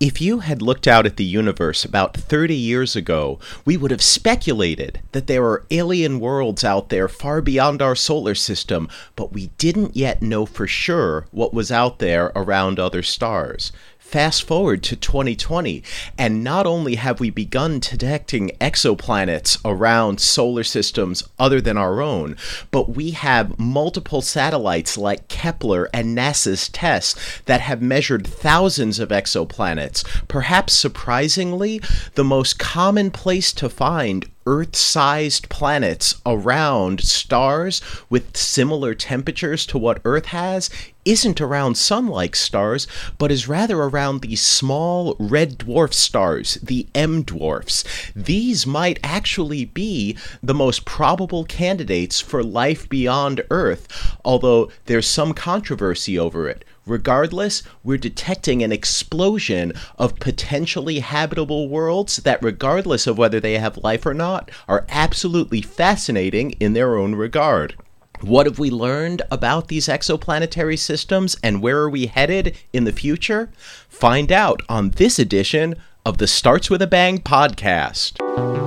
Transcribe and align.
If 0.00 0.18
you 0.18 0.38
had 0.38 0.62
looked 0.62 0.88
out 0.88 1.04
at 1.04 1.18
the 1.18 1.24
universe 1.24 1.84
about 1.84 2.16
30 2.16 2.54
years 2.54 2.96
ago, 2.96 3.38
we 3.66 3.76
would 3.76 3.90
have 3.90 4.00
speculated 4.00 5.02
that 5.12 5.26
there 5.26 5.44
are 5.44 5.66
alien 5.70 6.20
worlds 6.20 6.64
out 6.64 6.88
there 6.88 7.06
far 7.06 7.42
beyond 7.42 7.82
our 7.82 7.94
solar 7.94 8.34
system, 8.34 8.88
but 9.14 9.34
we 9.34 9.48
didn't 9.58 9.94
yet 9.94 10.22
know 10.22 10.46
for 10.46 10.66
sure 10.66 11.26
what 11.32 11.52
was 11.52 11.70
out 11.70 11.98
there 11.98 12.32
around 12.34 12.78
other 12.78 13.02
stars. 13.02 13.72
Fast 14.10 14.42
forward 14.42 14.82
to 14.82 14.96
2020, 14.96 15.84
and 16.18 16.42
not 16.42 16.66
only 16.66 16.96
have 16.96 17.20
we 17.20 17.30
begun 17.30 17.78
detecting 17.78 18.50
exoplanets 18.60 19.56
around 19.64 20.20
solar 20.20 20.64
systems 20.64 21.22
other 21.38 21.60
than 21.60 21.76
our 21.76 22.02
own, 22.02 22.36
but 22.72 22.90
we 22.96 23.12
have 23.12 23.56
multiple 23.56 24.20
satellites 24.20 24.98
like 24.98 25.28
Kepler 25.28 25.88
and 25.94 26.18
NASA's 26.18 26.68
TESS 26.70 27.14
that 27.44 27.60
have 27.60 27.80
measured 27.80 28.26
thousands 28.26 28.98
of 28.98 29.10
exoplanets. 29.10 30.04
Perhaps 30.26 30.72
surprisingly, 30.72 31.80
the 32.16 32.24
most 32.24 32.58
common 32.58 33.12
place 33.12 33.52
to 33.52 33.68
find 33.68 34.28
Earth 34.44 34.74
sized 34.74 35.48
planets 35.48 36.20
around 36.26 37.02
stars 37.02 37.80
with 38.08 38.36
similar 38.36 38.94
temperatures 38.94 39.64
to 39.66 39.78
what 39.78 40.00
Earth 40.04 40.26
has 40.26 40.70
isn't 41.10 41.40
around 41.40 41.74
sun 41.74 42.06
like 42.06 42.36
stars, 42.36 42.86
but 43.18 43.32
is 43.32 43.48
rather 43.48 43.82
around 43.82 44.20
these 44.20 44.40
small 44.40 45.16
red 45.18 45.58
dwarf 45.58 45.92
stars, 45.92 46.54
the 46.62 46.86
M 46.94 47.24
dwarfs. 47.24 47.82
These 48.14 48.64
might 48.64 49.00
actually 49.02 49.64
be 49.64 50.16
the 50.40 50.54
most 50.54 50.84
probable 50.84 51.44
candidates 51.44 52.20
for 52.20 52.44
life 52.44 52.88
beyond 52.88 53.42
Earth, 53.50 54.16
although 54.24 54.70
there's 54.86 55.08
some 55.08 55.34
controversy 55.34 56.16
over 56.16 56.48
it. 56.48 56.64
Regardless, 56.86 57.64
we're 57.82 57.98
detecting 57.98 58.62
an 58.62 58.70
explosion 58.70 59.72
of 59.98 60.20
potentially 60.20 61.00
habitable 61.00 61.68
worlds 61.68 62.18
that, 62.18 62.40
regardless 62.40 63.08
of 63.08 63.18
whether 63.18 63.40
they 63.40 63.58
have 63.58 63.76
life 63.78 64.06
or 64.06 64.14
not, 64.14 64.48
are 64.68 64.86
absolutely 64.88 65.60
fascinating 65.60 66.52
in 66.60 66.72
their 66.72 66.96
own 66.96 67.16
regard. 67.16 67.74
What 68.22 68.44
have 68.44 68.58
we 68.58 68.70
learned 68.70 69.22
about 69.30 69.68
these 69.68 69.88
exoplanetary 69.88 70.78
systems 70.78 71.36
and 71.42 71.62
where 71.62 71.78
are 71.78 71.88
we 71.88 72.06
headed 72.06 72.54
in 72.72 72.84
the 72.84 72.92
future? 72.92 73.50
Find 73.88 74.30
out 74.30 74.60
on 74.68 74.90
this 74.90 75.18
edition 75.18 75.76
of 76.04 76.18
the 76.18 76.26
Starts 76.26 76.68
with 76.68 76.82
a 76.82 76.86
Bang 76.86 77.18
podcast. 77.18 78.59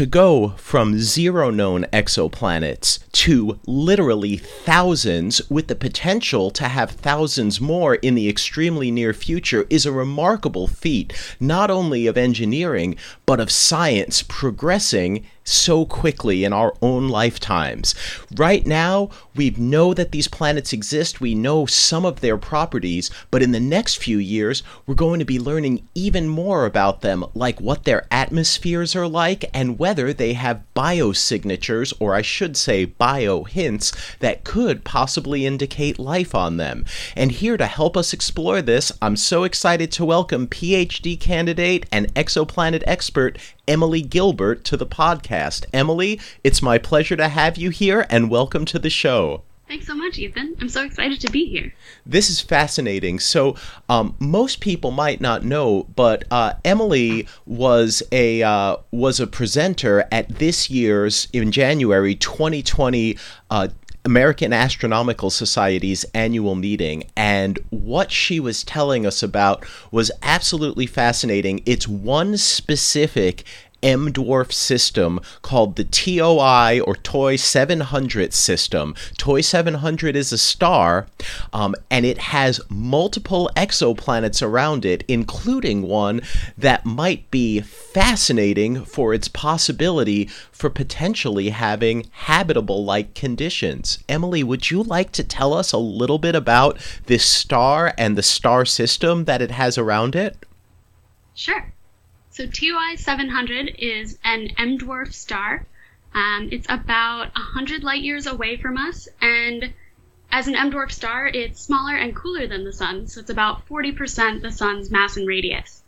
To 0.00 0.06
go 0.06 0.54
from 0.56 0.98
zero 0.98 1.50
known 1.50 1.84
exoplanets 1.92 3.00
to 3.12 3.60
literally 3.66 4.34
thousands 4.34 5.42
with 5.50 5.66
the 5.66 5.74
potential 5.74 6.50
to 6.50 6.68
have 6.68 6.92
thousands 6.92 7.60
more 7.60 7.96
in 7.96 8.14
the 8.14 8.26
extremely 8.26 8.90
near 8.90 9.12
future 9.12 9.66
is 9.68 9.84
a 9.84 9.92
remarkable 9.92 10.66
feat, 10.66 11.12
not 11.38 11.70
only 11.70 12.06
of 12.06 12.16
engineering, 12.16 12.96
but 13.30 13.38
of 13.38 13.48
science 13.48 14.24
progressing 14.24 15.24
so 15.44 15.84
quickly 15.84 16.44
in 16.44 16.52
our 16.52 16.74
own 16.82 17.08
lifetimes. 17.08 17.94
Right 18.36 18.66
now, 18.66 19.10
we 19.34 19.50
know 19.50 19.94
that 19.94 20.12
these 20.12 20.28
planets 20.28 20.72
exist, 20.72 21.20
we 21.20 21.34
know 21.34 21.66
some 21.66 22.04
of 22.04 22.20
their 22.20 22.36
properties, 22.36 23.10
but 23.30 23.42
in 23.42 23.52
the 23.52 23.60
next 23.60 23.96
few 23.96 24.18
years, 24.18 24.62
we're 24.86 24.94
going 24.94 25.18
to 25.18 25.24
be 25.24 25.38
learning 25.38 25.86
even 25.94 26.28
more 26.28 26.66
about 26.66 27.00
them, 27.00 27.24
like 27.34 27.60
what 27.60 27.84
their 27.84 28.06
atmospheres 28.10 28.94
are 28.94 29.08
like 29.08 29.44
and 29.54 29.78
whether 29.78 30.12
they 30.12 30.34
have 30.34 30.62
biosignatures, 30.76 31.92
or 31.98 32.14
I 32.14 32.22
should 32.22 32.56
say 32.56 32.84
bio 32.84 33.44
hints, 33.44 33.92
that 34.18 34.44
could 34.44 34.84
possibly 34.84 35.46
indicate 35.46 35.98
life 35.98 36.34
on 36.34 36.58
them. 36.58 36.84
And 37.16 37.32
here 37.32 37.56
to 37.56 37.66
help 37.66 37.96
us 37.96 38.12
explore 38.12 38.62
this, 38.62 38.92
I'm 39.00 39.16
so 39.16 39.44
excited 39.44 39.90
to 39.92 40.04
welcome 40.04 40.46
PhD 40.46 41.18
candidate 41.18 41.86
and 41.90 42.12
exoplanet 42.14 42.84
expert 42.86 43.19
Emily 43.68 44.02
Gilbert 44.02 44.64
to 44.64 44.76
the 44.76 44.86
podcast. 44.86 45.64
Emily, 45.72 46.20
it's 46.42 46.62
my 46.62 46.78
pleasure 46.78 47.16
to 47.16 47.28
have 47.28 47.58
you 47.58 47.70
here 47.70 48.06
and 48.08 48.30
welcome 48.30 48.64
to 48.66 48.78
the 48.78 48.90
show. 48.90 49.42
Thanks 49.70 49.86
so 49.86 49.94
much, 49.94 50.18
Ethan. 50.18 50.56
I'm 50.60 50.68
so 50.68 50.84
excited 50.84 51.20
to 51.20 51.30
be 51.30 51.44
here. 51.46 51.72
This 52.04 52.28
is 52.28 52.40
fascinating. 52.40 53.20
So, 53.20 53.54
um, 53.88 54.16
most 54.18 54.58
people 54.58 54.90
might 54.90 55.20
not 55.20 55.44
know, 55.44 55.86
but 55.94 56.24
uh, 56.28 56.54
Emily 56.64 57.28
was 57.46 58.02
a 58.10 58.42
uh, 58.42 58.78
was 58.90 59.20
a 59.20 59.28
presenter 59.28 60.08
at 60.10 60.28
this 60.40 60.70
year's 60.70 61.28
in 61.32 61.52
January 61.52 62.16
2020 62.16 63.16
uh, 63.50 63.68
American 64.04 64.52
Astronomical 64.52 65.30
Society's 65.30 66.04
annual 66.14 66.54
meeting, 66.54 67.04
and 67.16 67.58
what 67.70 68.10
she 68.10 68.40
was 68.40 68.64
telling 68.64 69.04
us 69.04 69.22
about 69.22 69.64
was 69.90 70.10
absolutely 70.22 70.86
fascinating. 70.86 71.62
It's 71.66 71.86
one 71.86 72.36
specific 72.36 73.44
M 73.82 74.12
dwarf 74.12 74.52
system 74.52 75.20
called 75.42 75.76
the 75.76 75.84
TOI 75.84 76.80
or 76.80 76.96
TOI 76.96 77.36
700 77.36 78.32
system. 78.32 78.94
TOI 79.18 79.40
700 79.40 80.16
is 80.16 80.32
a 80.32 80.38
star, 80.38 81.06
um, 81.52 81.74
and 81.90 82.04
it 82.04 82.18
has 82.18 82.60
multiple 82.68 83.50
exoplanets 83.56 84.42
around 84.42 84.84
it, 84.84 85.04
including 85.08 85.82
one 85.82 86.20
that 86.56 86.84
might 86.84 87.30
be 87.30 87.60
fascinating 87.60 88.84
for 88.84 89.14
its 89.14 89.28
possibility 89.28 90.26
for 90.52 90.70
potentially 90.70 91.50
having 91.50 92.06
habitable 92.10 92.84
like 92.84 93.14
conditions. 93.14 93.98
Emily, 94.08 94.42
would 94.42 94.70
you 94.70 94.82
like 94.82 95.12
to 95.12 95.24
tell 95.24 95.54
us 95.54 95.72
a 95.72 95.78
little 95.78 96.18
bit 96.18 96.34
about 96.34 96.78
this 97.06 97.24
star 97.24 97.94
and 97.96 98.16
the 98.16 98.22
star 98.22 98.64
system 98.64 99.24
that 99.24 99.42
it 99.42 99.50
has 99.50 99.78
around 99.78 100.14
it? 100.14 100.44
Sure. 101.34 101.72
So 102.40 102.46
TOI 102.46 102.94
700 102.94 103.74
is 103.80 104.18
an 104.24 104.52
M 104.56 104.78
dwarf 104.78 105.12
star. 105.12 105.66
Um, 106.14 106.48
it's 106.50 106.64
about 106.70 107.34
100 107.34 107.84
light 107.84 108.00
years 108.00 108.26
away 108.26 108.56
from 108.56 108.78
us, 108.78 109.10
and 109.20 109.74
as 110.32 110.48
an 110.48 110.56
M 110.56 110.70
dwarf 110.70 110.90
star, 110.90 111.26
it's 111.26 111.60
smaller 111.60 111.94
and 111.94 112.16
cooler 112.16 112.46
than 112.46 112.64
the 112.64 112.72
Sun, 112.72 113.08
so 113.08 113.20
it's 113.20 113.28
about 113.28 113.68
40% 113.68 114.40
the 114.40 114.50
Sun's 114.50 114.90
mass 114.90 115.18
and 115.18 115.28
radius. 115.28 115.82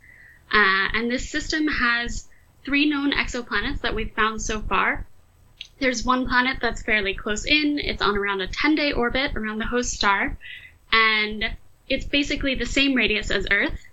Uh, 0.53 0.89
and 0.93 1.09
this 1.09 1.27
system 1.27 1.67
has 1.67 2.27
three 2.63 2.87
known 2.87 3.13
exoplanets 3.13 3.81
that 3.81 3.95
we've 3.95 4.13
found 4.13 4.39
so 4.39 4.61
far. 4.61 5.07
There's 5.79 6.05
one 6.05 6.27
planet 6.27 6.59
that's 6.61 6.83
fairly 6.83 7.15
close 7.15 7.45
in, 7.45 7.79
it's 7.79 8.03
on 8.03 8.15
around 8.15 8.41
a 8.41 8.47
10 8.47 8.75
day 8.75 8.91
orbit 8.91 9.35
around 9.35 9.57
the 9.57 9.65
host 9.65 9.89
star, 9.89 10.37
and 10.91 11.45
it's 11.89 12.05
basically 12.05 12.53
the 12.53 12.67
same 12.67 12.93
radius 12.93 13.31
as 13.31 13.47
Earth, 13.49 13.87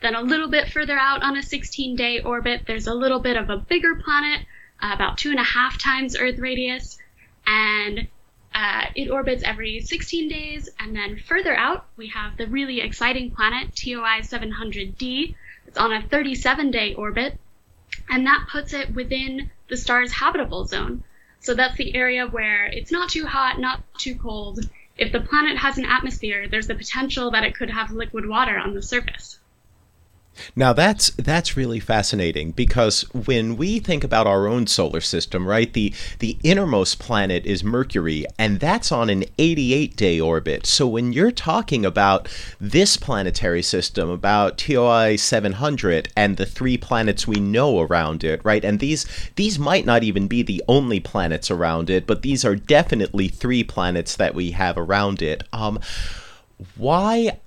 then 0.00 0.14
a 0.14 0.20
little 0.20 0.48
bit 0.48 0.68
further 0.68 0.98
out 0.98 1.22
on 1.22 1.36
a 1.36 1.42
16 1.42 1.96
day 1.96 2.20
orbit, 2.20 2.62
there's 2.66 2.86
a 2.86 2.94
little 2.94 3.18
bit 3.18 3.36
of 3.36 3.48
a 3.50 3.56
bigger 3.56 3.94
planet, 3.94 4.46
uh, 4.82 4.90
about 4.92 5.18
two 5.18 5.30
and 5.30 5.40
a 5.40 5.44
half 5.44 5.78
times 5.82 6.16
Earth 6.16 6.38
radius, 6.38 6.98
and 7.46 8.06
uh, 8.54 8.86
it 8.94 9.10
orbits 9.10 9.42
every 9.42 9.80
16 9.80 10.28
days. 10.28 10.68
And 10.78 10.94
then 10.94 11.18
further 11.18 11.56
out, 11.56 11.86
we 11.96 12.08
have 12.08 12.36
the 12.36 12.46
really 12.46 12.80
exciting 12.80 13.30
planet 13.30 13.74
TOI 13.74 14.20
700d. 14.20 15.34
It's 15.66 15.78
on 15.78 15.92
a 15.92 16.02
37 16.02 16.70
day 16.70 16.94
orbit, 16.94 17.38
and 18.08 18.26
that 18.26 18.46
puts 18.50 18.72
it 18.74 18.94
within 18.94 19.50
the 19.68 19.76
star's 19.76 20.12
habitable 20.12 20.64
zone. 20.64 21.04
So 21.40 21.54
that's 21.54 21.76
the 21.76 21.94
area 21.94 22.26
where 22.26 22.66
it's 22.66 22.92
not 22.92 23.10
too 23.10 23.26
hot, 23.26 23.60
not 23.60 23.82
too 23.98 24.14
cold. 24.14 24.60
If 24.98 25.12
the 25.12 25.20
planet 25.20 25.58
has 25.58 25.78
an 25.78 25.84
atmosphere, 25.84 26.48
there's 26.48 26.66
the 26.66 26.74
potential 26.74 27.30
that 27.32 27.44
it 27.44 27.54
could 27.54 27.70
have 27.70 27.92
liquid 27.92 28.26
water 28.26 28.58
on 28.58 28.74
the 28.74 28.82
surface. 28.82 29.38
Now 30.54 30.72
that's 30.72 31.10
that's 31.10 31.56
really 31.56 31.80
fascinating 31.80 32.52
because 32.52 33.02
when 33.12 33.56
we 33.56 33.78
think 33.78 34.04
about 34.04 34.26
our 34.26 34.46
own 34.46 34.66
solar 34.66 35.00
system, 35.00 35.46
right? 35.46 35.72
The 35.72 35.94
the 36.18 36.38
innermost 36.42 36.98
planet 36.98 37.46
is 37.46 37.64
Mercury 37.64 38.26
and 38.38 38.60
that's 38.60 38.92
on 38.92 39.10
an 39.10 39.24
88-day 39.38 40.20
orbit. 40.20 40.66
So 40.66 40.86
when 40.86 41.12
you're 41.12 41.30
talking 41.30 41.84
about 41.84 42.28
this 42.60 42.96
planetary 42.96 43.62
system 43.62 44.08
about 44.10 44.58
TOI 44.58 45.16
700 45.16 46.08
and 46.16 46.36
the 46.36 46.46
three 46.46 46.76
planets 46.76 47.26
we 47.26 47.40
know 47.40 47.80
around 47.80 48.24
it, 48.24 48.40
right? 48.44 48.64
And 48.64 48.80
these 48.80 49.06
these 49.36 49.58
might 49.58 49.84
not 49.86 50.02
even 50.02 50.28
be 50.28 50.42
the 50.42 50.62
only 50.68 51.00
planets 51.00 51.50
around 51.50 51.90
it, 51.90 52.06
but 52.06 52.22
these 52.22 52.44
are 52.44 52.56
definitely 52.56 53.28
three 53.28 53.64
planets 53.64 54.16
that 54.16 54.34
we 54.34 54.52
have 54.52 54.76
around 54.78 55.22
it. 55.22 55.44
Um 55.52 55.80
why 56.76 57.38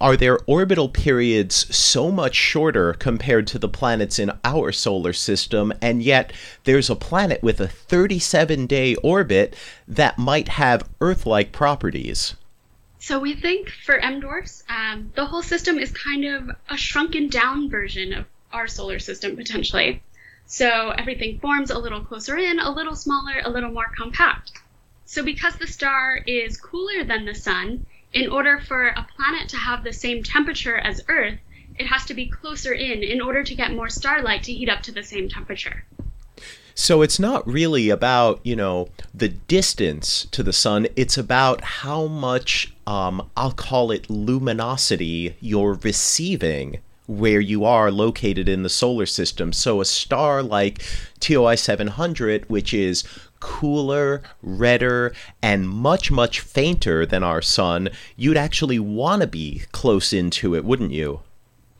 are 0.00 0.16
their 0.16 0.38
orbital 0.46 0.88
periods 0.88 1.74
so 1.74 2.10
much 2.10 2.34
shorter 2.34 2.92
compared 2.94 3.46
to 3.46 3.58
the 3.58 3.68
planets 3.68 4.18
in 4.18 4.32
our 4.44 4.72
solar 4.72 5.12
system, 5.12 5.72
and 5.80 6.02
yet 6.02 6.32
there's 6.64 6.90
a 6.90 6.96
planet 6.96 7.42
with 7.42 7.60
a 7.60 7.68
37 7.68 8.66
day 8.66 8.94
orbit 8.96 9.56
that 9.86 10.18
might 10.18 10.48
have 10.48 10.88
Earth 11.00 11.26
like 11.26 11.52
properties? 11.52 12.34
So 12.98 13.18
we 13.18 13.34
think 13.34 13.68
for 13.68 13.98
M 13.98 14.20
dwarfs, 14.20 14.64
um, 14.68 15.12
the 15.14 15.26
whole 15.26 15.42
system 15.42 15.78
is 15.78 15.90
kind 15.92 16.24
of 16.24 16.50
a 16.70 16.76
shrunken 16.76 17.28
down 17.28 17.68
version 17.68 18.12
of 18.12 18.24
our 18.52 18.66
solar 18.66 18.98
system 18.98 19.36
potentially. 19.36 20.02
So 20.46 20.90
everything 20.90 21.38
forms 21.38 21.70
a 21.70 21.78
little 21.78 22.00
closer 22.00 22.36
in, 22.36 22.58
a 22.58 22.70
little 22.70 22.94
smaller, 22.94 23.42
a 23.44 23.50
little 23.50 23.70
more 23.70 23.90
compact. 23.96 24.52
So 25.04 25.22
because 25.22 25.56
the 25.56 25.66
star 25.66 26.20
is 26.26 26.56
cooler 26.56 27.04
than 27.04 27.24
the 27.24 27.34
sun, 27.34 27.86
in 28.14 28.30
order 28.30 28.58
for 28.58 28.86
a 28.86 29.06
planet 29.16 29.48
to 29.50 29.56
have 29.56 29.84
the 29.84 29.92
same 29.92 30.22
temperature 30.22 30.78
as 30.78 31.02
Earth, 31.08 31.38
it 31.76 31.86
has 31.86 32.04
to 32.06 32.14
be 32.14 32.28
closer 32.28 32.72
in 32.72 33.02
in 33.02 33.20
order 33.20 33.42
to 33.42 33.54
get 33.54 33.74
more 33.74 33.88
starlight 33.88 34.44
to 34.44 34.52
heat 34.52 34.68
up 34.68 34.82
to 34.82 34.92
the 34.92 35.02
same 35.02 35.28
temperature. 35.28 35.84
So 36.76 37.02
it's 37.02 37.20
not 37.20 37.46
really 37.46 37.88
about, 37.88 38.40
you 38.42 38.56
know, 38.56 38.88
the 39.12 39.28
distance 39.28 40.26
to 40.32 40.42
the 40.42 40.52
sun. 40.52 40.88
It's 40.96 41.16
about 41.16 41.60
how 41.62 42.06
much, 42.06 42.72
um, 42.86 43.30
I'll 43.36 43.52
call 43.52 43.92
it 43.92 44.10
luminosity, 44.10 45.36
you're 45.40 45.74
receiving 45.74 46.78
where 47.06 47.40
you 47.40 47.64
are 47.64 47.92
located 47.92 48.48
in 48.48 48.62
the 48.64 48.68
solar 48.68 49.06
system. 49.06 49.52
So 49.52 49.80
a 49.80 49.84
star 49.84 50.42
like 50.42 50.82
TOI 51.20 51.54
700, 51.54 52.48
which 52.48 52.74
is 52.74 53.04
cooler, 53.44 54.22
redder, 54.42 55.14
and 55.42 55.68
much, 55.68 56.10
much 56.10 56.40
fainter 56.40 57.04
than 57.04 57.22
our 57.22 57.42
sun, 57.42 57.90
you'd 58.16 58.38
actually 58.38 58.78
want 58.78 59.20
to 59.20 59.26
be 59.26 59.64
close 59.70 60.14
into 60.14 60.54
it, 60.54 60.64
wouldn't 60.64 60.92
you? 60.92 61.20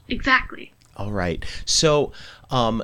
Exactly. 0.07 0.75
All 0.99 1.11
right. 1.11 1.43
So, 1.65 2.13
um, 2.51 2.83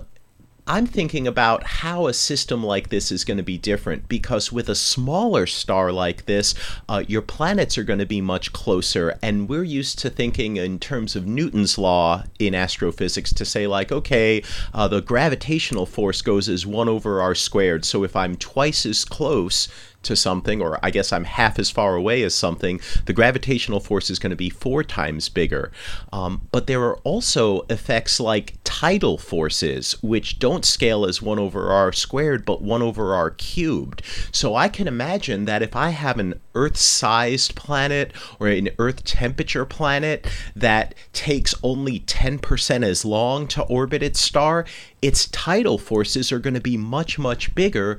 I'm 0.70 0.86
thinking 0.86 1.26
about 1.26 1.64
how 1.64 2.06
a 2.06 2.14
system 2.14 2.62
like 2.62 2.90
this 2.90 3.10
is 3.10 3.24
going 3.24 3.38
to 3.38 3.42
be 3.42 3.58
different 3.58 4.08
because 4.08 4.52
with 4.52 4.68
a 4.68 4.76
smaller 4.76 5.44
star 5.44 5.90
like 5.90 6.26
this, 6.26 6.54
uh, 6.88 7.02
your 7.08 7.22
planets 7.22 7.76
are 7.76 7.82
going 7.82 7.98
to 7.98 8.06
be 8.06 8.20
much 8.20 8.52
closer. 8.52 9.18
And 9.20 9.48
we're 9.48 9.64
used 9.64 9.98
to 9.98 10.10
thinking 10.10 10.58
in 10.58 10.78
terms 10.78 11.16
of 11.16 11.26
Newton's 11.26 11.76
law 11.76 12.22
in 12.38 12.54
astrophysics 12.54 13.34
to 13.34 13.44
say, 13.44 13.66
like, 13.66 13.90
okay, 13.90 14.44
uh, 14.72 14.86
the 14.86 15.02
gravitational 15.02 15.86
force 15.86 16.22
goes 16.22 16.48
as 16.48 16.64
1 16.64 16.88
over 16.88 17.20
r 17.20 17.34
squared. 17.34 17.84
So 17.84 18.04
if 18.04 18.14
I'm 18.14 18.36
twice 18.36 18.86
as 18.86 19.04
close, 19.04 19.66
to 20.02 20.16
something, 20.16 20.60
or 20.60 20.78
I 20.82 20.90
guess 20.90 21.12
I'm 21.12 21.24
half 21.24 21.58
as 21.58 21.70
far 21.70 21.94
away 21.94 22.22
as 22.22 22.34
something, 22.34 22.80
the 23.06 23.12
gravitational 23.12 23.80
force 23.80 24.10
is 24.10 24.18
going 24.18 24.30
to 24.30 24.36
be 24.36 24.50
four 24.50 24.82
times 24.82 25.28
bigger. 25.28 25.70
Um, 26.12 26.42
but 26.50 26.66
there 26.66 26.82
are 26.82 26.96
also 26.98 27.62
effects 27.68 28.18
like 28.18 28.56
tidal 28.64 29.18
forces, 29.18 29.92
which 30.02 30.38
don't 30.38 30.64
scale 30.64 31.04
as 31.04 31.20
1 31.20 31.38
over 31.38 31.70
r 31.70 31.92
squared, 31.92 32.44
but 32.44 32.62
1 32.62 32.82
over 32.82 33.14
r 33.14 33.30
cubed. 33.30 34.02
So 34.32 34.54
I 34.54 34.68
can 34.68 34.88
imagine 34.88 35.44
that 35.44 35.62
if 35.62 35.76
I 35.76 35.90
have 35.90 36.18
an 36.18 36.40
Earth 36.54 36.76
sized 36.76 37.54
planet 37.54 38.12
or 38.38 38.48
an 38.48 38.70
Earth 38.78 39.04
temperature 39.04 39.64
planet 39.64 40.26
that 40.56 40.94
takes 41.12 41.54
only 41.62 42.00
10% 42.00 42.84
as 42.84 43.04
long 43.04 43.46
to 43.48 43.62
orbit 43.64 44.02
its 44.02 44.20
star, 44.20 44.64
its 45.02 45.26
tidal 45.26 45.78
forces 45.78 46.32
are 46.32 46.38
going 46.38 46.54
to 46.54 46.60
be 46.60 46.76
much, 46.76 47.18
much 47.18 47.54
bigger 47.54 47.98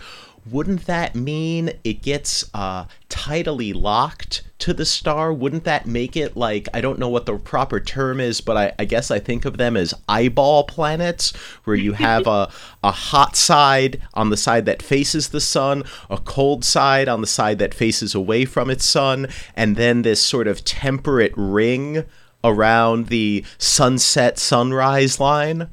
wouldn't 0.50 0.86
that 0.88 1.16
mean 1.16 1.72
it 1.84 2.02
gets 2.02 2.50
uh, 2.54 2.86
tidally 3.10 3.74
locked 3.76 4.44
to 4.60 4.74
the 4.74 4.86
star? 4.86 5.32
Wouldn't 5.32 5.66
that 5.66 5.86
make 5.86 6.18
it 6.18 6.36
like, 6.36 6.68
I 6.74 6.82
don't 6.82 7.00
know 7.00 7.10
what 7.10 7.26
the 7.26 7.38
proper 7.38 7.80
term 7.80 8.20
is, 8.20 8.42
but 8.42 8.58
I, 8.58 8.74
I 8.80 8.86
guess 8.86 9.12
I 9.12 9.20
think 9.20 9.46
of 9.46 9.58
them 9.58 9.78
as 9.78 9.94
eyeball 10.10 10.64
planets, 10.64 11.32
where 11.64 11.76
you 11.76 11.94
have 11.94 12.28
a, 12.28 12.50
a 12.84 12.92
hot 12.92 13.36
side 13.36 14.02
on 14.14 14.30
the 14.30 14.38
side 14.38 14.66
that 14.66 14.82
faces 14.82 15.30
the 15.30 15.42
sun, 15.42 15.84
a 16.10 16.18
cold 16.18 16.66
side 16.66 17.08
on 17.08 17.22
the 17.22 17.28
side 17.28 17.60
that 17.60 17.74
faces 17.74 18.16
away 18.16 18.46
from 18.46 18.70
its 18.70 18.86
sun, 18.86 19.28
and 19.56 19.76
then 19.76 20.02
this 20.02 20.22
sort 20.22 20.48
of 20.48 20.66
temperate 20.66 21.34
ring 21.36 22.06
around 22.44 23.08
the 23.08 23.46
sunset 23.58 24.40
sunrise 24.40 25.20
line? 25.20 25.70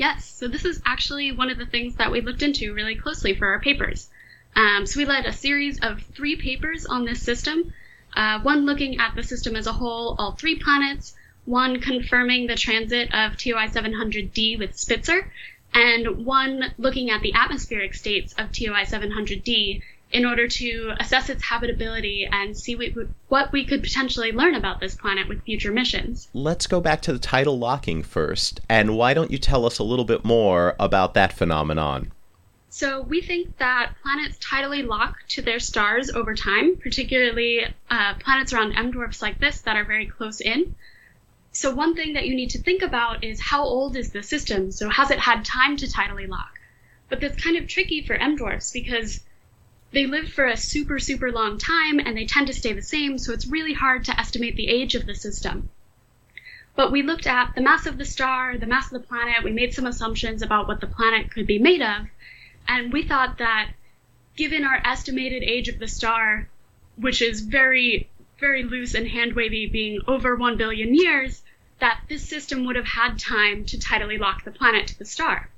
Yes, 0.00 0.24
so 0.24 0.48
this 0.48 0.64
is 0.64 0.80
actually 0.86 1.30
one 1.30 1.50
of 1.50 1.58
the 1.58 1.66
things 1.66 1.96
that 1.96 2.10
we 2.10 2.22
looked 2.22 2.40
into 2.40 2.72
really 2.72 2.94
closely 2.94 3.34
for 3.34 3.48
our 3.48 3.60
papers. 3.60 4.08
Um, 4.56 4.86
so 4.86 4.98
we 4.98 5.04
led 5.04 5.26
a 5.26 5.32
series 5.34 5.78
of 5.80 6.00
three 6.16 6.36
papers 6.36 6.86
on 6.86 7.04
this 7.04 7.22
system, 7.22 7.70
uh, 8.16 8.40
one 8.40 8.64
looking 8.64 8.98
at 8.98 9.14
the 9.14 9.22
system 9.22 9.56
as 9.56 9.66
a 9.66 9.74
whole, 9.74 10.16
all 10.18 10.32
three 10.32 10.58
planets, 10.58 11.14
one 11.44 11.82
confirming 11.82 12.46
the 12.46 12.54
transit 12.54 13.12
of 13.12 13.36
TOI 13.36 13.66
700D 13.66 14.58
with 14.58 14.74
Spitzer, 14.74 15.30
and 15.74 16.24
one 16.24 16.72
looking 16.78 17.10
at 17.10 17.20
the 17.20 17.34
atmospheric 17.34 17.92
states 17.92 18.32
of 18.38 18.52
TOI 18.52 18.84
700D 18.84 19.82
in 20.12 20.24
order 20.24 20.48
to 20.48 20.92
assess 20.98 21.28
its 21.28 21.42
habitability 21.42 22.28
and 22.30 22.56
see 22.56 22.76
what 23.28 23.52
we 23.52 23.64
could 23.64 23.82
potentially 23.82 24.32
learn 24.32 24.54
about 24.54 24.80
this 24.80 24.94
planet 24.94 25.28
with 25.28 25.42
future 25.44 25.70
missions. 25.70 26.28
Let's 26.34 26.66
go 26.66 26.80
back 26.80 27.00
to 27.02 27.12
the 27.12 27.18
tidal 27.18 27.58
locking 27.58 28.02
first, 28.02 28.60
and 28.68 28.96
why 28.96 29.14
don't 29.14 29.30
you 29.30 29.38
tell 29.38 29.64
us 29.64 29.78
a 29.78 29.84
little 29.84 30.04
bit 30.04 30.24
more 30.24 30.74
about 30.80 31.14
that 31.14 31.32
phenomenon? 31.32 32.12
So, 32.72 33.02
we 33.02 33.20
think 33.20 33.58
that 33.58 33.94
planets 34.00 34.38
tidally 34.38 34.86
lock 34.86 35.16
to 35.30 35.42
their 35.42 35.58
stars 35.58 36.08
over 36.10 36.36
time, 36.36 36.76
particularly 36.76 37.64
uh, 37.90 38.14
planets 38.14 38.52
around 38.52 38.74
M 38.74 38.92
dwarfs 38.92 39.20
like 39.20 39.40
this 39.40 39.62
that 39.62 39.76
are 39.76 39.84
very 39.84 40.06
close 40.06 40.40
in. 40.40 40.76
So, 41.50 41.74
one 41.74 41.96
thing 41.96 42.12
that 42.12 42.26
you 42.26 42.34
need 42.36 42.50
to 42.50 42.62
think 42.62 42.82
about 42.82 43.24
is 43.24 43.40
how 43.40 43.64
old 43.64 43.96
is 43.96 44.12
the 44.12 44.22
system? 44.22 44.70
So, 44.70 44.88
has 44.88 45.10
it 45.10 45.18
had 45.18 45.44
time 45.44 45.76
to 45.78 45.86
tidally 45.86 46.28
lock? 46.28 46.60
But 47.08 47.20
that's 47.20 47.42
kind 47.42 47.56
of 47.56 47.66
tricky 47.66 48.06
for 48.06 48.14
M 48.14 48.36
dwarfs 48.36 48.70
because 48.70 49.20
they 49.92 50.06
live 50.06 50.28
for 50.28 50.46
a 50.46 50.56
super, 50.56 50.98
super 50.98 51.32
long 51.32 51.58
time 51.58 51.98
and 51.98 52.16
they 52.16 52.26
tend 52.26 52.46
to 52.46 52.52
stay 52.52 52.72
the 52.72 52.82
same, 52.82 53.18
so 53.18 53.32
it's 53.32 53.46
really 53.46 53.74
hard 53.74 54.04
to 54.04 54.18
estimate 54.18 54.56
the 54.56 54.68
age 54.68 54.94
of 54.94 55.06
the 55.06 55.14
system. 55.14 55.68
But 56.76 56.92
we 56.92 57.02
looked 57.02 57.26
at 57.26 57.54
the 57.54 57.60
mass 57.60 57.86
of 57.86 57.98
the 57.98 58.04
star, 58.04 58.56
the 58.56 58.66
mass 58.66 58.92
of 58.92 59.02
the 59.02 59.06
planet, 59.06 59.42
we 59.42 59.52
made 59.52 59.74
some 59.74 59.86
assumptions 59.86 60.42
about 60.42 60.68
what 60.68 60.80
the 60.80 60.86
planet 60.86 61.30
could 61.30 61.46
be 61.46 61.58
made 61.58 61.82
of, 61.82 62.06
and 62.68 62.92
we 62.92 63.02
thought 63.02 63.38
that 63.38 63.72
given 64.36 64.64
our 64.64 64.80
estimated 64.84 65.42
age 65.42 65.68
of 65.68 65.78
the 65.78 65.88
star, 65.88 66.48
which 66.96 67.20
is 67.20 67.40
very, 67.40 68.08
very 68.38 68.62
loose 68.62 68.94
and 68.94 69.08
hand 69.08 69.34
wavy, 69.34 69.66
being 69.66 70.00
over 70.06 70.36
1 70.36 70.56
billion 70.56 70.94
years, 70.94 71.42
that 71.80 72.00
this 72.08 72.26
system 72.26 72.64
would 72.64 72.76
have 72.76 72.86
had 72.86 73.18
time 73.18 73.64
to 73.64 73.76
tidally 73.76 74.18
lock 74.18 74.44
the 74.44 74.50
planet 74.50 74.86
to 74.86 74.98
the 74.98 75.04
star. 75.04 75.50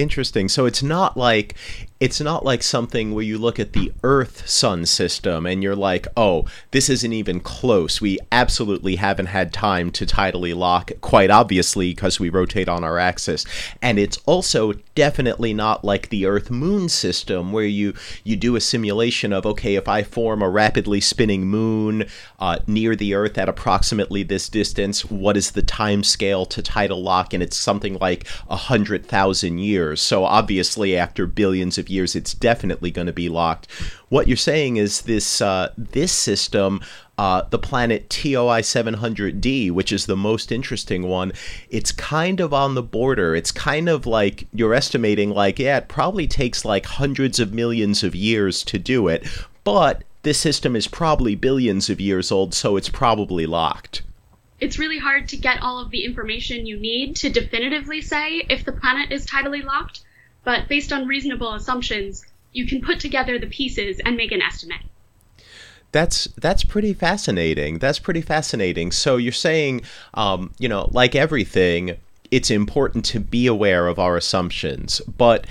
Interesting. 0.00 0.48
So 0.48 0.64
it's 0.64 0.82
not 0.82 1.18
like 1.18 1.54
it's 2.00 2.20
not 2.20 2.42
like 2.42 2.62
something 2.62 3.12
where 3.12 3.22
you 3.22 3.36
look 3.36 3.60
at 3.60 3.74
the 3.74 3.92
Earth 4.02 4.48
Sun 4.48 4.86
system 4.86 5.44
and 5.44 5.62
you're 5.62 5.76
like, 5.76 6.08
oh, 6.16 6.46
this 6.70 6.88
isn't 6.88 7.12
even 7.12 7.40
close. 7.40 8.00
We 8.00 8.18
absolutely 8.32 8.96
haven't 8.96 9.26
had 9.26 9.52
time 9.52 9.90
to 9.92 10.06
tidally 10.06 10.56
lock, 10.56 10.92
quite 11.02 11.30
obviously, 11.30 11.90
because 11.90 12.18
we 12.18 12.30
rotate 12.30 12.70
on 12.70 12.84
our 12.84 12.98
axis. 12.98 13.44
And 13.82 13.98
it's 13.98 14.16
also 14.24 14.72
definitely 14.94 15.52
not 15.52 15.84
like 15.84 16.08
the 16.08 16.24
Earth 16.24 16.50
Moon 16.50 16.88
system 16.88 17.52
where 17.52 17.66
you, 17.66 17.92
you 18.24 18.34
do 18.34 18.56
a 18.56 18.62
simulation 18.62 19.30
of, 19.34 19.44
okay, 19.44 19.74
if 19.74 19.86
I 19.86 20.02
form 20.02 20.40
a 20.40 20.48
rapidly 20.48 21.02
spinning 21.02 21.48
moon 21.48 22.06
uh, 22.38 22.60
near 22.66 22.96
the 22.96 23.12
Earth 23.12 23.36
at 23.36 23.50
approximately 23.50 24.22
this 24.22 24.48
distance, 24.48 25.04
what 25.04 25.36
is 25.36 25.50
the 25.50 25.62
time 25.62 26.02
scale 26.02 26.46
to 26.46 26.62
tidal 26.62 27.02
lock? 27.02 27.34
And 27.34 27.42
it's 27.42 27.58
something 27.58 27.98
like 28.00 28.26
a 28.46 28.56
100,000 28.56 29.58
years. 29.58 29.89
So 29.96 30.24
obviously, 30.24 30.96
after 30.96 31.26
billions 31.26 31.78
of 31.78 31.88
years, 31.88 32.14
it's 32.14 32.34
definitely 32.34 32.90
going 32.90 33.06
to 33.06 33.12
be 33.12 33.28
locked. 33.28 33.70
What 34.08 34.28
you're 34.28 34.36
saying 34.36 34.76
is 34.76 35.02
this 35.02 35.40
uh, 35.40 35.72
this 35.76 36.12
system, 36.12 36.80
uh, 37.18 37.42
the 37.50 37.58
planet 37.58 38.10
TOI 38.10 38.60
700D, 38.60 39.70
which 39.70 39.92
is 39.92 40.06
the 40.06 40.16
most 40.16 40.52
interesting 40.52 41.08
one, 41.08 41.32
it's 41.68 41.92
kind 41.92 42.40
of 42.40 42.52
on 42.52 42.74
the 42.74 42.82
border. 42.82 43.34
It's 43.34 43.52
kind 43.52 43.88
of 43.88 44.06
like 44.06 44.46
you're 44.52 44.74
estimating, 44.74 45.30
like 45.30 45.58
yeah, 45.58 45.78
it 45.78 45.88
probably 45.88 46.26
takes 46.26 46.64
like 46.64 46.86
hundreds 46.86 47.38
of 47.38 47.52
millions 47.52 48.02
of 48.02 48.14
years 48.14 48.62
to 48.64 48.78
do 48.78 49.08
it, 49.08 49.26
but 49.64 50.04
this 50.22 50.38
system 50.38 50.76
is 50.76 50.86
probably 50.86 51.34
billions 51.34 51.88
of 51.88 52.00
years 52.00 52.30
old, 52.30 52.52
so 52.52 52.76
it's 52.76 52.90
probably 52.90 53.46
locked 53.46 54.02
it's 54.60 54.78
really 54.78 54.98
hard 54.98 55.28
to 55.28 55.36
get 55.36 55.62
all 55.62 55.78
of 55.78 55.90
the 55.90 56.04
information 56.04 56.66
you 56.66 56.78
need 56.78 57.16
to 57.16 57.30
definitively 57.30 58.00
say 58.00 58.44
if 58.48 58.64
the 58.64 58.72
planet 58.72 59.10
is 59.10 59.26
tidally 59.26 59.64
locked 59.64 60.02
but 60.44 60.68
based 60.68 60.92
on 60.92 61.06
reasonable 61.06 61.54
assumptions, 61.54 62.24
you 62.52 62.66
can 62.66 62.80
put 62.80 63.00
together 63.00 63.38
the 63.38 63.46
pieces 63.46 64.00
and 64.04 64.16
make 64.16 64.32
an 64.32 64.42
estimate. 64.42 64.80
That's 65.92 66.26
that's 66.36 66.64
pretty 66.64 66.94
fascinating. 66.94 67.78
That's 67.78 67.98
pretty 67.98 68.20
fascinating. 68.20 68.92
So 68.92 69.16
you're 69.16 69.32
saying, 69.32 69.82
um, 70.14 70.52
you 70.58 70.68
know, 70.68 70.88
like 70.92 71.16
everything, 71.16 71.96
it's 72.30 72.50
important 72.50 73.04
to 73.06 73.20
be 73.20 73.46
aware 73.46 73.88
of 73.88 73.98
our 73.98 74.16
assumptions, 74.16 75.00
but 75.00 75.46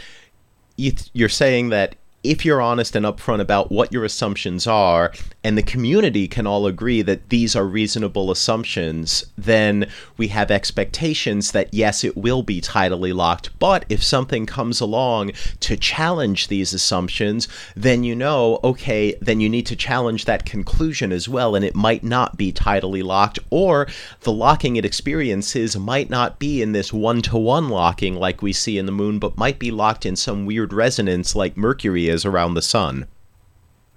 you're 0.78 1.28
saying 1.28 1.70
that 1.70 1.96
if 2.22 2.44
you're 2.44 2.62
honest 2.62 2.98
and 2.98 3.06
upfront 3.06 3.40
about 3.40 3.72
what 3.72 3.94
your 3.94 4.04
assumptions 4.04 4.68
are, 4.68 5.14
and 5.42 5.58
the 5.58 5.64
community 5.64 6.28
can 6.28 6.46
all 6.46 6.68
agree 6.68 7.02
that 7.02 7.30
these 7.30 7.56
are 7.56 7.66
reasonable 7.66 8.30
assumptions, 8.30 9.26
then 9.38 9.90
we 10.18 10.28
have 10.28 10.52
expectations 10.52 11.54
that 11.54 11.74
yes, 11.74 12.04
it 12.04 12.18
will 12.18 12.44
be 12.44 12.60
tidally 12.60 13.14
locked. 13.14 13.58
But 13.58 13.86
if 13.88 14.04
something 14.04 14.46
comes 14.46 14.82
along 14.82 15.32
to 15.62 15.78
challenge 15.78 16.50
these 16.50 16.74
assumptions, 16.74 17.48
then 17.74 18.04
you 18.04 18.16
know, 18.16 18.60
okay, 18.66 19.16
then 19.22 19.40
you 19.40 19.48
need 19.48 19.66
to 19.68 19.78
challenge 19.78 20.26
that 20.26 20.46
conclusion 20.46 21.14
as 21.14 21.30
well, 21.30 21.56
and 21.56 21.64
it 21.64 21.76
might 21.76 22.04
not 22.04 22.36
be 22.36 22.52
tidally 22.52 23.04
locked, 23.04 23.40
or 23.50 23.88
the 24.22 24.34
locking 24.34 24.76
it 24.76 24.84
experiences 24.84 25.78
might 25.78 26.10
not 26.10 26.38
be 26.38 26.62
in 26.62 26.74
this 26.74 26.92
one 26.92 27.22
to 27.22 27.38
one 27.38 27.70
locking 27.70 28.16
like 28.16 28.42
we 28.42 28.52
see 28.52 28.78
in 28.78 28.86
the 28.86 28.92
moon, 28.92 29.20
but 29.20 29.38
might 29.38 29.58
be 29.58 29.72
locked 29.72 30.06
in 30.06 30.18
some 30.18 30.46
weird 30.46 30.74
resonance 30.74 31.34
like 31.34 31.56
Mercury 31.56 32.09
is 32.10 32.26
around 32.26 32.54
the 32.54 32.62
sun. 32.62 33.08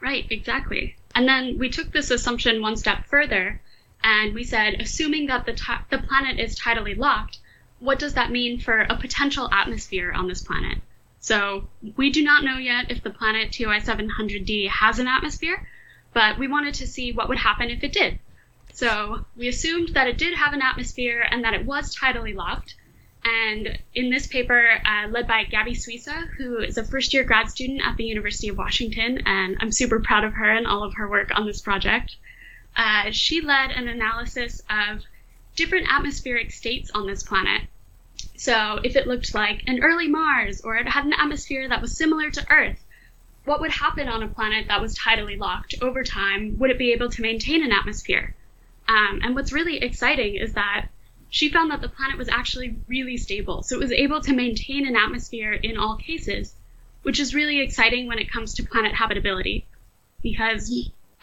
Right, 0.01 0.27
exactly. 0.31 0.97
And 1.15 1.29
then 1.29 1.59
we 1.59 1.69
took 1.69 1.93
this 1.93 2.11
assumption 2.11 2.63
one 2.63 2.77
step 2.77 3.07
further 3.07 3.61
and 4.05 4.35
we 4.35 4.45
said, 4.45 4.81
assuming 4.81 5.27
that 5.27 5.47
the, 5.47 5.53
t- 5.53 5.85
the 5.91 5.99
planet 5.99 6.39
is 6.39 6.59
tidally 6.59 6.97
locked, 6.97 7.39
what 7.79 7.99
does 7.99 8.15
that 8.15 8.31
mean 8.31 8.59
for 8.59 8.81
a 8.81 8.97
potential 8.97 9.49
atmosphere 9.53 10.13
on 10.13 10.29
this 10.29 10.43
planet? 10.43 10.79
So 11.21 11.69
we 11.97 12.11
do 12.11 12.23
not 12.23 12.43
know 12.43 12.57
yet 12.57 12.91
if 12.91 13.03
the 13.03 13.11
planet 13.11 13.53
TOI 13.53 13.79
700d 13.79 14.69
has 14.69 14.99
an 14.99 15.07
atmosphere, 15.07 15.69
but 16.13 16.39
we 16.39 16.49
wanted 16.49 16.75
to 16.75 16.87
see 16.87 17.13
what 17.13 17.29
would 17.29 17.39
happen 17.39 17.71
if 17.71 17.85
it 17.85 17.93
did. 17.93 18.19
So 18.73 19.25
we 19.37 19.49
assumed 19.49 19.91
that 19.91 20.09
it 20.09 20.19
did 20.19 20.35
have 20.35 20.53
an 20.53 20.63
atmosphere 20.63 21.25
and 21.31 21.45
that 21.45 21.55
it 21.55 21.65
was 21.65 21.95
tidally 21.95 22.35
locked. 22.35 22.75
And 23.25 23.79
in 23.95 24.11
this 24.11 24.27
paper, 24.27 24.81
uh, 24.85 25.09
led 25.09 25.29
by 25.29 25.45
Gabby 25.45 25.73
Suissa, 25.73 26.29
who 26.37 26.59
is 26.59 26.77
a 26.77 26.85
first 26.85 27.15
year 27.15 27.23
grad 27.23 27.49
student 27.49 27.83
at 27.85 27.97
the 27.97 28.05
University 28.05 28.49
of 28.49 28.59
Washington, 28.59 29.23
and 29.27 29.57
I'm 29.61 29.71
super 29.71 30.01
proud 30.01 30.25
of 30.25 30.33
her 30.35 30.51
and 30.51 30.67
all 30.67 30.83
of 30.83 30.95
her 30.95 31.09
work 31.09 31.31
on 31.35 31.47
this 31.47 31.61
project, 31.61 32.17
uh, 32.77 33.11
she 33.13 33.41
led 33.41 33.71
an 33.71 33.89
analysis 33.89 34.61
of 34.69 35.03
different 35.55 35.87
atmospheric 35.89 36.51
states 36.51 36.91
on 36.91 37.07
this 37.07 37.23
planet. 37.23 37.63
So, 38.37 38.81
if 38.83 38.97
it 38.97 39.07
looked 39.07 39.35
like 39.35 39.63
an 39.69 39.85
early 39.85 40.09
Mars 40.09 40.63
or 40.63 40.77
it 40.77 40.89
had 40.89 41.05
an 41.05 41.13
atmosphere 41.13 41.69
that 41.69 41.81
was 41.81 41.97
similar 41.97 42.31
to 42.31 42.51
Earth, 42.51 42.83
what 43.45 43.61
would 43.61 43.71
happen 43.71 44.09
on 44.09 44.23
a 44.23 44.29
planet 44.29 44.67
that 44.69 44.81
was 44.81 44.99
tidally 44.99 45.39
locked 45.39 45.75
over 45.81 46.03
time? 46.03 46.59
Would 46.59 46.71
it 46.71 46.79
be 46.79 46.93
able 46.93 47.09
to 47.11 47.23
maintain 47.23 47.63
an 47.63 47.73
atmosphere? 47.73 48.35
Um, 48.89 49.21
and 49.23 49.35
what's 49.35 49.53
really 49.53 49.79
exciting 49.79 50.37
is 50.37 50.55
that 50.55 50.89
she 51.33 51.49
found 51.49 51.71
that 51.71 51.81
the 51.81 51.89
planet 51.89 52.19
was 52.19 52.29
actually 52.29 52.77
really 52.89 53.17
stable. 53.17 53.63
So 53.63 53.77
it 53.77 53.81
was 53.81 53.91
able 53.91 54.21
to 54.21 54.35
maintain 54.35 54.87
an 54.87 54.97
atmosphere 54.97 55.55
in 55.55 55.79
all 55.79 55.97
cases, 55.97 56.55
which 57.05 57.19
is 57.19 57.35
really 57.35 57.61
exciting 57.61 58.07
when 58.07 58.19
it 58.19 58.31
comes 58.31 58.53
to 58.55 58.63
planet 58.63 58.95
habitability. 58.95 59.67
Because 60.23 60.71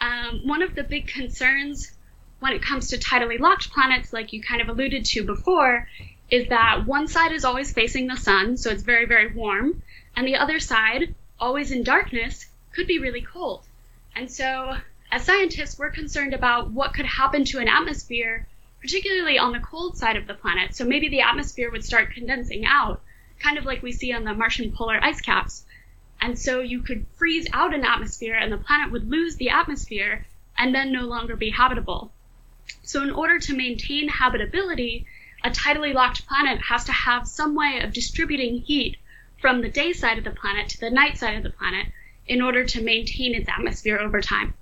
um, 0.00 0.40
one 0.42 0.62
of 0.62 0.74
the 0.74 0.82
big 0.82 1.06
concerns 1.06 1.92
when 2.40 2.52
it 2.52 2.60
comes 2.60 2.88
to 2.88 2.98
tidally 2.98 3.38
locked 3.38 3.70
planets, 3.70 4.12
like 4.12 4.32
you 4.32 4.42
kind 4.42 4.60
of 4.60 4.68
alluded 4.68 5.04
to 5.04 5.22
before, 5.22 5.86
is 6.28 6.48
that 6.48 6.88
one 6.88 7.06
side 7.06 7.30
is 7.30 7.44
always 7.44 7.72
facing 7.72 8.08
the 8.08 8.16
sun, 8.16 8.56
so 8.56 8.70
it's 8.70 8.82
very, 8.82 9.06
very 9.06 9.32
warm, 9.32 9.80
and 10.16 10.26
the 10.26 10.34
other 10.34 10.58
side, 10.58 11.14
always 11.38 11.70
in 11.70 11.84
darkness, 11.84 12.46
could 12.72 12.88
be 12.88 12.98
really 12.98 13.22
cold. 13.22 13.62
And 14.16 14.28
so, 14.28 14.76
as 15.12 15.22
scientists, 15.22 15.78
we're 15.78 15.90
concerned 15.90 16.34
about 16.34 16.72
what 16.72 16.94
could 16.94 17.06
happen 17.06 17.44
to 17.44 17.60
an 17.60 17.68
atmosphere 17.68 18.48
particularly 18.80 19.38
on 19.38 19.52
the 19.52 19.60
cold 19.60 19.96
side 19.96 20.16
of 20.16 20.26
the 20.26 20.34
planet. 20.34 20.74
So 20.74 20.84
maybe 20.84 21.08
the 21.08 21.20
atmosphere 21.20 21.70
would 21.70 21.84
start 21.84 22.14
condensing 22.14 22.64
out, 22.64 23.02
kind 23.38 23.58
of 23.58 23.64
like 23.64 23.82
we 23.82 23.92
see 23.92 24.12
on 24.12 24.24
the 24.24 24.34
Martian 24.34 24.72
polar 24.72 24.98
ice 25.02 25.20
caps. 25.20 25.64
And 26.20 26.38
so 26.38 26.60
you 26.60 26.82
could 26.82 27.06
freeze 27.16 27.46
out 27.52 27.74
an 27.74 27.84
atmosphere 27.84 28.34
and 28.34 28.52
the 28.52 28.58
planet 28.58 28.92
would 28.92 29.10
lose 29.10 29.36
the 29.36 29.50
atmosphere 29.50 30.26
and 30.56 30.74
then 30.74 30.92
no 30.92 31.06
longer 31.06 31.36
be 31.36 31.50
habitable. 31.50 32.12
So, 32.82 33.02
in 33.02 33.10
order 33.10 33.38
to 33.38 33.56
maintain 33.56 34.08
habitability, 34.08 35.06
a 35.42 35.50
tidally 35.50 35.94
locked 35.94 36.26
planet 36.26 36.60
has 36.62 36.84
to 36.84 36.92
have 36.92 37.26
some 37.26 37.54
way 37.54 37.80
of 37.80 37.92
distributing 37.92 38.58
heat 38.58 38.96
from 39.40 39.62
the 39.62 39.70
day 39.70 39.92
side 39.92 40.18
of 40.18 40.24
the 40.24 40.30
planet 40.30 40.68
to 40.68 40.80
the 40.80 40.90
night 40.90 41.16
side 41.16 41.36
of 41.36 41.42
the 41.42 41.50
planet 41.50 41.86
in 42.26 42.42
order 42.42 42.64
to 42.64 42.82
maintain 42.82 43.34
its 43.34 43.48
atmosphere 43.48 43.98
over 43.98 44.20
time. 44.20 44.54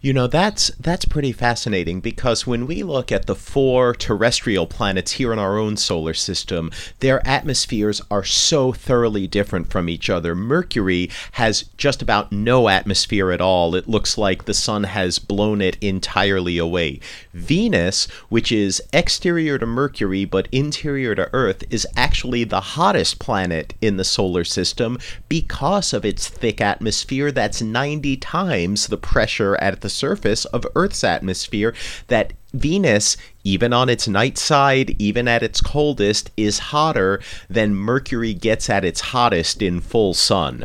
You 0.00 0.12
know, 0.12 0.26
that's 0.26 0.68
that's 0.78 1.06
pretty 1.06 1.32
fascinating 1.32 2.00
because 2.00 2.46
when 2.46 2.66
we 2.66 2.82
look 2.82 3.10
at 3.10 3.26
the 3.26 3.34
four 3.34 3.94
terrestrial 3.94 4.66
planets 4.66 5.12
here 5.12 5.32
in 5.32 5.38
our 5.38 5.58
own 5.58 5.76
solar 5.76 6.12
system, 6.12 6.70
their 7.00 7.26
atmospheres 7.26 8.02
are 8.10 8.24
so 8.24 8.72
thoroughly 8.72 9.26
different 9.26 9.70
from 9.70 9.88
each 9.88 10.10
other. 10.10 10.34
Mercury 10.34 11.10
has 11.32 11.62
just 11.76 12.02
about 12.02 12.30
no 12.30 12.68
atmosphere 12.68 13.30
at 13.30 13.40
all. 13.40 13.74
It 13.74 13.88
looks 13.88 14.18
like 14.18 14.44
the 14.44 14.54
sun 14.54 14.84
has 14.84 15.18
blown 15.18 15.62
it 15.62 15.78
entirely 15.80 16.58
away. 16.58 17.00
Venus, 17.32 18.06
which 18.28 18.52
is 18.52 18.82
exterior 18.92 19.58
to 19.58 19.66
Mercury 19.66 20.24
but 20.24 20.48
interior 20.52 21.14
to 21.14 21.30
Earth, 21.32 21.64
is 21.70 21.86
actually 21.96 22.44
the 22.44 22.60
hottest 22.60 23.18
planet 23.18 23.74
in 23.80 23.96
the 23.96 24.04
solar 24.04 24.44
system 24.44 24.98
because 25.28 25.92
of 25.92 26.04
its 26.04 26.28
thick 26.28 26.60
atmosphere 26.60 27.32
that's 27.32 27.62
90 27.62 28.18
times 28.18 28.88
the 28.88 28.98
pressure 28.98 29.56
at 29.56 29.80
the 29.80 29.95
surface 29.96 30.44
of 30.46 30.66
Earth's 30.74 31.04
atmosphere 31.04 31.74
that 32.08 32.32
Venus, 32.52 33.16
even 33.44 33.72
on 33.72 33.88
its 33.88 34.08
night 34.08 34.38
side, 34.38 34.96
even 34.98 35.28
at 35.28 35.42
its 35.42 35.60
coldest, 35.60 36.30
is 36.36 36.58
hotter 36.58 37.20
than 37.48 37.74
Mercury 37.74 38.34
gets 38.34 38.70
at 38.70 38.84
its 38.84 39.00
hottest 39.00 39.62
in 39.62 39.80
full 39.80 40.14
sun. 40.14 40.64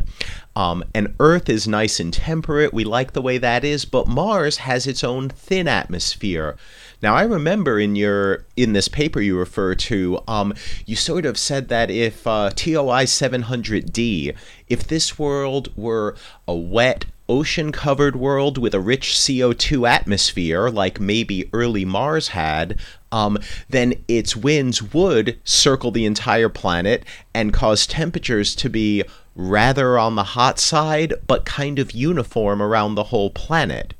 Um, 0.56 0.84
and 0.94 1.16
Earth 1.20 1.50
is 1.50 1.68
nice 1.68 2.00
and 2.00 2.14
temperate. 2.14 2.74
We 2.74 2.84
like 2.84 3.14
the 3.14 3.22
way 3.22 3.38
that 3.38 3.64
is, 3.64 3.86
but 3.86 4.08
Mars 4.08 4.58
has 4.58 4.86
its 4.86 5.04
own 5.04 5.30
thin 5.30 5.68
atmosphere. 5.68 6.58
Now, 7.02 7.16
I 7.16 7.24
remember 7.24 7.80
in 7.80 7.96
your 7.96 8.46
in 8.56 8.74
this 8.74 8.88
paper 8.88 9.22
you 9.22 9.38
refer 9.38 9.74
to, 9.76 10.20
um, 10.28 10.54
you 10.86 10.96
sort 10.96 11.26
of 11.26 11.38
said 11.38 11.70
that 11.70 11.90
if 11.90 12.28
uh, 12.28 12.52
TOI 12.52 13.06
700d, 13.06 14.36
if 14.68 14.88
this 14.88 15.18
world 15.18 15.76
were 15.76 16.16
a 16.48 16.56
wet, 16.56 17.06
ocean 17.32 17.72
covered 17.72 18.18
world 18.18 18.58
with 18.58 18.74
a 18.74 18.80
rich 18.82 19.14
CO2 19.14 19.88
atmosphere, 19.88 20.70
like 20.70 21.00
maybe 21.00 21.50
early 21.54 21.86
Mars 21.86 22.28
had, 22.28 22.78
um, 23.10 23.38
then 23.70 23.94
its 24.10 24.36
winds 24.36 24.94
would 24.94 25.40
circle 25.46 25.92
the 25.92 26.06
entire 26.06 26.50
planet 26.50 27.06
and 27.34 27.54
cause 27.54 27.88
temperatures 27.88 28.54
to 28.56 28.70
be 28.70 29.04
rather 29.34 29.98
on 29.98 30.16
the 30.16 30.36
hot 30.36 30.60
side, 30.60 31.14
but 31.26 31.46
kind 31.46 31.80
of 31.80 31.94
uniform 31.94 32.62
around 32.62 32.96
the 32.96 33.06
whole 33.06 33.30
planet. 33.30 33.94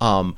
Um, 0.00 0.36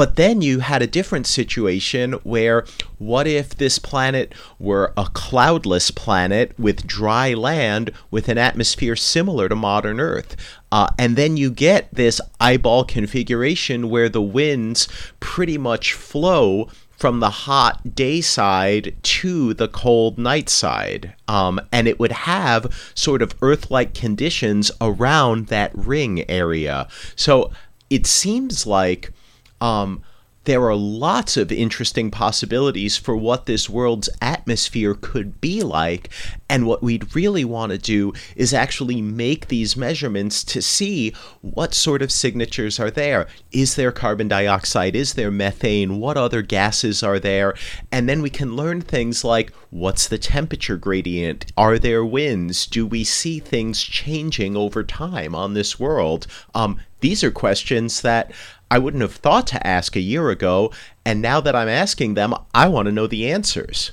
but 0.00 0.16
then 0.16 0.40
you 0.40 0.60
had 0.60 0.80
a 0.80 0.86
different 0.86 1.26
situation 1.26 2.14
where 2.24 2.64
what 2.96 3.26
if 3.26 3.54
this 3.54 3.78
planet 3.78 4.34
were 4.58 4.94
a 4.96 5.04
cloudless 5.12 5.90
planet 5.90 6.58
with 6.58 6.86
dry 6.86 7.34
land 7.34 7.92
with 8.10 8.30
an 8.30 8.38
atmosphere 8.38 8.96
similar 8.96 9.46
to 9.46 9.54
modern 9.54 10.00
Earth? 10.00 10.36
Uh, 10.72 10.88
and 10.98 11.16
then 11.16 11.36
you 11.36 11.50
get 11.50 11.92
this 11.92 12.18
eyeball 12.40 12.82
configuration 12.82 13.90
where 13.90 14.08
the 14.08 14.22
winds 14.22 14.88
pretty 15.20 15.58
much 15.58 15.92
flow 15.92 16.70
from 16.96 17.20
the 17.20 17.28
hot 17.28 17.94
day 17.94 18.22
side 18.22 18.96
to 19.02 19.52
the 19.52 19.68
cold 19.68 20.16
night 20.16 20.48
side. 20.48 21.12
Um, 21.28 21.60
and 21.72 21.86
it 21.86 22.00
would 22.00 22.12
have 22.12 22.90
sort 22.94 23.20
of 23.20 23.34
Earth 23.42 23.70
like 23.70 23.92
conditions 23.92 24.70
around 24.80 25.48
that 25.48 25.72
ring 25.74 26.24
area. 26.30 26.88
So 27.16 27.52
it 27.90 28.06
seems 28.06 28.66
like 28.66 29.12
um, 29.60 30.02
there 30.44 30.64
are 30.64 30.74
lots 30.74 31.36
of 31.36 31.52
interesting 31.52 32.10
possibilities 32.10 32.96
for 32.96 33.14
what 33.14 33.44
this 33.44 33.68
world's 33.68 34.08
atmosphere 34.22 34.94
could 34.94 35.38
be 35.40 35.62
like. 35.62 36.08
And 36.48 36.66
what 36.66 36.82
we'd 36.82 37.14
really 37.14 37.44
want 37.44 37.72
to 37.72 37.78
do 37.78 38.14
is 38.36 38.54
actually 38.54 39.02
make 39.02 39.48
these 39.48 39.76
measurements 39.76 40.42
to 40.44 40.62
see 40.62 41.12
what 41.42 41.74
sort 41.74 42.00
of 42.00 42.10
signatures 42.10 42.80
are 42.80 42.90
there. 42.90 43.28
Is 43.52 43.74
there 43.76 43.92
carbon 43.92 44.28
dioxide? 44.28 44.96
Is 44.96 45.14
there 45.14 45.30
methane? 45.30 46.00
What 46.00 46.16
other 46.16 46.40
gases 46.40 47.02
are 47.02 47.18
there? 47.18 47.54
And 47.92 48.08
then 48.08 48.22
we 48.22 48.30
can 48.30 48.56
learn 48.56 48.80
things 48.80 49.22
like 49.22 49.52
what's 49.68 50.08
the 50.08 50.18
temperature 50.18 50.78
gradient? 50.78 51.52
Are 51.56 51.78
there 51.78 52.04
winds? 52.04 52.66
Do 52.66 52.86
we 52.86 53.04
see 53.04 53.40
things 53.40 53.82
changing 53.82 54.56
over 54.56 54.82
time 54.82 55.34
on 55.34 55.52
this 55.52 55.78
world? 55.78 56.26
Um, 56.54 56.80
these 57.00 57.24
are 57.24 57.30
questions 57.30 58.02
that 58.02 58.32
I 58.70 58.78
wouldn't 58.78 59.02
have 59.02 59.14
thought 59.14 59.46
to 59.48 59.66
ask 59.66 59.96
a 59.96 60.00
year 60.00 60.30
ago, 60.30 60.72
and 61.04 61.20
now 61.20 61.40
that 61.40 61.56
I'm 61.56 61.68
asking 61.68 62.14
them, 62.14 62.34
I 62.54 62.68
want 62.68 62.86
to 62.86 62.92
know 62.92 63.06
the 63.06 63.30
answers. 63.30 63.92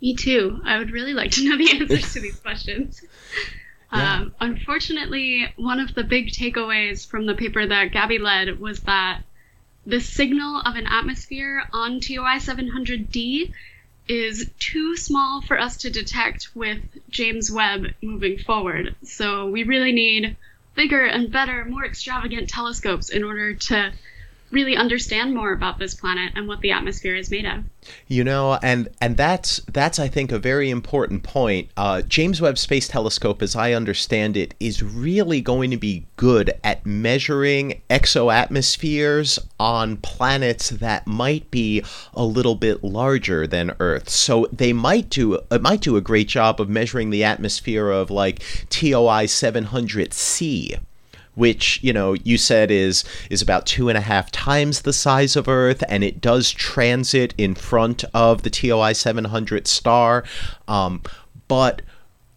Me 0.00 0.14
too. 0.14 0.60
I 0.64 0.78
would 0.78 0.90
really 0.90 1.14
like 1.14 1.30
to 1.32 1.48
know 1.48 1.56
the 1.56 1.70
answers 1.70 2.12
to 2.14 2.20
these 2.20 2.38
questions. 2.40 3.02
Yeah. 3.92 4.14
Um, 4.14 4.34
unfortunately, 4.40 5.52
one 5.54 5.78
of 5.78 5.94
the 5.94 6.02
big 6.02 6.30
takeaways 6.30 7.06
from 7.06 7.26
the 7.26 7.34
paper 7.34 7.64
that 7.64 7.92
Gabby 7.92 8.18
led 8.18 8.58
was 8.58 8.80
that 8.80 9.22
the 9.86 10.00
signal 10.00 10.60
of 10.64 10.74
an 10.74 10.88
atmosphere 10.88 11.62
on 11.72 12.00
TOI 12.00 12.38
700d 12.38 13.52
is 14.08 14.50
too 14.58 14.96
small 14.96 15.42
for 15.42 15.58
us 15.60 15.76
to 15.78 15.90
detect 15.90 16.56
with 16.56 16.80
James 17.08 17.52
Webb 17.52 17.94
moving 18.02 18.38
forward. 18.38 18.96
So 19.04 19.46
we 19.46 19.62
really 19.62 19.92
need 19.92 20.36
bigger 20.74 21.04
and 21.04 21.30
better, 21.30 21.64
more 21.64 21.84
extravagant 21.84 22.48
telescopes 22.48 23.10
in 23.10 23.24
order 23.24 23.54
to 23.54 23.92
really 24.54 24.76
understand 24.76 25.34
more 25.34 25.52
about 25.52 25.78
this 25.78 25.94
planet 25.94 26.32
and 26.34 26.48
what 26.48 26.60
the 26.60 26.70
atmosphere 26.70 27.14
is 27.14 27.30
made 27.30 27.44
of. 27.44 27.64
You 28.08 28.24
know, 28.24 28.58
and 28.62 28.88
and 29.00 29.16
that's 29.16 29.60
that's 29.70 29.98
I 29.98 30.08
think 30.08 30.32
a 30.32 30.38
very 30.38 30.70
important 30.70 31.22
point. 31.22 31.68
Uh, 31.76 32.00
James 32.02 32.40
Webb 32.40 32.56
Space 32.56 32.88
Telescope, 32.88 33.42
as 33.42 33.54
I 33.54 33.72
understand 33.72 34.36
it, 34.36 34.54
is 34.58 34.82
really 34.82 35.42
going 35.42 35.70
to 35.70 35.76
be 35.76 36.06
good 36.16 36.52
at 36.62 36.86
measuring 36.86 37.82
exoatmospheres 37.90 39.38
on 39.60 39.98
planets 39.98 40.70
that 40.70 41.06
might 41.06 41.50
be 41.50 41.82
a 42.14 42.24
little 42.24 42.54
bit 42.54 42.82
larger 42.82 43.46
than 43.46 43.74
Earth. 43.80 44.08
So 44.08 44.48
they 44.52 44.72
might 44.72 45.10
do 45.10 45.34
it 45.34 45.60
might 45.60 45.82
do 45.82 45.96
a 45.96 46.00
great 46.00 46.28
job 46.28 46.60
of 46.60 46.68
measuring 46.68 47.10
the 47.10 47.24
atmosphere 47.24 47.90
of 47.90 48.10
like 48.10 48.38
TOI 48.70 49.26
700c 49.26 50.78
which 51.34 51.80
you 51.82 51.92
know 51.92 52.14
you 52.24 52.38
said 52.38 52.70
is 52.70 53.04
is 53.30 53.42
about 53.42 53.66
two 53.66 53.88
and 53.88 53.98
a 53.98 54.02
half 54.02 54.30
times 54.30 54.82
the 54.82 54.92
size 54.92 55.36
of 55.36 55.48
Earth, 55.48 55.82
and 55.88 56.04
it 56.04 56.20
does 56.20 56.50
transit 56.50 57.34
in 57.38 57.54
front 57.54 58.04
of 58.14 58.42
the 58.42 58.50
TOI 58.50 58.92
700 58.92 59.66
star, 59.66 60.24
um, 60.68 61.02
but 61.48 61.82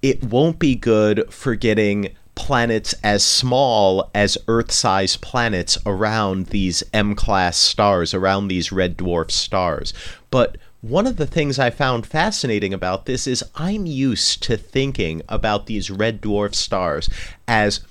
it 0.01 0.23
won't 0.23 0.59
be 0.59 0.75
good 0.75 1.31
for 1.31 1.55
getting 1.55 2.09
planets 2.35 2.93
as 3.03 3.25
small 3.25 4.11
as 4.13 4.37
Earth-sized 4.47 5.21
planets 5.21 5.75
around 5.87 6.47
these 6.47 6.83
M-class 6.93 7.57
stars, 7.57 8.13
around 8.13 8.47
these 8.47 8.71
red 8.71 8.95
dwarf 8.95 9.31
stars, 9.31 9.91
but 10.29 10.57
one 10.81 11.07
of 11.07 11.17
the 11.17 11.25
things 11.25 11.57
I 11.57 11.71
found 11.71 12.05
fascinating 12.05 12.73
about 12.73 13.07
this 13.07 13.25
is 13.25 13.43
I'm 13.55 13.87
used 13.87 14.43
to 14.43 14.55
thinking 14.55 15.23
about 15.27 15.65
these 15.65 15.89
red 15.89 16.21
dwarf 16.21 16.53
stars 16.53 17.09
as 17.47 17.81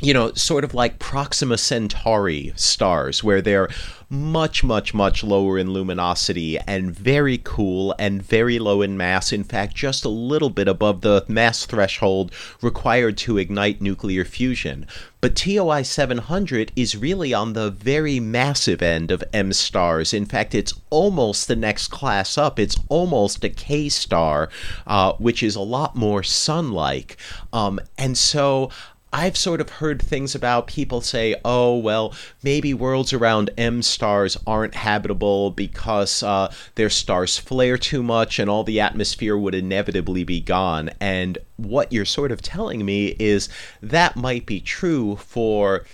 you 0.00 0.14
know, 0.14 0.32
sort 0.34 0.64
of 0.64 0.74
like 0.74 0.98
Proxima 0.98 1.58
Centauri 1.58 2.52
stars, 2.56 3.24
where 3.24 3.42
they're 3.42 3.68
much, 4.10 4.64
much, 4.64 4.94
much 4.94 5.22
lower 5.22 5.58
in 5.58 5.72
luminosity 5.72 6.58
and 6.60 6.94
very 6.94 7.38
cool 7.44 7.94
and 7.98 8.22
very 8.22 8.58
low 8.58 8.80
in 8.80 8.96
mass. 8.96 9.32
In 9.32 9.44
fact, 9.44 9.74
just 9.74 10.04
a 10.04 10.08
little 10.08 10.50
bit 10.50 10.68
above 10.68 11.02
the 11.02 11.24
mass 11.28 11.66
threshold 11.66 12.32
required 12.62 13.18
to 13.18 13.38
ignite 13.38 13.82
nuclear 13.82 14.24
fusion. 14.24 14.86
But 15.20 15.34
TOI 15.34 15.82
700 15.82 16.72
is 16.76 16.96
really 16.96 17.34
on 17.34 17.52
the 17.52 17.70
very 17.70 18.20
massive 18.20 18.82
end 18.82 19.10
of 19.10 19.24
M 19.32 19.52
stars. 19.52 20.14
In 20.14 20.24
fact, 20.24 20.54
it's 20.54 20.74
almost 20.90 21.48
the 21.48 21.56
next 21.56 21.88
class 21.88 22.38
up. 22.38 22.58
It's 22.58 22.78
almost 22.88 23.42
a 23.44 23.48
K 23.48 23.88
star, 23.88 24.48
uh, 24.86 25.14
which 25.14 25.42
is 25.42 25.56
a 25.56 25.60
lot 25.60 25.96
more 25.96 26.22
sun 26.22 26.70
like. 26.70 27.16
Um, 27.52 27.80
and 27.98 28.16
so 28.16 28.70
I've 29.12 29.36
sort 29.36 29.62
of 29.62 29.70
heard 29.70 30.02
things 30.02 30.34
about 30.34 30.66
people 30.66 31.00
say, 31.00 31.34
oh, 31.44 31.78
well, 31.78 32.14
maybe 32.42 32.74
worlds 32.74 33.12
around 33.12 33.50
M 33.56 33.80
stars 33.80 34.36
aren't 34.46 34.74
habitable 34.74 35.50
because 35.50 36.22
uh, 36.22 36.52
their 36.74 36.90
stars 36.90 37.38
flare 37.38 37.78
too 37.78 38.02
much 38.02 38.38
and 38.38 38.50
all 38.50 38.64
the 38.64 38.80
atmosphere 38.80 39.36
would 39.36 39.54
inevitably 39.54 40.24
be 40.24 40.40
gone. 40.40 40.90
And 41.00 41.38
what 41.56 41.92
you're 41.92 42.04
sort 42.04 42.32
of 42.32 42.42
telling 42.42 42.84
me 42.84 43.16
is 43.18 43.48
that 43.80 44.14
might 44.14 44.44
be 44.44 44.60
true 44.60 45.16
for 45.16 45.84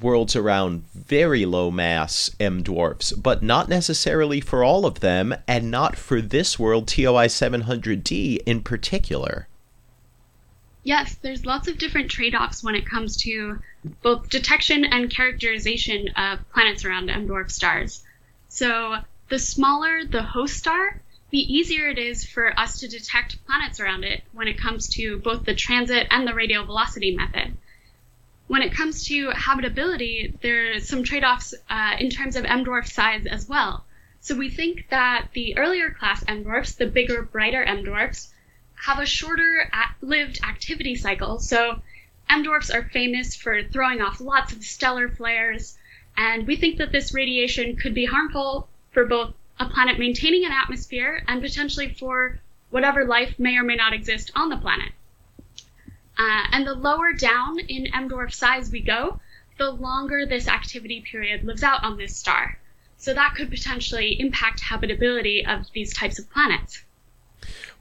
worlds 0.00 0.34
around 0.34 0.84
very 0.92 1.46
low 1.46 1.70
mass 1.70 2.30
M 2.40 2.62
dwarfs, 2.62 3.12
but 3.12 3.42
not 3.42 3.68
necessarily 3.68 4.40
for 4.40 4.64
all 4.64 4.84
of 4.84 4.98
them, 5.00 5.34
and 5.46 5.70
not 5.70 5.96
for 5.96 6.20
this 6.20 6.58
world, 6.58 6.88
TOI 6.88 7.28
700d 7.28 8.38
in 8.44 8.62
particular. 8.62 9.46
Yes, 10.86 11.14
there's 11.14 11.46
lots 11.46 11.66
of 11.66 11.78
different 11.78 12.10
trade 12.10 12.34
offs 12.34 12.62
when 12.62 12.74
it 12.74 12.84
comes 12.84 13.16
to 13.22 13.58
both 14.02 14.28
detection 14.28 14.84
and 14.84 15.08
characterization 15.10 16.08
of 16.08 16.46
planets 16.52 16.84
around 16.84 17.08
M 17.08 17.26
dwarf 17.26 17.50
stars. 17.50 18.04
So, 18.48 18.98
the 19.30 19.38
smaller 19.38 20.04
the 20.04 20.22
host 20.22 20.58
star, 20.58 21.00
the 21.30 21.38
easier 21.38 21.88
it 21.88 21.96
is 21.96 22.26
for 22.26 22.52
us 22.60 22.80
to 22.80 22.88
detect 22.88 23.42
planets 23.46 23.80
around 23.80 24.04
it 24.04 24.24
when 24.32 24.46
it 24.46 24.58
comes 24.58 24.86
to 24.90 25.18
both 25.20 25.46
the 25.46 25.54
transit 25.54 26.06
and 26.10 26.28
the 26.28 26.34
radial 26.34 26.66
velocity 26.66 27.16
method. 27.16 27.56
When 28.48 28.60
it 28.60 28.74
comes 28.74 29.06
to 29.08 29.30
habitability, 29.30 30.34
there 30.42 30.74
are 30.74 30.80
some 30.80 31.02
trade 31.02 31.24
offs 31.24 31.54
uh, 31.70 31.96
in 31.98 32.10
terms 32.10 32.36
of 32.36 32.44
M 32.44 32.62
dwarf 32.62 32.92
size 32.92 33.24
as 33.24 33.48
well. 33.48 33.86
So, 34.20 34.34
we 34.34 34.50
think 34.50 34.90
that 34.90 35.28
the 35.32 35.56
earlier 35.56 35.88
class 35.88 36.22
M 36.28 36.42
dwarfs, 36.42 36.74
the 36.74 36.86
bigger, 36.86 37.22
brighter 37.22 37.62
M 37.62 37.84
dwarfs, 37.84 38.33
have 38.84 38.98
a 38.98 39.06
shorter 39.06 39.70
lived 40.02 40.38
activity 40.44 40.94
cycle. 40.94 41.38
So 41.38 41.80
M 42.28 42.42
dwarfs 42.42 42.70
are 42.70 42.90
famous 42.90 43.34
for 43.34 43.62
throwing 43.62 44.02
off 44.02 44.20
lots 44.20 44.52
of 44.52 44.62
stellar 44.62 45.08
flares, 45.08 45.78
and 46.18 46.46
we 46.46 46.56
think 46.56 46.76
that 46.76 46.92
this 46.92 47.14
radiation 47.14 47.76
could 47.76 47.94
be 47.94 48.04
harmful 48.04 48.68
for 48.92 49.06
both 49.06 49.34
a 49.58 49.66
planet 49.68 49.98
maintaining 49.98 50.44
an 50.44 50.52
atmosphere 50.52 51.24
and 51.28 51.40
potentially 51.40 51.94
for 51.94 52.40
whatever 52.70 53.06
life 53.06 53.38
may 53.38 53.56
or 53.56 53.62
may 53.62 53.76
not 53.76 53.94
exist 53.94 54.30
on 54.34 54.50
the 54.50 54.56
planet. 54.58 54.92
Uh, 56.18 56.44
and 56.52 56.66
the 56.66 56.74
lower 56.74 57.12
down 57.14 57.58
in 57.60 57.86
M 57.94 58.08
dwarf 58.08 58.34
size 58.34 58.70
we 58.70 58.80
go, 58.80 59.18
the 59.56 59.70
longer 59.70 60.26
this 60.26 60.46
activity 60.46 61.00
period 61.00 61.42
lives 61.44 61.62
out 61.62 61.82
on 61.82 61.96
this 61.96 62.16
star. 62.16 62.58
So 62.98 63.14
that 63.14 63.34
could 63.34 63.50
potentially 63.50 64.20
impact 64.20 64.60
habitability 64.60 65.46
of 65.46 65.72
these 65.72 65.94
types 65.94 66.18
of 66.18 66.30
planets. 66.30 66.83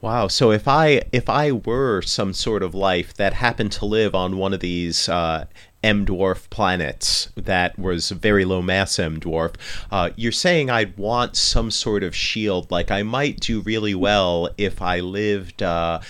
Wow. 0.04 0.28
So 0.28 0.52
if 0.52 0.68
I 0.68 1.04
if 1.14 1.30
I 1.30 1.54
were 1.54 2.02
some 2.02 2.34
sort 2.34 2.62
of 2.62 2.76
life 2.76 3.14
that 3.14 3.36
happened 3.36 3.72
to 3.74 3.86
live 3.86 4.14
on 4.14 4.36
one 4.36 4.54
of 4.54 4.60
these 4.60 5.08
uh, 5.08 5.46
M 5.82 6.06
dwarf 6.06 6.50
planets 6.50 7.30
that 7.38 7.80
was 7.80 8.12
very 8.12 8.44
low 8.44 8.62
mass 8.62 9.00
M 9.00 9.18
dwarf, 9.22 9.56
uh, 9.92 10.10
you're 10.18 10.34
saying 10.34 10.70
I'd 10.70 10.98
want 10.98 11.38
some 11.38 11.72
sort 11.72 12.04
of 12.04 12.14
shield. 12.14 12.70
Like 12.70 12.92
I 12.92 13.02
might 13.04 13.40
do 13.40 13.62
really 13.62 13.96
well 13.96 14.50
if 14.58 14.82
I 14.82 15.00
lived 15.00 15.64
uh, 15.64 16.02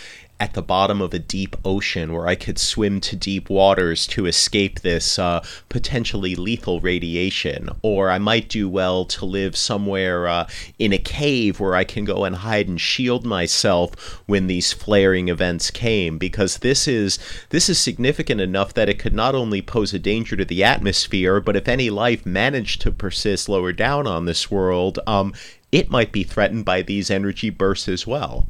at 0.44 0.56
the 0.56 0.62
bottom 0.62 1.02
of 1.02 1.14
a 1.14 1.20
deep 1.20 1.56
ocean 1.64 2.12
where 2.12 2.28
I 2.28 2.36
could 2.36 2.60
swim 2.60 3.00
to 3.00 3.16
deep 3.16 3.50
waters 3.50 4.06
to 4.08 4.26
escape 4.26 4.82
this 4.82 5.18
uh, 5.18 5.42
potentially 5.70 6.36
lethal 6.36 6.82
radiation. 6.82 7.70
Or 7.82 8.10
I 8.10 8.18
might 8.18 8.50
do 8.50 8.68
well 8.68 9.06
to 9.06 9.24
live 9.24 9.56
somewhere 9.56 10.28
uh, 10.28 10.50
in 10.78 10.92
a 10.92 10.98
cave 10.98 11.62
where 11.62 11.76
I 11.76 11.86
can 11.86 12.04
go 12.04 12.26
and 12.26 12.36
hide 12.36 12.68
and 12.68 12.82
shield 12.82 13.26
myself 13.26 14.22
when 14.26 14.48
these 14.48 14.74
flaring 14.74 15.30
events 15.30 15.72
came. 15.72 16.18
Because 16.18 16.58
this 16.58 16.90
is 16.90 17.20
this 17.48 17.70
is 17.70 17.80
significant 17.80 18.42
enough 18.42 18.74
that 18.74 18.90
it 18.90 19.00
could 19.00 19.14
not 19.14 19.36
only 19.36 19.62
pose 19.62 19.94
a 19.94 20.00
danger 20.00 20.36
to 20.36 20.44
the 20.44 20.62
atmosphere, 20.62 21.40
but 21.40 21.56
if 21.56 21.70
any 21.70 21.90
life 21.90 22.26
managed 22.26 22.82
to 22.82 22.92
persist 22.92 23.48
lower 23.48 23.72
down 23.72 24.08
on 24.08 24.26
this 24.26 24.52
world, 24.52 25.00
um, 25.08 25.34
it 25.72 25.90
might 25.90 26.12
be 26.12 26.24
threatened 26.24 26.66
by 26.66 26.82
these 26.82 27.10
energy 27.10 27.50
bursts 27.50 27.88
as 27.88 28.06
well. 28.06 28.46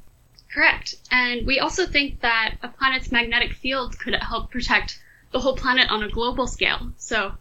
Correct. 0.53 0.95
And 1.09 1.47
we 1.47 1.59
also 1.59 1.85
think 1.87 2.21
that 2.21 2.55
a 2.61 2.67
planet's 2.67 3.11
magnetic 3.11 3.53
field 3.53 3.97
could 3.97 4.13
help 4.15 4.51
protect 4.51 5.01
the 5.31 5.39
whole 5.39 5.55
planet 5.55 5.89
on 5.89 6.03
a 6.03 6.09
global 6.09 6.45
scale. 6.45 6.91
So 6.97 7.33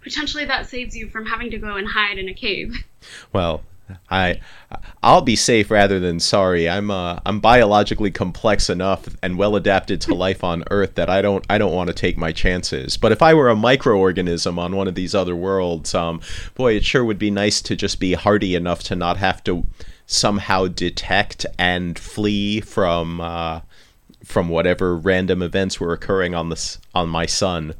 potentially 0.00 0.46
that 0.46 0.66
saves 0.66 0.96
you 0.96 1.08
from 1.08 1.26
having 1.26 1.50
to 1.50 1.58
go 1.58 1.76
and 1.76 1.86
hide 1.86 2.18
in 2.18 2.28
a 2.28 2.34
cave. 2.34 2.74
Well, 3.34 3.62
I 4.10 4.40
I'll 5.02 5.20
be 5.20 5.36
safe 5.36 5.70
rather 5.70 6.00
than 6.00 6.20
sorry. 6.20 6.70
I'm 6.70 6.90
uh, 6.90 7.20
I'm 7.26 7.38
biologically 7.38 8.10
complex 8.10 8.70
enough 8.70 9.06
and 9.22 9.36
well 9.36 9.56
adapted 9.56 10.00
to 10.02 10.14
life 10.26 10.42
on 10.42 10.64
Earth 10.70 10.94
that 10.94 11.10
I 11.10 11.20
don't 11.20 11.44
I 11.50 11.58
don't 11.58 11.74
want 11.74 11.88
to 11.88 11.94
take 11.94 12.16
my 12.16 12.32
chances. 12.32 12.96
But 12.96 13.12
if 13.12 13.20
I 13.20 13.34
were 13.34 13.50
a 13.50 13.54
microorganism 13.54 14.56
on 14.56 14.74
one 14.74 14.88
of 14.88 14.94
these 14.94 15.14
other 15.14 15.36
worlds, 15.36 15.94
um, 15.94 16.22
boy, 16.54 16.76
it 16.76 16.84
sure 16.86 17.04
would 17.04 17.18
be 17.18 17.30
nice 17.30 17.60
to 17.60 17.76
just 17.76 18.00
be 18.00 18.14
hardy 18.14 18.54
enough 18.54 18.82
to 18.84 18.96
not 18.96 19.18
have 19.18 19.44
to 19.44 19.66
somehow 20.06 20.66
detect 20.68 21.46
and 21.58 21.98
flee 21.98 22.60
from 22.60 23.20
uh, 23.20 23.60
from 24.24 24.48
whatever 24.48 24.96
random 24.96 25.42
events 25.42 25.78
were 25.78 25.92
occurring 25.92 26.34
on 26.34 26.48
this 26.48 26.78
on 26.94 27.08
my 27.08 27.26
sun. 27.26 27.74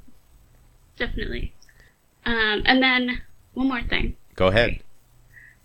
Definitely. 0.96 1.52
Um, 2.26 2.62
and 2.64 2.82
then 2.82 3.22
one 3.54 3.68
more 3.68 3.82
thing. 3.82 4.16
Go 4.36 4.48
ahead. 4.48 4.80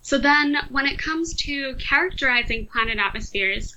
So 0.02 0.18
then, 0.18 0.56
when 0.70 0.86
it 0.86 0.98
comes 0.98 1.34
to 1.42 1.74
characterizing 1.76 2.66
planet 2.66 2.98
atmospheres, 2.98 3.76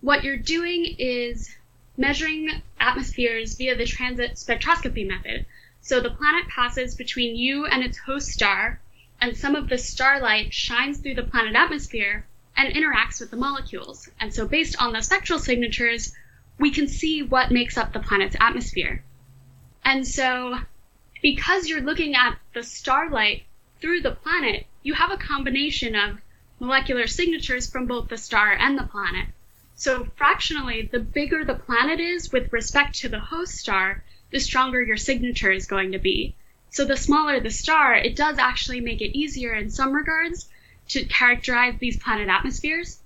what 0.00 0.22
you're 0.22 0.36
doing 0.36 0.94
is 0.98 1.50
measuring 1.96 2.62
atmospheres 2.78 3.56
via 3.56 3.74
the 3.76 3.84
transit 3.84 4.34
spectroscopy 4.34 5.06
method. 5.06 5.44
So 5.80 6.00
the 6.00 6.10
planet 6.10 6.46
passes 6.48 6.94
between 6.94 7.34
you 7.34 7.66
and 7.66 7.82
its 7.82 7.98
host 7.98 8.28
star 8.28 8.80
and 9.20 9.36
some 9.36 9.56
of 9.56 9.68
the 9.68 9.78
starlight 9.78 10.54
shines 10.54 10.98
through 10.98 11.14
the 11.14 11.22
planet 11.24 11.56
atmosphere 11.56 12.24
and 12.56 12.74
interacts 12.74 13.20
with 13.20 13.30
the 13.30 13.36
molecules. 13.36 14.08
And 14.20 14.32
so, 14.32 14.46
based 14.46 14.80
on 14.80 14.92
the 14.92 15.02
spectral 15.02 15.38
signatures, 15.38 16.14
we 16.58 16.70
can 16.70 16.88
see 16.88 17.22
what 17.22 17.50
makes 17.50 17.76
up 17.76 17.92
the 17.92 18.00
planet's 18.00 18.36
atmosphere. 18.40 19.02
And 19.84 20.06
so, 20.06 20.58
because 21.22 21.68
you're 21.68 21.80
looking 21.80 22.14
at 22.14 22.38
the 22.54 22.62
starlight 22.62 23.44
through 23.80 24.02
the 24.02 24.12
planet, 24.12 24.66
you 24.82 24.94
have 24.94 25.10
a 25.10 25.16
combination 25.16 25.94
of 25.94 26.20
molecular 26.60 27.06
signatures 27.06 27.70
from 27.70 27.86
both 27.86 28.08
the 28.08 28.18
star 28.18 28.52
and 28.52 28.78
the 28.78 28.84
planet. 28.84 29.28
So, 29.74 30.08
fractionally, 30.16 30.88
the 30.90 30.98
bigger 31.00 31.44
the 31.44 31.54
planet 31.54 32.00
is 32.00 32.32
with 32.32 32.52
respect 32.52 32.96
to 33.00 33.08
the 33.08 33.20
host 33.20 33.54
star, 33.54 34.02
the 34.30 34.40
stronger 34.40 34.82
your 34.82 34.96
signature 34.96 35.52
is 35.52 35.66
going 35.66 35.92
to 35.92 35.98
be. 35.98 36.34
So, 36.78 36.84
the 36.84 36.96
smaller 36.96 37.40
the 37.40 37.50
star, 37.50 37.96
it 37.96 38.14
does 38.14 38.38
actually 38.38 38.80
make 38.80 39.00
it 39.00 39.18
easier 39.18 39.52
in 39.52 39.68
some 39.68 39.92
regards 39.92 40.48
to 40.90 41.04
characterize 41.06 41.76
these 41.80 41.96
planet 41.96 42.28
atmospheres. 42.28 43.00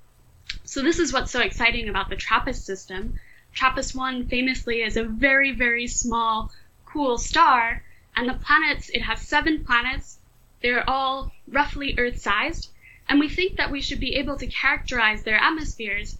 So, 0.64 0.82
this 0.82 0.98
is 0.98 1.10
what's 1.10 1.30
so 1.30 1.40
exciting 1.40 1.88
about 1.88 2.10
the 2.10 2.16
TRAPPIST 2.16 2.66
system. 2.66 3.18
TRAPPIST 3.54 3.94
1 3.94 4.26
famously 4.26 4.82
is 4.82 4.98
a 4.98 5.04
very, 5.04 5.52
very 5.52 5.86
small, 5.86 6.52
cool 6.84 7.16
star, 7.16 7.82
and 8.14 8.28
the 8.28 8.34
planets, 8.34 8.90
it 8.90 9.00
has 9.00 9.22
seven 9.22 9.64
planets. 9.64 10.18
They're 10.60 10.86
all 10.86 11.32
roughly 11.48 11.94
Earth 11.96 12.20
sized, 12.20 12.68
and 13.08 13.18
we 13.18 13.30
think 13.30 13.56
that 13.56 13.70
we 13.70 13.80
should 13.80 14.00
be 14.00 14.16
able 14.16 14.36
to 14.36 14.46
characterize 14.48 15.22
their 15.22 15.38
atmospheres 15.38 16.18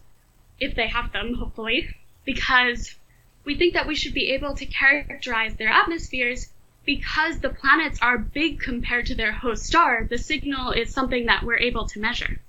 if 0.59 0.75
they 0.75 0.89
have 0.89 1.13
them, 1.13 1.35
hopefully, 1.35 1.95
because 2.25 2.95
we 3.45 3.57
think 3.57 3.75
that 3.75 3.87
we 3.87 3.95
should 3.95 4.15
be 4.15 4.31
able 4.31 4.55
to 4.55 4.65
characterize 4.65 5.57
their 5.57 5.69
atmospheres 5.69 6.49
because 6.85 7.39
the 7.39 7.51
planets 7.51 7.99
are 8.03 8.19
big 8.19 8.61
compared 8.61 9.07
to 9.07 9.15
their 9.15 9.33
host 9.33 9.65
star. 9.65 10.07
The 10.09 10.19
signal 10.19 10.73
is 10.73 10.93
something 10.93 11.27
that 11.27 11.45
we're 11.45 11.59
able 11.59 11.87
to 11.89 12.01
measure. 12.01 12.41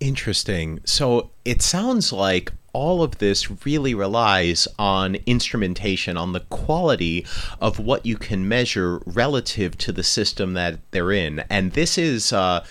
Interesting. 0.00 0.80
So 0.84 1.30
it 1.44 1.62
sounds 1.62 2.12
like 2.12 2.52
all 2.72 3.02
of 3.02 3.18
this 3.18 3.64
really 3.66 3.94
relies 3.94 4.66
on 4.78 5.16
instrumentation, 5.26 6.16
on 6.16 6.32
the 6.32 6.40
quality 6.40 7.26
of 7.60 7.78
what 7.78 8.06
you 8.06 8.16
can 8.16 8.48
measure 8.48 9.00
relative 9.04 9.76
to 9.78 9.92
the 9.92 10.02
system 10.02 10.54
that 10.54 10.78
they're 10.90 11.12
in. 11.12 11.40
And 11.50 11.72
this 11.72 11.98
is. 11.98 12.32
Uh, 12.32 12.64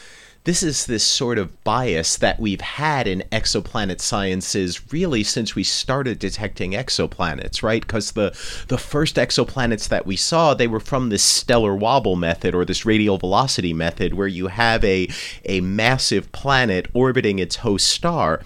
this 0.44 0.64
is 0.64 0.86
this 0.86 1.04
sort 1.04 1.38
of 1.38 1.64
bias 1.64 2.18
that 2.18 2.40
we've 2.40 2.62
had 2.62 3.08
in 3.08 3.24
exoplanet 3.32 4.02
sciences 4.02 4.92
really 4.92 5.24
since 5.24 5.54
we 5.54 5.64
started 5.64 6.18
detecting 6.18 6.72
exoplanets, 6.72 7.62
right? 7.62 7.82
Because 7.82 8.12
the 8.14 8.32
the 8.68 8.78
first 8.78 9.18
exoplanets 9.18 9.88
that 9.90 10.06
we 10.06 10.16
saw, 10.16 10.54
they 10.54 10.68
were 10.68 10.80
from 10.80 11.10
this 11.10 11.24
stellar 11.24 11.76
wobble 11.76 12.16
method 12.16 12.56
or 12.56 12.66
this 12.66 12.86
radial 12.86 13.18
velocity 13.18 13.74
method 13.74 14.16
where 14.16 14.28
you 14.28 14.48
have 14.48 14.84
a 14.84 15.08
a 15.46 15.62
massive 15.62 16.32
planet 16.32 16.88
orbiting 16.94 17.38
its 17.40 17.58
host 17.58 17.88
star 17.88 18.42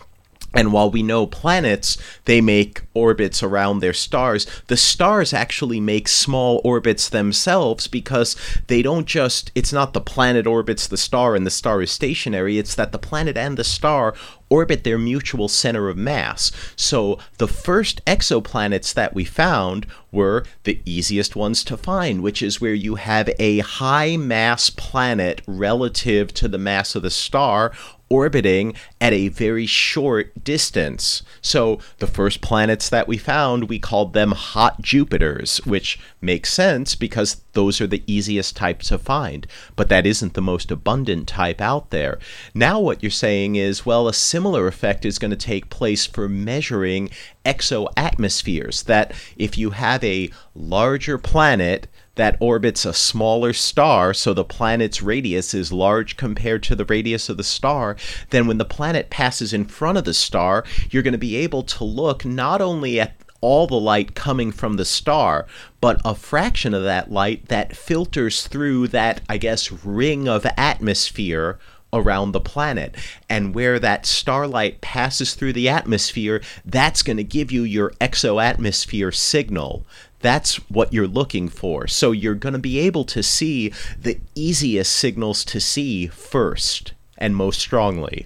and 0.55 0.71
while 0.71 0.89
we 0.89 1.03
know 1.03 1.27
planets, 1.27 1.97
they 2.23 2.41
make 2.41 2.81
orbits 2.93 3.43
around 3.43 3.79
their 3.79 3.93
stars, 3.93 4.47
the 4.67 4.77
stars 4.77 5.33
actually 5.33 5.79
make 5.79 6.07
small 6.07 6.61
orbits 6.63 7.09
themselves 7.09 7.87
because 7.87 8.35
they 8.67 8.81
don't 8.81 9.05
just, 9.05 9.51
it's 9.53 9.73
not 9.73 9.93
the 9.93 10.01
planet 10.01 10.47
orbits 10.47 10.87
the 10.87 10.97
star 10.97 11.35
and 11.35 11.45
the 11.45 11.51
star 11.51 11.81
is 11.81 11.91
stationary, 11.91 12.57
it's 12.57 12.75
that 12.75 12.91
the 12.91 12.97
planet 12.97 13.37
and 13.37 13.57
the 13.57 13.63
star 13.63 14.15
orbit 14.55 14.85
their 14.85 14.97
mutual 14.97 15.49
center 15.49 15.89
of 15.89 15.97
mass. 15.97 16.49
So 16.77 17.19
the 17.39 17.47
first 17.47 18.03
exoplanets 18.05 18.93
that 18.93 19.13
we 19.13 19.25
found 19.25 19.85
were 20.13 20.45
the 20.63 20.81
easiest 20.85 21.35
ones 21.35 21.61
to 21.65 21.75
find, 21.75 22.23
which 22.23 22.41
is 22.41 22.61
where 22.61 22.73
you 22.73 22.95
have 22.95 23.29
a 23.37 23.59
high 23.59 24.15
mass 24.15 24.69
planet 24.69 25.41
relative 25.45 26.33
to 26.35 26.47
the 26.47 26.57
mass 26.57 26.95
of 26.95 27.03
the 27.03 27.09
star 27.09 27.73
orbiting 28.07 28.73
at 29.01 29.11
a 29.11 29.27
very 29.27 29.65
short 29.65 30.43
distance. 30.43 31.21
So 31.41 31.79
the 31.97 32.07
first 32.07 32.39
planets 32.39 32.87
that 32.89 33.09
we 33.09 33.17
found, 33.17 33.67
we 33.67 33.79
called 33.79 34.13
them 34.13 34.31
hot 34.31 34.81
Jupiters, 34.81 35.57
which 35.65 35.99
makes 36.21 36.53
sense 36.53 36.95
because 36.95 37.41
those 37.55 37.81
are 37.81 37.87
the 37.87 38.03
easiest 38.05 38.55
types 38.55 38.89
to 38.89 38.97
find. 38.99 39.47
But 39.75 39.89
that 39.89 40.05
isn't 40.05 40.35
the 40.35 40.41
most 40.41 40.69
abundant 40.69 41.27
type 41.27 41.59
out 41.59 41.89
there. 41.89 42.19
Now, 42.53 42.79
what 42.79 43.01
you're 43.01 43.09
saying 43.09 43.55
is, 43.55 43.85
well, 43.85 44.07
a 44.07 44.13
similar 44.13 44.67
effect 44.67 45.05
is 45.05 45.17
going 45.17 45.31
to 45.31 45.37
take 45.37 45.69
place 45.69 46.05
for 46.05 46.29
measuring 46.29 47.09
exoatmospheres. 47.43 48.85
That 48.85 49.13
if 49.37 49.57
you 49.57 49.71
have 49.71 50.03
a 50.03 50.29
larger 50.53 51.17
planet, 51.17 51.87
that 52.15 52.37
orbits 52.39 52.85
a 52.85 52.93
smaller 52.93 53.53
star, 53.53 54.13
so 54.13 54.33
the 54.33 54.43
planet's 54.43 55.01
radius 55.01 55.53
is 55.53 55.73
large 55.73 56.17
compared 56.17 56.63
to 56.63 56.75
the 56.75 56.85
radius 56.85 57.29
of 57.29 57.37
the 57.37 57.43
star, 57.43 57.95
then 58.29 58.47
when 58.47 58.57
the 58.57 58.65
planet 58.65 59.09
passes 59.09 59.53
in 59.53 59.65
front 59.65 59.97
of 59.97 60.05
the 60.05 60.13
star, 60.13 60.63
you're 60.89 61.03
going 61.03 61.11
to 61.11 61.17
be 61.17 61.35
able 61.35 61.63
to 61.63 61.83
look 61.83 62.25
not 62.25 62.61
only 62.61 62.99
at 62.99 63.24
all 63.41 63.67
the 63.67 63.75
light 63.75 64.15
coming 64.15 64.51
from 64.51 64.77
the 64.77 64.85
star, 64.85 65.45
but 65.81 66.01
a 66.03 66.15
fraction 66.15 66.73
of 66.73 66.83
that 66.83 67.11
light 67.11 67.47
that 67.47 67.75
filters 67.75 68.47
through 68.47 68.87
that, 68.89 69.21
I 69.29 69.37
guess, 69.37 69.71
ring 69.71 70.27
of 70.27 70.45
atmosphere 70.57 71.59
around 71.93 72.31
the 72.31 72.41
planet. 72.41 72.95
And 73.29 73.55
where 73.55 73.79
that 73.79 74.05
starlight 74.05 74.81
passes 74.81 75.33
through 75.33 75.53
the 75.53 75.69
atmosphere, 75.69 76.41
that's 76.65 77.03
going 77.03 77.17
to 77.17 77.23
give 77.23 77.51
you 77.51 77.63
your 77.63 77.91
exoatmosphere 78.01 79.13
signal 79.13 79.85
that's 80.25 80.55
what 80.71 80.91
you're 80.91 81.07
looking 81.07 81.49
for. 81.49 81.85
So 81.85 82.11
you're 82.11 82.33
going 82.33 82.53
to 82.53 82.59
be 82.59 82.79
able 82.79 83.03
to 83.05 83.21
see 83.21 83.71
the 84.01 84.19
easiest 84.33 84.95
signals 84.95 85.45
to 85.45 85.59
see 85.59 86.07
first 86.07 86.93
and 87.15 87.35
most 87.35 87.59
strongly. 87.59 88.25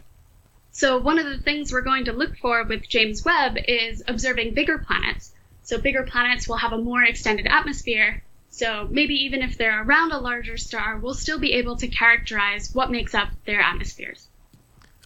So, 0.80 0.98
one 0.98 1.20
of 1.20 1.26
the 1.26 1.38
things 1.38 1.74
we're 1.74 1.82
going 1.82 2.06
to 2.06 2.14
look 2.14 2.38
for 2.38 2.64
with 2.64 2.88
James 2.88 3.26
Webb 3.26 3.58
is 3.68 4.02
observing 4.08 4.54
bigger 4.54 4.78
planets. 4.78 5.34
So, 5.62 5.78
bigger 5.78 6.04
planets 6.04 6.48
will 6.48 6.56
have 6.56 6.72
a 6.72 6.78
more 6.78 7.04
extended 7.04 7.48
atmosphere. 7.48 8.24
So, 8.50 8.88
maybe 8.90 9.14
even 9.14 9.42
if 9.42 9.58
they're 9.58 9.84
around 9.84 10.14
a 10.14 10.20
larger 10.20 10.56
star, 10.56 10.98
we'll 10.98 11.16
still 11.16 11.38
be 11.38 11.52
able 11.52 11.76
to 11.76 11.88
characterize 11.90 12.74
what 12.74 12.92
makes 12.92 13.14
up 13.14 13.28
their 13.46 13.60
atmospheres. 13.60 14.30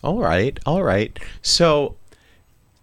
All 0.04 0.20
right, 0.20 0.60
all 0.64 0.84
right. 0.84 1.18
So, 1.42 1.96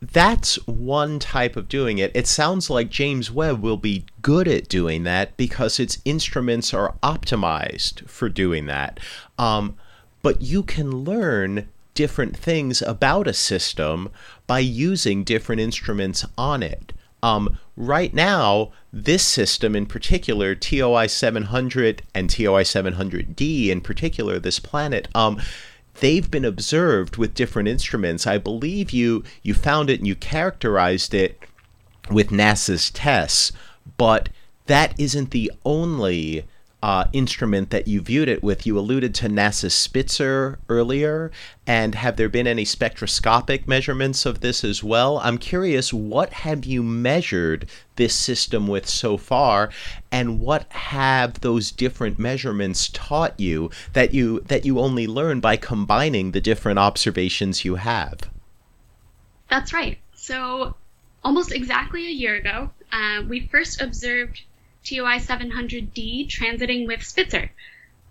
that's 0.02 0.56
one 0.66 1.20
type 1.20 1.54
of 1.54 1.68
doing 1.68 1.98
it. 1.98 2.10
It 2.12 2.26
sounds 2.26 2.70
like 2.70 2.90
James 2.90 3.30
Webb 3.30 3.62
will 3.62 3.76
be 3.76 4.04
good 4.20 4.48
at 4.48 4.68
doing 4.68 5.04
that 5.04 5.36
because 5.36 5.78
its 5.78 5.98
instruments 6.04 6.74
are 6.74 6.96
optimized 7.04 8.08
for 8.08 8.28
doing 8.28 8.66
that. 8.66 8.98
Um, 9.38 9.76
but 10.22 10.42
you 10.42 10.64
can 10.64 10.90
learn 11.04 11.68
different 11.94 12.36
things 12.36 12.82
about 12.82 13.26
a 13.26 13.32
system 13.32 14.10
by 14.46 14.58
using 14.58 15.24
different 15.24 15.60
instruments 15.60 16.24
on 16.36 16.62
it. 16.62 16.92
Um, 17.22 17.58
right 17.76 18.12
now, 18.14 18.72
this 18.92 19.22
system 19.22 19.76
in 19.76 19.86
particular, 19.86 20.54
TOI 20.54 21.06
700 21.06 22.02
and 22.14 22.30
TOI 22.30 22.62
700D 22.62 23.68
in 23.68 23.80
particular, 23.80 24.38
this 24.38 24.58
planet, 24.58 25.08
um, 25.14 25.40
they've 26.00 26.30
been 26.30 26.44
observed 26.44 27.16
with 27.16 27.34
different 27.34 27.68
instruments. 27.68 28.26
I 28.26 28.38
believe 28.38 28.90
you 28.90 29.22
you 29.42 29.54
found 29.54 29.90
it 29.90 29.98
and 29.98 30.06
you 30.06 30.14
characterized 30.14 31.14
it 31.14 31.40
with 32.10 32.30
NASA's 32.30 32.90
TESS, 32.90 33.52
but 33.96 34.28
that 34.66 34.98
isn't 34.98 35.30
the 35.30 35.52
only 35.64 36.44
uh, 36.82 37.04
instrument 37.12 37.70
that 37.70 37.86
you 37.86 38.00
viewed 38.00 38.28
it 38.28 38.42
with. 38.42 38.66
You 38.66 38.78
alluded 38.78 39.14
to 39.16 39.28
NASA's 39.28 39.74
Spitzer 39.74 40.58
earlier, 40.68 41.30
and 41.66 41.94
have 41.94 42.16
there 42.16 42.28
been 42.28 42.46
any 42.46 42.64
spectroscopic 42.64 43.68
measurements 43.68 44.24
of 44.24 44.40
this 44.40 44.64
as 44.64 44.82
well? 44.82 45.18
I'm 45.18 45.38
curious, 45.38 45.92
what 45.92 46.32
have 46.32 46.64
you 46.64 46.82
measured 46.82 47.68
this 47.96 48.14
system 48.14 48.66
with 48.66 48.88
so 48.88 49.16
far, 49.16 49.70
and 50.10 50.40
what 50.40 50.70
have 50.72 51.40
those 51.40 51.70
different 51.70 52.18
measurements 52.18 52.88
taught 52.92 53.38
you 53.38 53.70
that 53.92 54.14
you 54.14 54.40
that 54.46 54.64
you 54.64 54.78
only 54.78 55.06
learn 55.06 55.40
by 55.40 55.56
combining 55.56 56.32
the 56.32 56.40
different 56.40 56.78
observations 56.78 57.64
you 57.64 57.74
have? 57.74 58.30
That's 59.50 59.72
right. 59.72 59.98
So, 60.14 60.76
almost 61.24 61.52
exactly 61.52 62.06
a 62.06 62.10
year 62.10 62.36
ago, 62.36 62.70
uh, 62.92 63.22
we 63.28 63.48
first 63.48 63.80
observed 63.80 64.42
TOI 64.84 65.18
700D 65.18 66.28
transiting 66.28 66.86
with 66.86 67.02
Spitzer. 67.02 67.50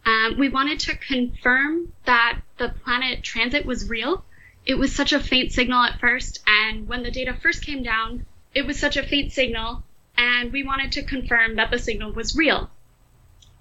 Um, 0.06 0.38
we 0.38 0.50
wanted 0.50 0.80
to 0.82 0.96
confirm 0.96 1.94
that 2.06 2.40
the 2.58 2.70
planet 2.70 3.24
transit 3.24 3.66
was 3.66 3.90
real. 3.90 4.24
It 4.66 4.76
was 4.76 4.96
such 4.96 5.14
a 5.14 5.20
faint 5.20 5.52
signal 5.52 5.84
at 5.84 6.00
first, 6.00 6.42
and 6.48 6.88
when 6.88 7.04
the 7.04 7.12
data 7.12 7.34
first 7.34 7.66
came 7.66 7.84
down, 7.84 8.26
it 8.54 8.66
was 8.66 8.80
such 8.80 8.98
a 8.98 9.04
faint 9.04 9.32
signal, 9.32 9.84
and 10.18 10.52
we 10.52 10.64
wanted 10.64 10.92
to 10.94 11.04
confirm 11.04 11.56
that 11.56 11.72
the 11.72 11.80
signal 11.80 12.12
was 12.12 12.36
real. 12.36 12.70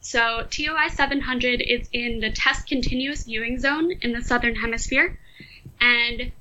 So 0.00 0.46
TOI 0.48 0.88
700 0.88 1.60
is 1.60 1.88
in 1.92 2.20
the 2.20 2.30
TESS 2.30 2.62
continuous 2.62 3.24
viewing 3.24 3.58
zone 3.58 3.92
in 4.00 4.12
the 4.12 4.22
southern 4.22 4.54
hemisphere, 4.54 5.18
and 5.80 6.32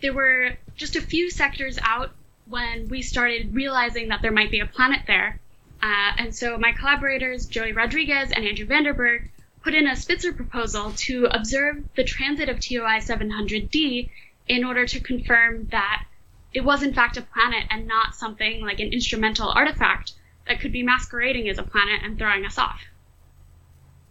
there 0.00 0.12
were 0.12 0.56
just 0.76 0.96
a 0.96 1.00
few 1.00 1.30
sectors 1.30 1.78
out 1.82 2.12
when 2.46 2.88
we 2.88 3.02
started 3.02 3.54
realizing 3.54 4.08
that 4.08 4.22
there 4.22 4.32
might 4.32 4.50
be 4.50 4.60
a 4.60 4.66
planet 4.66 5.02
there. 5.06 5.40
Uh, 5.84 6.12
and 6.16 6.34
so 6.34 6.56
my 6.56 6.72
collaborators, 6.72 7.44
Joey 7.44 7.72
Rodriguez 7.72 8.30
and 8.32 8.46
Andrew 8.46 8.64
Vanderburg, 8.64 9.30
put 9.62 9.74
in 9.74 9.86
a 9.86 9.94
Spitzer 9.94 10.32
proposal 10.32 10.92
to 10.92 11.26
observe 11.26 11.84
the 11.94 12.04
transit 12.04 12.48
of 12.48 12.58
TOI 12.58 13.00
700D 13.00 14.08
in 14.48 14.64
order 14.64 14.86
to 14.86 14.98
confirm 15.00 15.66
that 15.72 16.06
it 16.54 16.64
was 16.64 16.82
in 16.82 16.94
fact 16.94 17.18
a 17.18 17.22
planet 17.22 17.64
and 17.68 17.86
not 17.86 18.14
something 18.14 18.62
like 18.62 18.80
an 18.80 18.94
instrumental 18.94 19.50
artifact 19.50 20.14
that 20.46 20.58
could 20.58 20.72
be 20.72 20.82
masquerading 20.82 21.50
as 21.50 21.58
a 21.58 21.62
planet 21.62 22.00
and 22.02 22.16
throwing 22.16 22.46
us 22.46 22.56
off. 22.56 22.80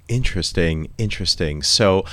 Interesting, 0.08 0.92
interesting. 1.00 1.64
So, 1.64 2.06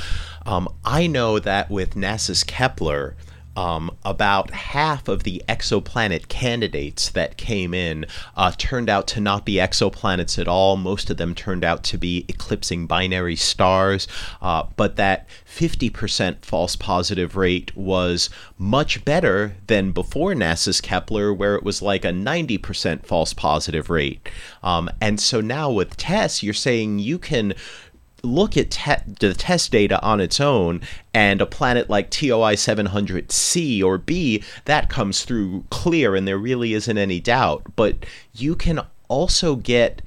um, 0.46 0.68
I 0.86 1.06
know 1.06 1.38
that 1.38 1.68
with 1.70 1.96
NASA's 1.96 2.44
Kepler, 2.44 3.14
um, 3.56 3.96
about 4.04 4.50
half 4.50 5.08
of 5.08 5.24
the 5.24 5.42
exoplanet 5.48 6.28
candidates 6.28 7.10
that 7.10 7.36
came 7.36 7.74
in 7.74 8.06
uh, 8.36 8.52
turned 8.56 8.88
out 8.88 9.06
to 9.08 9.20
not 9.20 9.44
be 9.44 9.54
exoplanets 9.54 10.38
at 10.38 10.48
all. 10.48 10.76
Most 10.76 11.10
of 11.10 11.16
them 11.16 11.34
turned 11.34 11.64
out 11.64 11.82
to 11.84 11.98
be 11.98 12.24
eclipsing 12.28 12.86
binary 12.86 13.36
stars, 13.36 14.06
uh, 14.40 14.64
but 14.76 14.96
that 14.96 15.28
50% 15.46 16.44
false 16.44 16.76
positive 16.76 17.36
rate 17.36 17.76
was 17.76 18.30
much 18.56 19.04
better 19.04 19.56
than 19.66 19.92
before 19.92 20.34
NASA's 20.34 20.80
Kepler, 20.80 21.32
where 21.32 21.56
it 21.56 21.64
was 21.64 21.82
like 21.82 22.04
a 22.04 22.08
90% 22.08 23.04
false 23.04 23.32
positive 23.34 23.90
rate. 23.90 24.28
Um, 24.62 24.88
and 25.00 25.20
so 25.20 25.40
now 25.40 25.70
with 25.70 25.96
TESS, 25.96 26.42
you're 26.42 26.54
saying 26.54 27.00
you 27.00 27.18
can 27.18 27.54
look 28.22 28.56
at 28.56 28.70
te- 28.70 29.12
the 29.20 29.35
TESS 29.35 29.68
data 29.68 30.02
on 30.02 30.20
its 30.20 30.40
own 30.40 30.80
and 31.14 31.40
a 31.40 31.46
planet 31.46 31.90
like 31.90 32.11
TOI 32.11 32.54
700C 32.54 33.83
or 33.83 33.98
B, 33.98 34.42
that 34.64 34.88
comes 34.88 35.24
through 35.24 35.64
clear 35.70 36.14
and 36.14 36.26
there 36.26 36.38
really 36.38 36.74
isn't 36.74 36.98
any 36.98 37.20
doubt. 37.20 37.62
But 37.76 38.06
you 38.35 38.54
can 38.54 38.80
also 39.09 39.56
get 39.56 40.02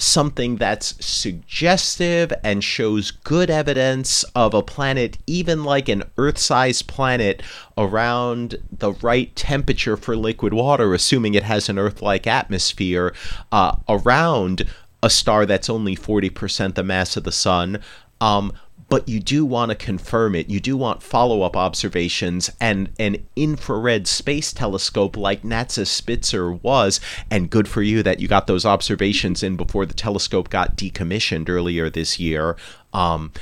something 0.00 0.56
that's 0.56 1.04
suggestive 1.04 2.32
and 2.42 2.64
shows 2.64 3.10
good 3.10 3.50
evidence 3.50 4.24
of 4.34 4.54
a 4.54 4.62
planet, 4.62 5.18
even 5.26 5.62
like 5.62 5.88
an 5.88 6.02
Earth 6.16 6.38
sized 6.38 6.86
planet, 6.86 7.42
around 7.76 8.56
the 8.72 8.92
right 8.92 9.34
temperature 9.36 9.96
for 9.96 10.16
liquid 10.16 10.54
water, 10.54 10.94
assuming 10.94 11.34
it 11.34 11.42
has 11.42 11.68
an 11.68 11.78
Earth 11.78 12.00
like 12.00 12.26
atmosphere, 12.26 13.14
uh, 13.52 13.76
around 13.88 14.66
a 15.02 15.10
star 15.10 15.46
that's 15.46 15.70
only 15.70 15.96
40% 15.96 16.74
the 16.74 16.82
mass 16.82 17.16
of 17.16 17.24
the 17.24 17.32
sun. 17.32 17.80
Um, 18.20 18.52
but 18.90 19.08
you 19.08 19.20
do 19.20 19.46
want 19.46 19.70
to 19.70 19.76
confirm 19.76 20.34
it. 20.34 20.50
You 20.50 20.58
do 20.58 20.76
want 20.76 21.02
follow 21.02 21.42
up 21.42 21.56
observations 21.56 22.50
and 22.60 22.90
an 22.98 23.24
infrared 23.36 24.08
space 24.08 24.52
telescope 24.52 25.16
like 25.16 25.42
NASA's 25.42 25.88
Spitzer 25.88 26.52
was. 26.52 27.00
And 27.30 27.48
good 27.48 27.68
for 27.68 27.82
you 27.82 28.02
that 28.02 28.18
you 28.18 28.26
got 28.26 28.48
those 28.48 28.66
observations 28.66 29.44
in 29.44 29.56
before 29.56 29.86
the 29.86 29.94
telescope 29.94 30.50
got 30.50 30.76
decommissioned 30.76 31.48
earlier 31.48 31.88
this 31.88 32.18
year. 32.18 32.56
Um, 32.92 33.32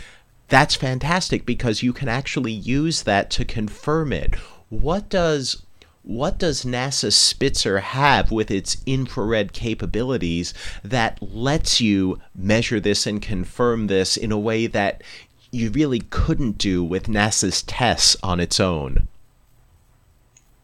that's 0.48 0.76
fantastic 0.76 1.46
because 1.46 1.82
you 1.82 1.94
can 1.94 2.08
actually 2.08 2.52
use 2.52 3.04
that 3.04 3.30
to 3.30 3.44
confirm 3.46 4.12
it. 4.12 4.34
What 4.68 5.08
does 5.08 5.62
what 6.02 6.38
does 6.38 6.64
NASA 6.64 7.12
Spitzer 7.12 7.80
have 7.80 8.30
with 8.30 8.50
its 8.50 8.78
infrared 8.87 9.52
capabilities 9.52 10.54
that 10.82 11.18
lets 11.20 11.80
you 11.80 12.20
measure 12.34 12.80
this 12.80 13.06
and 13.06 13.20
confirm 13.20 13.88
this 13.88 14.16
in 14.16 14.32
a 14.32 14.38
way 14.38 14.66
that 14.66 15.02
you 15.50 15.70
really 15.70 16.00
couldn't 16.00 16.58
do 16.58 16.82
with 16.82 17.08
NASA's 17.08 17.62
TESS 17.62 18.16
on 18.22 18.40
its 18.40 18.58
own? 18.58 19.08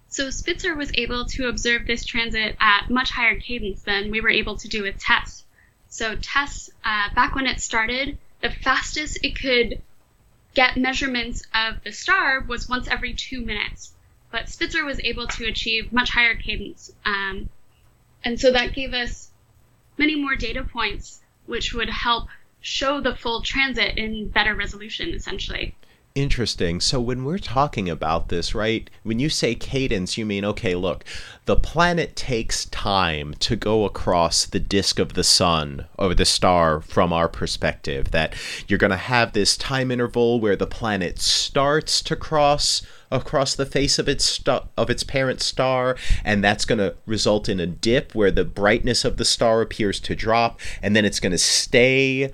So 0.09 0.31
Spitzer 0.31 0.77
was 0.77 0.93
able 0.95 1.25
to 1.27 1.49
observe 1.49 1.87
this 1.87 2.05
transit 2.05 2.57
at 2.61 2.89
much 2.89 3.11
higher 3.11 3.39
cadence 3.39 3.83
than 3.83 4.11
we 4.11 4.21
were 4.21 4.31
able 4.31 4.57
to 4.59 4.69
do 4.69 4.83
with 4.83 4.99
TESS. 4.99 5.45
So 5.89 6.17
TESS, 6.17 6.71
uh, 6.85 7.13
back 7.15 7.35
when 7.35 7.47
it 7.47 7.61
started, 7.61 8.17
the 8.41 8.51
fastest 8.51 9.19
it 9.23 9.39
could 9.39 9.83
get 10.55 10.77
measurements 10.77 11.43
of 11.53 11.83
the 11.83 11.93
star 11.93 12.41
was 12.41 12.69
once 12.69 12.87
every 12.87 13.13
two 13.13 13.41
minutes 13.41 13.93
but 14.35 14.49
Spitzer 14.49 14.85
was 14.85 14.99
able 15.05 15.29
to 15.29 15.47
achieve 15.47 15.93
much 15.93 16.11
higher 16.11 16.35
cadence. 16.35 16.91
Um, 17.07 17.49
and 18.25 18.41
so 18.41 18.51
that 18.51 18.75
gave 18.75 18.93
us 18.93 19.31
many 19.97 20.17
more 20.17 20.35
data 20.35 20.65
points, 20.65 21.21
which 21.47 21.73
would 21.73 21.89
help 21.89 22.27
show 22.61 23.01
the 23.01 23.15
full 23.15 23.43
transit 23.43 23.97
in 23.97 24.27
better 24.27 24.53
resolution, 24.57 25.15
essentially. 25.15 25.77
Interesting. 26.15 26.81
So 26.81 27.01
when 27.01 27.25
we're 27.25 27.39
talking 27.39 27.91
about 27.91 28.29
this, 28.29 28.55
right, 28.55 28.89
when 29.03 29.19
you 29.19 29.29
say 29.29 29.57
cadence, 29.57 30.17
you 30.17 30.25
mean, 30.25 30.45
okay, 30.45 30.77
look, 30.77 31.05
the 31.47 31.57
planet 31.57 32.15
takes 32.15 32.67
time 32.67 33.35
to 33.41 33.57
go 33.57 33.85
across 33.85 34.47
the 34.47 34.61
disk 34.61 35.01
of 35.01 35.15
the 35.15 35.25
sun 35.25 35.87
or 35.99 36.15
the 36.15 36.25
star 36.25 36.81
from 36.81 37.13
our 37.13 37.29
perspective. 37.29 38.13
That 38.13 38.33
you're 38.69 38.79
going 38.79 38.93
to 38.93 38.97
have 38.97 39.33
this 39.33 39.57
time 39.57 39.91
interval 39.91 40.39
where 40.39 40.55
the 40.55 40.69
planet 40.69 41.19
starts 41.19 42.01
to 42.03 42.15
cross 42.15 42.83
across 43.11 43.57
the 43.57 43.67
face 43.67 43.99
of 43.99 44.09
its 44.09 44.25
st- 44.25 44.63
of 44.77 44.91
its 44.91 45.03
parent 45.03 45.41
star 45.41 45.97
and 46.25 46.43
that's 46.43 46.65
going 46.65 46.79
to 46.79 46.95
result 47.07 47.49
in 47.49 47.61
a 47.61 47.67
dip 47.67 48.15
where 48.15 48.31
the 48.31 48.45
brightness 48.45 49.05
of 49.05 49.17
the 49.19 49.25
star 49.25 49.61
appears 49.61 50.01
to 50.01 50.17
drop 50.17 50.61
and 50.83 50.97
then 50.97 51.05
it's 51.05 51.21
going 51.21 51.31
to 51.31 51.39
stay 51.39 52.33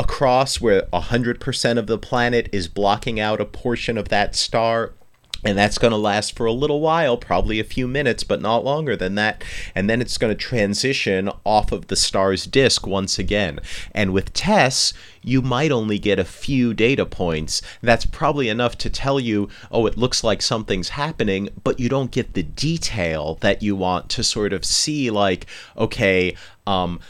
across 0.00 0.62
where 0.62 0.82
100% 0.94 1.78
of 1.78 1.86
the 1.86 1.98
planet 1.98 2.48
is 2.52 2.68
blocking 2.68 3.20
out 3.20 3.38
a 3.38 3.44
portion 3.44 3.98
of 3.98 4.08
that 4.08 4.34
star 4.34 4.94
and 5.42 5.56
that's 5.56 5.78
going 5.78 5.92
to 5.92 5.96
last 5.96 6.36
for 6.36 6.44
a 6.44 6.52
little 6.52 6.80
while, 6.80 7.16
probably 7.16 7.60
a 7.60 7.64
few 7.64 7.88
minutes, 7.88 8.24
but 8.24 8.42
not 8.42 8.62
longer 8.62 8.94
than 8.94 9.14
that. 9.14 9.42
And 9.74 9.88
then 9.88 10.02
it's 10.02 10.18
going 10.18 10.30
to 10.30 10.38
transition 10.38 11.30
off 11.46 11.72
of 11.72 11.86
the 11.86 11.96
star's 11.96 12.44
disk 12.44 12.86
once 12.86 13.18
again. 13.18 13.58
And 13.94 14.12
with 14.12 14.34
TESS, 14.34 14.92
you 15.22 15.40
might 15.40 15.72
only 15.72 15.98
get 15.98 16.18
a 16.18 16.26
few 16.26 16.74
data 16.74 17.06
points. 17.06 17.62
That's 17.80 18.04
probably 18.04 18.50
enough 18.50 18.76
to 18.78 18.90
tell 18.90 19.18
you, 19.18 19.48
oh, 19.70 19.86
it 19.86 19.96
looks 19.96 20.22
like 20.22 20.42
something's 20.42 20.90
happening, 20.90 21.48
but 21.64 21.80
you 21.80 21.88
don't 21.88 22.10
get 22.10 22.34
the 22.34 22.42
detail 22.42 23.38
that 23.40 23.62
you 23.62 23.74
want 23.74 24.10
to 24.10 24.22
sort 24.22 24.52
of 24.52 24.66
see, 24.66 25.10
like, 25.10 25.46
okay, 25.74 26.36
um, 26.66 27.00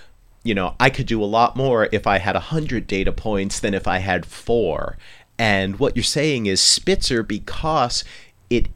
you 0.43 0.55
know, 0.55 0.75
I 0.81 0.91
could 0.91 1.07
do 1.07 1.23
a 1.23 1.27
lot 1.27 1.57
more 1.57 1.89
if 1.93 2.07
I 2.07 2.19
had 2.19 2.35
100 2.35 2.87
data 2.87 3.13
points 3.13 3.61
than 3.61 3.75
if 3.75 3.87
I 3.87 3.99
had 3.99 4.25
four. 4.25 4.97
And 5.39 5.79
what 5.79 5.97
you're 5.97 6.03
saying 6.03 6.47
is 6.47 6.61
Spitzer, 6.61 7.23
because 7.23 8.05
it 8.49 8.69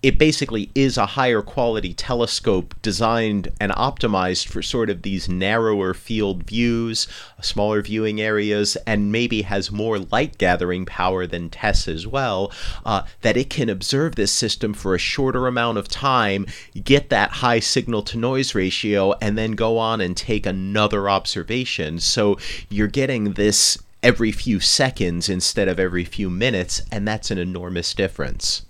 it 0.00 0.16
basically 0.16 0.70
is 0.76 0.96
a 0.96 1.06
higher 1.06 1.42
quality 1.42 1.92
telescope 1.92 2.72
designed 2.82 3.48
and 3.58 3.72
optimized 3.72 4.46
for 4.46 4.62
sort 4.62 4.90
of 4.90 5.02
these 5.02 5.28
narrower 5.28 5.92
field 5.92 6.44
views, 6.44 7.08
smaller 7.40 7.82
viewing 7.82 8.20
areas, 8.20 8.76
and 8.86 9.10
maybe 9.10 9.42
has 9.42 9.72
more 9.72 9.98
light 9.98 10.38
gathering 10.38 10.86
power 10.86 11.26
than 11.26 11.50
TESS 11.50 11.88
as 11.88 12.06
well, 12.06 12.52
uh, 12.86 13.02
that 13.22 13.36
it 13.36 13.50
can 13.50 13.68
observe 13.68 14.14
this 14.14 14.30
system 14.30 14.72
for 14.72 14.94
a 14.94 14.98
shorter 14.98 15.48
amount 15.48 15.78
of 15.78 15.88
time, 15.88 16.46
get 16.84 17.10
that 17.10 17.30
high 17.30 17.58
signal 17.58 18.02
to 18.02 18.16
noise 18.16 18.54
ratio, 18.54 19.14
and 19.20 19.36
then 19.36 19.52
go 19.52 19.78
on 19.78 20.00
and 20.00 20.16
take 20.16 20.46
another 20.46 21.10
observation. 21.10 21.98
So 21.98 22.38
you're 22.68 22.86
getting 22.86 23.32
this 23.32 23.76
every 24.00 24.30
few 24.30 24.60
seconds 24.60 25.28
instead 25.28 25.66
of 25.66 25.80
every 25.80 26.04
few 26.04 26.30
minutes, 26.30 26.82
and 26.92 27.06
that's 27.06 27.32
an 27.32 27.38
enormous 27.38 27.94
difference. 27.94 28.62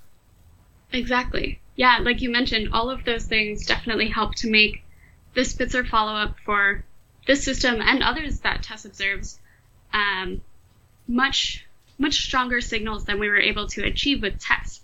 Exactly. 0.92 1.61
Yeah, 1.77 1.98
like 2.01 2.20
you 2.22 2.31
mentioned, 2.31 2.70
all 2.72 2.90
of 2.90 3.05
those 3.05 3.24
things 3.24 3.66
definitely 3.66 4.09
help 4.09 4.35
to 4.37 4.51
make 4.51 4.83
the 5.35 5.44
Spitzer 5.44 5.85
follow 5.85 6.14
up 6.14 6.37
for 6.44 6.85
this 7.27 7.44
system 7.44 7.81
and 7.81 8.03
others 8.03 8.40
that 8.40 8.62
TESS 8.62 8.87
observes 8.87 9.38
um, 9.92 10.40
much 11.07 11.64
much 11.98 12.22
stronger 12.22 12.61
signals 12.61 13.05
than 13.05 13.18
we 13.18 13.29
were 13.29 13.40
able 13.40 13.66
to 13.66 13.85
achieve 13.85 14.22
with 14.22 14.38
TESS. 14.38 14.81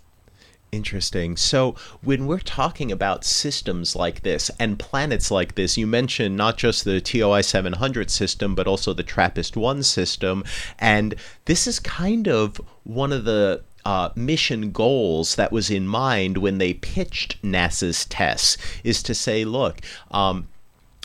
Interesting. 0.71 1.37
So, 1.37 1.75
when 2.01 2.27
we're 2.27 2.39
talking 2.39 2.91
about 2.91 3.23
systems 3.23 3.95
like 3.95 4.23
this 4.23 4.51
and 4.59 4.77
planets 4.77 5.31
like 5.31 5.55
this, 5.55 5.77
you 5.77 5.87
mentioned 5.87 6.35
not 6.35 6.57
just 6.57 6.83
the 6.83 6.99
TOI 6.99 7.41
700 7.41 8.11
system, 8.11 8.55
but 8.55 8.67
also 8.67 8.91
the 8.91 9.03
TRAPPIST 9.03 9.55
1 9.55 9.83
system. 9.83 10.43
And 10.77 11.15
this 11.45 11.65
is 11.65 11.79
kind 11.79 12.27
of 12.27 12.59
one 12.83 13.13
of 13.13 13.23
the 13.23 13.63
uh, 13.85 14.09
mission 14.15 14.71
goals 14.71 15.35
that 15.35 15.51
was 15.51 15.69
in 15.69 15.87
mind 15.87 16.37
when 16.37 16.57
they 16.57 16.73
pitched 16.73 17.41
NASA's 17.43 18.05
TESS 18.05 18.57
is 18.83 19.03
to 19.03 19.13
say, 19.13 19.45
look, 19.45 19.79
um, 20.11 20.47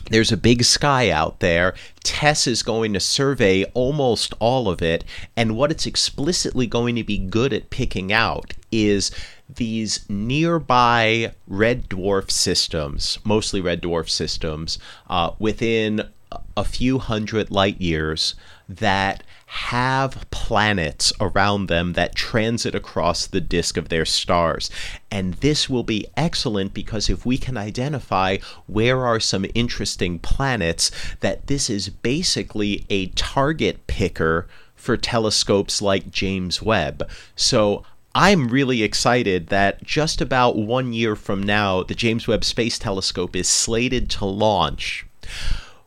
there's 0.09 0.31
a 0.31 0.37
big 0.37 0.63
sky 0.63 1.11
out 1.11 1.39
there. 1.39 1.75
TESS 2.03 2.47
is 2.47 2.63
going 2.63 2.93
to 2.93 2.99
survey 2.99 3.63
almost 3.73 4.33
all 4.39 4.67
of 4.67 4.81
it. 4.81 5.03
And 5.37 5.55
what 5.55 5.71
it's 5.71 5.85
explicitly 5.85 6.65
going 6.65 6.95
to 6.95 7.03
be 7.03 7.19
good 7.19 7.53
at 7.53 7.69
picking 7.69 8.11
out 8.11 8.53
is 8.71 9.11
these 9.55 10.03
nearby 10.09 11.33
red 11.47 11.87
dwarf 11.87 12.31
systems, 12.31 13.19
mostly 13.23 13.61
red 13.61 13.81
dwarf 13.81 14.09
systems, 14.09 14.79
uh, 15.09 15.31
within 15.37 16.09
a 16.55 16.63
few 16.63 16.99
hundred 16.99 17.51
light 17.51 17.79
years 17.79 18.35
that 18.67 19.23
have 19.45 20.25
planets 20.31 21.11
around 21.19 21.67
them 21.67 21.91
that 21.93 22.15
transit 22.15 22.73
across 22.73 23.27
the 23.27 23.41
disk 23.41 23.75
of 23.75 23.89
their 23.89 24.05
stars. 24.05 24.71
And 25.11 25.33
this 25.35 25.69
will 25.69 25.83
be 25.83 26.07
excellent 26.15 26.73
because 26.73 27.09
if 27.09 27.25
we 27.25 27.37
can 27.37 27.57
identify 27.57 28.37
where 28.67 29.05
are 29.05 29.19
some 29.19 29.45
interesting 29.53 30.19
planets, 30.19 30.89
that 31.19 31.47
this 31.47 31.69
is 31.69 31.89
basically 31.89 32.85
a 32.89 33.07
target 33.07 33.87
picker 33.87 34.47
for 34.73 34.95
telescopes 34.95 35.81
like 35.81 36.09
James 36.09 36.61
Webb. 36.61 37.09
So 37.35 37.83
I'm 38.15 38.47
really 38.47 38.83
excited 38.83 39.47
that 39.47 39.83
just 39.83 40.21
about 40.21 40.57
one 40.57 40.91
year 40.91 41.15
from 41.15 41.43
now, 41.43 41.83
the 41.83 41.93
James 41.93 42.27
Webb 42.27 42.43
Space 42.43 42.79
Telescope 42.79 43.35
is 43.35 43.47
slated 43.47 44.09
to 44.11 44.25
launch. 44.25 45.05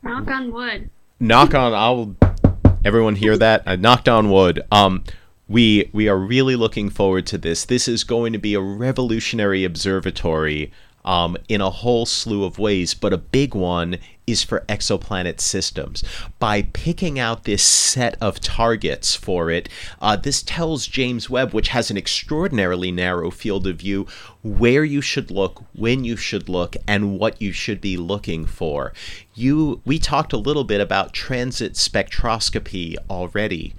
Knock 0.05 0.27
on 0.27 0.53
wood. 0.53 0.89
Knock 1.19 1.55
on, 1.55 1.73
I'll 1.73 2.15
Everyone 2.85 3.15
hear 3.15 3.35
that? 3.35 3.63
I 3.65 3.75
knocked 3.75 4.07
on 4.07 4.29
wood. 4.29 4.61
Um, 4.71 5.03
we 5.47 5.89
we 5.91 6.07
are 6.07 6.17
really 6.17 6.55
looking 6.55 6.91
forward 6.91 7.25
to 7.27 7.39
this. 7.39 7.65
This 7.65 7.87
is 7.87 8.03
going 8.03 8.31
to 8.33 8.37
be 8.37 8.53
a 8.53 8.61
revolutionary 8.61 9.63
observatory 9.63 10.71
um, 11.05 11.37
in 11.47 11.61
a 11.61 11.69
whole 11.69 12.05
slew 12.05 12.43
of 12.43 12.59
ways, 12.59 12.93
but 12.93 13.13
a 13.13 13.17
big 13.17 13.55
one 13.55 13.97
is 14.27 14.43
for 14.43 14.65
exoplanet 14.67 15.39
systems. 15.39 16.03
By 16.39 16.63
picking 16.63 17.19
out 17.19 17.43
this 17.43 17.61
set 17.63 18.17
of 18.19 18.39
targets 18.39 19.15
for 19.15 19.51
it, 19.51 19.69
uh, 20.01 20.15
this 20.15 20.41
tells 20.41 20.87
James 20.87 21.29
Webb, 21.29 21.53
which 21.53 21.69
has 21.69 21.91
an 21.91 21.97
extraordinarily 21.97 22.91
narrow 22.91 23.29
field 23.29 23.67
of 23.67 23.77
view, 23.77 24.07
where 24.43 24.83
you 24.83 24.99
should 24.99 25.29
look, 25.29 25.63
when 25.73 26.03
you 26.03 26.17
should 26.17 26.49
look, 26.49 26.75
and 26.87 27.19
what 27.19 27.39
you 27.39 27.51
should 27.51 27.79
be 27.79 27.97
looking 27.97 28.45
for. 28.45 28.91
You, 29.35 29.81
we 29.85 29.99
talked 29.99 30.33
a 30.33 30.37
little 30.37 30.63
bit 30.63 30.81
about 30.81 31.13
transit 31.13 31.73
spectroscopy 31.73 32.95
already. 33.09 33.75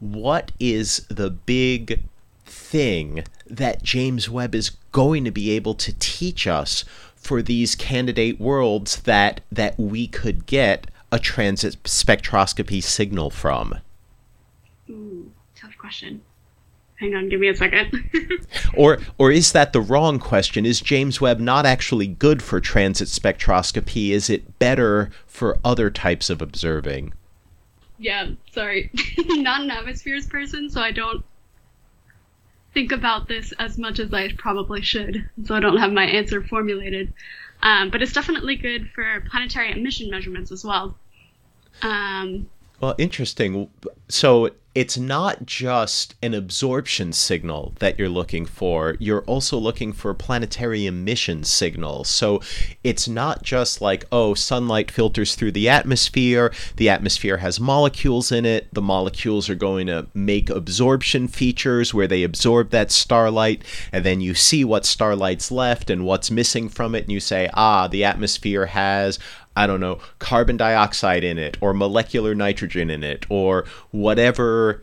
What 0.00 0.50
is 0.58 1.06
the 1.08 1.30
big 1.30 2.02
thing 2.44 3.24
that 3.46 3.82
James 3.82 4.28
Webb 4.28 4.54
is 4.54 4.72
going 4.94 5.24
to 5.24 5.30
be 5.32 5.50
able 5.50 5.74
to 5.74 5.92
teach 5.98 6.46
us 6.46 6.84
for 7.16 7.42
these 7.42 7.74
candidate 7.74 8.40
worlds 8.40 9.02
that 9.02 9.40
that 9.50 9.76
we 9.76 10.06
could 10.06 10.46
get 10.46 10.86
a 11.10 11.18
transit 11.18 11.82
spectroscopy 11.82 12.82
signal 12.82 13.28
from? 13.28 13.74
Ooh, 14.88 15.32
tough 15.56 15.76
question. 15.76 16.22
Hang 17.00 17.16
on, 17.16 17.28
give 17.28 17.40
me 17.40 17.48
a 17.48 17.56
second. 17.56 18.08
or 18.76 18.98
or 19.18 19.32
is 19.32 19.50
that 19.50 19.72
the 19.72 19.80
wrong 19.80 20.20
question? 20.20 20.64
Is 20.64 20.80
James 20.80 21.20
Webb 21.20 21.40
not 21.40 21.66
actually 21.66 22.06
good 22.06 22.40
for 22.40 22.60
transit 22.60 23.08
spectroscopy? 23.08 24.10
Is 24.10 24.30
it 24.30 24.60
better 24.60 25.10
for 25.26 25.58
other 25.64 25.90
types 25.90 26.30
of 26.30 26.40
observing? 26.40 27.12
Yeah, 27.98 28.28
sorry. 28.52 28.92
not 29.26 29.62
an 29.62 29.70
atmospheres 29.72 30.26
person, 30.26 30.70
so 30.70 30.80
I 30.80 30.92
don't 30.92 31.24
think 32.74 32.92
about 32.92 33.28
this 33.28 33.52
as 33.58 33.78
much 33.78 34.00
as 34.00 34.12
I 34.12 34.32
probably 34.32 34.82
should, 34.82 35.24
so 35.44 35.54
I 35.54 35.60
don't 35.60 35.78
have 35.78 35.92
my 35.92 36.04
answer 36.04 36.42
formulated. 36.42 37.12
Um, 37.62 37.88
but 37.90 38.02
it's 38.02 38.12
definitely 38.12 38.56
good 38.56 38.90
for 38.94 39.24
planetary 39.30 39.72
emission 39.72 40.10
measurements 40.10 40.52
as 40.52 40.64
well. 40.64 40.96
Um, 41.80 42.50
well, 42.80 42.94
interesting. 42.98 43.70
So 44.08 44.50
it's 44.74 44.98
not 44.98 45.46
just 45.46 46.16
an 46.20 46.34
absorption 46.34 47.12
signal 47.12 47.74
that 47.78 47.96
you're 47.96 48.08
looking 48.08 48.44
for, 48.44 48.96
you're 48.98 49.22
also 49.22 49.56
looking 49.56 49.92
for 49.92 50.12
planetary 50.14 50.84
emission 50.84 51.44
signals. 51.44 52.08
So 52.08 52.40
it's 52.82 53.06
not 53.06 53.44
just 53.44 53.80
like, 53.80 54.04
oh, 54.10 54.34
sunlight 54.34 54.90
filters 54.90 55.36
through 55.36 55.52
the 55.52 55.68
atmosphere, 55.68 56.52
the 56.76 56.88
atmosphere 56.88 57.36
has 57.36 57.60
molecules 57.60 58.32
in 58.32 58.44
it, 58.44 58.66
the 58.74 58.82
molecules 58.82 59.48
are 59.48 59.54
going 59.54 59.86
to 59.86 60.08
make 60.12 60.50
absorption 60.50 61.28
features 61.28 61.94
where 61.94 62.08
they 62.08 62.24
absorb 62.24 62.70
that 62.70 62.90
starlight, 62.90 63.62
and 63.92 64.04
then 64.04 64.20
you 64.20 64.34
see 64.34 64.64
what 64.64 64.84
starlight's 64.84 65.52
left 65.52 65.88
and 65.88 66.04
what's 66.04 66.32
missing 66.32 66.68
from 66.68 66.96
it, 66.96 67.04
and 67.04 67.12
you 67.12 67.20
say, 67.20 67.48
ah, 67.54 67.86
the 67.86 68.02
atmosphere 68.02 68.66
has 68.66 69.20
I 69.56 69.66
don't 69.66 69.80
know, 69.80 70.00
carbon 70.18 70.56
dioxide 70.56 71.24
in 71.24 71.38
it 71.38 71.56
or 71.60 71.72
molecular 71.72 72.34
nitrogen 72.34 72.90
in 72.90 73.04
it 73.04 73.26
or 73.28 73.64
whatever 73.92 74.82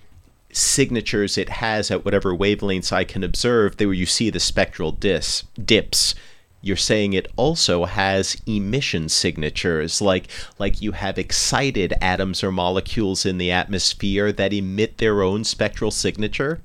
signatures 0.53 1.37
it 1.37 1.49
has 1.49 1.91
at 1.91 2.05
whatever 2.05 2.35
wavelengths 2.35 2.91
I 2.91 3.03
can 3.03 3.23
observe, 3.23 3.77
there 3.77 3.91
you 3.93 4.05
see 4.05 4.29
the 4.29 4.39
spectral 4.39 4.91
dis, 4.91 5.43
dips. 5.63 6.15
You're 6.63 6.77
saying 6.77 7.13
it 7.13 7.27
also 7.37 7.85
has 7.85 8.37
emission 8.45 9.09
signatures, 9.09 9.99
like 9.99 10.27
like 10.59 10.81
you 10.81 10.91
have 10.91 11.17
excited 11.17 11.93
atoms 11.99 12.43
or 12.43 12.51
molecules 12.51 13.25
in 13.25 13.39
the 13.39 13.51
atmosphere 13.51 14.31
that 14.31 14.53
emit 14.53 14.99
their 14.99 15.23
own 15.23 15.43
spectral 15.43 15.89
signature? 15.89 16.61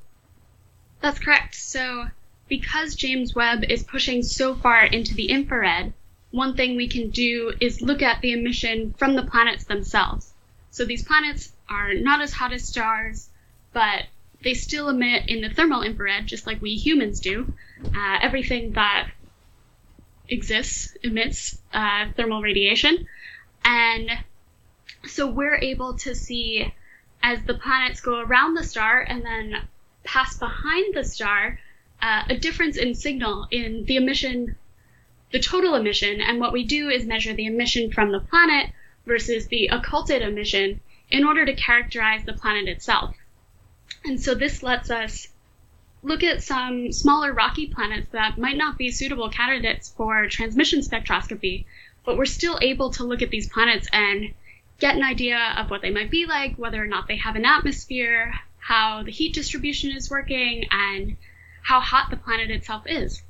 That's 1.01 1.19
correct. 1.19 1.55
So 1.55 2.09
because 2.47 2.95
James 2.95 3.35
Webb 3.35 3.65
is 3.71 3.85
pushing 3.85 4.23
so 4.23 4.55
far 4.55 4.85
into 4.85 5.15
the 5.15 5.31
infrared, 5.31 5.95
one 6.31 6.55
thing 6.55 6.77
we 6.77 6.89
can 6.89 7.11
do 7.11 7.53
is 7.61 7.81
look 7.81 8.03
at 8.03 8.21
the 8.21 8.33
emission 8.33 8.95
from 8.99 9.15
the 9.17 9.23
planets 9.23 9.65
themselves. 9.65 10.33
So 10.71 10.85
these 10.85 11.05
planets 11.05 11.53
are 11.69 11.95
not 11.95 12.21
as 12.21 12.33
hot 12.33 12.53
as 12.53 12.69
stars, 12.69 13.31
but 13.73 14.05
they 14.43 14.55
still 14.55 14.89
emit 14.89 15.29
in 15.29 15.41
the 15.41 15.49
thermal 15.49 15.83
infrared, 15.83 16.27
just 16.27 16.47
like 16.47 16.61
we 16.61 16.75
humans 16.75 17.21
do. 17.21 17.53
Uh, 17.85 18.19
everything 18.21 18.73
that 18.73 19.11
exists 20.29 20.97
emits 21.03 21.59
uh, 21.73 22.07
thermal 22.17 22.43
radiation. 22.43 23.07
And 23.65 24.11
so 25.05 25.31
we're 25.31 25.57
able 25.57 25.95
to 25.99 26.15
see 26.15 26.73
as 27.23 27.43
the 27.45 27.55
planets 27.55 28.01
go 28.01 28.21
around 28.21 28.55
the 28.55 28.65
star 28.65 29.01
and 29.01 29.25
then 29.25 29.63
pass 30.05 30.39
behind 30.39 30.95
the 30.95 31.05
star, 31.05 31.59
uh, 32.01 32.23
a 32.29 32.37
difference 32.37 32.77
in 32.77 32.95
signal 32.95 33.49
in 33.51 33.85
the 33.87 33.97
emission 33.97 34.57
the 35.33 35.41
total 35.41 35.75
emission, 35.75 36.21
and 36.21 36.41
what 36.41 36.53
we 36.53 36.65
do 36.65 36.89
is 36.89 37.05
measure 37.05 37.35
the 37.35 37.47
emission 37.47 37.91
from 37.91 38.13
the 38.13 38.21
planet 38.21 38.71
versus 39.07 39.49
the 39.49 39.69
occulted 39.69 40.23
emission 40.23 40.81
in 41.11 41.25
order 41.25 41.45
to 41.45 41.55
characterize 41.55 42.25
the 42.25 42.33
planet 42.33 42.69
itself. 42.69 43.15
And 44.05 44.21
so 44.21 44.35
this 44.35 44.63
lets 44.63 44.91
us 44.91 45.29
look 46.03 46.23
at 46.23 46.43
some 46.43 46.93
smaller 46.93 47.33
rocky 47.33 47.67
planets 47.67 48.09
that 48.13 48.39
might 48.39 48.57
not 48.57 48.79
be 48.79 48.91
suitable 48.91 49.29
candidates 49.29 49.93
for 49.97 50.29
transmission 50.29 50.81
spectroscopy, 50.81 51.65
but 52.05 52.17
we're 52.17 52.25
still 52.25 52.59
able 52.63 52.91
to 52.91 53.05
look 53.05 53.23
at 53.23 53.31
these 53.31 53.49
planets 53.49 53.89
and 53.93 54.33
get 54.79 54.95
an 54.95 55.03
idea 55.03 55.55
of 55.57 55.71
what 55.71 55.83
they 55.83 55.91
might 55.91 56.11
be 56.11 56.27
like, 56.27 56.57
whether 56.57 56.83
or 56.83 56.87
not 56.87 57.09
they 57.09 57.17
have 57.17 57.35
an 57.35 57.45
atmosphere, 57.45 58.33
how 58.59 59.03
the 59.03 59.11
heat 59.11 59.35
distribution 59.35 59.91
is 59.91 60.11
working, 60.11 60.67
and 60.71 61.17
how 61.63 61.81
hot 61.81 62.11
the 62.11 62.17
planet 62.17 62.51
itself 62.51 62.85
is. 62.87 63.23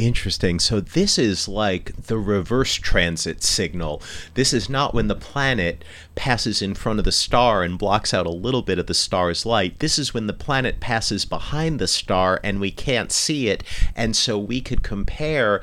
Interesting. 0.00 0.58
So 0.60 0.80
this 0.80 1.18
is 1.18 1.46
like 1.46 1.94
the 2.06 2.16
reverse 2.16 2.76
transit 2.76 3.42
signal. 3.42 4.00
This 4.32 4.54
is 4.54 4.70
not 4.70 4.94
when 4.94 5.08
the 5.08 5.14
planet 5.14 5.84
passes 6.14 6.62
in 6.62 6.74
front 6.74 6.98
of 6.98 7.04
the 7.04 7.12
star 7.12 7.62
and 7.62 7.78
blocks 7.78 8.14
out 8.14 8.24
a 8.24 8.30
little 8.30 8.62
bit 8.62 8.78
of 8.78 8.86
the 8.86 8.94
star's 8.94 9.44
light. 9.44 9.78
This 9.80 9.98
is 9.98 10.14
when 10.14 10.26
the 10.26 10.32
planet 10.32 10.80
passes 10.80 11.26
behind 11.26 11.78
the 11.78 11.86
star 11.86 12.40
and 12.42 12.60
we 12.60 12.70
can't 12.70 13.12
see 13.12 13.48
it. 13.48 13.62
And 13.94 14.16
so 14.16 14.38
we 14.38 14.62
could 14.62 14.82
compare 14.82 15.60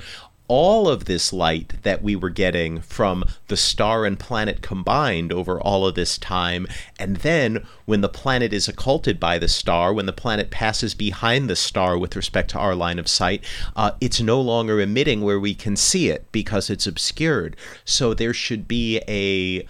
all 0.47 0.87
of 0.87 1.05
this 1.05 1.33
light 1.33 1.73
that 1.83 2.01
we 2.01 2.15
were 2.15 2.29
getting 2.29 2.81
from 2.81 3.23
the 3.47 3.57
star 3.57 4.05
and 4.05 4.19
planet 4.19 4.61
combined 4.61 5.31
over 5.31 5.59
all 5.59 5.85
of 5.85 5.95
this 5.95 6.17
time. 6.17 6.67
And 6.99 7.17
then 7.17 7.65
when 7.85 8.01
the 8.01 8.09
planet 8.09 8.53
is 8.53 8.67
occulted 8.67 9.19
by 9.19 9.37
the 9.37 9.47
star, 9.47 9.93
when 9.93 10.05
the 10.05 10.13
planet 10.13 10.49
passes 10.49 10.93
behind 10.93 11.49
the 11.49 11.55
star 11.55 11.97
with 11.97 12.15
respect 12.15 12.49
to 12.51 12.59
our 12.59 12.75
line 12.75 12.99
of 12.99 13.07
sight, 13.07 13.43
uh, 13.75 13.91
it's 13.99 14.21
no 14.21 14.39
longer 14.39 14.79
emitting 14.79 15.21
where 15.21 15.39
we 15.39 15.53
can 15.53 15.75
see 15.75 16.09
it 16.09 16.25
because 16.31 16.69
it's 16.69 16.87
obscured. 16.87 17.55
So 17.83 18.13
there 18.13 18.33
should 18.33 18.67
be 18.67 19.01
a 19.07 19.67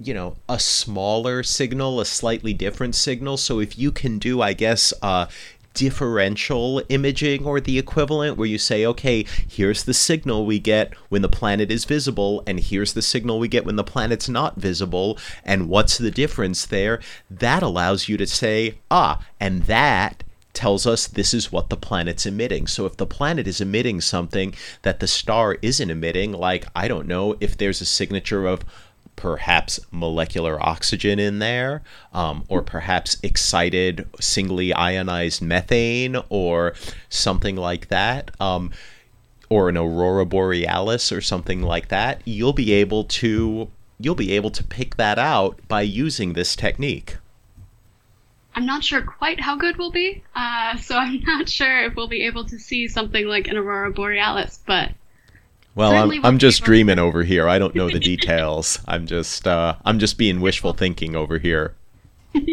you 0.00 0.14
know 0.14 0.36
a 0.48 0.60
smaller 0.60 1.42
signal 1.42 2.00
a 2.00 2.04
slightly 2.04 2.54
different 2.54 2.94
signal 2.94 3.36
so 3.36 3.58
if 3.58 3.76
you 3.76 3.90
can 3.90 4.18
do 4.18 4.40
i 4.40 4.52
guess 4.52 4.92
uh, 5.02 5.26
differential 5.78 6.82
imaging 6.88 7.46
or 7.46 7.60
the 7.60 7.78
equivalent 7.78 8.36
where 8.36 8.48
you 8.48 8.58
say, 8.58 8.84
okay, 8.84 9.24
here's 9.48 9.84
the 9.84 9.94
signal 9.94 10.44
we 10.44 10.58
get 10.58 10.92
when 11.08 11.22
the 11.22 11.28
planet 11.28 11.70
is 11.70 11.84
visible, 11.84 12.42
and 12.48 12.58
here's 12.58 12.94
the 12.94 13.00
signal 13.00 13.38
we 13.38 13.46
get 13.46 13.64
when 13.64 13.76
the 13.76 13.84
planet's 13.84 14.28
not 14.28 14.56
visible, 14.56 15.16
and 15.44 15.68
what's 15.68 15.96
the 15.96 16.10
difference 16.10 16.66
there? 16.66 17.00
That 17.30 17.62
allows 17.62 18.08
you 18.08 18.16
to 18.16 18.26
say, 18.26 18.80
ah, 18.90 19.24
and 19.38 19.62
that 19.64 20.24
tells 20.52 20.84
us 20.84 21.06
this 21.06 21.32
is 21.32 21.52
what 21.52 21.70
the 21.70 21.76
planet's 21.76 22.26
emitting. 22.26 22.66
So 22.66 22.84
if 22.84 22.96
the 22.96 23.06
planet 23.06 23.46
is 23.46 23.60
emitting 23.60 24.00
something 24.00 24.56
that 24.82 24.98
the 24.98 25.06
star 25.06 25.58
isn't 25.62 25.90
emitting, 25.90 26.32
like, 26.32 26.66
I 26.74 26.88
don't 26.88 27.06
know, 27.06 27.36
if 27.38 27.56
there's 27.56 27.80
a 27.80 27.86
signature 27.86 28.48
of 28.48 28.64
perhaps 29.18 29.80
molecular 29.90 30.64
oxygen 30.64 31.18
in 31.18 31.40
there, 31.40 31.82
um, 32.14 32.44
or 32.48 32.62
perhaps 32.62 33.16
excited 33.22 34.08
singly 34.20 34.72
ionized 34.72 35.42
methane, 35.42 36.16
or 36.28 36.72
something 37.08 37.56
like 37.56 37.88
that, 37.88 38.30
um, 38.40 38.70
or 39.48 39.68
an 39.68 39.76
aurora 39.76 40.24
borealis 40.24 41.10
or 41.10 41.20
something 41.20 41.62
like 41.62 41.88
that. 41.88 42.22
You'll 42.24 42.52
be 42.52 42.72
able 42.72 43.04
to 43.04 43.68
you'll 43.98 44.14
be 44.14 44.32
able 44.32 44.50
to 44.50 44.62
pick 44.62 44.96
that 44.96 45.18
out 45.18 45.58
by 45.66 45.82
using 45.82 46.34
this 46.34 46.54
technique. 46.54 47.16
I'm 48.54 48.66
not 48.66 48.84
sure 48.84 49.02
quite 49.02 49.40
how 49.40 49.56
good 49.56 49.76
we'll 49.78 49.90
be, 49.90 50.22
uh, 50.36 50.76
so 50.76 50.96
I'm 50.96 51.20
not 51.26 51.48
sure 51.48 51.84
if 51.84 51.96
we'll 51.96 52.08
be 52.08 52.22
able 52.22 52.44
to 52.44 52.58
see 52.58 52.86
something 52.86 53.26
like 53.26 53.48
an 53.48 53.56
aurora 53.56 53.90
borealis, 53.90 54.60
but 54.64 54.92
well, 55.78 56.10
I'm, 56.10 56.24
I'm 56.24 56.38
just 56.38 56.64
dreaming 56.64 56.98
over 56.98 57.22
here. 57.22 57.48
I 57.48 57.58
don't 57.58 57.74
know 57.74 57.88
the 57.88 58.00
details. 58.14 58.80
I'm 58.88 59.06
just 59.06 59.46
uh, 59.46 59.76
I'm 59.84 59.98
just 59.98 60.18
being 60.18 60.40
wishful 60.40 60.72
thinking 60.72 61.14
over 61.14 61.38
here. 61.38 61.74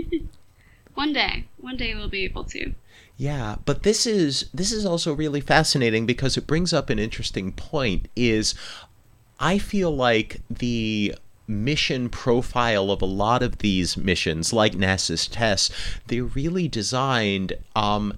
one 0.93 1.11
day, 1.11 1.45
one 1.57 1.75
day 1.75 1.95
we'll 1.95 2.07
be 2.07 2.23
able 2.23 2.43
to. 2.45 2.75
Yeah, 3.17 3.55
but 3.65 3.83
this 3.83 4.05
is 4.05 4.45
this 4.53 4.71
is 4.71 4.85
also 4.85 5.13
really 5.13 5.41
fascinating 5.41 6.05
because 6.05 6.37
it 6.37 6.45
brings 6.45 6.71
up 6.71 6.89
an 6.89 6.99
interesting 6.99 7.51
point 7.51 8.07
is 8.15 8.53
I 9.39 9.57
feel 9.57 9.95
like 9.95 10.41
the 10.49 11.15
mission 11.47 12.09
profile 12.09 12.91
of 12.91 13.01
a 13.01 13.05
lot 13.05 13.41
of 13.41 13.59
these 13.59 13.97
missions, 13.97 14.53
like 14.53 14.73
NASA's 14.73 15.27
TESS, 15.27 15.69
they're 16.07 16.23
really 16.23 16.67
designed 16.67 17.53
um, 17.75 18.17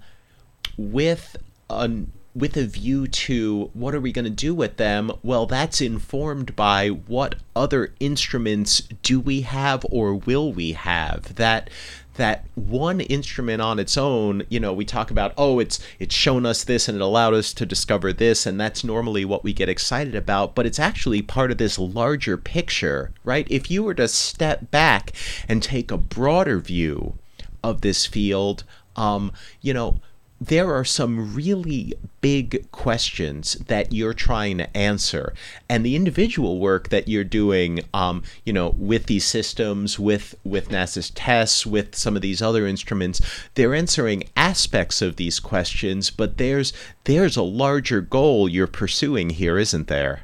with 0.77 1.37
a 1.69 1.89
with 2.37 2.55
a 2.55 2.65
view 2.65 3.07
to 3.07 3.71
what 3.73 3.95
are 3.95 3.99
we 3.99 4.11
going 4.11 4.25
to 4.25 4.31
do 4.31 4.53
with 4.53 4.77
them? 4.77 5.11
Well, 5.23 5.47
that's 5.47 5.81
informed 5.81 6.55
by 6.55 6.89
what 6.89 7.35
other 7.55 7.93
instruments 7.99 8.81
do 9.01 9.19
we 9.19 9.41
have 9.41 9.85
or 9.89 10.13
will 10.13 10.53
we 10.53 10.73
have 10.73 11.35
that 11.35 11.69
that 12.17 12.45
one 12.55 12.99
instrument 12.99 13.61
on 13.61 13.77
its 13.77 13.95
own, 13.95 14.43
you 14.49 14.59
know, 14.59 14.73
we 14.73 14.83
talk 14.83 15.11
about, 15.11 15.33
oh, 15.37 15.59
it's 15.59 15.79
it's 15.99 16.15
shown 16.15 16.45
us 16.45 16.63
this 16.63 16.87
and 16.87 16.95
it 16.95 17.01
allowed 17.01 17.33
us 17.33 17.53
to 17.53 17.65
discover 17.65 18.11
this, 18.11 18.45
and 18.45 18.59
that's 18.59 18.83
normally 18.83 19.23
what 19.23 19.43
we 19.43 19.53
get 19.53 19.69
excited 19.69 20.15
about, 20.15 20.53
but 20.53 20.65
it's 20.65 20.79
actually 20.79 21.21
part 21.21 21.51
of 21.51 21.57
this 21.57 21.79
larger 21.79 22.35
picture, 22.35 23.11
right? 23.23 23.47
If 23.49 23.71
you 23.71 23.83
were 23.83 23.93
to 23.95 24.07
step 24.07 24.69
back 24.71 25.13
and 25.47 25.61
take 25.63 25.91
a 25.91 25.97
broader 25.97 26.59
view 26.59 27.17
of 27.63 27.81
this 27.81 28.05
field, 28.05 28.63
um, 28.95 29.31
you 29.61 29.73
know, 29.73 29.99
there 30.39 30.73
are 30.73 30.85
some 30.85 31.33
really 31.33 31.93
big 32.21 32.69
questions 32.71 33.55
that 33.67 33.91
you're 33.91 34.13
trying 34.13 34.57
to 34.59 34.77
answer. 34.77 35.33
And 35.67 35.85
the 35.85 35.95
individual 35.95 36.59
work 36.59 36.89
that 36.89 37.07
you're 37.07 37.23
doing 37.23 37.79
um, 37.93 38.23
you 38.45 38.53
know 38.53 38.69
with 38.77 39.07
these 39.07 39.25
systems 39.25 39.97
with 39.97 40.35
with 40.43 40.69
nasa's 40.69 41.09
TESS 41.11 41.65
with 41.65 41.95
some 41.95 42.15
of 42.15 42.21
these 42.21 42.41
other 42.41 42.67
instruments 42.67 43.21
they're 43.55 43.73
answering 43.73 44.23
aspects 44.35 45.01
of 45.01 45.15
these 45.15 45.39
questions 45.39 46.09
but 46.09 46.37
there's 46.37 46.73
there's 47.05 47.37
a 47.37 47.43
larger 47.43 48.01
goal 48.01 48.49
you're 48.49 48.67
pursuing 48.67 49.31
here 49.31 49.57
isn't 49.57 49.87
there? 49.87 50.21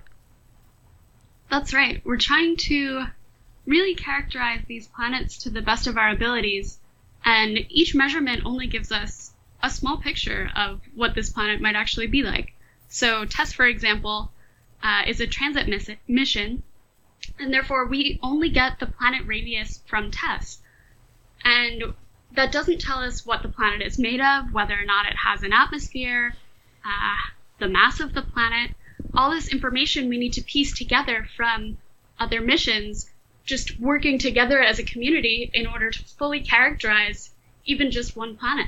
That's 1.50 1.74
right. 1.74 2.02
We're 2.04 2.18
trying 2.18 2.58
to 2.58 3.06
really 3.66 3.96
characterize 3.96 4.62
these 4.68 4.88
planets 4.88 5.38
to 5.40 5.50
the 5.50 5.62
best 5.62 5.88
of 5.88 5.98
our 5.98 6.10
abilities 6.10 6.80
and 7.26 7.60
each 7.70 7.96
measurement 7.96 8.42
only 8.46 8.68
gives 8.68 8.92
us 8.92 9.33
a 9.64 9.70
small 9.70 9.98
picture 9.98 10.52
of 10.56 10.82
what 10.94 11.16
this 11.16 11.30
planet 11.30 11.62
might 11.62 11.76
actually 11.76 12.08
be 12.08 12.22
like. 12.22 12.54
So, 12.90 13.24
TESS, 13.24 13.54
for 13.54 13.66
example, 13.66 14.32
uh, 14.84 15.04
is 15.08 15.22
a 15.22 15.26
transit 15.26 15.70
miss- 15.70 15.90
mission, 16.06 16.64
and 17.40 17.54
therefore 17.54 17.88
we 17.88 18.20
only 18.22 18.50
get 18.50 18.80
the 18.80 18.86
planet 18.86 19.26
radius 19.26 19.82
from 19.88 20.12
TESS. 20.12 20.62
And 21.46 21.96
that 22.34 22.52
doesn't 22.52 22.82
tell 22.82 23.00
us 23.00 23.26
what 23.26 23.42
the 23.42 23.48
planet 23.48 23.82
is 23.82 23.98
made 23.98 24.20
of, 24.20 24.52
whether 24.54 24.78
or 24.80 24.86
not 24.86 25.08
it 25.08 25.16
has 25.16 25.44
an 25.44 25.54
atmosphere, 25.54 26.36
uh, 26.86 27.16
the 27.60 27.70
mass 27.70 28.02
of 28.02 28.14
the 28.14 28.22
planet. 28.22 28.72
All 29.16 29.32
this 29.32 29.48
information 29.48 30.10
we 30.10 30.18
need 30.18 30.34
to 30.34 30.42
piece 30.42 30.78
together 30.78 31.26
from 31.38 31.78
other 32.20 32.42
missions, 32.42 33.10
just 33.46 33.80
working 33.80 34.18
together 34.18 34.62
as 34.62 34.80
a 34.80 34.84
community 34.84 35.50
in 35.54 35.68
order 35.68 35.90
to 35.90 36.04
fully 36.04 36.42
characterize 36.42 37.34
even 37.66 37.92
just 37.92 38.18
one 38.18 38.36
planet. 38.36 38.68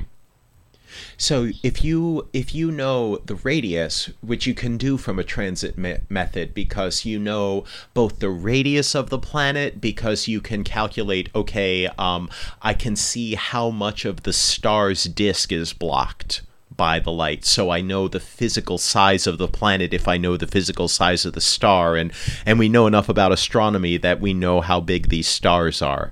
So 1.17 1.49
if 1.63 1.83
you 1.83 2.27
if 2.33 2.53
you 2.53 2.71
know 2.71 3.17
the 3.25 3.35
radius, 3.35 4.09
which 4.21 4.45
you 4.45 4.53
can 4.53 4.77
do 4.77 4.97
from 4.97 5.19
a 5.19 5.23
transit 5.23 5.77
me- 5.77 5.97
method, 6.09 6.53
because 6.53 7.05
you 7.05 7.19
know 7.19 7.63
both 7.93 8.19
the 8.19 8.29
radius 8.29 8.95
of 8.95 9.09
the 9.09 9.19
planet, 9.19 9.79
because 9.81 10.27
you 10.27 10.41
can 10.41 10.63
calculate, 10.63 11.29
okay, 11.33 11.87
um, 11.97 12.29
I 12.61 12.73
can 12.73 12.95
see 12.95 13.35
how 13.35 13.69
much 13.69 14.05
of 14.05 14.23
the 14.23 14.33
star's 14.33 15.05
disk 15.05 15.51
is 15.51 15.73
blocked 15.73 16.41
by 16.75 16.99
the 16.99 17.11
light. 17.11 17.45
So 17.45 17.69
i 17.69 17.81
know 17.81 18.07
the 18.07 18.19
physical 18.19 18.77
size 18.77 19.27
of 19.27 19.37
the 19.37 19.47
planet 19.47 19.93
if 19.93 20.07
i 20.07 20.17
know 20.17 20.35
the 20.35 20.47
physical 20.47 20.87
size 20.87 21.25
of 21.25 21.33
the 21.33 21.41
star. 21.41 21.95
And 21.95 22.11
and 22.45 22.59
we 22.59 22.69
know 22.69 22.87
enough 22.87 23.09
about 23.09 23.31
astronomy 23.31 23.97
that 23.97 24.19
we 24.19 24.33
know 24.33 24.61
how 24.61 24.81
big 24.81 25.09
these 25.09 25.27
stars 25.27 25.81
are 25.81 26.11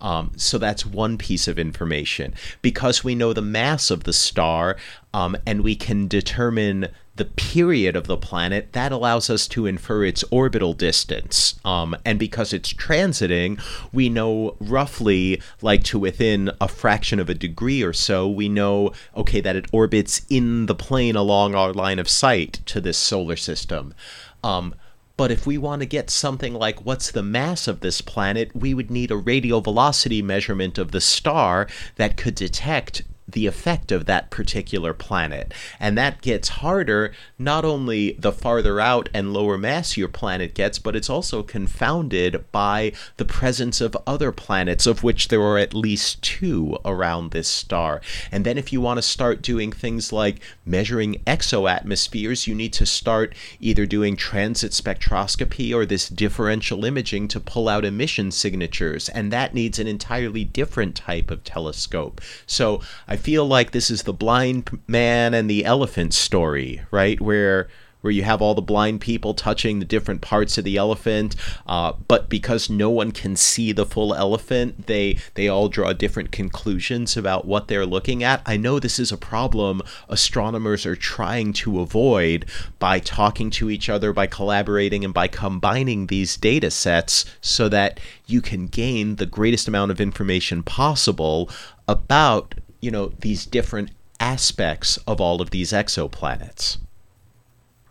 um, 0.00 0.32
so 0.36 0.58
that's 0.58 0.84
one 0.86 1.18
piece 1.18 1.48
of 1.48 1.58
information. 1.58 2.34
Because 2.62 3.04
we 3.04 3.14
know 3.14 3.32
the 3.32 3.42
mass 3.42 3.90
of 3.90 4.04
the 4.04 4.12
star 4.12 4.76
um, 5.12 5.36
and 5.46 5.62
we 5.62 5.76
can 5.76 6.08
determine 6.08 6.88
the 7.16 7.24
period 7.24 7.94
of 7.94 8.06
the 8.06 8.16
planet, 8.16 8.72
that 8.72 8.90
allows 8.90 9.30
us 9.30 9.46
to 9.46 9.66
infer 9.66 10.04
its 10.04 10.24
orbital 10.30 10.72
distance. 10.72 11.58
Um, 11.64 11.96
and 12.04 12.18
because 12.18 12.52
it's 12.52 12.72
transiting, 12.72 13.60
we 13.92 14.08
know 14.08 14.56
roughly, 14.58 15.40
like 15.62 15.84
to 15.84 15.98
within 15.98 16.50
a 16.60 16.66
fraction 16.66 17.20
of 17.20 17.30
a 17.30 17.34
degree 17.34 17.82
or 17.82 17.92
so, 17.92 18.28
we 18.28 18.48
know, 18.48 18.92
okay, 19.16 19.40
that 19.40 19.54
it 19.54 19.66
orbits 19.72 20.22
in 20.28 20.66
the 20.66 20.74
plane 20.74 21.14
along 21.14 21.54
our 21.54 21.72
line 21.72 22.00
of 22.00 22.08
sight 22.08 22.60
to 22.66 22.80
this 22.80 22.98
solar 22.98 23.36
system. 23.36 23.94
Um, 24.42 24.74
but 25.16 25.30
if 25.30 25.46
we 25.46 25.56
want 25.56 25.80
to 25.80 25.86
get 25.86 26.10
something 26.10 26.54
like 26.54 26.84
what's 26.84 27.10
the 27.10 27.22
mass 27.22 27.68
of 27.68 27.80
this 27.80 28.00
planet, 28.00 28.54
we 28.54 28.74
would 28.74 28.90
need 28.90 29.10
a 29.10 29.16
radial 29.16 29.60
velocity 29.60 30.22
measurement 30.22 30.76
of 30.78 30.90
the 30.90 31.00
star 31.00 31.68
that 31.96 32.16
could 32.16 32.34
detect 32.34 33.02
the 33.26 33.46
effect 33.46 33.90
of 33.90 34.06
that 34.06 34.30
particular 34.30 34.92
planet. 34.92 35.52
And 35.80 35.96
that 35.96 36.20
gets 36.20 36.48
harder 36.48 37.12
not 37.38 37.64
only 37.64 38.12
the 38.12 38.32
farther 38.32 38.80
out 38.80 39.08
and 39.14 39.32
lower 39.32 39.56
mass 39.56 39.96
your 39.96 40.08
planet 40.08 40.54
gets, 40.54 40.78
but 40.78 40.94
it's 40.94 41.10
also 41.10 41.42
confounded 41.42 42.44
by 42.52 42.92
the 43.16 43.24
presence 43.24 43.80
of 43.80 43.96
other 44.06 44.30
planets, 44.30 44.86
of 44.86 45.02
which 45.02 45.28
there 45.28 45.42
are 45.42 45.58
at 45.58 45.74
least 45.74 46.22
two 46.22 46.78
around 46.84 47.30
this 47.30 47.48
star. 47.48 48.00
And 48.30 48.44
then 48.44 48.58
if 48.58 48.72
you 48.72 48.80
want 48.80 48.98
to 48.98 49.02
start 49.02 49.42
doing 49.42 49.72
things 49.72 50.12
like 50.12 50.40
measuring 50.66 51.14
exoatmospheres, 51.26 52.46
you 52.46 52.54
need 52.54 52.72
to 52.74 52.86
start 52.86 53.34
either 53.58 53.86
doing 53.86 54.16
transit 54.16 54.72
spectroscopy 54.72 55.74
or 55.74 55.86
this 55.86 56.08
differential 56.08 56.84
imaging 56.84 57.28
to 57.28 57.40
pull 57.40 57.68
out 57.68 57.84
emission 57.84 58.30
signatures. 58.30 59.08
And 59.08 59.32
that 59.32 59.54
needs 59.54 59.78
an 59.78 59.86
entirely 59.86 60.44
different 60.44 60.94
type 60.94 61.30
of 61.30 61.42
telescope. 61.44 62.20
So 62.46 62.82
I 63.08 63.13
feel 63.16 63.46
like 63.46 63.70
this 63.70 63.90
is 63.90 64.02
the 64.02 64.12
blind 64.12 64.78
man 64.86 65.34
and 65.34 65.48
the 65.48 65.64
elephant 65.64 66.14
story, 66.14 66.82
right? 66.90 67.20
Where 67.20 67.68
where 68.04 68.12
you 68.12 68.22
have 68.22 68.42
all 68.42 68.54
the 68.54 68.60
blind 68.60 69.00
people 69.00 69.32
touching 69.32 69.78
the 69.78 69.84
different 69.86 70.20
parts 70.20 70.58
of 70.58 70.64
the 70.64 70.76
elephant, 70.76 71.34
uh, 71.66 71.90
but 72.06 72.28
because 72.28 72.68
no 72.68 72.90
one 72.90 73.10
can 73.10 73.34
see 73.34 73.72
the 73.72 73.86
full 73.86 74.14
elephant, 74.14 74.86
they 74.88 75.16
they 75.32 75.48
all 75.48 75.70
draw 75.70 75.90
different 75.94 76.30
conclusions 76.30 77.16
about 77.16 77.46
what 77.46 77.66
they're 77.66 77.86
looking 77.86 78.22
at. 78.22 78.42
I 78.44 78.58
know 78.58 78.78
this 78.78 78.98
is 78.98 79.10
a 79.10 79.16
problem 79.16 79.80
astronomers 80.06 80.84
are 80.84 80.96
trying 80.96 81.54
to 81.54 81.80
avoid 81.80 82.44
by 82.78 82.98
talking 82.98 83.48
to 83.52 83.70
each 83.70 83.88
other, 83.88 84.12
by 84.12 84.26
collaborating, 84.26 85.02
and 85.02 85.14
by 85.14 85.26
combining 85.26 86.08
these 86.08 86.36
data 86.36 86.70
sets 86.70 87.24
so 87.40 87.70
that 87.70 87.98
you 88.26 88.42
can 88.42 88.66
gain 88.66 89.16
the 89.16 89.24
greatest 89.24 89.66
amount 89.66 89.90
of 89.90 89.98
information 89.98 90.62
possible 90.62 91.48
about 91.88 92.54
you 92.84 92.90
know 92.90 93.12
these 93.20 93.46
different 93.46 93.90
aspects 94.20 94.98
of 95.06 95.18
all 95.20 95.40
of 95.40 95.50
these 95.50 95.72
exoplanets. 95.72 96.76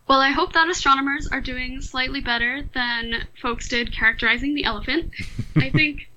Well, 0.08 0.22
I 0.22 0.30
hope 0.30 0.54
that 0.54 0.70
astronomers 0.70 1.28
are 1.28 1.42
doing 1.42 1.82
slightly 1.82 2.22
better 2.22 2.64
than 2.76 3.28
folks 3.42 3.68
did 3.68 3.92
characterizing 3.92 4.54
the 4.54 4.66
elephant. 4.66 5.12
I 5.56 5.70
think 5.80 6.10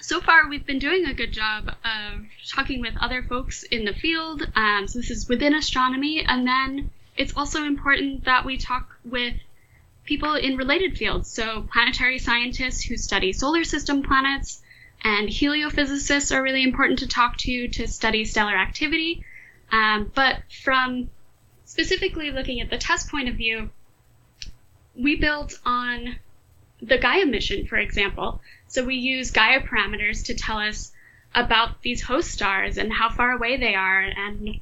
so 0.00 0.20
far 0.20 0.48
we've 0.48 0.64
been 0.64 0.78
doing 0.78 1.04
a 1.04 1.12
good 1.12 1.32
job 1.32 1.68
of 1.84 2.20
talking 2.48 2.80
with 2.80 2.94
other 3.00 3.22
folks 3.22 3.64
in 3.64 3.84
the 3.84 3.92
field. 3.92 4.50
Um, 4.56 4.88
so 4.88 5.00
this 5.00 5.10
is 5.10 5.28
within 5.28 5.54
astronomy, 5.54 6.24
and 6.26 6.46
then 6.46 6.90
it's 7.16 7.36
also 7.36 7.64
important 7.64 8.24
that 8.24 8.46
we 8.46 8.56
talk 8.56 8.96
with 9.04 9.34
people 10.04 10.34
in 10.34 10.56
related 10.56 10.96
fields. 10.96 11.30
So 11.30 11.68
planetary 11.70 12.18
scientists 12.18 12.82
who 12.82 12.96
study 12.96 13.34
solar 13.34 13.64
system 13.64 14.02
planets, 14.02 14.61
and 15.04 15.28
heliophysicists 15.28 16.34
are 16.34 16.42
really 16.42 16.62
important 16.62 17.00
to 17.00 17.08
talk 17.08 17.36
to 17.38 17.68
to 17.68 17.88
study 17.88 18.24
stellar 18.24 18.56
activity. 18.56 19.24
Um, 19.70 20.10
but 20.14 20.42
from 20.62 21.10
specifically 21.64 22.30
looking 22.30 22.60
at 22.60 22.70
the 22.70 22.78
TESS 22.78 23.10
point 23.10 23.28
of 23.28 23.34
view, 23.34 23.70
we 24.94 25.16
built 25.16 25.58
on 25.64 26.16
the 26.80 26.98
Gaia 26.98 27.26
mission, 27.26 27.66
for 27.66 27.76
example. 27.76 28.40
So 28.68 28.84
we 28.84 28.96
use 28.96 29.30
Gaia 29.30 29.60
parameters 29.60 30.26
to 30.26 30.34
tell 30.34 30.58
us 30.58 30.92
about 31.34 31.80
these 31.82 32.02
host 32.02 32.30
stars 32.30 32.76
and 32.76 32.92
how 32.92 33.08
far 33.08 33.32
away 33.32 33.56
they 33.56 33.74
are 33.74 34.02
and 34.02 34.60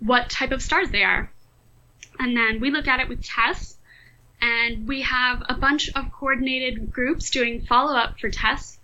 what 0.00 0.30
type 0.30 0.50
of 0.50 0.62
stars 0.62 0.90
they 0.90 1.04
are. 1.04 1.30
And 2.18 2.36
then 2.36 2.60
we 2.60 2.70
look 2.70 2.88
at 2.88 3.00
it 3.00 3.08
with 3.08 3.24
TESS, 3.24 3.76
and 4.40 4.88
we 4.88 5.02
have 5.02 5.42
a 5.48 5.54
bunch 5.54 5.88
of 5.94 6.10
coordinated 6.12 6.90
groups 6.90 7.30
doing 7.30 7.62
follow 7.62 7.96
up 7.96 8.18
for 8.18 8.28
TESS 8.28 8.78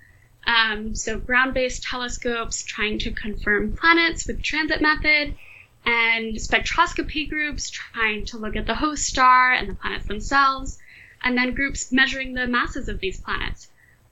um, 0.49 0.95
so 0.95 1.19
ground-based 1.19 1.83
telescopes 1.83 2.63
trying 2.63 2.99
to 3.01 3.13
confirm 3.13 3.77
planets 3.77 4.27
with 4.27 4.43
transit 4.43 4.81
method, 4.81 5.35
and 5.85 6.37
spectroscopy 6.37 7.29
groups 7.29 7.71
trying 7.71 8.25
to 8.25 8.39
look 8.39 8.57
at 8.57 8.67
the 8.67 8.75
host 8.75 9.05
star 9.05 9.53
and 9.53 9.69
the 9.69 9.75
planets 9.75 10.07
themselves, 10.07 10.79
and 11.23 11.37
then 11.37 11.55
groups 11.55 11.93
measuring 11.93 12.33
the 12.33 12.47
masses 12.47 12.89
of 12.89 12.99
these 12.99 13.21
planets, 13.21 13.69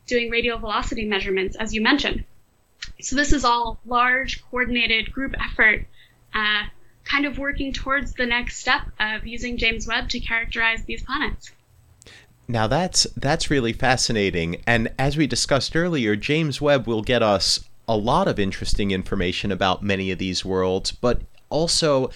doing 0.06 0.30
radial 0.30 0.58
velocity 0.58 1.06
measurements, 1.06 1.56
as 1.56 1.74
you 1.74 1.80
mentioned. 1.80 2.24
So 3.00 3.16
this 3.16 3.32
is 3.32 3.44
all 3.44 3.80
large, 3.86 4.44
coordinated 4.50 5.12
group 5.12 5.34
effort, 5.42 5.86
uh, 6.34 6.64
kind 7.04 7.24
of 7.24 7.38
working 7.38 7.72
towards 7.72 8.12
the 8.12 8.26
next 8.26 8.58
step 8.58 8.82
of 9.00 9.26
using 9.26 9.56
James 9.56 9.86
Webb 9.86 10.10
to 10.10 10.20
characterize 10.20 10.84
these 10.84 11.02
planets 11.02 11.50
Now 12.48 12.66
that's 12.66 13.04
that's 13.16 13.50
really 13.50 13.72
fascinating. 13.72 14.62
And 14.66 14.92
as 14.98 15.16
we 15.16 15.26
discussed 15.26 15.74
earlier, 15.74 16.14
James 16.14 16.60
Webb 16.60 16.86
will 16.86 17.02
get 17.02 17.22
us 17.22 17.60
a 17.88 17.96
lot 17.96 18.28
of 18.28 18.38
interesting 18.38 18.90
information 18.90 19.50
about 19.52 19.82
many 19.82 20.10
of 20.10 20.18
these 20.18 20.44
worlds, 20.44 20.92
but 20.92 21.22
also 21.50 22.10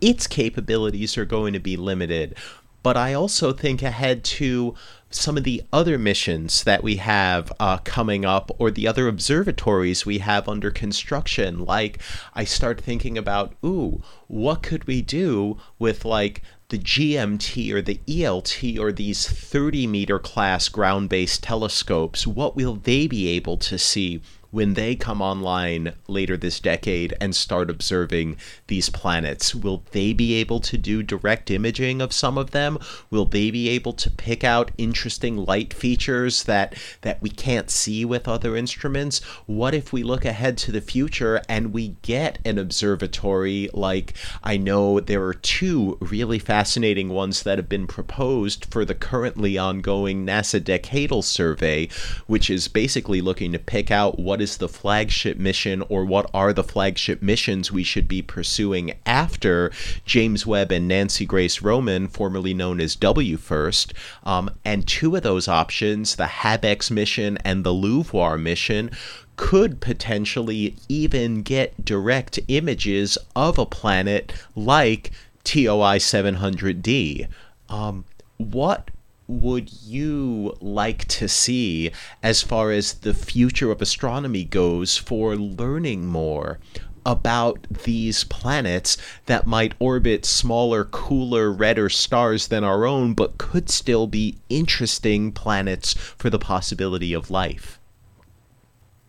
its 0.00 0.26
capabilities 0.26 1.16
are 1.18 1.24
going 1.24 1.52
to 1.52 1.60
be 1.60 1.76
limited. 1.76 2.36
But 2.82 2.96
I 2.96 3.12
also 3.12 3.52
think 3.52 3.82
ahead 3.82 4.24
to 4.24 4.74
some 5.10 5.36
of 5.36 5.44
the 5.44 5.62
other 5.72 5.98
missions 5.98 6.64
that 6.64 6.82
we 6.82 6.96
have 6.96 7.52
uh, 7.58 7.78
coming 7.78 8.24
up 8.24 8.50
or 8.58 8.70
the 8.70 8.86
other 8.86 9.08
observatories 9.08 10.06
we 10.06 10.18
have 10.18 10.48
under 10.48 10.70
construction. 10.70 11.64
Like, 11.64 12.00
I 12.32 12.44
start 12.44 12.80
thinking 12.80 13.18
about, 13.18 13.54
ooh, 13.64 14.02
what 14.28 14.62
could 14.62 14.84
we 14.84 15.02
do 15.02 15.58
with 15.78 16.04
like 16.04 16.42
the 16.70 16.78
GMT 16.78 17.72
or 17.72 17.82
the 17.82 18.00
ELT 18.08 18.78
or 18.78 18.90
these 18.90 19.28
30 19.28 19.86
meter 19.86 20.18
class 20.18 20.68
ground 20.68 21.08
based 21.08 21.42
telescopes? 21.42 22.26
What 22.26 22.56
will 22.56 22.76
they 22.76 23.06
be 23.06 23.28
able 23.28 23.58
to 23.58 23.78
see? 23.78 24.22
When 24.50 24.74
they 24.74 24.94
come 24.96 25.22
online 25.22 25.94
later 26.08 26.36
this 26.36 26.60
decade 26.60 27.14
and 27.20 27.34
start 27.34 27.70
observing 27.70 28.36
these 28.66 28.90
planets? 28.90 29.54
Will 29.54 29.84
they 29.92 30.12
be 30.12 30.34
able 30.34 30.60
to 30.60 30.76
do 30.76 31.02
direct 31.02 31.50
imaging 31.50 32.00
of 32.00 32.12
some 32.12 32.36
of 32.36 32.50
them? 32.50 32.78
Will 33.10 33.24
they 33.24 33.50
be 33.50 33.68
able 33.68 33.92
to 33.94 34.10
pick 34.10 34.44
out 34.44 34.70
interesting 34.78 35.36
light 35.36 35.72
features 35.72 36.44
that 36.44 36.74
that 37.02 37.22
we 37.22 37.30
can't 37.30 37.70
see 37.70 38.04
with 38.04 38.28
other 38.28 38.56
instruments? 38.56 39.20
What 39.46 39.74
if 39.74 39.92
we 39.92 40.02
look 40.02 40.24
ahead 40.24 40.58
to 40.58 40.72
the 40.72 40.80
future 40.80 41.40
and 41.48 41.72
we 41.72 41.96
get 42.02 42.38
an 42.44 42.58
observatory 42.58 43.68
like 43.72 44.14
I 44.42 44.56
know 44.56 45.00
there 45.00 45.24
are 45.24 45.34
two 45.34 45.96
really 46.00 46.38
fascinating 46.38 47.08
ones 47.08 47.42
that 47.42 47.58
have 47.58 47.68
been 47.68 47.86
proposed 47.86 48.66
for 48.66 48.84
the 48.84 48.94
currently 48.94 49.56
ongoing 49.58 50.26
NASA 50.26 50.60
Decadal 50.60 51.22
Survey, 51.22 51.88
which 52.26 52.50
is 52.50 52.68
basically 52.68 53.20
looking 53.20 53.52
to 53.52 53.58
pick 53.58 53.90
out 53.90 54.18
what 54.18 54.39
what 54.40 54.44
is 54.44 54.56
the 54.56 54.70
flagship 54.70 55.36
mission 55.36 55.82
or 55.90 56.02
what 56.02 56.30
are 56.32 56.54
the 56.54 56.64
flagship 56.64 57.20
missions 57.20 57.70
we 57.70 57.82
should 57.82 58.08
be 58.08 58.22
pursuing 58.22 58.94
after 59.04 59.70
James 60.06 60.46
Webb 60.46 60.72
and 60.72 60.88
Nancy 60.88 61.26
Grace 61.26 61.60
Roman, 61.60 62.08
formerly 62.08 62.54
known 62.54 62.80
as 62.80 62.96
WFIRST. 62.96 63.92
Um, 64.24 64.50
and 64.64 64.86
two 64.88 65.14
of 65.14 65.22
those 65.22 65.46
options, 65.46 66.16
the 66.16 66.24
HabEx 66.24 66.90
mission 66.90 67.36
and 67.44 67.64
the 67.64 67.74
LUVOIR 67.74 68.38
mission, 68.38 68.90
could 69.36 69.82
potentially 69.82 70.74
even 70.88 71.42
get 71.42 71.84
direct 71.84 72.38
images 72.48 73.18
of 73.36 73.58
a 73.58 73.66
planet 73.66 74.32
like 74.56 75.10
TOI 75.44 75.98
700D. 75.98 77.28
Um, 77.68 78.06
what 78.38 78.90
would 79.30 79.72
you 79.84 80.56
like 80.60 81.04
to 81.06 81.28
see 81.28 81.92
as 82.22 82.42
far 82.42 82.72
as 82.72 82.94
the 82.94 83.14
future 83.14 83.70
of 83.70 83.80
astronomy 83.80 84.44
goes 84.44 84.96
for 84.96 85.36
learning 85.36 86.04
more 86.04 86.58
about 87.06 87.66
these 87.84 88.24
planets 88.24 88.96
that 89.26 89.46
might 89.46 89.74
orbit 89.78 90.26
smaller, 90.26 90.84
cooler, 90.84 91.50
redder 91.50 91.88
stars 91.88 92.48
than 92.48 92.64
our 92.64 92.84
own, 92.84 93.14
but 93.14 93.38
could 93.38 93.70
still 93.70 94.06
be 94.06 94.36
interesting 94.48 95.32
planets 95.32 95.94
for 95.94 96.28
the 96.28 96.38
possibility 96.38 97.14
of 97.14 97.30
life? 97.30 97.79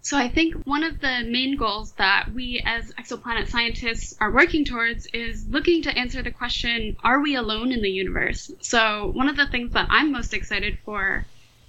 So 0.03 0.17
I 0.17 0.29
think 0.29 0.55
one 0.65 0.83
of 0.83 0.99
the 0.99 1.23
main 1.29 1.57
goals 1.57 1.91
that 1.93 2.33
we 2.33 2.59
as 2.65 2.91
exoplanet 2.93 3.49
scientists 3.49 4.15
are 4.19 4.31
working 4.31 4.65
towards 4.65 5.05
is 5.07 5.47
looking 5.47 5.83
to 5.83 5.95
answer 5.95 6.23
the 6.23 6.31
question, 6.31 6.97
are 7.03 7.19
we 7.19 7.35
alone 7.35 7.71
in 7.71 7.83
the 7.83 7.89
universe? 7.89 8.51
So 8.61 9.11
one 9.13 9.29
of 9.29 9.37
the 9.37 9.45
things 9.45 9.73
that 9.73 9.87
I'm 9.91 10.11
most 10.11 10.33
excited 10.33 10.79
for 10.83 11.25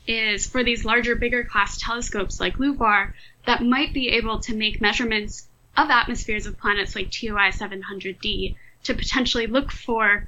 is 0.07 0.47
for 0.47 0.65
these 0.65 0.85
larger, 0.85 1.15
bigger 1.15 1.45
class 1.45 1.79
telescopes 1.79 2.41
like 2.41 2.59
LUVOIR 2.59 3.15
that 3.47 3.63
might 3.63 3.93
be 3.93 4.09
able 4.09 4.41
to 4.41 4.57
make 4.57 4.81
measurements 4.81 5.47
of 5.77 5.91
atmospheres 5.91 6.47
of 6.47 6.59
planets 6.59 6.97
like 6.97 7.11
TOI 7.11 7.51
700d 7.51 8.57
to 8.85 8.95
potentially 8.95 9.47
look 9.47 9.71
for 9.71 10.27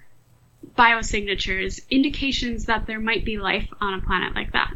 biosignatures, 0.77 1.81
indications 1.91 2.67
that 2.67 2.87
there 2.87 3.01
might 3.01 3.25
be 3.25 3.39
life 3.39 3.69
on 3.81 3.95
a 3.95 4.01
planet 4.03 4.35
like 4.35 4.53
that. 4.53 4.75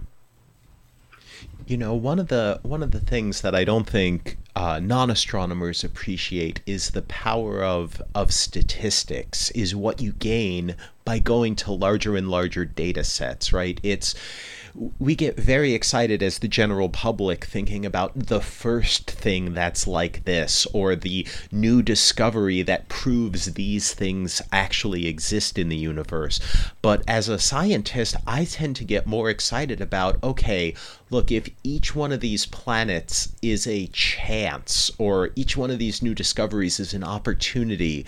You 1.68 1.76
know, 1.76 1.92
one 1.92 2.18
of 2.18 2.28
the 2.28 2.60
one 2.62 2.82
of 2.82 2.92
the 2.92 2.98
things 2.98 3.42
that 3.42 3.54
I 3.54 3.62
don't 3.62 3.86
think 3.86 4.38
uh, 4.56 4.80
non-astronomers 4.80 5.84
appreciate 5.84 6.62
is 6.64 6.92
the 6.92 7.02
power 7.02 7.62
of 7.62 8.00
of 8.14 8.32
statistics. 8.32 9.50
Is 9.50 9.76
what 9.76 10.00
you 10.00 10.12
gain 10.12 10.76
by 11.04 11.18
going 11.18 11.56
to 11.56 11.72
larger 11.72 12.16
and 12.16 12.30
larger 12.30 12.64
data 12.64 13.04
sets, 13.04 13.52
right? 13.52 13.78
It's 13.82 14.14
we 14.98 15.14
get 15.14 15.36
very 15.36 15.72
excited 15.72 16.22
as 16.22 16.38
the 16.38 16.48
general 16.48 16.88
public 16.88 17.44
thinking 17.44 17.84
about 17.84 18.12
the 18.14 18.40
first 18.40 19.10
thing 19.10 19.54
that's 19.54 19.86
like 19.86 20.24
this 20.24 20.66
or 20.72 20.94
the 20.94 21.26
new 21.50 21.82
discovery 21.82 22.62
that 22.62 22.88
proves 22.88 23.54
these 23.54 23.92
things 23.92 24.40
actually 24.52 25.06
exist 25.06 25.58
in 25.58 25.68
the 25.68 25.76
universe. 25.76 26.40
But 26.80 27.02
as 27.08 27.28
a 27.28 27.38
scientist, 27.38 28.16
I 28.26 28.44
tend 28.44 28.76
to 28.76 28.84
get 28.84 29.06
more 29.06 29.30
excited 29.30 29.80
about 29.80 30.22
okay, 30.22 30.74
look, 31.10 31.32
if 31.32 31.48
each 31.64 31.94
one 31.94 32.12
of 32.12 32.20
these 32.20 32.46
planets 32.46 33.32
is 33.42 33.66
a 33.66 33.86
chance 33.88 34.90
or 34.98 35.30
each 35.34 35.56
one 35.56 35.70
of 35.70 35.78
these 35.78 36.02
new 36.02 36.14
discoveries 36.14 36.78
is 36.78 36.94
an 36.94 37.04
opportunity 37.04 38.06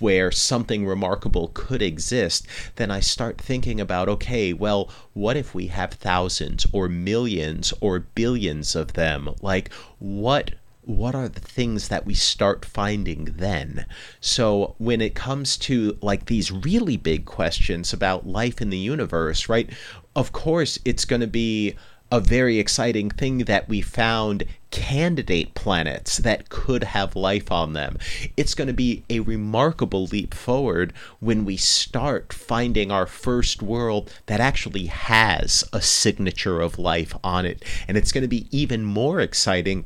where 0.00 0.30
something 0.30 0.86
remarkable 0.86 1.50
could 1.54 1.82
exist, 1.82 2.46
then 2.76 2.90
I 2.90 3.00
start 3.00 3.38
thinking 3.38 3.80
about 3.80 4.08
okay, 4.08 4.52
well, 4.52 4.90
what 5.12 5.36
if 5.36 5.54
we 5.54 5.68
have 5.68 5.94
thousands 6.04 6.66
or 6.70 6.88
millions 6.88 7.72
or 7.80 7.98
billions 7.98 8.76
of 8.76 8.92
them? 8.92 9.30
Like, 9.40 9.72
what 9.98 10.52
what 10.86 11.14
are 11.14 11.30
the 11.30 11.40
things 11.40 11.88
that 11.88 12.04
we 12.04 12.12
start 12.12 12.62
finding 12.64 13.24
then? 13.36 13.86
So 14.20 14.74
when 14.76 15.00
it 15.00 15.14
comes 15.14 15.56
to 15.58 15.96
like 16.02 16.26
these 16.26 16.52
really 16.52 16.98
big 16.98 17.24
questions 17.24 17.94
about 17.94 18.26
life 18.26 18.60
in 18.60 18.68
the 18.68 18.76
universe, 18.78 19.48
right? 19.48 19.70
Of 20.14 20.32
course, 20.32 20.78
it's 20.84 21.06
going 21.06 21.22
to 21.22 21.26
be 21.26 21.74
a 22.10 22.20
very 22.20 22.58
exciting 22.58 23.10
thing 23.10 23.38
that 23.38 23.68
we 23.68 23.80
found 23.80 24.44
candidate 24.70 25.54
planets 25.54 26.18
that 26.18 26.48
could 26.48 26.82
have 26.82 27.14
life 27.16 27.50
on 27.50 27.72
them. 27.72 27.96
It's 28.36 28.54
going 28.54 28.68
to 28.68 28.74
be 28.74 29.04
a 29.08 29.20
remarkable 29.20 30.06
leap 30.06 30.34
forward 30.34 30.92
when 31.20 31.44
we 31.44 31.56
start 31.56 32.32
finding 32.32 32.90
our 32.90 33.06
first 33.06 33.62
world 33.62 34.12
that 34.26 34.40
actually 34.40 34.86
has 34.86 35.64
a 35.72 35.80
signature 35.80 36.60
of 36.60 36.78
life 36.78 37.16
on 37.22 37.46
it. 37.46 37.64
And 37.86 37.96
it's 37.96 38.12
going 38.12 38.22
to 38.22 38.28
be 38.28 38.48
even 38.50 38.84
more 38.84 39.20
exciting 39.20 39.84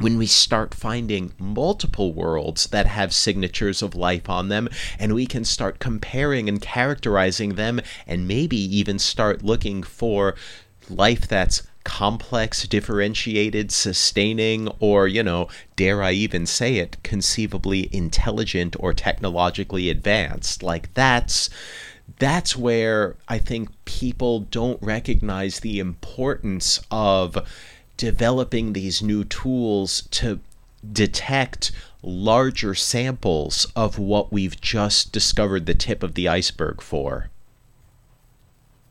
when 0.00 0.16
we 0.16 0.26
start 0.26 0.74
finding 0.74 1.32
multiple 1.38 2.12
worlds 2.12 2.68
that 2.68 2.86
have 2.86 3.12
signatures 3.12 3.82
of 3.82 3.96
life 3.96 4.28
on 4.28 4.48
them, 4.48 4.68
and 4.98 5.12
we 5.12 5.26
can 5.26 5.44
start 5.44 5.80
comparing 5.80 6.48
and 6.48 6.62
characterizing 6.62 7.56
them, 7.56 7.80
and 8.06 8.28
maybe 8.28 8.56
even 8.56 8.98
start 8.98 9.42
looking 9.42 9.82
for 9.82 10.36
life 10.90 11.26
that's 11.26 11.62
complex, 11.88 12.68
differentiated, 12.68 13.72
sustaining, 13.72 14.68
or, 14.78 15.08
you 15.08 15.22
know, 15.22 15.48
dare 15.74 16.02
I 16.02 16.12
even 16.12 16.44
say 16.44 16.76
it, 16.76 16.98
conceivably 17.02 17.88
intelligent 17.92 18.76
or 18.78 18.92
technologically 18.92 19.88
advanced. 19.88 20.62
Like 20.62 20.92
that's 20.92 21.48
that's 22.18 22.56
where 22.56 23.16
I 23.28 23.38
think 23.38 23.70
people 23.86 24.40
don't 24.40 24.82
recognize 24.82 25.60
the 25.60 25.78
importance 25.78 26.80
of 26.90 27.38
developing 27.96 28.72
these 28.72 29.02
new 29.02 29.24
tools 29.24 30.02
to 30.10 30.40
detect 30.92 31.72
larger 32.02 32.74
samples 32.74 33.66
of 33.74 33.98
what 33.98 34.32
we've 34.32 34.60
just 34.60 35.10
discovered 35.10 35.64
the 35.64 35.74
tip 35.74 36.02
of 36.02 36.14
the 36.14 36.28
iceberg 36.28 36.80
for 36.80 37.30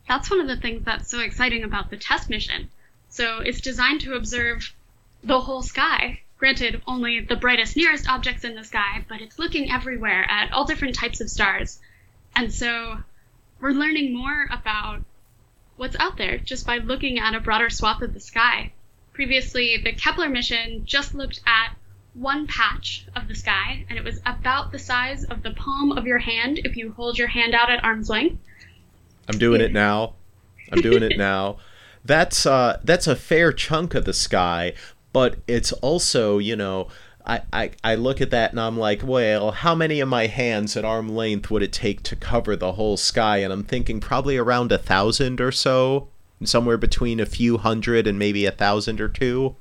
that's 0.07 0.29
one 0.29 0.39
of 0.39 0.47
the 0.47 0.57
things 0.57 0.85
that's 0.85 1.09
so 1.09 1.19
exciting 1.19 1.63
about 1.63 1.89
the 1.89 1.97
TESS 1.97 2.29
mission. 2.29 2.69
So 3.09 3.39
it's 3.39 3.61
designed 3.61 4.01
to 4.01 4.13
observe 4.15 4.73
the 5.23 5.41
whole 5.41 5.61
sky. 5.61 6.21
Granted, 6.37 6.81
only 6.87 7.19
the 7.19 7.35
brightest, 7.35 7.75
nearest 7.75 8.07
objects 8.07 8.43
in 8.43 8.55
the 8.55 8.63
sky, 8.63 9.03
but 9.09 9.21
it's 9.21 9.39
looking 9.39 9.71
everywhere 9.71 10.25
at 10.29 10.51
all 10.51 10.65
different 10.65 10.95
types 10.95 11.19
of 11.19 11.29
stars. 11.29 11.79
And 12.35 12.53
so 12.53 12.99
we're 13.59 13.71
learning 13.71 14.15
more 14.15 14.47
about 14.51 15.03
what's 15.77 15.95
out 15.99 16.17
there 16.17 16.37
just 16.37 16.65
by 16.65 16.77
looking 16.77 17.19
at 17.19 17.33
a 17.33 17.39
broader 17.39 17.69
swath 17.69 18.01
of 18.01 18.13
the 18.13 18.19
sky. 18.19 18.71
Previously, 19.13 19.77
the 19.83 19.93
Kepler 19.93 20.29
mission 20.29 20.83
just 20.85 21.15
looked 21.15 21.41
at 21.47 21.75
one 22.13 22.47
patch 22.47 23.05
of 23.15 23.27
the 23.27 23.35
sky, 23.35 23.85
and 23.89 23.97
it 23.97 24.03
was 24.03 24.19
about 24.25 24.71
the 24.71 24.79
size 24.79 25.23
of 25.23 25.43
the 25.43 25.51
palm 25.51 25.91
of 25.91 26.05
your 26.05 26.19
hand 26.19 26.59
if 26.59 26.77
you 26.77 26.91
hold 26.91 27.17
your 27.17 27.27
hand 27.27 27.55
out 27.55 27.71
at 27.71 27.83
arm's 27.83 28.09
length. 28.09 28.41
I'm 29.27 29.37
doing 29.37 29.61
it 29.61 29.73
now. 29.73 30.13
I'm 30.71 30.81
doing 30.81 31.03
it 31.03 31.17
now. 31.17 31.57
That's 32.05 32.45
uh, 32.45 32.79
that's 32.85 33.05
a 33.05 33.17
fair 33.17 33.51
chunk 33.51 33.93
of 33.93 34.05
the 34.05 34.13
sky, 34.13 34.73
but 35.11 35.35
it's 35.45 35.73
also 35.73 36.37
you 36.37 36.55
know 36.55 36.87
I, 37.27 37.41
I, 37.51 37.71
I 37.83 37.95
look 37.95 38.21
at 38.21 38.31
that 38.31 38.51
and 38.51 38.59
I'm 38.59 38.77
like, 38.77 39.01
well, 39.03 39.51
how 39.51 39.75
many 39.75 39.99
of 39.99 40.07
my 40.07 40.27
hands 40.27 40.77
at 40.77 40.85
arm 40.85 41.09
length 41.09 41.51
would 41.51 41.61
it 41.61 41.73
take 41.73 42.01
to 42.03 42.15
cover 42.15 42.55
the 42.55 42.73
whole 42.73 42.95
sky? 42.95 43.39
And 43.39 43.51
I'm 43.51 43.65
thinking 43.65 43.99
probably 43.99 44.37
around 44.37 44.71
a 44.71 44.77
thousand 44.77 45.41
or 45.41 45.51
so, 45.51 46.07
somewhere 46.45 46.77
between 46.77 47.19
a 47.19 47.25
few 47.25 47.57
hundred 47.57 48.07
and 48.07 48.17
maybe 48.17 48.45
a 48.45 48.51
thousand 48.51 49.01
or 49.01 49.09
two. 49.09 49.57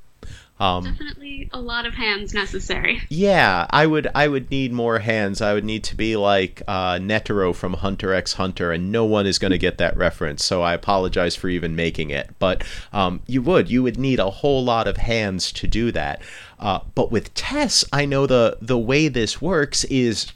Um, 0.59 0.85
Definitely 0.85 1.51
a 1.53 1.61
lot 1.61 1.85
of 1.85 1.95
hands 1.95 2.33
necessary. 2.33 3.03
Yeah, 3.11 3.67
I 3.71 3.87
would 3.87 4.09
I 4.15 4.27
would 4.29 4.51
need 4.51 4.73
more 4.73 5.01
hands. 5.01 5.43
I 5.43 5.53
would 5.53 5.65
need 5.65 5.85
to 5.85 5.97
be 5.97 6.17
like 6.17 6.63
uh, 6.67 6.95
Netero 6.95 7.55
from 7.55 7.75
Hunter 7.75 8.15
x 8.15 8.35
Hunter, 8.35 8.73
and 8.73 8.91
no 8.91 9.05
one 9.05 9.27
is 9.27 9.39
going 9.39 9.51
to 9.51 9.59
get 9.59 9.77
that 9.79 9.97
reference. 9.97 10.45
So 10.45 10.63
I 10.63 10.73
apologize 10.73 11.37
for 11.37 11.49
even 11.49 11.77
making 11.77 12.11
it. 12.11 12.31
But 12.39 12.65
um, 12.93 13.21
you 13.27 13.43
would 13.43 13.71
you 13.71 13.83
would 13.83 13.99
need 13.99 14.19
a 14.19 14.31
whole 14.31 14.65
lot 14.65 14.89
of 14.89 14.97
hands 14.97 15.53
to 15.53 15.67
do 15.67 15.93
that. 15.93 16.23
Uh, 16.59 16.81
but 16.95 17.13
with 17.13 17.35
TESS, 17.35 17.85
I 17.93 18.07
know 18.07 18.27
the 18.27 18.57
the 18.63 18.79
way 18.79 19.09
this 19.09 19.43
works 19.43 19.85
is 19.85 20.33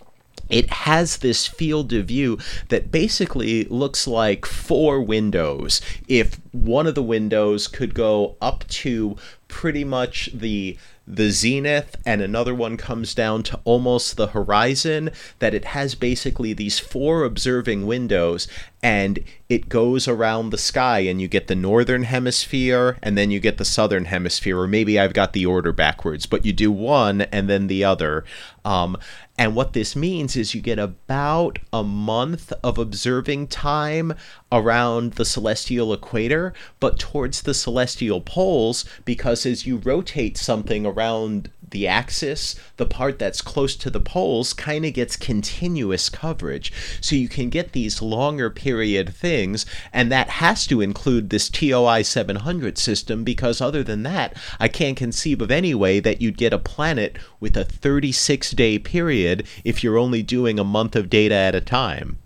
it 0.50 0.70
has 0.70 1.18
this 1.18 1.46
field 1.46 1.92
of 1.92 2.06
view 2.06 2.38
that 2.68 2.90
basically 2.90 3.64
looks 3.64 4.06
like 4.06 4.44
four 4.44 5.00
windows. 5.00 5.80
If 6.08 6.40
one 6.52 6.86
of 6.86 6.94
the 6.94 7.02
windows 7.02 7.68
could 7.68 7.94
go 7.94 8.36
up 8.40 8.66
to 8.68 9.16
pretty 9.48 9.84
much 9.84 10.30
the 10.32 10.76
the 11.06 11.30
zenith 11.30 11.96
and 12.06 12.22
another 12.22 12.54
one 12.54 12.76
comes 12.76 13.14
down 13.14 13.42
to 13.42 13.58
almost 13.64 14.16
the 14.16 14.28
horizon 14.28 15.10
that 15.40 15.54
it 15.54 15.64
has 15.64 15.96
basically 15.96 16.52
these 16.52 16.78
four 16.78 17.24
observing 17.24 17.84
windows 17.84 18.46
and 18.80 19.18
it 19.48 19.68
goes 19.68 20.06
around 20.06 20.50
the 20.50 20.58
sky 20.58 21.00
and 21.00 21.20
you 21.20 21.26
get 21.26 21.48
the 21.48 21.56
northern 21.56 22.04
hemisphere 22.04 22.96
and 23.02 23.18
then 23.18 23.30
you 23.30 23.40
get 23.40 23.58
the 23.58 23.64
southern 23.64 24.04
hemisphere 24.04 24.58
or 24.58 24.68
maybe 24.68 25.00
i've 25.00 25.12
got 25.12 25.32
the 25.32 25.44
order 25.44 25.72
backwards 25.72 26.26
but 26.26 26.46
you 26.46 26.52
do 26.52 26.70
one 26.70 27.22
and 27.22 27.48
then 27.48 27.66
the 27.66 27.82
other 27.82 28.24
um, 28.64 28.96
and 29.40 29.56
what 29.56 29.72
this 29.72 29.96
means 29.96 30.36
is 30.36 30.54
you 30.54 30.60
get 30.60 30.78
about 30.78 31.58
a 31.72 31.82
month 31.82 32.52
of 32.62 32.76
observing 32.76 33.46
time 33.46 34.12
around 34.52 35.14
the 35.14 35.24
celestial 35.24 35.94
equator, 35.94 36.52
but 36.78 36.98
towards 36.98 37.40
the 37.40 37.54
celestial 37.54 38.20
poles, 38.20 38.84
because 39.06 39.46
as 39.46 39.66
you 39.66 39.78
rotate 39.78 40.36
something 40.36 40.84
around 40.84 41.50
the 41.70 41.86
axis, 41.86 42.56
the 42.76 42.86
part 42.86 43.18
that's 43.18 43.42
close 43.42 43.76
to 43.76 43.90
the 43.90 44.00
poles 44.00 44.52
kind 44.52 44.84
of 44.84 44.94
gets 44.94 45.16
continuous 45.16 46.08
coverage. 46.08 46.72
So 47.00 47.16
you 47.16 47.28
can 47.28 47.48
get 47.48 47.72
these 47.72 48.02
longer 48.02 48.50
period 48.50 49.14
things, 49.14 49.66
and 49.92 50.10
that 50.10 50.28
has 50.28 50.66
to 50.68 50.80
include 50.80 51.30
this 51.30 51.48
TOI 51.48 52.02
700 52.02 52.78
system 52.78 53.24
because 53.24 53.60
other 53.60 53.82
than 53.82 54.02
that, 54.02 54.36
I 54.58 54.68
can't 54.68 54.96
conceive 54.96 55.40
of 55.40 55.50
any 55.50 55.74
way 55.74 56.00
that 56.00 56.20
you'd 56.20 56.38
get 56.38 56.52
a 56.52 56.58
planet 56.58 57.18
with 57.38 57.56
a 57.56 57.64
36 57.64 58.50
day 58.52 58.78
period 58.78 59.46
if 59.64 59.82
you're 59.82 59.98
only 59.98 60.22
doing 60.22 60.58
a 60.58 60.64
month 60.64 60.96
of 60.96 61.10
data 61.10 61.34
at 61.34 61.54
a 61.54 61.60
time. 61.60 62.18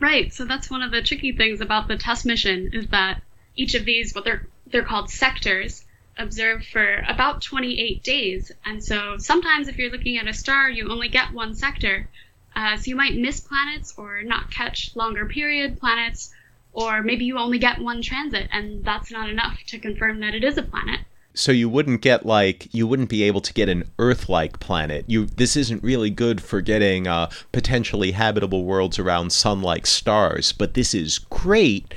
Right. 0.00 0.32
So 0.32 0.46
that's 0.46 0.70
one 0.70 0.82
of 0.82 0.90
the 0.90 1.02
tricky 1.02 1.32
things 1.32 1.60
about 1.60 1.86
the 1.86 1.96
TESS 1.96 2.24
mission 2.24 2.70
is 2.72 2.86
that 2.88 3.22
each 3.54 3.74
of 3.74 3.84
these, 3.84 4.14
what 4.14 4.24
they're 4.24 4.46
they're 4.66 4.84
called 4.84 5.10
sectors, 5.10 5.84
observed 6.20 6.66
for 6.66 7.04
about 7.08 7.42
28 7.42 8.02
days. 8.02 8.52
And 8.64 8.82
so 8.82 9.16
sometimes 9.18 9.68
if 9.68 9.78
you're 9.78 9.90
looking 9.90 10.18
at 10.18 10.28
a 10.28 10.34
star, 10.34 10.70
you 10.70 10.90
only 10.90 11.08
get 11.08 11.32
one 11.32 11.54
sector. 11.54 12.08
Uh, 12.54 12.76
so 12.76 12.84
you 12.88 12.96
might 12.96 13.16
miss 13.16 13.40
planets 13.40 13.94
or 13.96 14.22
not 14.22 14.50
catch 14.50 14.94
longer 14.96 15.26
period 15.26 15.80
planets, 15.80 16.30
or 16.72 17.02
maybe 17.02 17.24
you 17.24 17.38
only 17.38 17.58
get 17.58 17.80
one 17.80 18.02
transit, 18.02 18.48
and 18.52 18.84
that's 18.84 19.10
not 19.10 19.28
enough 19.28 19.58
to 19.68 19.78
confirm 19.78 20.20
that 20.20 20.34
it 20.34 20.44
is 20.44 20.58
a 20.58 20.62
planet. 20.62 21.00
So 21.32 21.52
you 21.52 21.68
wouldn't 21.68 22.00
get 22.00 22.26
like 22.26 22.68
you 22.74 22.88
wouldn't 22.88 23.08
be 23.08 23.22
able 23.22 23.40
to 23.42 23.52
get 23.52 23.68
an 23.68 23.84
Earth-like 23.98 24.58
planet. 24.58 25.04
You 25.06 25.26
this 25.26 25.56
isn't 25.56 25.82
really 25.82 26.10
good 26.10 26.42
for 26.42 26.60
getting 26.60 27.06
uh, 27.06 27.30
potentially 27.52 28.10
habitable 28.12 28.64
worlds 28.64 28.98
around 28.98 29.32
sun-like 29.32 29.86
stars, 29.86 30.52
but 30.52 30.74
this 30.74 30.92
is 30.92 31.18
great 31.18 31.94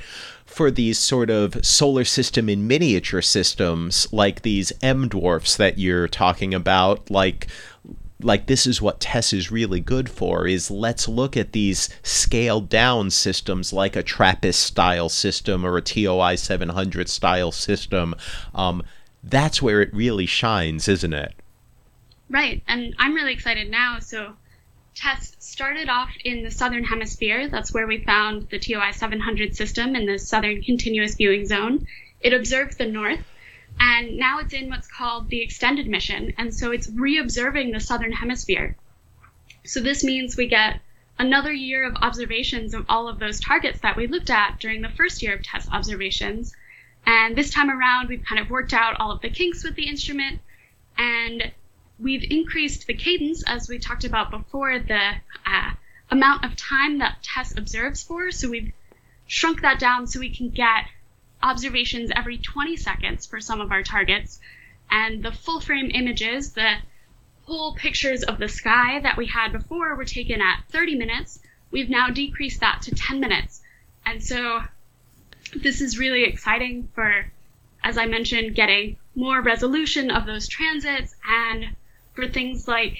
for 0.54 0.70
these 0.70 0.98
sort 0.98 1.30
of 1.30 1.64
solar 1.66 2.04
system 2.04 2.48
in 2.48 2.66
miniature 2.66 3.20
systems 3.20 4.06
like 4.12 4.42
these 4.42 4.72
M 4.82 5.08
dwarfs 5.08 5.56
that 5.56 5.78
you're 5.78 6.06
talking 6.06 6.54
about 6.54 7.10
like 7.10 7.48
like 8.20 8.46
this 8.46 8.66
is 8.66 8.80
what 8.80 9.00
TESS 9.00 9.32
is 9.32 9.50
really 9.50 9.80
good 9.80 10.08
for 10.08 10.46
is 10.46 10.70
let's 10.70 11.08
look 11.08 11.36
at 11.36 11.52
these 11.52 11.88
scaled 12.02 12.68
down 12.68 13.10
systems 13.10 13.72
like 13.72 13.96
a 13.96 14.02
TRAPPIST 14.02 14.62
style 14.62 15.08
system 15.08 15.64
or 15.66 15.76
a 15.76 15.82
TOI 15.82 16.36
700 16.36 17.08
style 17.08 17.52
system. 17.52 18.14
Um, 18.54 18.82
that's 19.22 19.60
where 19.60 19.82
it 19.82 19.92
really 19.92 20.26
shines, 20.26 20.88
isn't 20.88 21.12
it? 21.12 21.34
Right, 22.30 22.62
and 22.66 22.94
I'm 22.98 23.14
really 23.14 23.32
excited 23.32 23.70
now. 23.70 23.98
So 23.98 24.34
TESS 24.94 25.33
started 25.54 25.88
off 25.88 26.10
in 26.24 26.42
the 26.42 26.50
southern 26.50 26.82
hemisphere. 26.82 27.48
That's 27.48 27.72
where 27.72 27.86
we 27.86 28.02
found 28.02 28.48
the 28.50 28.58
TOI 28.58 28.90
700 28.90 29.54
system 29.54 29.94
in 29.94 30.04
the 30.04 30.18
southern 30.18 30.60
continuous 30.62 31.14
viewing 31.14 31.46
zone. 31.46 31.86
It 32.20 32.32
observed 32.32 32.76
the 32.76 32.86
north, 32.86 33.24
and 33.78 34.16
now 34.16 34.40
it's 34.40 34.52
in 34.52 34.68
what's 34.68 34.88
called 34.88 35.28
the 35.28 35.42
extended 35.42 35.86
mission, 35.86 36.34
and 36.38 36.52
so 36.52 36.72
it's 36.72 36.90
re-observing 36.90 37.70
the 37.70 37.78
southern 37.78 38.10
hemisphere. 38.10 38.76
So 39.64 39.78
this 39.78 40.02
means 40.02 40.36
we 40.36 40.48
get 40.48 40.80
another 41.20 41.52
year 41.52 41.84
of 41.84 41.94
observations 42.02 42.74
of 42.74 42.86
all 42.88 43.06
of 43.06 43.20
those 43.20 43.38
targets 43.38 43.78
that 43.82 43.96
we 43.96 44.08
looked 44.08 44.30
at 44.30 44.58
during 44.58 44.82
the 44.82 44.88
first 44.88 45.22
year 45.22 45.36
of 45.36 45.44
TESS 45.44 45.68
observations. 45.70 46.52
And 47.06 47.36
this 47.36 47.50
time 47.50 47.70
around, 47.70 48.08
we've 48.08 48.24
kind 48.24 48.40
of 48.40 48.50
worked 48.50 48.72
out 48.72 48.98
all 48.98 49.12
of 49.12 49.20
the 49.20 49.30
kinks 49.30 49.62
with 49.62 49.76
the 49.76 49.88
instrument, 49.88 50.40
and 50.98 51.52
we've 52.04 52.30
increased 52.30 52.86
the 52.86 52.92
cadence, 52.92 53.42
as 53.46 53.66
we 53.66 53.78
talked 53.78 54.04
about 54.04 54.30
before, 54.30 54.78
the 54.78 55.14
uh, 55.46 55.70
amount 56.10 56.44
of 56.44 56.54
time 56.54 56.98
that 56.98 57.22
TESS 57.22 57.56
observes 57.56 58.02
for. 58.02 58.30
So 58.30 58.50
we've 58.50 58.72
shrunk 59.26 59.62
that 59.62 59.78
down 59.80 60.06
so 60.06 60.20
we 60.20 60.28
can 60.28 60.50
get 60.50 60.84
observations 61.42 62.10
every 62.14 62.36
20 62.36 62.76
seconds 62.76 63.24
for 63.26 63.40
some 63.40 63.62
of 63.62 63.72
our 63.72 63.82
targets. 63.82 64.38
And 64.90 65.22
the 65.22 65.32
full 65.32 65.60
frame 65.60 65.90
images, 65.94 66.52
the 66.52 66.74
whole 67.44 67.74
pictures 67.74 68.22
of 68.22 68.38
the 68.38 68.48
sky 68.48 69.00
that 69.00 69.16
we 69.16 69.26
had 69.26 69.52
before 69.52 69.94
were 69.94 70.04
taken 70.04 70.42
at 70.42 70.62
30 70.70 70.96
minutes. 70.96 71.40
We've 71.70 71.90
now 71.90 72.10
decreased 72.10 72.60
that 72.60 72.82
to 72.82 72.94
10 72.94 73.18
minutes. 73.18 73.62
And 74.04 74.22
so 74.22 74.62
this 75.56 75.80
is 75.80 75.98
really 75.98 76.24
exciting 76.24 76.88
for, 76.94 77.32
as 77.82 77.96
I 77.96 78.04
mentioned, 78.04 78.54
getting 78.54 78.98
more 79.14 79.40
resolution 79.40 80.10
of 80.10 80.26
those 80.26 80.48
transits 80.48 81.16
and 81.26 81.74
for 82.14 82.28
things 82.28 82.66
like 82.68 82.96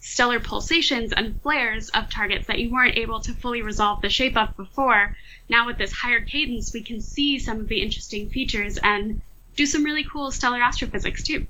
stellar 0.00 0.38
pulsations 0.38 1.12
and 1.12 1.40
flares 1.42 1.88
of 1.90 2.10
targets 2.10 2.46
that 2.46 2.58
you 2.58 2.70
weren't 2.70 2.96
able 2.96 3.20
to 3.20 3.32
fully 3.32 3.62
resolve 3.62 4.00
the 4.02 4.08
shape 4.08 4.36
of 4.36 4.56
before. 4.56 5.16
Now, 5.48 5.66
with 5.66 5.78
this 5.78 5.92
higher 5.92 6.20
cadence, 6.20 6.72
we 6.72 6.82
can 6.82 7.00
see 7.00 7.38
some 7.38 7.60
of 7.60 7.68
the 7.68 7.82
interesting 7.82 8.28
features 8.30 8.78
and 8.78 9.20
do 9.56 9.66
some 9.66 9.84
really 9.84 10.04
cool 10.04 10.30
stellar 10.30 10.62
astrophysics 10.62 11.22
too. 11.22 11.46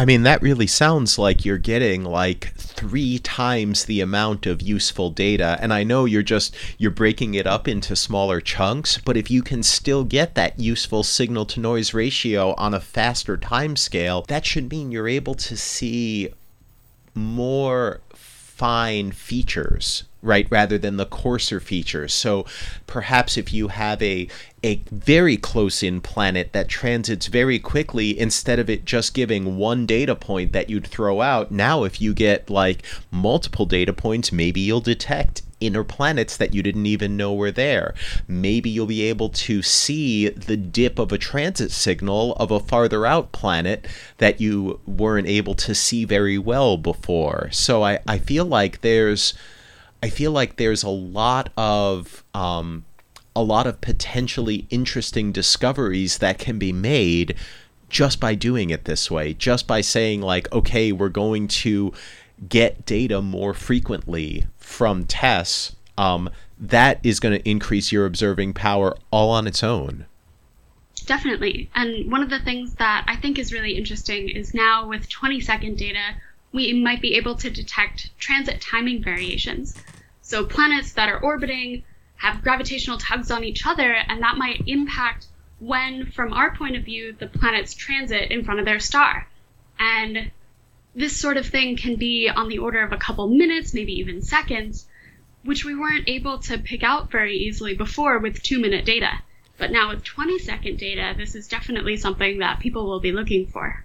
I 0.00 0.06
mean, 0.06 0.22
that 0.22 0.40
really 0.40 0.66
sounds 0.66 1.18
like 1.18 1.44
you're 1.44 1.58
getting 1.58 2.04
like 2.04 2.54
three 2.56 3.18
times 3.18 3.84
the 3.84 4.00
amount 4.00 4.46
of 4.46 4.62
useful 4.62 5.10
data. 5.10 5.58
And 5.60 5.74
I 5.74 5.84
know 5.84 6.06
you're 6.06 6.22
just 6.22 6.56
you're 6.78 6.90
breaking 6.90 7.34
it 7.34 7.46
up 7.46 7.68
into 7.68 7.94
smaller 7.94 8.40
chunks, 8.40 8.96
but 8.96 9.18
if 9.18 9.30
you 9.30 9.42
can 9.42 9.62
still 9.62 10.04
get 10.04 10.36
that 10.36 10.58
useful 10.58 11.02
signal 11.02 11.44
to 11.44 11.60
noise 11.60 11.92
ratio 11.92 12.54
on 12.54 12.72
a 12.72 12.80
faster 12.80 13.36
time 13.36 13.76
scale, 13.76 14.24
that 14.28 14.46
should 14.46 14.70
mean 14.70 14.90
you're 14.90 15.06
able 15.06 15.34
to 15.34 15.54
see 15.54 16.30
more 17.14 18.00
fine 18.60 19.10
features 19.10 20.04
right 20.20 20.46
rather 20.50 20.76
than 20.76 20.98
the 20.98 21.06
coarser 21.06 21.60
features. 21.60 22.12
So 22.12 22.44
perhaps 22.86 23.38
if 23.38 23.54
you 23.54 23.68
have 23.68 24.02
a 24.02 24.28
a 24.62 24.82
very 24.92 25.38
close 25.38 25.82
in 25.82 26.02
planet 26.02 26.52
that 26.52 26.68
transits 26.68 27.26
very 27.28 27.58
quickly 27.58 28.18
instead 28.20 28.58
of 28.58 28.68
it 28.68 28.84
just 28.84 29.14
giving 29.14 29.56
one 29.56 29.86
data 29.86 30.14
point 30.14 30.52
that 30.52 30.68
you'd 30.68 30.86
throw 30.86 31.22
out 31.22 31.50
now 31.50 31.84
if 31.84 32.02
you 32.02 32.12
get 32.12 32.50
like 32.50 32.82
multiple 33.10 33.64
data 33.64 33.94
points 33.94 34.30
maybe 34.30 34.60
you'll 34.60 34.82
detect 34.82 35.40
inner 35.60 35.84
planets 35.84 36.36
that 36.36 36.54
you 36.54 36.62
didn't 36.62 36.86
even 36.86 37.16
know 37.16 37.34
were 37.34 37.50
there. 37.50 37.94
Maybe 38.26 38.70
you'll 38.70 38.86
be 38.86 39.02
able 39.02 39.28
to 39.30 39.62
see 39.62 40.28
the 40.28 40.56
dip 40.56 40.98
of 40.98 41.12
a 41.12 41.18
transit 41.18 41.70
signal 41.70 42.32
of 42.34 42.50
a 42.50 42.60
farther 42.60 43.06
out 43.06 43.32
planet 43.32 43.86
that 44.18 44.40
you 44.40 44.80
weren't 44.86 45.28
able 45.28 45.54
to 45.54 45.74
see 45.74 46.04
very 46.04 46.38
well 46.38 46.76
before. 46.76 47.48
So 47.52 47.82
i 47.82 48.00
i 48.06 48.18
feel 48.18 48.44
like 48.44 48.80
there's 48.80 49.34
I 50.02 50.08
feel 50.08 50.32
like 50.32 50.56
there's 50.56 50.82
a 50.82 50.88
lot 50.88 51.50
of 51.56 52.24
um, 52.34 52.84
a 53.36 53.42
lot 53.42 53.66
of 53.66 53.80
potentially 53.80 54.66
interesting 54.70 55.32
discoveries 55.32 56.18
that 56.18 56.38
can 56.38 56.58
be 56.58 56.72
made 56.72 57.34
just 57.88 58.20
by 58.20 58.34
doing 58.34 58.70
it 58.70 58.84
this 58.84 59.10
way, 59.10 59.34
just 59.34 59.66
by 59.66 59.80
saying 59.80 60.22
like, 60.22 60.50
okay, 60.52 60.92
we're 60.92 61.08
going 61.08 61.48
to 61.48 61.92
get 62.48 62.86
data 62.86 63.20
more 63.20 63.54
frequently 63.54 64.46
from 64.56 65.04
TESS. 65.04 65.76
Um, 65.98 66.30
that 66.58 67.00
is 67.02 67.20
going 67.20 67.38
to 67.38 67.48
increase 67.48 67.92
your 67.92 68.06
observing 68.06 68.54
power 68.54 68.96
all 69.10 69.30
on 69.30 69.46
its 69.46 69.62
own. 69.62 70.06
definitely. 71.06 71.70
And 71.74 72.10
one 72.10 72.22
of 72.22 72.30
the 72.30 72.38
things 72.38 72.74
that 72.74 73.04
I 73.08 73.16
think 73.16 73.38
is 73.38 73.52
really 73.52 73.72
interesting 73.76 74.28
is 74.28 74.54
now 74.54 74.86
with 74.86 75.08
20 75.08 75.40
second 75.40 75.76
data, 75.76 76.14
we 76.52 76.72
might 76.72 77.00
be 77.00 77.16
able 77.16 77.34
to 77.36 77.50
detect 77.50 78.16
transit 78.18 78.60
timing 78.60 79.02
variations. 79.02 79.74
So 80.22 80.44
planets 80.44 80.92
that 80.92 81.08
are 81.08 81.18
orbiting 81.18 81.82
have 82.16 82.42
gravitational 82.42 82.98
tugs 82.98 83.30
on 83.30 83.44
each 83.44 83.66
other, 83.66 83.92
and 83.92 84.22
that 84.22 84.36
might 84.36 84.62
impact 84.66 85.26
when, 85.58 86.06
from 86.06 86.32
our 86.32 86.54
point 86.54 86.76
of 86.76 86.84
view, 86.84 87.14
the 87.18 87.26
planets 87.26 87.74
transit 87.74 88.30
in 88.30 88.44
front 88.44 88.60
of 88.60 88.66
their 88.66 88.80
star. 88.80 89.26
And 89.78 90.30
this 90.94 91.18
sort 91.18 91.36
of 91.36 91.46
thing 91.46 91.76
can 91.76 91.96
be 91.96 92.28
on 92.28 92.48
the 92.48 92.58
order 92.58 92.82
of 92.82 92.92
a 92.92 92.96
couple 92.96 93.28
minutes, 93.28 93.74
maybe 93.74 93.92
even 93.98 94.22
seconds, 94.22 94.86
which 95.44 95.64
we 95.64 95.74
weren't 95.74 96.08
able 96.08 96.38
to 96.38 96.58
pick 96.58 96.82
out 96.82 97.10
very 97.10 97.36
easily 97.36 97.74
before 97.74 98.18
with 98.18 98.42
two 98.42 98.60
minute 98.60 98.84
data. 98.84 99.10
But 99.58 99.70
now 99.70 99.90
with 99.90 100.02
20 100.02 100.38
second 100.38 100.78
data, 100.78 101.14
this 101.16 101.34
is 101.34 101.46
definitely 101.46 101.96
something 101.96 102.38
that 102.38 102.60
people 102.60 102.86
will 102.86 103.00
be 103.00 103.12
looking 103.12 103.46
for. 103.46 103.84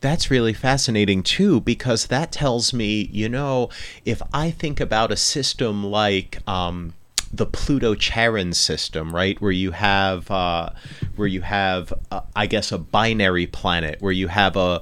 That's 0.00 0.30
really 0.30 0.54
fascinating 0.54 1.22
too, 1.22 1.60
because 1.60 2.06
that 2.06 2.32
tells 2.32 2.72
me, 2.72 3.08
you 3.12 3.28
know, 3.28 3.68
if 4.06 4.22
I 4.32 4.50
think 4.50 4.80
about 4.80 5.12
a 5.12 5.16
system 5.16 5.84
like 5.84 6.38
um, 6.48 6.94
the 7.30 7.44
Pluto 7.44 7.94
Charon 7.94 8.54
system, 8.54 9.14
right, 9.14 9.38
where 9.42 9.52
you 9.52 9.72
have, 9.72 10.30
uh, 10.30 10.70
where 11.16 11.28
you 11.28 11.42
have, 11.42 11.92
uh, 12.10 12.22
I 12.34 12.46
guess, 12.46 12.72
a 12.72 12.78
binary 12.78 13.46
planet, 13.46 14.00
where 14.00 14.12
you 14.12 14.28
have 14.28 14.56
a 14.56 14.80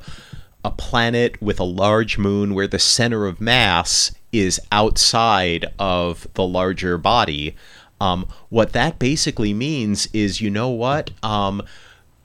a 0.68 0.70
planet 0.70 1.40
with 1.40 1.58
a 1.58 1.64
large 1.64 2.18
moon 2.18 2.52
where 2.52 2.68
the 2.68 2.78
center 2.78 3.24
of 3.24 3.40
mass 3.40 4.12
is 4.32 4.60
outside 4.70 5.64
of 5.78 6.28
the 6.34 6.46
larger 6.46 6.98
body. 6.98 7.56
Um, 8.02 8.28
what 8.50 8.74
that 8.74 8.98
basically 8.98 9.54
means 9.54 10.08
is, 10.12 10.42
you 10.42 10.50
know 10.50 10.68
what? 10.68 11.10
Um, 11.22 11.62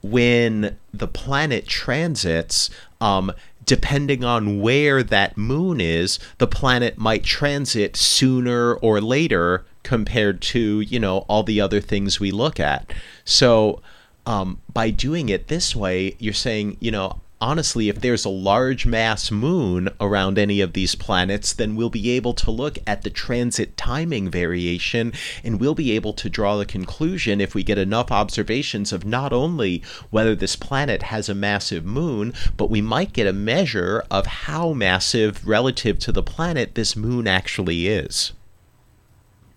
when 0.02 0.76
the 0.92 1.08
planet 1.08 1.66
transits, 1.66 2.68
um, 3.00 3.32
depending 3.64 4.24
on 4.24 4.60
where 4.60 5.02
that 5.02 5.38
moon 5.38 5.80
is, 5.80 6.18
the 6.36 6.46
planet 6.46 6.98
might 6.98 7.24
transit 7.24 7.96
sooner 7.96 8.74
or 8.74 9.00
later 9.00 9.64
compared 9.82 10.42
to, 10.42 10.80
you 10.82 11.00
know, 11.00 11.20
all 11.28 11.42
the 11.42 11.62
other 11.62 11.80
things 11.80 12.20
we 12.20 12.30
look 12.30 12.60
at. 12.60 12.92
So, 13.24 13.80
um, 14.26 14.60
by 14.70 14.90
doing 14.90 15.30
it 15.30 15.48
this 15.48 15.74
way, 15.74 16.14
you're 16.18 16.34
saying, 16.34 16.76
you 16.80 16.90
know, 16.90 17.20
honestly, 17.40 17.88
if 17.88 18.00
there's 18.00 18.24
a 18.24 18.30
large 18.30 18.86
mass 18.86 19.30
moon 19.30 19.88
around 20.00 20.38
any 20.38 20.60
of 20.60 20.72
these 20.72 20.94
planets, 20.94 21.52
then 21.52 21.76
we'll 21.76 21.90
be 21.90 22.10
able 22.10 22.34
to 22.34 22.50
look 22.50 22.78
at 22.86 23.02
the 23.02 23.10
transit 23.10 23.76
timing 23.76 24.30
variation 24.30 25.12
and 25.42 25.60
we'll 25.60 25.74
be 25.74 25.92
able 25.92 26.12
to 26.14 26.30
draw 26.30 26.56
the 26.56 26.64
conclusion 26.64 27.40
if 27.40 27.54
we 27.54 27.62
get 27.62 27.78
enough 27.78 28.10
observations 28.10 28.92
of 28.92 29.04
not 29.04 29.32
only 29.32 29.82
whether 30.10 30.34
this 30.34 30.56
planet 30.56 31.04
has 31.04 31.28
a 31.28 31.34
massive 31.34 31.84
moon, 31.84 32.32
but 32.56 32.70
we 32.70 32.80
might 32.80 33.12
get 33.12 33.26
a 33.26 33.32
measure 33.32 34.04
of 34.10 34.26
how 34.26 34.72
massive 34.72 35.46
relative 35.46 35.98
to 35.98 36.12
the 36.12 36.22
planet 36.22 36.74
this 36.74 36.96
moon 36.96 37.26
actually 37.26 37.88
is. 37.88 38.32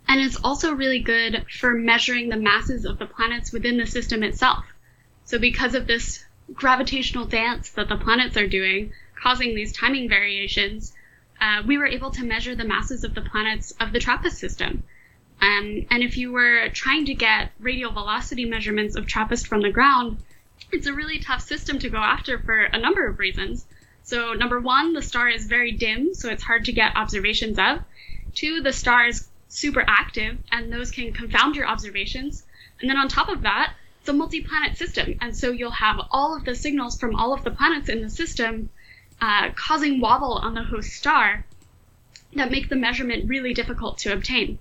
And 0.09 0.21
it's 0.21 0.38
also 0.43 0.73
really 0.73 0.99
good 0.99 1.45
for 1.59 1.73
measuring 1.73 2.30
the 2.30 2.38
masses 2.38 2.86
of 2.86 2.97
the 2.97 3.05
planets 3.05 3.51
within 3.51 3.78
the 3.78 3.86
system 3.86 4.23
itself. 4.23 4.65
So, 5.25 5.38
because 5.38 5.75
of 5.75 5.88
this 5.88 6.23
gravitational 6.53 7.25
dance 7.25 7.69
that 7.71 7.89
the 7.89 7.97
planets 7.97 8.37
are 8.37 8.47
doing, 8.47 8.93
causing 9.21 9.55
these 9.55 9.73
timing 9.73 10.09
variations, 10.09 10.93
uh, 11.39 11.61
we 11.65 11.77
were 11.77 11.85
able 11.85 12.11
to 12.11 12.23
measure 12.23 12.55
the 12.55 12.65
masses 12.65 13.03
of 13.03 13.13
the 13.13 13.21
planets 13.21 13.71
of 13.79 13.93
the 13.93 13.99
TRAPPIST 13.99 14.37
system. 14.37 14.83
Um, 15.39 15.85
and 15.91 16.01
if 16.01 16.17
you 16.17 16.31
were 16.31 16.69
trying 16.69 17.05
to 17.05 17.13
get 17.13 17.51
radial 17.59 17.91
velocity 17.91 18.45
measurements 18.45 18.95
of 18.95 19.05
TRAPPIST 19.05 19.47
from 19.47 19.61
the 19.61 19.71
ground, 19.71 20.17
it's 20.71 20.87
a 20.87 20.93
really 20.93 21.19
tough 21.19 21.41
system 21.41 21.77
to 21.79 21.89
go 21.89 21.97
after 21.97 22.39
for 22.39 22.63
a 22.63 22.79
number 22.79 23.05
of 23.07 23.19
reasons. 23.19 23.65
So, 24.03 24.33
number 24.33 24.59
one, 24.59 24.93
the 24.93 25.01
star 25.01 25.29
is 25.29 25.45
very 25.47 25.71
dim, 25.71 26.13
so 26.13 26.29
it's 26.29 26.43
hard 26.43 26.65
to 26.65 26.71
get 26.71 26.95
observations 26.95 27.59
of. 27.59 27.81
Two, 28.33 28.61
the 28.61 28.73
star 28.73 29.07
is 29.07 29.27
super 29.49 29.83
active, 29.87 30.37
and 30.51 30.71
those 30.71 30.91
can 30.91 31.13
confound 31.13 31.55
your 31.55 31.67
observations. 31.67 32.43
And 32.79 32.89
then 32.89 32.97
on 32.97 33.07
top 33.07 33.29
of 33.29 33.41
that, 33.41 33.73
it's 34.08 34.14
a 34.14 34.18
multi-planet 34.18 34.78
system, 34.78 35.18
and 35.20 35.36
so 35.36 35.51
you'll 35.51 35.70
have 35.70 35.99
all 36.12 36.34
of 36.34 36.45
the 36.45 36.55
signals 36.55 36.97
from 36.97 37.14
all 37.14 37.34
of 37.34 37.43
the 37.43 37.51
planets 37.51 37.89
in 37.89 38.01
the 38.01 38.10
system 38.10 38.70
uh, 39.20 39.49
causing 39.53 39.99
wobble 39.99 40.36
on 40.36 40.53
the 40.53 40.64
host 40.64 40.93
star 40.93 41.45
that 42.34 42.49
make 42.49 42.70
the 42.70 42.76
measurement 42.78 43.28
really 43.28 43.53
difficult 43.53 43.97
to 43.97 44.14
obtain. 44.14 44.60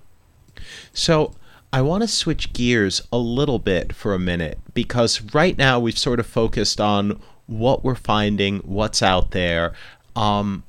So 0.91 1.33
I 1.71 1.81
want 1.81 2.03
to 2.03 2.09
switch 2.09 2.51
gears 2.51 3.01
a 3.09 3.17
little 3.17 3.57
bit 3.57 3.95
for 3.95 4.13
a 4.13 4.19
minute 4.19 4.59
because 4.73 5.21
right 5.33 5.57
now 5.57 5.79
we've 5.79 5.97
sort 5.97 6.19
of 6.19 6.27
focused 6.27 6.81
on 6.81 7.17
what 7.45 7.85
we're 7.85 7.95
finding, 7.95 8.57
what's 8.59 9.01
out 9.01 9.31
there. 9.31 9.73
Um, 10.13 10.65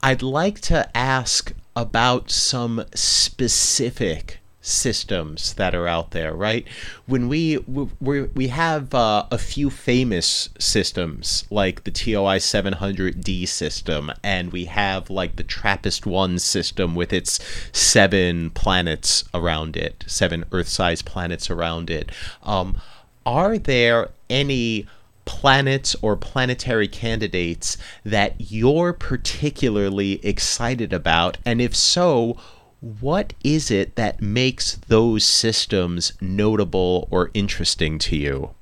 I'd 0.00 0.22
like 0.22 0.60
to 0.60 0.96
ask 0.96 1.52
about 1.74 2.30
some 2.30 2.84
specific 2.94 4.39
systems 4.70 5.54
that 5.54 5.74
are 5.74 5.86
out 5.86 6.12
there, 6.12 6.32
right? 6.32 6.66
When 7.06 7.28
we 7.28 7.58
we 7.58 8.22
we 8.22 8.48
have 8.48 8.94
uh, 8.94 9.26
a 9.30 9.38
few 9.38 9.70
famous 9.70 10.48
systems 10.58 11.44
like 11.50 11.84
the 11.84 11.90
TOI 11.90 12.38
700D 12.38 13.46
system, 13.48 14.12
and 14.22 14.52
we 14.52 14.66
have 14.66 15.10
like 15.10 15.36
the 15.36 15.44
TRAPPIST 15.44 16.06
One 16.06 16.38
system 16.38 16.94
with 16.94 17.12
its 17.12 17.40
seven 17.72 18.50
planets 18.50 19.24
around 19.34 19.76
it, 19.76 20.04
seven 20.06 20.44
Earth-sized 20.52 21.04
planets 21.04 21.50
around 21.50 21.90
it. 21.90 22.10
Um, 22.42 22.80
are 23.26 23.58
there 23.58 24.10
any 24.28 24.86
planets 25.24 25.94
or 26.02 26.16
planetary 26.16 26.88
candidates 26.88 27.76
that 28.04 28.34
you're 28.38 28.92
particularly 28.92 30.24
excited 30.26 30.92
about? 30.92 31.38
And 31.44 31.60
if 31.60 31.76
so, 31.76 32.36
what 32.80 33.34
is 33.44 33.70
it 33.70 33.96
that 33.96 34.22
makes 34.22 34.76
those 34.88 35.24
systems 35.24 36.12
notable 36.20 37.08
or 37.10 37.30
interesting 37.34 37.98
to 37.98 38.16
you? 38.16 38.54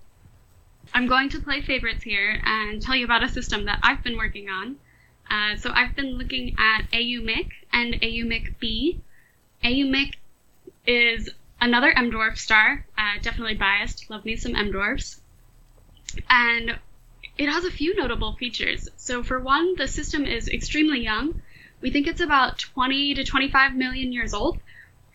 I'm 0.95 1.07
going 1.07 1.29
to 1.31 1.41
play 1.41 1.61
favorites 1.61 2.03
here 2.03 2.41
and 2.45 2.83
tell 2.83 2.97
you 2.97 3.05
about 3.05 3.23
a 3.23 3.29
system 3.29 3.67
that 3.67 3.79
I've 3.83 4.03
been 4.03 4.17
working 4.17 4.49
on. 4.49 4.77
Uh, 5.31 5.57
so 5.57 5.71
I've 5.73 5.95
been 5.95 6.19
looking 6.19 6.57
at 6.59 6.87
AU 6.93 7.23
Mic 7.23 7.53
and 7.73 7.95
AU 8.03 8.25
Mic 8.25 8.59
B. 8.59 9.01
AU 9.63 9.85
Mic 9.85 10.17
is 10.87 11.29
another 11.61 11.91
M 11.91 12.11
dwarf 12.11 12.39
star, 12.39 12.87
uh, 12.97 13.21
definitely 13.21 13.55
biased, 13.55 14.09
love 14.11 14.25
me 14.25 14.37
some 14.37 14.57
M 14.57 14.73
dwarfs. 14.73 15.21
And 16.31 16.79
it 17.37 17.49
has 17.49 17.65
a 17.65 17.71
few 17.71 17.95
notable 17.95 18.35
features. 18.35 18.89
So, 18.97 19.23
for 19.23 19.39
one, 19.39 19.77
the 19.77 19.87
system 19.87 20.25
is 20.25 20.49
extremely 20.49 21.01
young. 21.01 21.43
We 21.81 21.91
think 21.91 22.07
it's 22.07 22.21
about 22.21 22.59
20 22.59 23.15
to 23.15 23.25
25 23.25 23.75
million 23.75 24.13
years 24.13 24.35
old. 24.35 24.59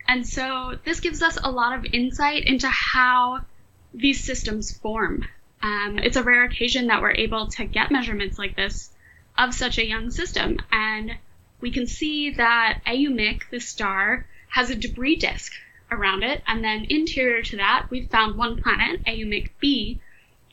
And 0.07 0.28
so 0.28 0.78
this 0.86 0.99
gives 0.99 1.22
us 1.22 1.38
a 1.41 1.51
lot 1.51 1.78
of 1.78 1.86
insight 1.93 2.45
into 2.45 2.68
how 2.68 3.45
these 3.93 4.24
systems 4.24 4.76
form. 4.78 5.26
Um, 5.61 5.99
it's 5.99 6.18
a 6.18 6.24
rare 6.24 6.43
occasion 6.43 6.88
that 6.88 7.01
we're 7.01 7.11
able 7.11 7.47
to 7.47 7.66
get 7.66 7.91
measurements 7.91 8.38
like 8.38 8.55
this 8.55 8.91
of 9.38 9.53
such 9.53 9.78
a 9.78 9.88
young 9.88 10.11
system. 10.11 10.59
And 10.72 11.16
we 11.61 11.72
can 11.72 11.88
see 11.88 12.32
that 12.32 12.82
AU 12.86 13.09
Mic, 13.09 13.49
the 13.49 13.59
star, 13.59 14.28
has 14.49 14.70
a 14.70 14.76
debris 14.76 15.16
disk 15.16 15.53
around 15.89 16.24
it. 16.24 16.43
And 16.47 16.64
then 16.64 16.86
interior 16.89 17.41
to 17.43 17.57
that, 17.57 17.88
we've 17.89 18.09
found 18.09 18.38
one 18.38 18.61
planet, 18.61 19.01
AU 19.07 19.26
Mic 19.26 19.57
B, 19.59 19.99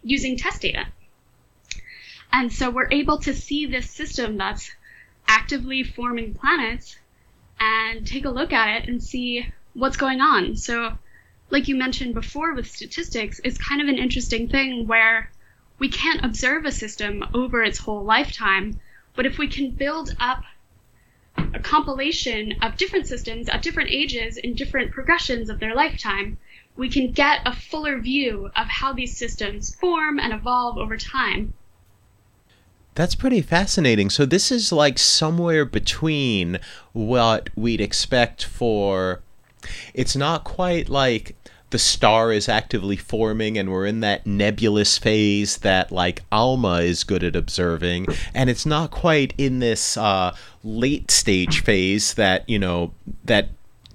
using 0.03 0.37
TESS 0.37 0.59
data. 0.61 0.87
And 2.33 2.53
so 2.53 2.71
we're 2.71 2.91
able 2.91 3.19
to 3.19 3.35
see 3.35 3.67
this 3.67 3.91
system 3.91 4.37
that's 4.37 4.71
actively 5.29 5.83
forming 5.83 6.35
planets 6.35 6.97
and 7.59 8.07
take 8.07 8.25
a 8.25 8.31
look 8.31 8.53
at 8.53 8.83
it 8.83 8.89
and 8.89 9.03
see 9.03 9.47
what's 9.75 9.97
going 9.97 10.21
on. 10.21 10.57
So, 10.57 10.97
like 11.51 11.69
you 11.69 11.77
mentioned 11.77 12.15
before 12.15 12.55
with 12.55 12.71
statistics, 12.71 13.41
it's 13.45 13.59
kind 13.59 13.81
of 13.81 13.89
an 13.89 13.99
interesting 13.99 14.49
thing 14.49 14.87
where 14.87 15.31
we 15.79 15.89
can't 15.89 16.25
observe 16.25 16.65
a 16.65 16.73
system 16.73 17.25
over 17.35 17.63
its 17.63 17.79
whole 17.79 18.05
lifetime, 18.05 18.79
but 19.15 19.27
if 19.27 19.39
we 19.39 19.49
can 19.49 19.71
build 19.71 20.15
up 20.21 20.43
a 21.55 21.59
compilation 21.59 22.53
of 22.63 22.77
different 22.77 23.07
systems 23.07 23.49
at 23.49 23.63
different 23.63 23.91
ages 23.91 24.37
in 24.37 24.55
different 24.55 24.93
progressions 24.93 25.49
of 25.49 25.59
their 25.59 25.75
lifetime, 25.75 26.39
we 26.77 26.89
can 26.89 27.13
get 27.13 27.41
a 27.47 27.55
fuller 27.55 27.99
view 28.01 28.51
of 28.57 28.67
how 28.67 28.93
these 28.93 29.17
systems 29.17 29.75
form 29.75 30.19
and 30.19 30.33
evolve 30.33 30.79
over 30.79 30.97
time. 30.97 31.53
That's 33.01 33.15
pretty 33.15 33.41
fascinating. 33.41 34.11
So 34.11 34.27
this 34.27 34.53
is 34.53 34.73
like 34.73 34.99
somewhere 34.99 35.65
between 35.65 36.61
what 36.93 37.49
we'd 37.57 37.81
expect 37.81 38.45
for 38.45 39.23
it's 39.95 40.15
not 40.15 40.45
quite 40.45 40.91
like 40.91 41.35
the 41.71 41.79
star 41.79 42.31
is 42.31 42.47
actively 42.47 42.99
forming 42.99 43.57
and 43.57 43.71
we're 43.71 43.87
in 43.87 44.01
that 44.01 44.27
nebulous 44.27 44.99
phase 44.99 45.57
that 45.59 45.91
like 45.91 46.25
alma 46.31 46.81
is 46.83 47.03
good 47.03 47.25
at 47.25 47.35
observing 47.35 48.07
and 48.35 48.51
it's 48.51 48.67
not 48.67 48.91
quite 48.91 49.33
in 49.39 49.61
this 49.61 49.97
uh, 49.97 50.37
late 50.63 51.11
stage 51.11 51.65
phase 51.65 52.13
that 52.15 52.47
you 52.47 52.59
know 52.59 52.93
that 53.25 53.49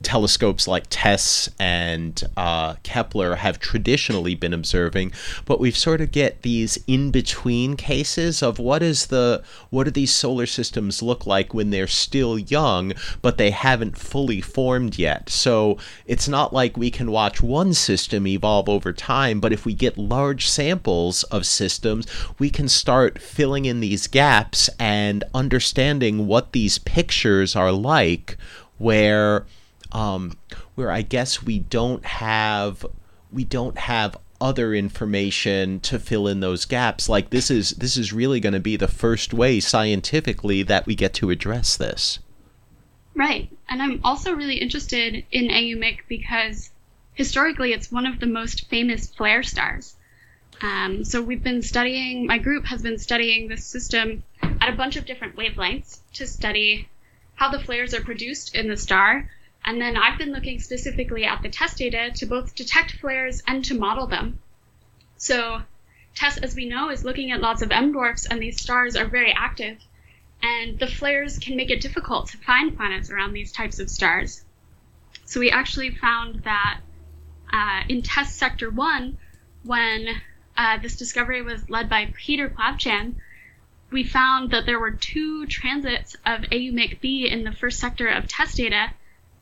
telescopes 0.06 0.68
like 0.68 0.86
TESS 0.92 1.50
and 1.60 2.24
uh, 2.38 2.76
Kepler 2.84 3.38
have 3.38 3.60
traditionally 3.60 4.36
been 4.36 4.54
observing, 4.54 5.12
but 5.46 5.60
we've 5.60 5.76
sort 5.76 6.00
of 6.00 6.12
get 6.12 6.44
these 6.44 6.78
in 6.86 7.10
between 7.10 7.76
cases 7.76 8.44
of 8.44 8.60
what 8.60 8.84
is 8.84 9.08
the 9.08 9.44
what 9.72 9.86
do 9.86 9.92
these 9.92 10.14
solar 10.14 10.46
systems 10.46 11.02
look 11.02 11.26
like 11.26 11.56
when 11.56 11.72
they're 11.72 11.88
still 11.88 12.38
young, 12.38 12.94
but 13.24 13.40
they 13.40 13.50
haven't 13.50 13.98
fully 13.98 14.42
formed 14.42 15.00
yet. 15.00 15.28
So 15.28 15.80
it's 16.06 16.28
not 16.28 16.54
like 16.54 16.78
we 16.78 16.92
can 16.92 17.10
watch 17.10 17.42
one 17.42 17.74
system 17.74 18.28
evolve 18.28 18.70
over 18.70 18.94
time, 18.94 19.40
but 19.40 19.52
if 19.52 19.66
we 19.66 19.74
get 19.74 19.98
large 19.98 20.48
samples 20.48 21.24
of 21.24 21.48
systems, 21.48 22.06
we 22.38 22.52
can 22.52 22.70
start 22.70 23.18
filling 23.18 23.66
in 23.66 23.80
these 23.80 24.06
gaps 24.06 24.70
and 24.80 25.24
understanding 25.34 26.28
what 26.28 26.52
these 26.52 26.78
pictures 26.78 27.56
are 27.56 27.72
like 27.72 28.38
where 28.78 29.46
um, 29.96 30.38
where 30.76 30.92
I 30.92 31.04
guess 31.04 31.42
we 31.42 31.60
don't 31.60 32.06
have 32.06 32.86
we 33.32 33.46
don't 33.46 33.78
have 33.78 34.18
other 34.42 34.74
information 34.74 35.80
to 35.80 35.98
fill 35.98 36.28
in 36.28 36.42
those 36.42 36.66
gaps. 36.66 37.08
Like 37.08 37.30
this 37.30 37.50
is 37.50 37.72
this 37.72 37.96
is 37.96 38.12
really 38.12 38.42
going 38.42 38.54
to 38.54 38.60
be 38.60 38.76
the 38.76 38.90
first 38.90 39.34
way 39.34 39.62
scientifically 39.62 40.64
that 40.64 40.86
we 40.86 40.96
get 40.96 41.14
to 41.16 41.30
address 41.30 41.78
this. 41.78 42.20
Right. 43.16 43.50
And 43.70 43.82
i'm 43.82 44.02
also 44.04 44.34
really 44.34 44.58
interested 44.58 45.24
in 45.32 45.50
AU 45.50 45.80
Mic 45.80 46.04
because 46.10 46.72
historically 47.14 47.72
it's 47.72 47.90
one 47.90 48.06
of 48.06 48.20
the 48.20 48.28
most 48.28 48.68
famous 48.68 49.08
flare 49.08 49.44
stars. 49.44 49.96
Um, 50.62 51.06
so 51.06 51.22
we've 51.22 51.44
been 51.44 51.62
studying 51.62 52.28
my 52.28 52.38
group 52.38 52.66
has 52.66 52.82
been 52.82 53.00
studying 53.00 53.48
this 53.48 53.66
system 53.66 54.24
at 54.42 54.68
a 54.68 54.76
bunch 54.76 54.98
of 54.98 55.06
different 55.06 55.38
wavelengths 55.38 56.00
to 56.16 56.28
study 56.28 56.90
how 57.36 57.50
the 57.50 57.60
flares 57.60 57.94
are 57.94 58.04
produced 58.04 58.56
in 58.56 58.68
the 58.68 58.78
star 58.78 59.30
and 59.66 59.82
then 59.82 59.98
I've 59.98 60.20
been 60.20 60.32
looking 60.32 60.60
specifically 60.60 61.26
at 61.26 61.42
the 61.42 61.50
TESS 61.50 61.74
data 61.74 62.12
to 62.16 62.26
both 62.28 62.56
detect 62.56 62.94
flares 62.94 63.42
and 63.48 63.66
to 63.66 63.74
model 63.74 64.06
them. 64.06 64.40
So 65.18 65.64
TESS, 66.14 66.38
as 66.38 66.56
we 66.56 66.66
know, 66.66 66.92
is 66.92 67.04
looking 67.04 67.32
at 67.32 67.42
lots 67.42 67.64
of 67.64 67.72
M 67.72 67.92
dwarfs, 67.92 68.28
and 68.28 68.40
these 68.40 68.62
stars 68.62 68.96
are 68.96 69.08
very 69.08 69.34
active. 69.36 69.80
And 70.44 70.78
the 70.78 70.86
flares 70.86 71.40
can 71.40 71.58
make 71.58 71.72
it 71.72 71.82
difficult 71.82 72.28
to 72.30 72.38
find 72.38 72.78
planets 72.78 73.10
around 73.10 73.34
these 73.34 73.52
types 73.52 73.80
of 73.80 73.90
stars. 73.90 74.46
So 75.26 75.40
we 75.40 75.50
actually 75.50 75.90
found 75.90 76.44
that 76.44 76.82
uh, 77.52 77.82
in 77.90 78.04
TESS 78.04 78.36
Sector 78.36 78.70
1, 78.70 79.18
when 79.64 80.08
uh, 80.56 80.78
this 80.78 80.96
discovery 80.96 81.42
was 81.42 81.68
led 81.72 81.90
by 81.90 82.14
Peter 82.16 82.50
Plavchan, 82.50 83.16
we 83.90 84.04
found 84.04 84.52
that 84.52 84.68
there 84.68 84.80
were 84.80 84.92
two 84.92 85.48
transits 85.48 86.16
of 86.24 86.44
AU 86.52 86.72
Mic 86.72 87.02
B 87.02 87.28
in 87.28 87.44
the 87.44 87.52
first 87.52 87.80
sector 87.80 88.08
of 88.08 88.28
TESS 88.28 88.54
data 88.56 88.94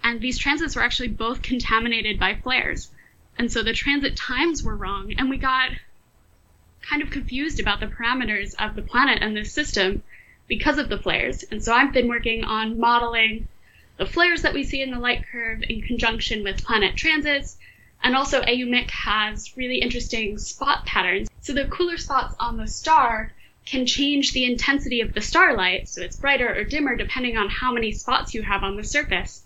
and 0.04 0.20
these 0.20 0.38
transits 0.38 0.76
were 0.76 0.84
actually 0.84 1.10
both 1.10 1.42
contaminated 1.42 2.20
by 2.20 2.36
flares. 2.36 2.92
And 3.38 3.52
so 3.52 3.64
the 3.64 3.74
transit 3.74 4.16
times 4.16 4.62
were 4.62 4.76
wrong, 4.76 5.14
and 5.18 5.30
we 5.30 5.38
got 5.38 5.70
kind 6.82 7.02
of 7.02 7.10
confused 7.10 7.60
about 7.60 7.80
the 7.80 7.88
parameters 7.88 8.54
of 8.60 8.76
the 8.76 8.82
planet 8.82 9.20
and 9.22 9.36
this 9.36 9.54
system 9.54 10.04
because 10.48 10.78
of 10.78 10.90
the 10.90 10.98
flares. 10.98 11.44
And 11.44 11.64
so 11.64 11.74
I've 11.74 11.94
been 11.94 12.10
working 12.10 12.44
on 12.44 12.80
modeling 12.80 13.48
the 13.98 14.06
flares 14.06 14.42
that 14.42 14.54
we 14.54 14.64
see 14.64 14.82
in 14.82 14.92
the 14.92 15.00
light 15.00 15.24
curve 15.32 15.64
in 15.68 15.82
conjunction 15.82 16.44
with 16.44 16.64
planet 16.64 16.96
transits. 16.96 17.58
And 18.04 18.16
also, 18.16 18.42
AU 18.42 18.66
Mic 18.66 18.92
has 18.92 19.56
really 19.56 19.78
interesting 19.78 20.38
spot 20.38 20.86
patterns. 20.86 21.30
So 21.42 21.54
the 21.54 21.66
cooler 21.66 21.98
spots 21.98 22.36
on 22.40 22.58
the 22.58 22.68
star 22.68 23.32
can 23.66 23.86
change 23.86 24.34
the 24.34 24.44
intensity 24.46 25.00
of 25.00 25.14
the 25.14 25.22
starlight, 25.22 25.88
so 25.88 26.02
it's 26.02 26.18
brighter 26.18 26.54
or 26.54 26.66
dimmer 26.66 26.98
depending 26.98 27.38
on 27.38 27.50
how 27.50 27.72
many 27.72 27.94
spots 27.94 28.34
you 28.34 28.42
have 28.42 28.62
on 28.62 28.76
the 28.76 28.84
surface. 28.84 29.46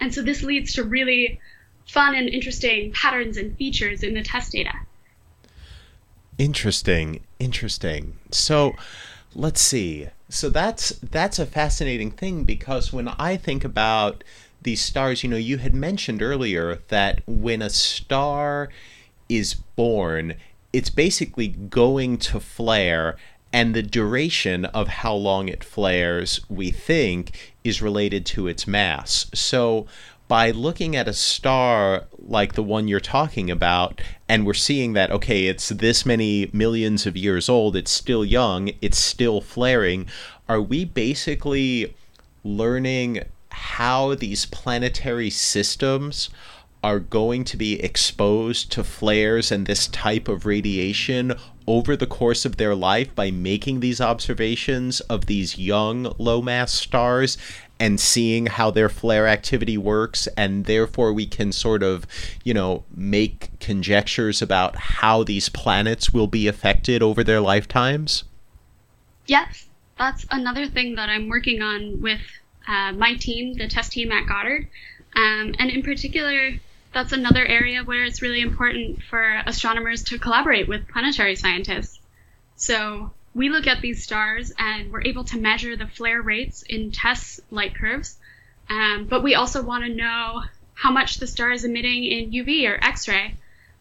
And 0.00 0.14
so 0.14 0.22
this 0.22 0.42
leads 0.42 0.72
to 0.74 0.84
really 0.84 1.40
fun 1.86 2.14
and 2.14 2.28
interesting 2.28 2.92
patterns 2.92 3.36
and 3.36 3.56
features 3.56 4.02
in 4.02 4.14
the 4.14 4.22
TESS 4.22 4.50
data. 4.50 4.72
Interesting, 6.36 7.20
interesting. 7.38 8.18
So 8.30 8.74
let's 9.34 9.60
see. 9.60 10.08
So 10.28 10.50
that's 10.50 10.90
that's 11.02 11.38
a 11.38 11.46
fascinating 11.46 12.10
thing 12.10 12.44
because 12.44 12.92
when 12.92 13.08
I 13.08 13.36
think 13.36 13.64
about 13.64 14.22
these 14.62 14.80
stars, 14.80 15.22
you 15.22 15.30
know, 15.30 15.36
you 15.36 15.58
had 15.58 15.74
mentioned 15.74 16.22
earlier 16.22 16.80
that 16.88 17.22
when 17.26 17.62
a 17.62 17.70
star 17.70 18.68
is 19.28 19.54
born, 19.54 20.34
it's 20.72 20.90
basically 20.90 21.48
going 21.48 22.18
to 22.18 22.40
flare 22.40 23.16
and 23.52 23.74
the 23.74 23.82
duration 23.82 24.64
of 24.66 24.88
how 24.88 25.14
long 25.14 25.48
it 25.48 25.64
flares, 25.64 26.40
we 26.48 26.70
think, 26.70 27.54
is 27.64 27.82
related 27.82 28.26
to 28.26 28.46
its 28.46 28.66
mass. 28.66 29.30
So, 29.34 29.86
by 30.28 30.50
looking 30.50 30.94
at 30.94 31.08
a 31.08 31.14
star 31.14 32.04
like 32.18 32.52
the 32.52 32.62
one 32.62 32.86
you're 32.86 33.00
talking 33.00 33.50
about, 33.50 34.02
and 34.28 34.44
we're 34.44 34.52
seeing 34.52 34.92
that, 34.92 35.10
okay, 35.10 35.46
it's 35.46 35.70
this 35.70 36.04
many 36.04 36.50
millions 36.52 37.06
of 37.06 37.16
years 37.16 37.48
old, 37.48 37.74
it's 37.74 37.90
still 37.90 38.24
young, 38.24 38.70
it's 38.82 38.98
still 38.98 39.40
flaring, 39.40 40.06
are 40.46 40.60
we 40.60 40.84
basically 40.84 41.94
learning 42.44 43.24
how 43.50 44.14
these 44.14 44.44
planetary 44.46 45.30
systems 45.30 46.28
are 46.84 47.00
going 47.00 47.44
to 47.44 47.56
be 47.56 47.82
exposed 47.82 48.70
to 48.70 48.84
flares 48.84 49.50
and 49.50 49.66
this 49.66 49.88
type 49.88 50.28
of 50.28 50.46
radiation 50.46 51.34
over 51.68 51.94
the 51.94 52.06
course 52.06 52.44
of 52.44 52.56
their 52.56 52.74
life 52.74 53.14
by 53.14 53.30
making 53.30 53.80
these 53.80 54.00
observations 54.00 55.00
of 55.02 55.26
these 55.26 55.58
young 55.58 56.12
low 56.18 56.42
mass 56.42 56.72
stars 56.72 57.36
and 57.78 58.00
seeing 58.00 58.46
how 58.46 58.70
their 58.70 58.88
flare 58.88 59.28
activity 59.28 59.78
works. 59.78 60.26
And 60.36 60.64
therefore 60.64 61.12
we 61.12 61.26
can 61.26 61.52
sort 61.52 61.82
of 61.82 62.06
you 62.42 62.54
know 62.54 62.84
make 62.94 63.50
conjectures 63.60 64.42
about 64.42 64.74
how 64.76 65.22
these 65.22 65.48
planets 65.48 66.10
will 66.10 66.26
be 66.26 66.48
affected 66.48 67.02
over 67.02 67.22
their 67.22 67.40
lifetimes. 67.40 68.24
Yes 69.26 69.68
that's 69.98 70.24
another 70.30 70.66
thing 70.66 70.94
that 70.94 71.08
i'm 71.08 71.28
working 71.28 71.60
on 71.60 72.00
with 72.00 72.20
uh, 72.68 72.92
my 72.92 73.14
team 73.14 73.54
the 73.54 73.66
TESS 73.66 73.88
team 73.88 74.12
at 74.12 74.26
goddard. 74.26 74.68
Um, 75.16 75.54
and 75.58 75.70
in 75.70 75.82
particular 75.82 76.52
that's 76.98 77.12
another 77.12 77.46
area 77.46 77.84
where 77.84 78.04
it's 78.04 78.22
really 78.22 78.40
important 78.40 79.00
for 79.04 79.40
astronomers 79.46 80.02
to 80.02 80.18
collaborate 80.18 80.66
with 80.66 80.88
planetary 80.88 81.36
scientists. 81.36 82.00
So 82.56 83.12
we 83.32 83.50
look 83.50 83.68
at 83.68 83.80
these 83.80 84.02
stars 84.02 84.52
and 84.58 84.90
we're 84.90 85.04
able 85.04 85.22
to 85.26 85.38
measure 85.38 85.76
the 85.76 85.86
flare 85.86 86.20
rates 86.20 86.62
in 86.62 86.90
TESS 86.90 87.40
light 87.52 87.76
curves, 87.76 88.18
um, 88.68 89.06
but 89.08 89.22
we 89.22 89.36
also 89.36 89.62
want 89.62 89.84
to 89.84 89.94
know 89.94 90.42
how 90.74 90.90
much 90.90 91.18
the 91.18 91.28
star 91.28 91.52
is 91.52 91.64
emitting 91.64 92.04
in 92.04 92.32
UV 92.32 92.68
or 92.68 92.84
X-ray, 92.84 93.36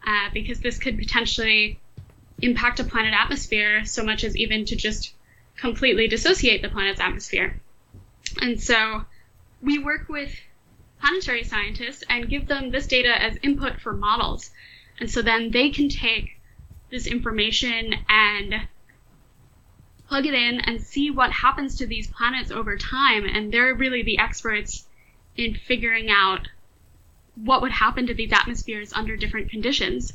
uh, 0.05 0.30
because 0.32 0.59
this 0.59 0.78
could 0.78 0.99
potentially 0.99 1.80
impact 2.43 2.80
a 2.80 2.84
planet 2.84 3.15
atmosphere 3.15 3.84
so 3.84 4.03
much 4.03 4.24
as 4.26 4.38
even 4.38 4.63
to 4.65 4.76
just 4.76 5.15
completely 5.55 6.07
dissociate 6.07 6.61
the 6.61 6.70
planet's 6.70 7.01
atmosphere. 7.01 7.59
And 8.43 8.61
so 8.61 9.05
we 9.59 9.80
work 9.80 10.07
with 10.07 10.39
planetary 10.99 11.43
scientists 11.43 12.03
and 12.09 12.29
give 12.29 12.47
them 12.47 12.71
this 12.71 12.87
data 12.87 13.21
as 13.21 13.37
input 13.43 13.79
for 13.79 13.93
models. 13.93 14.51
And 14.99 15.09
so 15.09 15.21
then 15.21 15.51
they 15.51 15.69
can 15.69 15.89
take 15.89 16.39
this 16.89 17.07
information 17.07 17.93
and 18.09 18.55
plug 20.07 20.25
it 20.25 20.33
in 20.33 20.61
and 20.61 20.81
see 20.81 21.11
what 21.11 21.31
happens 21.31 21.75
to 21.75 21.85
these 21.85 22.07
planets 22.07 22.51
over 22.51 22.77
time. 22.77 23.25
And 23.25 23.51
they're 23.51 23.75
really 23.75 24.03
the 24.03 24.19
experts 24.19 24.87
in 25.35 25.53
figuring 25.53 26.09
out 26.09 26.47
what 27.35 27.61
would 27.61 27.71
happen 27.71 28.07
to 28.07 28.13
these 28.13 28.31
atmospheres 28.31 28.93
under 28.93 29.15
different 29.15 29.51
conditions. 29.51 30.13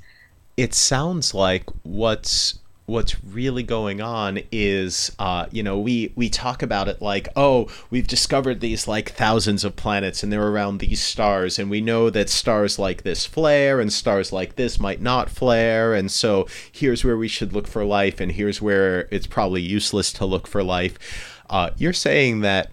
It 0.56 0.74
sounds 0.74 1.34
like 1.34 1.64
what's 1.82 2.58
what's 2.92 3.24
really 3.24 3.62
going 3.62 4.02
on 4.02 4.38
is 4.52 5.10
uh, 5.18 5.46
you 5.50 5.62
know 5.62 5.78
we 5.78 6.12
we 6.14 6.28
talk 6.28 6.62
about 6.62 6.88
it 6.88 7.00
like 7.00 7.26
oh 7.36 7.66
we've 7.88 8.06
discovered 8.06 8.60
these 8.60 8.86
like 8.86 9.12
thousands 9.12 9.64
of 9.64 9.74
planets 9.74 10.22
and 10.22 10.30
they're 10.30 10.48
around 10.48 10.78
these 10.78 11.02
stars 11.02 11.58
and 11.58 11.70
we 11.70 11.80
know 11.80 12.10
that 12.10 12.28
stars 12.28 12.78
like 12.78 13.02
this 13.02 13.24
flare 13.24 13.80
and 13.80 13.92
stars 13.92 14.30
like 14.30 14.56
this 14.56 14.78
might 14.78 15.00
not 15.00 15.30
flare. 15.30 15.94
And 15.94 16.10
so 16.10 16.46
here's 16.70 17.02
where 17.02 17.16
we 17.16 17.28
should 17.28 17.52
look 17.52 17.66
for 17.66 17.84
life 17.84 18.20
and 18.20 18.32
here's 18.32 18.60
where 18.60 19.08
it's 19.10 19.26
probably 19.26 19.62
useless 19.62 20.12
to 20.14 20.26
look 20.26 20.46
for 20.46 20.62
life. 20.62 21.40
Uh, 21.48 21.70
you're 21.78 21.92
saying 21.92 22.40
that 22.40 22.72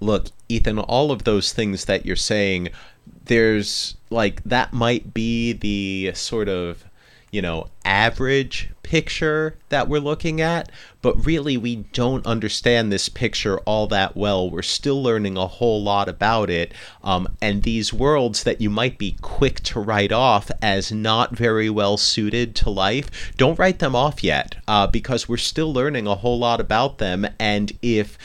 look 0.00 0.28
ethan 0.48 0.78
all 0.78 1.10
of 1.10 1.24
those 1.24 1.52
things 1.52 1.86
that 1.86 2.06
you're 2.06 2.16
saying 2.16 2.68
there's 3.24 3.96
like 4.10 4.42
that 4.44 4.72
might 4.72 5.12
be 5.12 5.52
the 5.52 6.12
sort 6.14 6.48
of 6.48 6.84
you 7.30 7.42
know 7.42 7.68
average 7.84 8.70
picture 8.88 9.54
that 9.68 9.86
we're 9.86 10.00
looking 10.00 10.40
at, 10.40 10.72
but 11.02 11.26
really 11.26 11.58
we 11.58 11.76
don't 11.92 12.24
understand 12.26 12.90
this 12.90 13.10
picture 13.10 13.58
all 13.60 13.86
that 13.86 14.16
well. 14.16 14.50
We're 14.50 14.62
still 14.62 15.02
learning 15.02 15.36
a 15.36 15.46
whole 15.46 15.82
lot 15.82 16.08
about 16.08 16.48
it. 16.48 16.72
Um, 17.04 17.28
and 17.42 17.62
these 17.62 17.92
worlds 17.92 18.44
that 18.44 18.62
you 18.62 18.70
might 18.70 18.96
be 18.96 19.16
quick 19.20 19.60
to 19.64 19.80
write 19.80 20.10
off 20.10 20.50
as 20.62 20.90
not 20.90 21.36
very 21.36 21.68
well 21.68 21.98
suited 21.98 22.54
to 22.56 22.70
life, 22.70 23.36
don't 23.36 23.58
write 23.58 23.78
them 23.78 23.94
off 23.94 24.24
yet 24.24 24.56
uh, 24.66 24.86
because 24.86 25.28
we're 25.28 25.36
still 25.36 25.72
learning 25.72 26.06
a 26.06 26.14
whole 26.14 26.38
lot 26.38 26.58
about 26.58 26.96
them. 26.96 27.26
And 27.38 27.72
if 27.82 28.16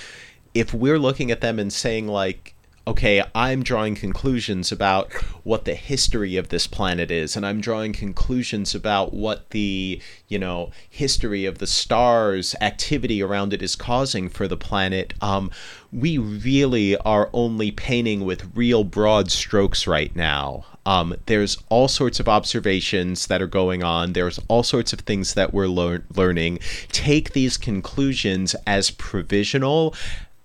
if 0.53 0.73
we're 0.73 0.99
looking 0.99 1.29
at 1.31 1.41
them 1.41 1.59
and 1.59 1.73
saying 1.73 2.07
like 2.07 2.52
okay, 2.85 3.23
I'm 3.33 3.63
drawing 3.63 3.95
conclusions 3.95 4.71
about 4.71 5.11
what 5.43 5.63
the 5.63 5.75
history 5.75 6.35
of 6.35 6.49
this 6.49 6.67
planet 6.67 7.11
is, 7.11 7.35
and 7.35 7.45
I'm 7.45 7.61
drawing 7.61 7.93
conclusions 7.93 8.75
about 8.75 9.13
what 9.13 9.51
the, 9.51 10.01
you 10.27 10.37
know, 10.37 10.71
history 10.89 11.45
of 11.45 11.59
the 11.59 11.67
stars, 11.67 12.55
activity 12.59 13.23
around 13.23 13.53
it 13.53 13.61
is 13.61 13.75
causing 13.75 14.27
for 14.27 14.47
the 14.47 14.57
planet, 14.57 15.13
um, 15.21 15.49
we 15.93 16.17
really 16.17 16.97
are 16.97 17.29
only 17.31 17.71
painting 17.71 18.25
with 18.25 18.51
real 18.55 18.83
broad 18.83 19.31
strokes 19.31 19.87
right 19.87 20.13
now. 20.15 20.65
Um, 20.85 21.15
there's 21.27 21.57
all 21.69 21.87
sorts 21.87 22.19
of 22.19 22.27
observations 22.27 23.27
that 23.27 23.41
are 23.41 23.47
going 23.47 23.83
on. 23.83 24.11
There's 24.11 24.39
all 24.49 24.63
sorts 24.63 24.91
of 24.91 24.99
things 25.01 25.35
that 25.35 25.53
we're 25.53 25.67
lear- 25.67 26.03
learning. 26.13 26.59
Take 26.91 27.31
these 27.31 27.55
conclusions 27.55 28.55
as 28.67 28.91
provisional 28.91 29.95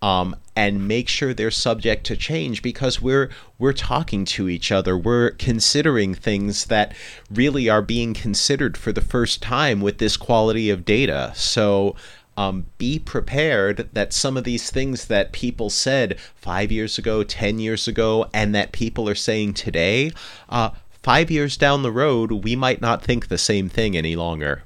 um, 0.01 0.37
and 0.55 0.87
make 0.87 1.09
sure 1.09 1.35
they're 1.35 1.51
subject 1.51 2.05
to 2.07 2.17
change 2.17 2.63
because 2.63 3.01
we're 3.01 3.31
we're 3.59 3.73
talking 3.73 4.25
to 4.25 4.49
each 4.49 4.71
other. 4.71 4.97
We're 4.97 5.31
considering 5.33 6.15
things 6.15 6.67
that 6.67 6.95
really 7.31 7.69
are 7.69 7.83
being 7.83 8.15
considered 8.15 8.77
for 8.77 8.93
the 8.93 9.01
first 9.01 9.43
time 9.43 9.81
with 9.81 9.99
this 9.99 10.17
quality 10.17 10.71
of 10.71 10.85
data. 10.85 11.33
So. 11.35 11.97
Um, 12.37 12.67
be 12.79 13.01
prepared 13.01 13.89
that 13.95 14.13
some 14.13 14.37
of 14.37 14.45
these 14.45 14.71
things 14.71 15.07
that 15.07 15.33
people 15.33 15.71
said 15.71 16.21
five 16.37 16.71
years 16.71 16.97
ago, 16.97 17.25
10 17.25 17.59
years 17.59 17.89
ago, 17.89 18.27
and 18.33 18.55
that 18.55 18.71
people 18.71 19.09
are 19.09 19.17
saying 19.17 19.55
today, 19.55 20.13
uh, 20.49 20.71
five 21.03 21.33
years 21.33 21.57
down 21.57 21.83
the 21.83 21.91
road, 21.91 22.31
we 22.31 22.55
might 22.55 22.81
not 22.81 23.03
think 23.03 23.27
the 23.27 23.39
same 23.39 23.69
thing 23.69 23.97
any 23.97 24.15
longer. 24.15 24.63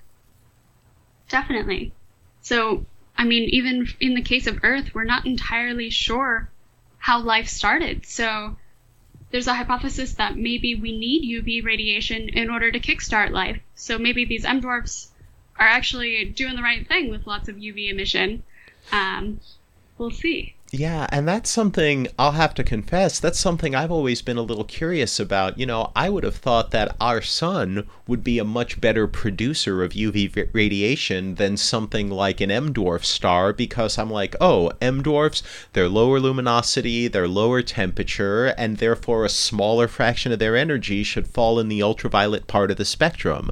Definitely. 1.30 1.94
So 2.42 2.84
I 3.16 3.24
mean, 3.24 3.48
even 3.50 3.88
in 4.00 4.14
the 4.14 4.22
case 4.22 4.46
of 4.46 4.60
Earth, 4.62 4.94
we're 4.94 5.04
not 5.04 5.26
entirely 5.26 5.90
sure 5.90 6.50
how 6.98 7.20
life 7.20 7.48
started. 7.48 8.06
So 8.06 8.56
there's 9.30 9.46
a 9.46 9.54
hypothesis 9.54 10.14
that 10.14 10.36
maybe 10.36 10.74
we 10.74 10.96
need 10.96 11.44
UV 11.44 11.64
radiation 11.64 12.28
in 12.28 12.50
order 12.50 12.70
to 12.70 12.80
kickstart 12.80 13.30
life. 13.30 13.60
So 13.74 13.98
maybe 13.98 14.24
these 14.24 14.44
M 14.44 14.60
dwarfs 14.60 15.10
are 15.58 15.66
actually 15.66 16.24
doing 16.26 16.56
the 16.56 16.62
right 16.62 16.86
thing 16.86 17.10
with 17.10 17.26
lots 17.26 17.48
of 17.48 17.56
UV 17.56 17.90
emission. 17.90 18.42
Um, 18.90 19.40
we'll 19.98 20.10
see. 20.10 20.54
Yeah, 20.74 21.06
and 21.10 21.28
that's 21.28 21.50
something 21.50 22.08
I'll 22.18 22.32
have 22.32 22.54
to 22.54 22.64
confess, 22.64 23.20
that's 23.20 23.38
something 23.38 23.74
I've 23.74 23.90
always 23.90 24.22
been 24.22 24.38
a 24.38 24.42
little 24.42 24.64
curious 24.64 25.20
about. 25.20 25.58
You 25.58 25.66
know, 25.66 25.92
I 25.94 26.08
would 26.08 26.24
have 26.24 26.36
thought 26.36 26.70
that 26.70 26.96
our 26.98 27.20
sun 27.20 27.86
would 28.06 28.24
be 28.24 28.38
a 28.38 28.44
much 28.44 28.80
better 28.80 29.06
producer 29.06 29.82
of 29.82 29.92
UV 29.92 30.48
radiation 30.54 31.34
than 31.34 31.58
something 31.58 32.08
like 32.10 32.40
an 32.40 32.50
M 32.50 32.72
dwarf 32.72 33.04
star 33.04 33.52
because 33.52 33.98
I'm 33.98 34.10
like, 34.10 34.34
oh, 34.40 34.72
M 34.80 35.02
dwarfs, 35.02 35.42
they're 35.74 35.90
lower 35.90 36.18
luminosity, 36.18 37.06
they're 37.06 37.28
lower 37.28 37.60
temperature, 37.60 38.46
and 38.56 38.78
therefore 38.78 39.26
a 39.26 39.28
smaller 39.28 39.88
fraction 39.88 40.32
of 40.32 40.38
their 40.38 40.56
energy 40.56 41.02
should 41.02 41.28
fall 41.28 41.60
in 41.60 41.68
the 41.68 41.82
ultraviolet 41.82 42.46
part 42.46 42.70
of 42.70 42.78
the 42.78 42.86
spectrum. 42.86 43.50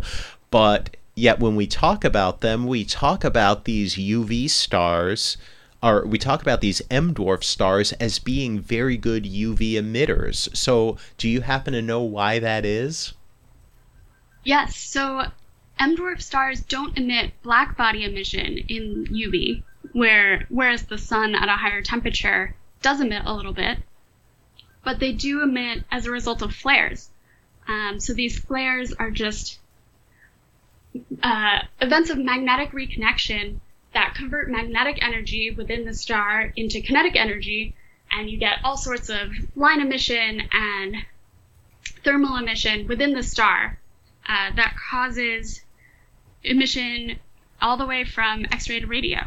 But 0.51 0.97
yet 1.15 1.39
when 1.39 1.55
we 1.55 1.67
talk 1.67 2.03
about 2.03 2.41
them, 2.41 2.67
we 2.67 2.83
talk 2.83 3.25
about 3.25 3.67
these 3.67 3.97
UV 3.97 4.49
stars 4.49 5.37
are 5.83 6.05
we 6.05 6.19
talk 6.19 6.43
about 6.43 6.61
these 6.61 6.83
M 6.91 7.15
dwarf 7.15 7.43
stars 7.43 7.93
as 7.93 8.19
being 8.19 8.61
very 8.61 8.97
good 8.97 9.25
UV 9.25 9.73
emitters. 9.73 10.55
So, 10.55 10.99
do 11.17 11.29
you 11.29 11.41
happen 11.41 11.73
to 11.73 11.83
know 11.83 12.03
why 12.03 12.39
that 12.39 12.65
is? 12.65 13.15
Yes. 14.45 14.77
So, 14.77 15.25
M 15.79 15.97
dwarf 15.97 16.21
stars 16.21 16.61
don't 16.61 16.99
emit 16.99 17.33
black 17.43 17.77
body 17.77 18.05
emission 18.05 18.59
in 18.59 19.07
UV, 19.07 19.63
where 19.93 20.47
whereas 20.51 20.85
the 20.85 20.99
sun 20.99 21.35
at 21.35 21.49
a 21.49 21.57
higher 21.57 21.83
temperature 21.83 22.55
does 22.83 23.01
emit 23.01 23.23
a 23.25 23.35
little 23.35 23.55
bit, 23.55 23.79
but 24.85 24.99
they 24.99 25.13
do 25.13 25.43
emit 25.43 25.85
as 25.91 26.07
a 26.07 26.11
result 26.11 26.43
of 26.43 26.55
flares. 26.55 27.09
Um, 27.69 28.01
so 28.01 28.13
these 28.13 28.39
flares 28.39 28.93
are 28.93 29.11
just 29.11 29.59
uh, 31.23 31.61
events 31.81 32.11
of 32.11 32.19
magnetic 32.19 32.73
reconnection 32.73 33.61
that 33.93 34.15
convert 34.15 34.51
magnetic 34.51 35.03
energy 35.03 35.51
within 35.51 35.85
the 35.85 35.95
star 35.95 36.53
into 36.57 36.81
kinetic 36.81 37.17
energy, 37.17 37.75
and 38.13 38.31
you 38.31 38.39
get 38.39 38.59
all 38.65 38.77
sorts 38.77 39.09
of 39.09 39.31
line 39.57 39.81
emission 39.81 40.43
and 40.53 40.97
thermal 42.05 42.37
emission 42.37 42.87
within 42.87 43.15
the 43.15 43.23
star 43.23 43.79
uh, 44.29 44.51
that 44.55 44.75
causes 44.91 45.63
emission 46.43 47.19
all 47.61 47.77
the 47.77 47.87
way 47.87 48.05
from 48.05 48.47
X-ray 48.53 48.81
to 48.81 48.87
radio. 48.87 49.19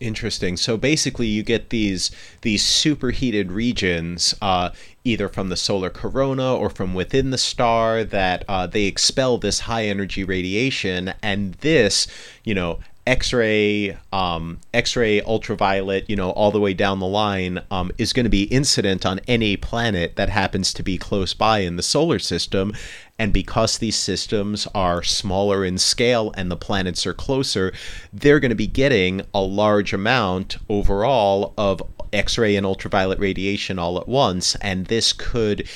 Interesting. 0.00 0.56
So 0.56 0.76
basically, 0.76 1.28
you 1.28 1.44
get 1.44 1.70
these 1.70 2.10
these 2.40 2.64
superheated 2.64 3.52
regions, 3.52 4.34
uh, 4.42 4.70
either 5.04 5.28
from 5.28 5.48
the 5.48 5.56
solar 5.56 5.90
corona 5.90 6.56
or 6.56 6.68
from 6.68 6.92
within 6.92 7.30
the 7.30 7.38
star, 7.38 8.02
that 8.02 8.44
uh, 8.48 8.66
they 8.66 8.84
expel 8.84 9.38
this 9.38 9.60
high 9.60 9.86
energy 9.86 10.24
radiation, 10.24 11.14
and 11.22 11.54
this, 11.54 12.08
you 12.42 12.52
know, 12.52 12.80
X-ray, 13.06 13.96
um, 14.12 14.60
X-ray, 14.72 15.20
ultraviolet, 15.22 16.08
you 16.08 16.14
know, 16.14 16.30
all 16.30 16.52
the 16.52 16.60
way 16.60 16.72
down 16.72 17.00
the 17.00 17.06
line, 17.06 17.60
um, 17.70 17.90
is 17.98 18.12
going 18.12 18.24
to 18.24 18.30
be 18.30 18.44
incident 18.44 19.04
on 19.04 19.20
any 19.26 19.56
planet 19.56 20.14
that 20.16 20.28
happens 20.28 20.72
to 20.74 20.82
be 20.82 20.98
close 20.98 21.34
by 21.34 21.58
in 21.58 21.76
the 21.76 21.82
solar 21.82 22.20
system. 22.20 22.72
And 23.18 23.32
because 23.32 23.78
these 23.78 23.96
systems 23.96 24.68
are 24.74 25.02
smaller 25.02 25.64
in 25.64 25.78
scale 25.78 26.32
and 26.36 26.50
the 26.50 26.56
planets 26.56 27.04
are 27.04 27.12
closer, 27.12 27.72
they're 28.12 28.40
going 28.40 28.50
to 28.50 28.54
be 28.54 28.68
getting 28.68 29.22
a 29.34 29.40
large 29.40 29.92
amount 29.92 30.58
overall 30.68 31.54
of 31.58 31.82
X-ray 32.12 32.56
and 32.56 32.66
ultraviolet 32.66 33.18
radiation 33.18 33.78
all 33.78 33.98
at 33.98 34.06
once, 34.06 34.54
and 34.56 34.86
this 34.86 35.12
could 35.12 35.66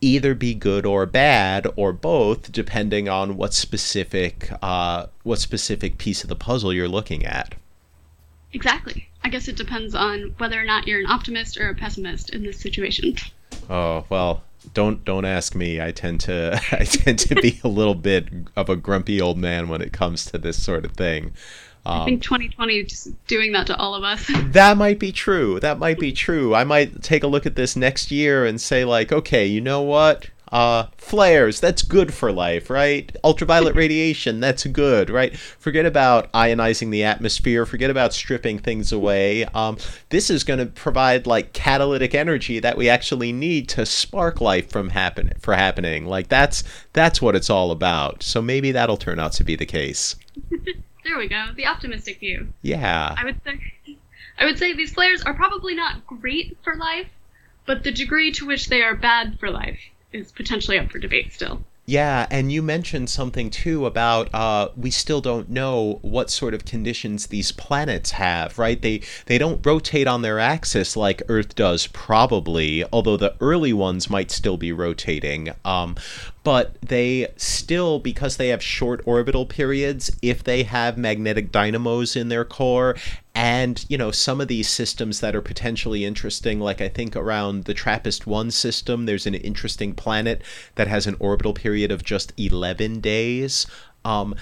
either 0.00 0.34
be 0.34 0.54
good 0.54 0.86
or 0.86 1.06
bad 1.06 1.66
or 1.76 1.92
both 1.92 2.52
depending 2.52 3.08
on 3.08 3.36
what 3.36 3.54
specific 3.54 4.50
uh, 4.62 5.06
what 5.22 5.38
specific 5.38 5.98
piece 5.98 6.22
of 6.22 6.28
the 6.28 6.36
puzzle 6.36 6.72
you're 6.72 6.88
looking 6.88 7.24
at. 7.24 7.54
Exactly. 8.52 9.08
I 9.24 9.28
guess 9.28 9.48
it 9.48 9.56
depends 9.56 9.94
on 9.94 10.34
whether 10.38 10.60
or 10.60 10.64
not 10.64 10.86
you're 10.86 11.00
an 11.00 11.06
optimist 11.06 11.58
or 11.58 11.68
a 11.68 11.74
pessimist 11.74 12.30
in 12.30 12.42
this 12.42 12.60
situation. 12.60 13.16
Oh 13.68 14.04
well 14.08 14.42
don't 14.74 15.04
don't 15.04 15.24
ask 15.24 15.54
me. 15.54 15.80
I 15.80 15.92
tend 15.92 16.20
to 16.22 16.60
i 16.72 16.84
tend 16.84 17.18
to 17.20 17.34
be 17.34 17.60
a 17.64 17.68
little 17.68 17.94
bit 17.94 18.28
of 18.56 18.68
a 18.68 18.76
grumpy 18.76 19.20
old 19.20 19.38
man 19.38 19.68
when 19.68 19.82
it 19.82 19.92
comes 19.92 20.24
to 20.26 20.38
this 20.38 20.62
sort 20.62 20.84
of 20.84 20.92
thing 20.92 21.34
um, 21.88 22.02
I 22.02 22.04
think 22.04 22.22
2020 22.22 22.82
just 22.84 23.26
doing 23.26 23.52
that 23.52 23.66
to 23.68 23.76
all 23.76 23.94
of 23.94 24.04
us. 24.04 24.30
that 24.52 24.76
might 24.76 24.98
be 24.98 25.10
true. 25.10 25.58
That 25.60 25.78
might 25.78 25.98
be 25.98 26.12
true. 26.12 26.54
I 26.54 26.62
might 26.64 27.02
take 27.02 27.22
a 27.22 27.26
look 27.26 27.46
at 27.46 27.56
this 27.56 27.76
next 27.76 28.10
year 28.10 28.44
and 28.44 28.60
say 28.60 28.84
like, 28.84 29.10
okay, 29.10 29.46
you 29.46 29.62
know 29.62 29.80
what? 29.80 30.28
Uh, 30.52 30.86
flares, 30.96 31.60
that's 31.60 31.82
good 31.82 32.12
for 32.12 32.32
life, 32.32 32.70
right? 32.70 33.14
Ultraviolet 33.22 33.74
radiation, 33.74 34.40
that's 34.40 34.64
good, 34.66 35.10
right? 35.10 35.36
Forget 35.36 35.84
about 35.84 36.30
ionizing 36.32 36.90
the 36.90 37.04
atmosphere, 37.04 37.66
forget 37.66 37.90
about 37.90 38.14
stripping 38.14 38.58
things 38.58 38.90
away. 38.90 39.44
Um, 39.46 39.76
this 40.08 40.30
is 40.30 40.44
going 40.44 40.58
to 40.58 40.66
provide 40.66 41.26
like 41.26 41.52
catalytic 41.52 42.14
energy 42.14 42.60
that 42.60 42.78
we 42.78 42.88
actually 42.88 43.32
need 43.32 43.68
to 43.70 43.84
spark 43.84 44.40
life 44.40 44.70
from 44.70 44.90
happen 44.90 45.32
for 45.38 45.54
happening. 45.54 46.06
Like 46.06 46.28
that's 46.28 46.64
that's 46.94 47.20
what 47.20 47.36
it's 47.36 47.50
all 47.50 47.70
about. 47.70 48.22
So 48.22 48.40
maybe 48.40 48.72
that'll 48.72 48.96
turn 48.96 49.18
out 49.18 49.32
to 49.32 49.44
be 49.44 49.56
the 49.56 49.66
case. 49.66 50.16
There 51.08 51.16
we 51.16 51.26
go. 51.26 51.46
The 51.56 51.64
optimistic 51.64 52.20
view. 52.20 52.48
Yeah. 52.60 53.14
I 53.16 53.24
would 53.24 53.40
say 53.42 53.96
I 54.38 54.44
would 54.44 54.58
say 54.58 54.74
these 54.74 54.92
flares 54.92 55.22
are 55.22 55.32
probably 55.32 55.74
not 55.74 56.06
great 56.06 56.58
for 56.62 56.76
life, 56.76 57.08
but 57.64 57.82
the 57.82 57.90
degree 57.90 58.30
to 58.32 58.46
which 58.46 58.66
they 58.66 58.82
are 58.82 58.94
bad 58.94 59.40
for 59.40 59.50
life 59.50 59.80
is 60.12 60.30
potentially 60.32 60.78
up 60.78 60.90
for 60.90 60.98
debate 60.98 61.32
still. 61.32 61.64
Yeah, 61.86 62.26
and 62.30 62.52
you 62.52 62.60
mentioned 62.60 63.08
something 63.08 63.48
too 63.48 63.86
about 63.86 64.28
uh, 64.34 64.68
we 64.76 64.90
still 64.90 65.22
don't 65.22 65.48
know 65.48 66.00
what 66.02 66.28
sort 66.28 66.52
of 66.52 66.66
conditions 66.66 67.28
these 67.28 67.50
planets 67.50 68.10
have, 68.10 68.58
right? 68.58 68.80
They 68.80 69.00
they 69.24 69.38
don't 69.38 69.64
rotate 69.64 70.06
on 70.06 70.20
their 70.20 70.38
axis 70.38 70.98
like 70.98 71.22
Earth 71.30 71.54
does, 71.54 71.86
probably, 71.86 72.84
although 72.92 73.16
the 73.16 73.34
early 73.40 73.72
ones 73.72 74.10
might 74.10 74.30
still 74.30 74.58
be 74.58 74.70
rotating. 74.70 75.48
Um, 75.64 75.96
but 76.44 76.80
they 76.80 77.28
still, 77.36 77.98
because 77.98 78.36
they 78.36 78.48
have 78.48 78.62
short 78.62 79.02
orbital 79.04 79.44
periods, 79.44 80.10
if 80.22 80.42
they 80.42 80.62
have 80.62 80.96
magnetic 80.96 81.52
dynamos 81.52 82.16
in 82.16 82.28
their 82.28 82.44
core, 82.44 82.96
and 83.34 83.84
you 83.88 83.96
know 83.96 84.10
some 84.10 84.40
of 84.40 84.48
these 84.48 84.68
systems 84.68 85.20
that 85.20 85.34
are 85.34 85.42
potentially 85.42 86.04
interesting, 86.04 86.60
like 86.60 86.80
I 86.80 86.88
think 86.88 87.14
around 87.16 87.64
the 87.64 87.74
TRAPPIST 87.74 88.26
one 88.26 88.50
system, 88.50 89.06
there's 89.06 89.26
an 89.26 89.34
interesting 89.34 89.94
planet 89.94 90.42
that 90.76 90.88
has 90.88 91.06
an 91.06 91.16
orbital 91.18 91.52
period 91.52 91.90
of 91.90 92.04
just 92.04 92.32
11 92.36 93.00
days. 93.00 93.66
Um, 94.04 94.34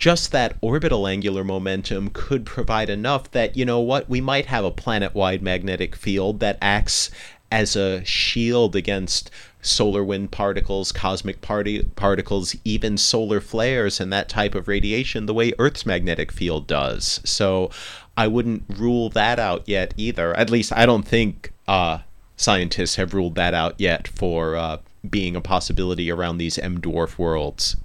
just 0.00 0.32
that 0.32 0.56
orbital 0.62 1.06
angular 1.06 1.44
momentum 1.44 2.08
could 2.12 2.46
provide 2.46 2.88
enough 2.88 3.30
that, 3.32 3.56
you 3.56 3.66
know 3.66 3.80
what, 3.80 4.08
we 4.08 4.20
might 4.20 4.46
have 4.46 4.64
a 4.64 4.70
planet 4.70 5.14
wide 5.14 5.42
magnetic 5.42 5.94
field 5.94 6.40
that 6.40 6.56
acts 6.62 7.10
as 7.52 7.76
a 7.76 8.02
shield 8.04 8.74
against 8.74 9.30
solar 9.62 10.02
wind 10.02 10.30
particles, 10.30 10.92
cosmic 10.92 11.40
party- 11.40 11.82
particles, 11.96 12.56
even 12.64 12.96
solar 12.96 13.40
flares 13.40 14.00
and 14.00 14.12
that 14.12 14.28
type 14.28 14.54
of 14.54 14.68
radiation 14.68 15.26
the 15.26 15.34
way 15.34 15.52
Earth's 15.58 15.84
magnetic 15.84 16.32
field 16.32 16.66
does. 16.66 17.20
So 17.24 17.70
I 18.16 18.26
wouldn't 18.26 18.64
rule 18.68 19.10
that 19.10 19.38
out 19.38 19.68
yet 19.68 19.94
either. 19.96 20.34
At 20.36 20.50
least 20.50 20.72
I 20.74 20.86
don't 20.86 21.06
think 21.06 21.52
uh, 21.68 21.98
scientists 22.36 22.96
have 22.96 23.14
ruled 23.14 23.34
that 23.34 23.54
out 23.54 23.74
yet 23.78 24.08
for 24.08 24.56
uh, 24.56 24.78
being 25.08 25.36
a 25.36 25.40
possibility 25.40 26.10
around 26.10 26.38
these 26.38 26.58
M 26.58 26.80
dwarf 26.80 27.18
worlds. 27.18 27.76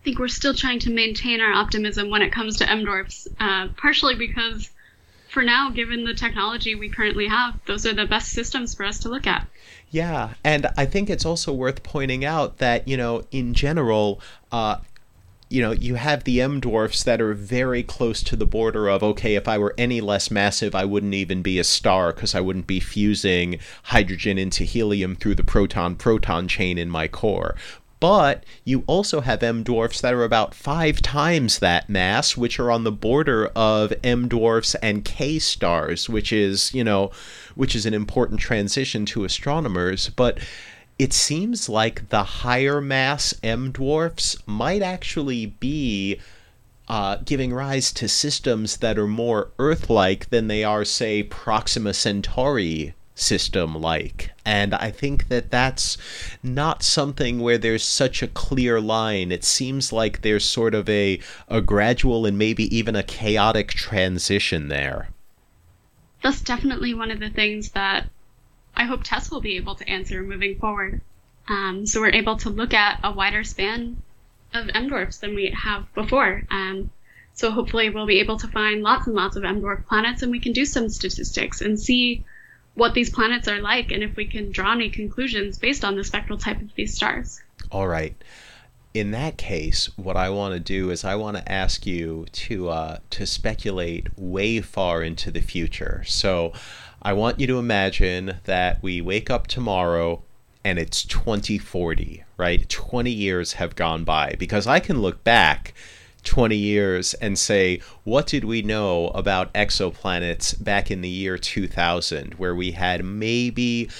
I 0.00 0.04
think 0.04 0.18
we're 0.18 0.28
still 0.28 0.54
trying 0.54 0.80
to 0.80 0.90
maintain 0.90 1.40
our 1.40 1.52
optimism 1.52 2.10
when 2.10 2.22
it 2.22 2.32
comes 2.32 2.56
to 2.58 2.68
M 2.68 2.84
dwarfs, 2.84 3.28
uh, 3.38 3.68
partially 3.76 4.16
because 4.16 4.70
for 5.28 5.42
now, 5.42 5.70
given 5.70 6.04
the 6.04 6.14
technology 6.14 6.74
we 6.74 6.88
currently 6.88 7.26
have, 7.26 7.58
those 7.66 7.86
are 7.86 7.94
the 7.94 8.06
best 8.06 8.30
systems 8.32 8.74
for 8.74 8.84
us 8.84 8.98
to 9.00 9.08
look 9.08 9.26
at. 9.26 9.46
Yeah, 9.92 10.30
and 10.42 10.68
I 10.74 10.86
think 10.86 11.10
it's 11.10 11.26
also 11.26 11.52
worth 11.52 11.82
pointing 11.82 12.24
out 12.24 12.56
that, 12.58 12.88
you 12.88 12.96
know, 12.96 13.24
in 13.30 13.52
general, 13.52 14.22
uh, 14.50 14.78
you 15.50 15.60
know, 15.60 15.72
you 15.72 15.96
have 15.96 16.24
the 16.24 16.40
M 16.40 16.60
dwarfs 16.60 17.04
that 17.04 17.20
are 17.20 17.34
very 17.34 17.82
close 17.82 18.22
to 18.22 18.34
the 18.34 18.46
border 18.46 18.88
of, 18.88 19.02
okay, 19.02 19.34
if 19.34 19.46
I 19.46 19.58
were 19.58 19.74
any 19.76 20.00
less 20.00 20.30
massive, 20.30 20.74
I 20.74 20.86
wouldn't 20.86 21.12
even 21.12 21.42
be 21.42 21.58
a 21.58 21.64
star 21.64 22.14
because 22.14 22.34
I 22.34 22.40
wouldn't 22.40 22.66
be 22.66 22.80
fusing 22.80 23.58
hydrogen 23.82 24.38
into 24.38 24.64
helium 24.64 25.14
through 25.14 25.34
the 25.34 25.44
proton 25.44 25.96
proton 25.96 26.48
chain 26.48 26.78
in 26.78 26.88
my 26.88 27.06
core. 27.06 27.54
But 28.00 28.44
you 28.64 28.82
also 28.86 29.20
have 29.20 29.42
M 29.42 29.62
dwarfs 29.62 30.00
that 30.00 30.14
are 30.14 30.24
about 30.24 30.54
five 30.54 31.02
times 31.02 31.58
that 31.58 31.90
mass, 31.90 32.34
which 32.34 32.58
are 32.58 32.70
on 32.70 32.84
the 32.84 32.90
border 32.90 33.46
of 33.54 33.92
M 34.02 34.26
dwarfs 34.26 34.74
and 34.76 35.04
K 35.04 35.38
stars, 35.38 36.08
which 36.08 36.32
is, 36.32 36.74
you 36.74 36.82
know, 36.82 37.12
which 37.54 37.74
is 37.74 37.86
an 37.86 37.94
important 37.94 38.40
transition 38.40 39.04
to 39.06 39.24
astronomers. 39.24 40.08
But 40.10 40.38
it 40.98 41.12
seems 41.12 41.68
like 41.68 42.08
the 42.10 42.22
higher 42.22 42.80
mass 42.80 43.34
M 43.42 43.72
dwarfs 43.72 44.36
might 44.46 44.82
actually 44.82 45.46
be 45.46 46.20
uh, 46.88 47.16
giving 47.24 47.52
rise 47.52 47.92
to 47.94 48.08
systems 48.08 48.78
that 48.78 48.98
are 48.98 49.06
more 49.06 49.50
Earth 49.58 49.88
like 49.88 50.30
than 50.30 50.48
they 50.48 50.62
are, 50.62 50.84
say, 50.84 51.22
Proxima 51.22 51.94
Centauri 51.94 52.94
system 53.14 53.74
like. 53.74 54.30
And 54.44 54.74
I 54.74 54.90
think 54.90 55.28
that 55.28 55.50
that's 55.50 55.96
not 56.42 56.82
something 56.82 57.40
where 57.40 57.58
there's 57.58 57.84
such 57.84 58.22
a 58.22 58.28
clear 58.28 58.80
line. 58.80 59.30
It 59.30 59.44
seems 59.44 59.92
like 59.92 60.22
there's 60.22 60.44
sort 60.44 60.74
of 60.74 60.88
a, 60.88 61.20
a 61.48 61.60
gradual 61.60 62.26
and 62.26 62.36
maybe 62.36 62.74
even 62.76 62.96
a 62.96 63.02
chaotic 63.02 63.68
transition 63.68 64.68
there. 64.68 65.08
That's 66.22 66.40
definitely 66.40 66.94
one 66.94 67.10
of 67.10 67.20
the 67.20 67.30
things 67.30 67.70
that 67.72 68.08
I 68.74 68.84
hope 68.84 69.02
TESS 69.04 69.30
will 69.30 69.40
be 69.40 69.56
able 69.56 69.74
to 69.76 69.88
answer 69.88 70.22
moving 70.22 70.58
forward. 70.58 71.00
Um, 71.48 71.86
so 71.86 72.00
we're 72.00 72.10
able 72.10 72.36
to 72.38 72.50
look 72.50 72.72
at 72.72 73.00
a 73.02 73.12
wider 73.12 73.44
span 73.44 74.00
of 74.54 74.70
M 74.74 74.88
dwarfs 74.88 75.18
than 75.18 75.34
we 75.34 75.50
have 75.50 75.92
before. 75.94 76.44
Um, 76.50 76.90
so 77.34 77.50
hopefully 77.50 77.90
we'll 77.90 78.06
be 78.06 78.20
able 78.20 78.38
to 78.38 78.48
find 78.48 78.82
lots 78.82 79.06
and 79.06 79.16
lots 79.16 79.36
of 79.36 79.44
M 79.44 79.60
dwarf 79.60 79.86
planets, 79.86 80.22
and 80.22 80.30
we 80.30 80.40
can 80.40 80.52
do 80.52 80.64
some 80.64 80.88
statistics 80.88 81.60
and 81.60 81.78
see 81.78 82.24
what 82.74 82.94
these 82.94 83.10
planets 83.10 83.48
are 83.48 83.60
like, 83.60 83.90
and 83.90 84.02
if 84.02 84.16
we 84.16 84.24
can 84.24 84.50
draw 84.50 84.72
any 84.72 84.90
conclusions 84.90 85.58
based 85.58 85.84
on 85.84 85.96
the 85.96 86.04
spectral 86.04 86.38
type 86.38 86.60
of 86.60 86.74
these 86.74 86.94
stars. 86.94 87.40
All 87.70 87.86
right. 87.86 88.14
In 88.94 89.10
that 89.12 89.38
case, 89.38 89.88
what 89.96 90.16
I 90.18 90.28
want 90.28 90.52
to 90.54 90.60
do 90.60 90.90
is 90.90 91.02
I 91.04 91.14
want 91.14 91.38
to 91.38 91.50
ask 91.50 91.86
you 91.86 92.26
to 92.32 92.68
uh, 92.68 92.98
to 93.10 93.26
speculate 93.26 94.08
way 94.18 94.60
far 94.60 95.02
into 95.02 95.30
the 95.30 95.40
future. 95.40 96.04
So 96.06 96.52
I 97.00 97.14
want 97.14 97.40
you 97.40 97.46
to 97.46 97.58
imagine 97.58 98.36
that 98.44 98.82
we 98.82 99.00
wake 99.00 99.30
up 99.30 99.46
tomorrow 99.46 100.22
and 100.64 100.78
it's 100.78 101.04
2040, 101.04 102.22
right? 102.36 102.68
20 102.68 103.10
years 103.10 103.54
have 103.54 103.74
gone 103.74 104.04
by 104.04 104.36
because 104.38 104.66
I 104.66 104.78
can 104.78 105.00
look 105.00 105.24
back 105.24 105.74
20 106.24 106.54
years 106.54 107.14
and 107.14 107.38
say, 107.38 107.80
what 108.04 108.26
did 108.26 108.44
we 108.44 108.62
know 108.62 109.08
about 109.08 109.52
exoplanets 109.54 110.62
back 110.62 110.90
in 110.90 111.00
the 111.00 111.08
year 111.08 111.36
2000, 111.36 112.34
where 112.34 112.54
we 112.54 112.72
had 112.72 113.04
maybe 113.04 113.90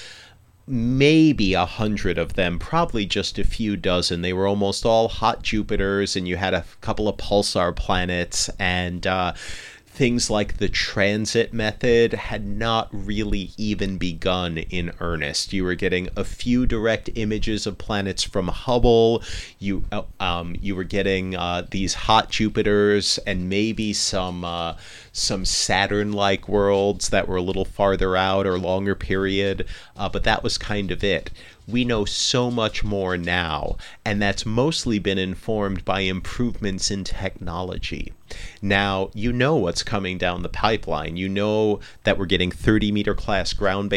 maybe 0.65 1.53
a 1.53 1.65
hundred 1.65 2.17
of 2.17 2.33
them, 2.33 2.57
probably 2.59 3.05
just 3.05 3.37
a 3.37 3.43
few 3.43 3.75
dozen. 3.75 4.21
They 4.21 4.33
were 4.33 4.47
almost 4.47 4.85
all 4.85 5.07
hot 5.07 5.43
Jupiters, 5.43 6.15
and 6.15 6.27
you 6.27 6.37
had 6.37 6.53
a 6.53 6.65
couple 6.81 7.07
of 7.07 7.17
pulsar 7.17 7.75
planets, 7.75 8.49
and 8.59 9.05
uh, 9.05 9.33
things 9.93 10.27
like 10.27 10.57
the 10.57 10.67
transit 10.67 11.53
method 11.53 12.13
had 12.13 12.47
not 12.47 12.89
really 12.91 13.51
even 13.57 13.97
begun 13.99 14.57
in 14.57 14.91
earnest. 14.99 15.53
You 15.53 15.63
were 15.63 15.75
getting 15.75 16.09
a 16.15 16.23
few 16.23 16.65
direct 16.65 17.11
images 17.13 17.67
of 17.67 17.77
planets 17.77 18.23
from 18.23 18.47
Hubble. 18.47 19.21
You 19.59 19.85
uh, 19.91 20.01
um, 20.19 20.55
you 20.59 20.75
were 20.75 20.83
getting 20.83 21.35
uh, 21.35 21.67
these 21.69 21.93
hot 21.93 22.31
Jupiters 22.31 23.19
and 23.27 23.47
maybe 23.47 23.93
some 23.93 24.43
uh, 24.43 24.77
some 25.11 25.45
Saturn-like 25.45 26.49
worlds 26.49 27.09
that 27.09 27.27
were 27.27 27.37
a 27.37 27.43
little 27.43 27.65
farther 27.65 28.17
out 28.17 28.47
or 28.47 28.57
longer 28.57 28.95
period. 28.95 29.67
Uh, 29.95 30.09
but 30.09 30.23
that 30.23 30.41
was 30.41 30.57
kind 30.57 30.89
of 30.89 31.03
it 31.03 31.29
we 31.67 31.85
know 31.85 32.05
so 32.05 32.51
much 32.51 32.83
more 32.83 33.17
now, 33.17 33.77
and 34.03 34.21
that's 34.21 34.45
mostly 34.45 34.99
been 34.99 35.17
informed 35.17 35.85
by 35.85 36.01
improvements 36.01 36.91
in 36.91 37.03
technology. 37.03 38.13
Now, 38.61 39.09
you 39.13 39.31
know 39.31 39.55
what's 39.55 39.83
coming 39.83 40.17
down 40.17 40.43
the 40.43 40.49
pipeline. 40.49 41.17
You 41.17 41.29
know 41.29 41.79
that 42.03 42.17
we're 42.17 42.25
getting 42.25 42.51
30 42.51 42.91
meter 42.91 43.13
class 43.13 43.53
ground 43.53 43.89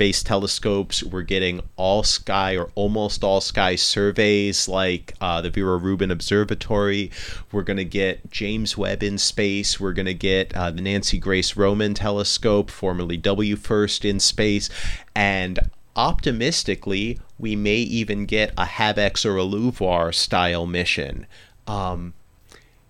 based 0.00 0.24
telescopes. 0.24 1.02
We're 1.02 1.20
getting 1.20 1.60
all 1.76 2.02
sky 2.02 2.56
or 2.56 2.70
almost 2.74 3.22
all 3.22 3.42
sky 3.42 3.76
surveys 3.76 4.66
like 4.66 5.12
uh, 5.20 5.42
the 5.42 5.50
Vera 5.50 5.76
Rubin 5.76 6.10
Observatory. 6.10 7.10
We're 7.52 7.64
going 7.64 7.76
to 7.76 7.84
get 7.84 8.30
James 8.30 8.78
Webb 8.78 9.02
in 9.02 9.18
space. 9.18 9.78
We're 9.78 9.92
going 9.92 10.06
to 10.06 10.14
get 10.14 10.56
uh, 10.56 10.70
the 10.70 10.80
Nancy 10.80 11.18
Grace 11.18 11.54
Roman 11.54 11.92
Telescope, 11.92 12.70
formerly 12.70 13.18
WFIRST, 13.18 14.08
in 14.08 14.20
space. 14.20 14.70
And 15.14 15.70
optimistically, 15.96 17.18
we 17.38 17.56
may 17.56 17.76
even 17.76 18.26
get 18.26 18.52
a 18.56 18.64
HabEx 18.64 19.24
or 19.24 19.36
a 19.36 19.44
LUVOIR 19.44 20.12
style 20.12 20.66
mission. 20.66 21.26
Um, 21.66 22.14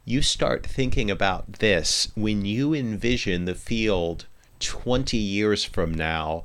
you 0.04 0.22
start 0.22 0.66
thinking 0.66 1.10
about 1.10 1.54
this 1.54 2.10
when 2.14 2.44
you 2.44 2.74
envision 2.74 3.44
the 3.44 3.54
field 3.54 4.26
20 4.60 5.16
years 5.16 5.64
from 5.64 5.94
now. 5.94 6.44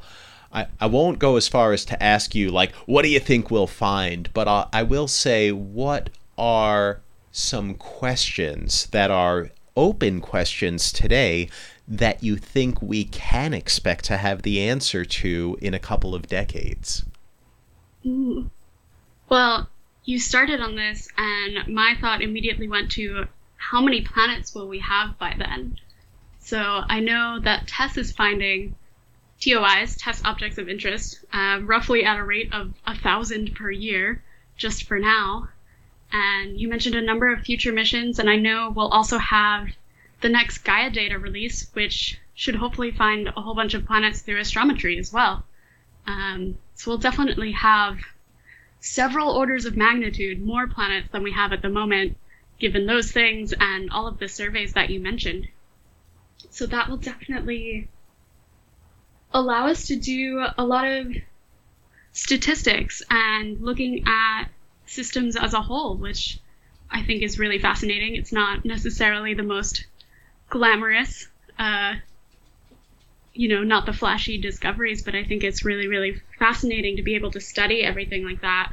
I, 0.52 0.68
I 0.80 0.86
won't 0.86 1.20
go 1.20 1.36
as 1.36 1.48
far 1.48 1.74
as 1.74 1.84
to 1.86 2.02
ask 2.02 2.34
you, 2.36 2.50
like, 2.50 2.74
what 2.86 3.02
do 3.02 3.10
you 3.10 3.20
think 3.20 3.52
we'll 3.52 3.68
find? 3.68 4.30
But 4.34 4.48
I, 4.48 4.68
I 4.72 4.84
will 4.84 5.08
say, 5.08 5.52
what 5.52 6.10
are 6.38 7.02
some 7.32 7.74
questions 7.74 8.88
that 8.88 9.12
are 9.12 9.50
open 9.76 10.22
questions 10.22 10.92
today 10.92 11.50
that 11.88 12.24
you 12.24 12.38
think 12.38 12.82
we 12.82 13.06
can 13.06 13.54
expect 13.54 14.06
to 14.06 14.18
have 14.18 14.42
the 14.42 14.62
answer 14.62 15.06
to 15.06 15.58
in 15.62 15.74
a 15.74 15.80
couple 15.80 16.16
of 16.16 16.28
decades? 16.28 17.06
Ooh. 18.06 18.50
Well, 19.30 19.70
you 20.04 20.20
started 20.20 20.62
on 20.62 20.76
this, 20.76 21.10
and 21.18 21.68
my 21.68 21.96
thought 22.00 22.22
immediately 22.22 22.68
went 22.68 22.92
to 22.94 23.28
how 23.58 23.82
many 23.82 24.02
planets 24.02 24.54
will 24.54 24.68
we 24.68 24.80
have 24.80 25.18
by 25.18 25.34
then? 25.38 25.78
So 26.40 26.60
I 26.60 27.00
know 27.00 27.40
that 27.44 27.68
TESS 27.68 27.98
is 27.98 28.12
finding 28.12 28.76
TOIs, 29.40 29.98
TESS 29.98 30.22
objects 30.24 30.58
of 30.58 30.70
interest, 30.70 31.26
uh, 31.34 31.60
roughly 31.64 32.06
at 32.06 32.18
a 32.18 32.24
rate 32.24 32.54
of 32.54 32.74
a 32.86 32.96
thousand 32.96 33.56
per 33.56 33.72
year, 33.72 34.24
just 34.56 34.84
for 34.84 35.00
now. 35.00 35.50
And 36.12 36.60
you 36.60 36.68
mentioned 36.68 36.96
a 36.96 37.02
number 37.02 37.34
of 37.34 37.42
future 37.42 37.74
missions, 37.74 38.20
and 38.20 38.30
I 38.30 38.36
know 38.36 38.72
we'll 38.76 38.88
also 38.88 39.18
have 39.18 39.70
the 40.22 40.30
next 40.30 40.60
Gaia 40.60 40.90
data 40.90 41.20
release, 41.20 41.70
which 41.74 42.20
should 42.34 42.56
hopefully 42.56 42.92
find 42.92 43.28
a 43.28 43.42
whole 43.42 43.56
bunch 43.56 43.74
of 43.74 43.86
planets 43.86 44.22
through 44.22 44.40
astrometry 44.40 45.00
as 45.00 45.12
well. 45.12 45.46
Um, 46.08 46.58
so 46.76 46.92
we'll 46.92 46.98
definitely 46.98 47.54
have 47.54 48.00
several 48.80 49.32
orders 49.32 49.66
of 49.66 49.76
magnitude 49.76 50.42
more 50.42 50.68
planets 50.68 51.10
than 51.12 51.24
we 51.24 51.32
have 51.32 51.54
at 51.54 51.62
the 51.62 51.70
moment, 51.70 52.18
given 52.60 52.86
those 52.86 53.12
things 53.12 53.54
and 53.60 53.90
all 53.90 54.08
of 54.08 54.20
the 54.20 54.28
surveys 54.28 54.74
that 54.74 54.90
you 54.90 55.00
mentioned. 55.00 55.48
So 56.52 56.66
that 56.68 56.90
will 56.90 56.98
definitely 56.98 57.90
allow 59.34 59.68
us 59.68 59.88
to 59.88 59.96
do 59.96 60.46
a 60.58 60.66
lot 60.66 60.86
of 60.86 61.14
statistics 62.12 63.02
and 63.10 63.60
looking 63.60 64.04
at 64.08 64.46
systems 64.86 65.36
as 65.36 65.54
a 65.54 65.62
whole, 65.62 65.98
which 65.98 66.40
I 66.90 67.04
think 67.04 67.24
is 67.24 67.40
really 67.40 67.60
fascinating. 67.60 68.16
It's 68.16 68.32
not 68.32 68.64
necessarily 68.64 69.34
the 69.34 69.44
most 69.44 69.86
glamorous, 70.50 71.28
uh, 71.60 71.96
you 73.34 73.50
know, 73.50 73.64
not 73.64 73.86
the 73.86 73.94
flashy 73.94 74.40
discoveries, 74.40 75.04
but 75.04 75.16
I 75.16 75.24
think 75.24 75.44
it's 75.44 75.66
really, 75.66 75.88
really 75.88 76.16
fascinating 76.40 76.98
to 76.98 77.04
be 77.04 77.16
able 77.16 77.32
to 77.32 77.42
study 77.42 77.84
everything 77.84 78.24
like 78.24 78.42
that. 78.42 78.72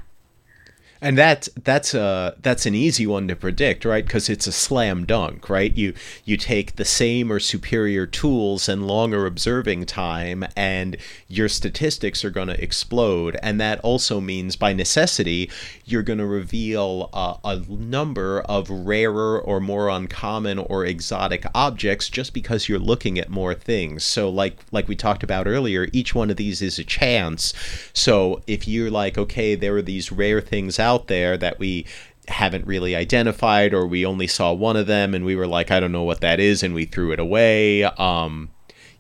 And 1.03 1.19
that's 1.19 1.49
that's 1.65 1.95
a 1.95 2.37
that's 2.43 2.65
an 2.65 2.77
easy 2.77 3.09
one 3.09 3.27
to 3.27 3.35
predict, 3.35 3.85
right? 3.85 4.07
Because 4.07 4.29
it's 4.29 4.47
a 4.47 4.53
slam 4.53 5.05
dunk, 5.05 5.51
right? 5.51 5.77
You 5.77 5.95
you 6.25 6.37
take 6.37 6.77
the 6.77 6.85
same 6.85 7.33
or 7.33 7.41
superior 7.41 8.07
tools 8.07 8.69
and 8.69 8.87
longer 8.87 9.27
observing 9.27 9.87
time, 9.87 10.45
and 10.55 10.97
your 11.27 11.49
statistics 11.49 12.25
are 12.25 12.31
going 12.31 12.47
to 12.47 12.63
explode. 12.63 13.37
And 13.43 13.61
that 13.61 13.81
also 13.81 14.21
means, 14.21 14.55
by 14.55 14.73
necessity, 14.73 15.51
you're 15.85 16.05
going 16.05 16.21
to 16.21 16.27
reveal 16.27 17.11
a 17.13 17.57
number 17.69 18.43
of 18.43 18.71
rarer 18.71 19.41
or 19.41 19.59
more 19.59 19.89
uncommon 19.89 20.61
or 20.61 20.87
exotic 20.87 21.45
objects 21.53 22.09
just 22.09 22.33
because 22.33 22.69
you're 22.69 22.79
looking 22.79 23.19
at 23.19 23.29
more 23.29 23.55
things. 23.55 24.05
So, 24.05 24.31
like 24.31 24.57
like 24.71 24.87
we 24.87 24.95
talked 24.95 25.25
about 25.25 25.49
earlier, 25.49 25.89
each 25.93 26.15
one 26.15 26.31
of 26.31 26.37
these 26.37 26.63
is 26.63 26.79
a 26.79 26.85
chance. 26.85 27.53
So 27.93 28.41
if 28.47 28.69
you're 28.69 28.91
like, 28.91 29.19
okay, 29.19 29.57
there 29.57 29.75
are 29.75 29.83
these 29.83 30.13
rare 30.13 30.41
things 30.41 30.79
out 30.79 30.92
out 30.93 31.07
there 31.09 31.37
that 31.37 31.59
we 31.59 31.87
haven't 32.29 32.67
really 32.67 32.95
identified 32.95 33.75
or 33.75 33.87
we 33.87 34.07
only 34.07 34.27
saw 34.27 34.53
one 34.53 34.77
of 34.77 34.87
them 34.87 35.15
and 35.15 35.25
we 35.25 35.35
were 35.35 35.47
like 35.47 35.71
I 35.71 35.81
don't 35.81 35.93
know 35.93 36.05
what 36.05 36.21
that 36.21 36.39
is 36.39 36.63
and 36.63 36.75
we 36.75 36.85
threw 36.85 37.13
it 37.13 37.19
away. 37.19 37.85
Um 37.85 38.51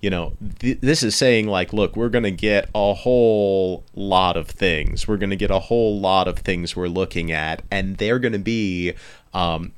you 0.00 0.10
know 0.10 0.32
th- 0.58 0.80
this 0.80 1.02
is 1.02 1.14
saying 1.14 1.46
like 1.46 1.72
look 1.72 1.94
we're 1.94 2.08
going 2.08 2.24
to 2.24 2.32
get 2.32 2.68
a 2.74 2.94
whole 2.94 3.84
lot 3.94 4.36
of 4.36 4.48
things. 4.48 5.06
We're 5.06 5.18
going 5.18 5.30
to 5.30 5.36
get 5.36 5.50
a 5.50 5.60
whole 5.60 6.00
lot 6.00 6.26
of 6.26 6.40
things 6.40 6.74
we're 6.74 6.88
looking 6.88 7.30
at 7.30 7.62
and 7.70 7.96
they're 7.98 8.18
going 8.18 8.32
to 8.32 8.38
be 8.40 8.94
um 9.32 9.72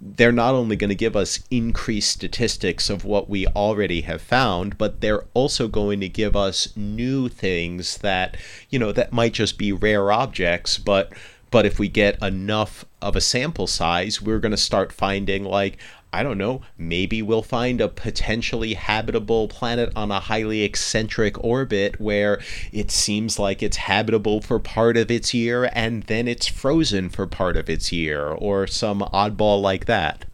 they're 0.00 0.32
not 0.32 0.54
only 0.54 0.76
going 0.76 0.90
to 0.90 0.94
give 0.94 1.16
us 1.16 1.42
increased 1.50 2.10
statistics 2.10 2.90
of 2.90 3.06
what 3.06 3.30
we 3.30 3.46
already 3.46 4.02
have 4.02 4.20
found, 4.20 4.76
but 4.76 5.00
they're 5.00 5.24
also 5.32 5.66
going 5.66 6.00
to 6.00 6.08
give 6.10 6.36
us 6.36 6.76
new 6.76 7.30
things 7.30 7.96
that, 7.98 8.36
you 8.68 8.78
know, 8.78 8.92
that 8.92 9.14
might 9.14 9.32
just 9.32 9.56
be 9.56 9.72
rare 9.72 10.12
objects, 10.12 10.76
but 10.76 11.10
but 11.54 11.64
if 11.64 11.78
we 11.78 11.86
get 11.86 12.20
enough 12.20 12.84
of 13.00 13.14
a 13.14 13.20
sample 13.20 13.68
size, 13.68 14.20
we're 14.20 14.40
going 14.40 14.50
to 14.50 14.56
start 14.56 14.90
finding, 14.90 15.44
like, 15.44 15.78
I 16.12 16.24
don't 16.24 16.36
know, 16.36 16.62
maybe 16.76 17.22
we'll 17.22 17.44
find 17.44 17.80
a 17.80 17.86
potentially 17.86 18.74
habitable 18.74 19.46
planet 19.46 19.92
on 19.94 20.10
a 20.10 20.18
highly 20.18 20.62
eccentric 20.62 21.44
orbit 21.44 22.00
where 22.00 22.40
it 22.72 22.90
seems 22.90 23.38
like 23.38 23.62
it's 23.62 23.76
habitable 23.76 24.40
for 24.40 24.58
part 24.58 24.96
of 24.96 25.12
its 25.12 25.32
year 25.32 25.70
and 25.72 26.02
then 26.02 26.26
it's 26.26 26.48
frozen 26.48 27.08
for 27.08 27.24
part 27.28 27.56
of 27.56 27.70
its 27.70 27.92
year, 27.92 28.26
or 28.26 28.66
some 28.66 29.02
oddball 29.12 29.62
like 29.62 29.84
that. 29.84 30.24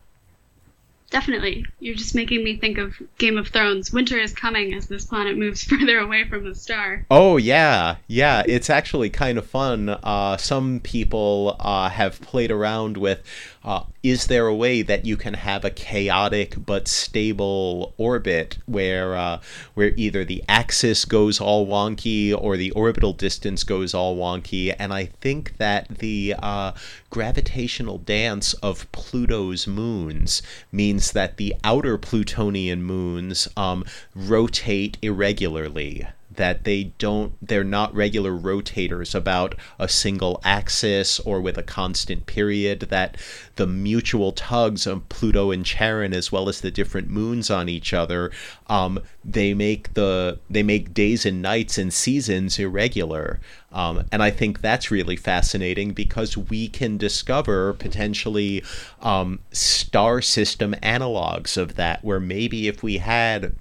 Definitely. 1.10 1.66
You're 1.80 1.96
just 1.96 2.14
making 2.14 2.44
me 2.44 2.56
think 2.56 2.78
of 2.78 2.94
Game 3.18 3.36
of 3.36 3.48
Thrones. 3.48 3.92
Winter 3.92 4.16
is 4.16 4.32
coming 4.32 4.74
as 4.74 4.86
this 4.86 5.04
planet 5.04 5.36
moves 5.36 5.64
further 5.70 5.98
away 5.98 6.28
from 6.28 6.44
the 6.44 6.54
star. 6.54 7.04
Oh, 7.10 7.36
yeah. 7.36 7.96
Yeah, 8.06 8.44
it's 8.46 8.70
actually 8.70 9.10
kind 9.10 9.36
of 9.36 9.44
fun. 9.44 9.88
Uh, 9.88 10.36
some 10.36 10.78
people 10.80 11.56
uh, 11.58 11.88
have 11.88 12.20
played 12.20 12.52
around 12.52 12.96
with 12.96 13.22
uh, 13.62 13.82
is 14.02 14.26
there 14.28 14.46
a 14.46 14.54
way 14.54 14.80
that 14.80 15.04
you 15.04 15.16
can 15.16 15.34
have 15.34 15.64
a 15.64 15.70
chaotic 15.70 16.54
but 16.64 16.88
stable 16.88 17.92
orbit 17.98 18.56
where 18.64 19.14
uh, 19.14 19.40
where 19.74 19.92
either 19.96 20.24
the 20.24 20.42
axis 20.48 21.04
goes 21.04 21.40
all 21.40 21.66
wonky 21.66 22.34
or 22.36 22.56
the 22.56 22.70
orbital 22.70 23.12
distance 23.12 23.62
goes 23.62 23.92
all 23.92 24.16
wonky? 24.16 24.74
And 24.78 24.94
I 24.94 25.06
think 25.20 25.58
that 25.58 25.88
the 25.98 26.34
uh, 26.38 26.72
gravitational 27.10 27.98
dance 27.98 28.54
of 28.54 28.90
Pluto's 28.92 29.66
moons 29.66 30.40
means 30.72 31.12
that 31.12 31.36
the 31.36 31.54
outer 31.62 31.98
Plutonian 31.98 32.82
moons 32.82 33.46
um, 33.58 33.84
rotate 34.14 34.96
irregularly 35.02 36.06
that 36.36 36.64
they 36.64 36.84
don't 36.98 37.32
they're 37.46 37.64
not 37.64 37.94
regular 37.94 38.32
rotators 38.32 39.14
about 39.14 39.54
a 39.78 39.88
single 39.88 40.40
axis 40.44 41.18
or 41.20 41.40
with 41.40 41.58
a 41.58 41.62
constant 41.62 42.26
period 42.26 42.80
that 42.80 43.16
the 43.56 43.66
mutual 43.66 44.32
tugs 44.32 44.86
of 44.86 45.08
Pluto 45.08 45.50
and 45.50 45.66
Charon 45.66 46.12
as 46.12 46.30
well 46.30 46.48
as 46.48 46.60
the 46.60 46.70
different 46.70 47.08
moons 47.08 47.50
on 47.50 47.68
each 47.68 47.92
other 47.92 48.30
um, 48.68 49.00
they 49.24 49.52
make 49.52 49.94
the 49.94 50.38
they 50.48 50.62
make 50.62 50.94
days 50.94 51.26
and 51.26 51.42
nights 51.42 51.76
and 51.76 51.92
seasons 51.92 52.58
irregular. 52.58 53.40
Um, 53.72 54.04
and 54.10 54.22
I 54.22 54.30
think 54.30 54.60
that's 54.60 54.90
really 54.90 55.16
fascinating 55.16 55.92
because 55.92 56.36
we 56.36 56.68
can 56.68 56.96
discover 56.96 57.74
potentially 57.74 58.64
um, 59.00 59.40
star 59.52 60.22
system 60.22 60.74
analogs 60.82 61.56
of 61.56 61.76
that 61.76 62.04
where 62.04 62.20
maybe 62.20 62.66
if 62.66 62.82
we 62.82 62.98
had 62.98 63.54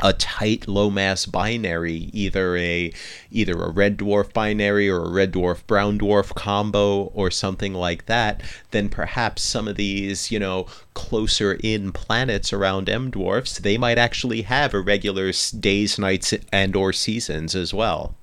a 0.00 0.12
tight 0.12 0.68
low 0.68 0.90
mass 0.90 1.26
binary 1.26 2.10
either 2.12 2.56
a 2.56 2.92
either 3.30 3.62
a 3.62 3.70
red 3.70 3.96
dwarf 3.96 4.32
binary 4.32 4.88
or 4.88 5.04
a 5.04 5.10
red 5.10 5.32
dwarf 5.32 5.66
brown 5.66 5.98
dwarf 5.98 6.34
combo 6.34 7.04
or 7.14 7.30
something 7.30 7.74
like 7.74 8.06
that 8.06 8.40
then 8.70 8.88
perhaps 8.88 9.42
some 9.42 9.68
of 9.68 9.76
these 9.76 10.30
you 10.30 10.38
know 10.38 10.66
closer 10.94 11.54
in 11.62 11.92
planets 11.92 12.52
around 12.52 12.88
m 12.88 13.10
dwarfs 13.10 13.58
they 13.58 13.78
might 13.78 13.98
actually 13.98 14.42
have 14.42 14.74
irregular 14.74 15.32
days 15.58 15.98
nights 15.98 16.34
and 16.52 16.76
or 16.76 16.92
seasons 16.92 17.54
as 17.54 17.72
well. 17.72 18.14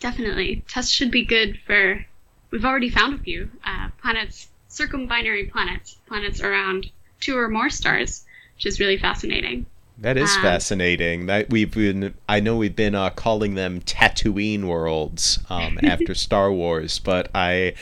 Definitely. 0.00 0.64
TESS 0.68 0.90
should 0.90 1.10
be 1.10 1.24
good 1.24 1.58
for 1.66 2.06
we've 2.50 2.64
already 2.64 2.90
found 2.90 3.14
a 3.14 3.22
few 3.22 3.50
uh, 3.64 3.88
planets 4.00 4.48
circumbinary 4.70 5.50
planets 5.50 5.96
planets 6.06 6.40
around 6.40 6.90
two 7.20 7.36
or 7.36 7.48
more 7.48 7.70
stars 7.70 8.24
which 8.54 8.66
is 8.66 8.80
really 8.80 8.98
fascinating 8.98 9.66
that 10.00 10.16
is 10.16 10.34
um, 10.36 10.42
fascinating. 10.42 11.26
That 11.26 11.50
we've 11.50 11.72
been, 11.72 12.14
I 12.28 12.40
know 12.40 12.56
we've 12.56 12.76
been 12.76 12.94
uh, 12.94 13.10
calling 13.10 13.54
them 13.54 13.80
Tatooine 13.80 14.64
worlds 14.64 15.38
um, 15.50 15.78
after 15.84 16.14
Star 16.14 16.52
Wars, 16.52 16.98
but 16.98 17.30
I, 17.34 17.74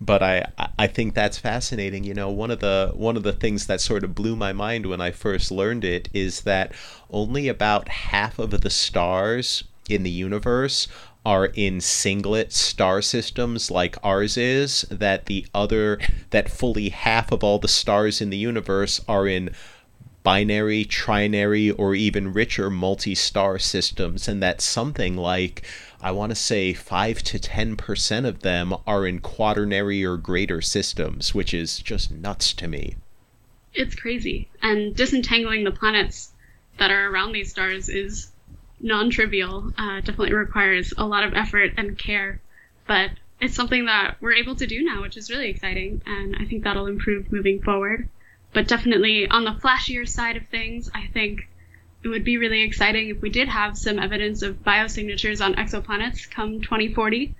but 0.00 0.22
I, 0.22 0.46
I 0.78 0.86
think 0.86 1.14
that's 1.14 1.38
fascinating. 1.38 2.04
You 2.04 2.14
know, 2.14 2.30
one 2.30 2.50
of 2.50 2.60
the 2.60 2.92
one 2.94 3.16
of 3.16 3.22
the 3.22 3.32
things 3.32 3.66
that 3.66 3.80
sort 3.80 4.04
of 4.04 4.14
blew 4.14 4.36
my 4.36 4.52
mind 4.52 4.86
when 4.86 5.00
I 5.00 5.10
first 5.10 5.50
learned 5.50 5.84
it 5.84 6.08
is 6.12 6.42
that 6.42 6.72
only 7.10 7.48
about 7.48 7.88
half 7.88 8.38
of 8.38 8.60
the 8.60 8.70
stars 8.70 9.64
in 9.88 10.02
the 10.02 10.10
universe 10.10 10.88
are 11.24 11.46
in 11.46 11.80
singlet 11.80 12.52
star 12.52 13.02
systems 13.02 13.68
like 13.68 13.96
ours 14.04 14.36
is. 14.36 14.82
That 14.82 15.26
the 15.26 15.46
other, 15.52 15.98
that 16.30 16.50
fully 16.50 16.90
half 16.90 17.32
of 17.32 17.42
all 17.42 17.58
the 17.58 17.66
stars 17.66 18.20
in 18.20 18.30
the 18.30 18.36
universe 18.36 19.00
are 19.08 19.26
in 19.26 19.50
binary, 20.26 20.84
trinary, 20.84 21.72
or 21.78 21.94
even 21.94 22.32
richer 22.32 22.68
multi 22.68 23.14
star 23.14 23.60
systems, 23.60 24.26
and 24.26 24.42
that 24.42 24.60
something 24.60 25.16
like 25.16 25.62
I 26.02 26.10
want 26.10 26.30
to 26.30 26.34
say 26.34 26.72
5 26.72 27.22
to 27.22 27.38
10% 27.38 28.26
of 28.26 28.40
them 28.40 28.74
are 28.88 29.06
in 29.06 29.20
quaternary 29.20 30.04
or 30.04 30.16
greater 30.16 30.60
systems, 30.60 31.32
which 31.32 31.54
is 31.54 31.78
just 31.78 32.10
nuts 32.10 32.52
to 32.54 32.66
me. 32.66 32.96
It's 33.72 33.94
crazy. 33.94 34.48
And 34.60 34.96
disentangling 34.96 35.62
the 35.62 35.70
planets 35.70 36.32
that 36.78 36.90
are 36.90 37.08
around 37.08 37.30
these 37.30 37.50
stars 37.50 37.88
is 37.88 38.32
non 38.80 39.10
trivial. 39.10 39.72
Uh, 39.78 40.00
definitely 40.00 40.32
requires 40.32 40.92
a 40.98 41.06
lot 41.06 41.22
of 41.22 41.34
effort 41.34 41.74
and 41.76 41.96
care. 41.96 42.40
But 42.88 43.12
it's 43.40 43.54
something 43.54 43.84
that 43.84 44.16
we're 44.20 44.34
able 44.34 44.56
to 44.56 44.66
do 44.66 44.82
now, 44.82 45.02
which 45.02 45.16
is 45.16 45.30
really 45.30 45.50
exciting. 45.50 46.02
And 46.04 46.34
I 46.34 46.46
think 46.46 46.64
that'll 46.64 46.88
improve 46.88 47.30
moving 47.30 47.62
forward. 47.62 48.08
But 48.56 48.68
definitely 48.68 49.28
on 49.28 49.44
the 49.44 49.50
flashier 49.50 50.08
side 50.08 50.38
of 50.38 50.46
things, 50.46 50.88
I 50.94 51.08
think 51.08 51.46
it 52.02 52.08
would 52.08 52.24
be 52.24 52.38
really 52.38 52.62
exciting 52.62 53.10
if 53.10 53.20
we 53.20 53.28
did 53.28 53.48
have 53.48 53.76
some 53.76 53.98
evidence 53.98 54.40
of 54.40 54.64
biosignatures 54.64 55.44
on 55.44 55.56
exoplanets 55.56 56.30
come 56.30 56.62
2040. 56.62 57.34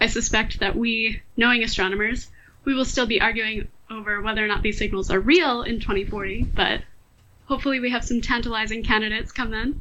I 0.00 0.06
suspect 0.06 0.60
that 0.60 0.76
we, 0.76 1.20
knowing 1.36 1.64
astronomers, 1.64 2.30
we 2.64 2.74
will 2.74 2.84
still 2.84 3.06
be 3.06 3.20
arguing 3.20 3.66
over 3.90 4.22
whether 4.22 4.44
or 4.44 4.46
not 4.46 4.62
these 4.62 4.78
signals 4.78 5.10
are 5.10 5.18
real 5.18 5.62
in 5.62 5.80
2040, 5.80 6.44
but 6.54 6.82
hopefully 7.46 7.80
we 7.80 7.90
have 7.90 8.04
some 8.04 8.20
tantalizing 8.20 8.84
candidates 8.84 9.32
come 9.32 9.50
then. 9.50 9.80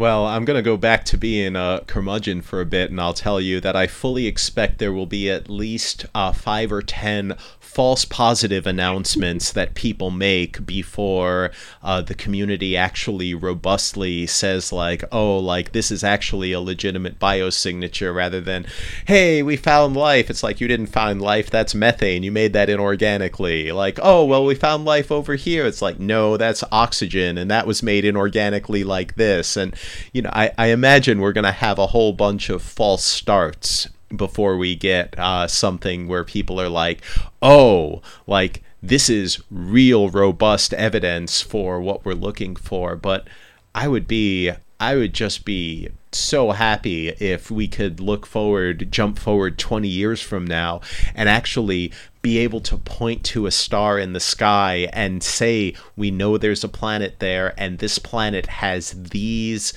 Well, 0.00 0.24
I'm 0.24 0.46
going 0.46 0.56
to 0.56 0.62
go 0.62 0.78
back 0.78 1.04
to 1.04 1.18
being 1.18 1.56
a 1.56 1.82
curmudgeon 1.86 2.40
for 2.40 2.62
a 2.62 2.64
bit, 2.64 2.90
and 2.90 2.98
I'll 2.98 3.12
tell 3.12 3.38
you 3.38 3.60
that 3.60 3.76
I 3.76 3.86
fully 3.86 4.26
expect 4.26 4.78
there 4.78 4.94
will 4.94 5.04
be 5.04 5.28
at 5.30 5.50
least 5.50 6.06
uh, 6.14 6.32
five 6.32 6.72
or 6.72 6.80
ten 6.80 7.36
false 7.70 8.04
positive 8.04 8.66
announcements 8.66 9.52
that 9.52 9.74
people 9.74 10.10
make 10.10 10.66
before 10.66 11.52
uh, 11.84 12.00
the 12.00 12.16
community 12.16 12.76
actually 12.76 13.32
robustly 13.32 14.26
says 14.26 14.72
like 14.72 15.04
oh 15.12 15.38
like 15.38 15.70
this 15.70 15.92
is 15.92 16.02
actually 16.02 16.50
a 16.50 16.60
legitimate 16.60 17.20
biosignature 17.20 18.12
rather 18.12 18.40
than 18.40 18.66
hey 19.06 19.40
we 19.40 19.56
found 19.56 19.96
life. 19.96 20.28
It's 20.28 20.42
like 20.42 20.60
you 20.60 20.66
didn't 20.66 20.88
find 20.88 21.22
life 21.22 21.48
that's 21.48 21.72
methane. 21.74 22.24
You 22.24 22.32
made 22.32 22.54
that 22.54 22.68
inorganically. 22.68 23.72
Like 23.72 24.00
oh 24.02 24.24
well 24.24 24.44
we 24.44 24.56
found 24.56 24.84
life 24.84 25.12
over 25.12 25.36
here. 25.36 25.64
It's 25.64 25.80
like 25.80 26.00
no 26.00 26.36
that's 26.36 26.64
oxygen 26.72 27.38
and 27.38 27.48
that 27.52 27.68
was 27.68 27.84
made 27.84 28.02
inorganically 28.02 28.84
like 28.84 29.14
this. 29.14 29.56
And 29.56 29.76
you 30.12 30.22
know 30.22 30.30
i, 30.32 30.50
I 30.58 30.66
imagine 30.68 31.20
we're 31.20 31.32
going 31.32 31.44
to 31.44 31.52
have 31.52 31.78
a 31.78 31.88
whole 31.88 32.12
bunch 32.12 32.50
of 32.50 32.62
false 32.62 33.04
starts 33.04 33.88
before 34.14 34.56
we 34.56 34.74
get 34.74 35.18
uh, 35.18 35.46
something 35.46 36.08
where 36.08 36.24
people 36.24 36.60
are 36.60 36.68
like, 36.68 37.02
oh, 37.42 38.02
like 38.26 38.62
this 38.82 39.08
is 39.08 39.42
real 39.50 40.08
robust 40.08 40.74
evidence 40.74 41.40
for 41.40 41.80
what 41.80 42.04
we're 42.04 42.14
looking 42.14 42.56
for. 42.56 42.96
But 42.96 43.28
I 43.74 43.88
would 43.88 44.06
be, 44.06 44.50
I 44.78 44.96
would 44.96 45.14
just 45.14 45.44
be 45.44 45.90
so 46.12 46.50
happy 46.50 47.08
if 47.08 47.50
we 47.50 47.68
could 47.68 48.00
look 48.00 48.26
forward, 48.26 48.90
jump 48.90 49.18
forward 49.18 49.58
20 49.58 49.88
years 49.88 50.20
from 50.20 50.46
now, 50.46 50.80
and 51.14 51.28
actually 51.28 51.92
be 52.22 52.38
able 52.38 52.60
to 52.60 52.76
point 52.76 53.24
to 53.24 53.46
a 53.46 53.50
star 53.50 53.98
in 53.98 54.12
the 54.12 54.20
sky 54.20 54.88
and 54.92 55.22
say, 55.22 55.74
we 55.96 56.10
know 56.10 56.36
there's 56.36 56.64
a 56.64 56.68
planet 56.68 57.18
there, 57.18 57.54
and 57.56 57.78
this 57.78 57.98
planet 57.98 58.46
has 58.46 58.90
these 59.10 59.72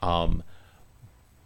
um, 0.00 0.42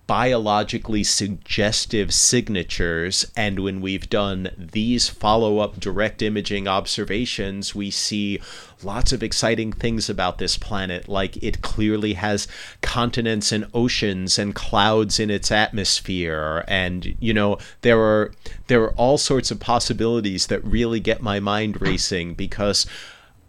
biologically 0.07 1.05
suggestive 1.05 2.13
signatures. 2.13 3.31
And 3.37 3.61
when 3.61 3.81
we've 3.81 4.11
done 4.11 4.51
these 4.57 5.09
follow 5.09 5.59
up 5.59 5.79
direct 5.79 6.23
imaging 6.23 6.67
observations, 6.67 7.75
we 7.75 7.91
see 7.91 8.41
lots 8.83 9.13
of 9.13 9.23
exciting 9.23 9.73
things 9.73 10.11
about 10.11 10.39
this 10.39 10.59
planet. 10.59 11.09
Like 11.09 11.37
it 11.43 11.63
clearly 11.63 12.15
has 12.15 12.49
continents 12.81 13.53
and 13.53 13.67
oceans 13.73 14.39
and 14.39 14.55
clouds 14.55 15.21
in 15.21 15.31
its 15.31 15.51
atmosphere. 15.51 16.65
And, 16.67 17.17
you 17.21 17.33
know, 17.33 17.59
there 17.83 18.01
are 18.01 18.33
there 18.67 18.83
are 18.83 18.93
all 18.93 19.19
sorts 19.19 19.51
of 19.51 19.61
possibilities 19.61 20.49
that 20.49 20.65
really 20.65 21.01
get 21.01 21.23
my 21.23 21.41
mind 21.41 21.81
racing 21.81 22.35
because 22.35 22.87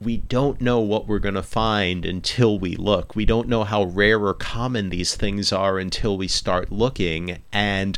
we 0.04 0.18
don't 0.18 0.62
know 0.62 0.80
what 0.80 1.08
we're 1.08 1.20
going 1.20 1.36
to 1.36 1.44
find 1.44 2.06
until 2.06 2.60
we 2.60 2.76
look. 2.76 3.16
We 3.16 3.26
don't 3.26 3.48
know 3.48 3.64
how 3.64 3.84
rare 3.84 4.24
or 4.24 4.34
common 4.34 4.90
these 4.90 5.16
things 5.16 5.52
are 5.52 5.80
until 5.80 6.18
we 6.18 6.28
start 6.28 6.72
looking. 6.72 7.40
And 7.52 7.98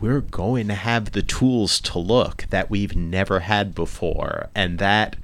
we're 0.00 0.20
going 0.20 0.68
to 0.68 0.74
have 0.74 1.12
the 1.12 1.22
tools 1.22 1.80
to 1.80 1.98
look 1.98 2.46
that 2.50 2.70
we've 2.70 2.96
never 2.96 3.40
had 3.40 3.74
before. 3.74 4.48
And 4.54 4.78
that, 4.78 5.16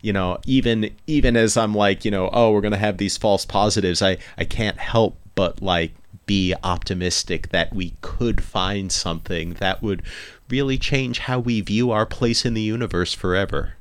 you 0.00 0.12
know, 0.12 0.38
even 0.46 0.90
even 1.06 1.36
as 1.36 1.56
I'm 1.56 1.74
like, 1.74 2.04
you 2.04 2.10
know, 2.10 2.30
oh, 2.32 2.52
we're 2.52 2.60
going 2.60 2.72
to 2.72 2.78
have 2.78 2.98
these 2.98 3.16
false 3.16 3.44
positives, 3.44 4.02
I, 4.02 4.18
I 4.38 4.44
can't 4.44 4.78
help 4.78 5.18
but 5.34 5.60
like 5.60 5.92
be 6.26 6.54
optimistic 6.62 7.50
that 7.50 7.74
we 7.74 7.94
could 8.00 8.42
find 8.42 8.90
something 8.90 9.54
that 9.54 9.82
would 9.82 10.02
really 10.48 10.78
change 10.78 11.18
how 11.20 11.38
we 11.38 11.60
view 11.60 11.90
our 11.90 12.06
place 12.06 12.44
in 12.44 12.54
the 12.54 12.62
universe 12.62 13.12
forever. 13.12 13.74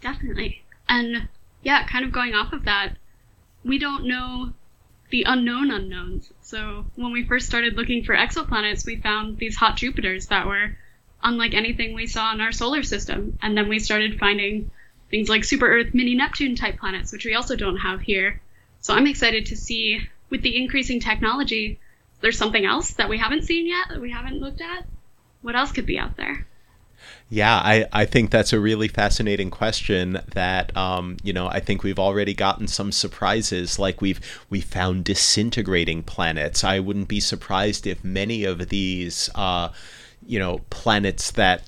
Definitely. 0.00 0.62
And 0.88 1.28
yeah, 1.62 1.86
kind 1.86 2.04
of 2.04 2.12
going 2.12 2.34
off 2.34 2.52
of 2.52 2.64
that, 2.64 2.96
we 3.64 3.78
don't 3.78 4.06
know 4.06 4.52
the 5.10 5.24
unknown 5.24 5.70
unknowns. 5.70 6.32
So 6.42 6.86
when 6.96 7.12
we 7.12 7.24
first 7.24 7.46
started 7.46 7.76
looking 7.76 8.04
for 8.04 8.14
exoplanets, 8.14 8.86
we 8.86 8.96
found 8.96 9.38
these 9.38 9.56
hot 9.56 9.76
Jupiters 9.76 10.28
that 10.28 10.46
were 10.46 10.76
unlike 11.22 11.54
anything 11.54 11.94
we 11.94 12.06
saw 12.06 12.32
in 12.32 12.40
our 12.40 12.52
solar 12.52 12.82
system. 12.82 13.38
And 13.42 13.56
then 13.56 13.68
we 13.68 13.78
started 13.78 14.18
finding 14.18 14.70
things 15.10 15.28
like 15.28 15.44
super 15.44 15.66
Earth, 15.66 15.94
mini 15.94 16.14
Neptune 16.14 16.56
type 16.56 16.78
planets, 16.78 17.12
which 17.12 17.24
we 17.24 17.34
also 17.34 17.56
don't 17.56 17.78
have 17.78 18.00
here. 18.00 18.40
So 18.80 18.94
I'm 18.94 19.06
excited 19.06 19.46
to 19.46 19.56
see 19.56 20.00
with 20.30 20.42
the 20.42 20.56
increasing 20.56 21.00
technology, 21.00 21.80
there's 22.20 22.38
something 22.38 22.64
else 22.64 22.92
that 22.92 23.08
we 23.08 23.18
haven't 23.18 23.44
seen 23.44 23.66
yet, 23.66 23.88
that 23.90 24.00
we 24.00 24.10
haven't 24.10 24.40
looked 24.40 24.60
at. 24.60 24.86
What 25.42 25.56
else 25.56 25.72
could 25.72 25.86
be 25.86 25.98
out 25.98 26.16
there? 26.16 26.47
Yeah, 27.30 27.56
I, 27.56 27.86
I 27.92 28.06
think 28.06 28.30
that's 28.30 28.54
a 28.54 28.60
really 28.60 28.88
fascinating 28.88 29.50
question 29.50 30.20
that 30.32 30.74
um, 30.76 31.18
you 31.22 31.32
know, 31.32 31.46
I 31.48 31.60
think 31.60 31.82
we've 31.82 31.98
already 31.98 32.32
gotten 32.32 32.66
some 32.66 32.90
surprises 32.90 33.78
like 33.78 34.00
we've 34.00 34.20
we 34.48 34.62
found 34.62 35.04
disintegrating 35.04 36.02
planets. 36.02 36.64
I 36.64 36.80
wouldn't 36.80 37.08
be 37.08 37.20
surprised 37.20 37.86
if 37.86 38.02
many 38.02 38.44
of 38.44 38.70
these 38.70 39.28
uh, 39.34 39.70
you 40.26 40.38
know, 40.38 40.60
planets 40.70 41.30
that 41.32 41.62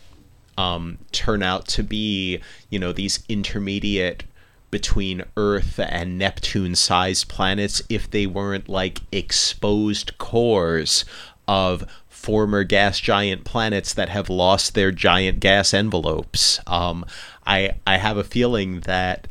um, 0.56 0.98
turn 1.12 1.42
out 1.42 1.66
to 1.68 1.82
be, 1.82 2.40
you 2.70 2.78
know, 2.78 2.92
these 2.92 3.22
intermediate 3.28 4.24
between 4.70 5.24
Earth 5.36 5.78
and 5.80 6.16
Neptune 6.18 6.74
sized 6.74 7.28
planets 7.28 7.82
if 7.88 8.10
they 8.10 8.26
weren't 8.26 8.68
like 8.68 9.00
exposed 9.12 10.16
cores 10.18 11.04
of 11.48 11.84
former 12.20 12.64
gas 12.64 13.00
giant 13.00 13.44
planets 13.44 13.94
that 13.94 14.10
have 14.10 14.28
lost 14.28 14.74
their 14.74 14.92
giant 14.92 15.40
gas 15.40 15.72
envelopes. 15.72 16.60
Um, 16.66 17.06
I 17.46 17.72
I 17.86 17.96
have 17.96 18.18
a 18.18 18.24
feeling 18.24 18.80
that 18.80 19.26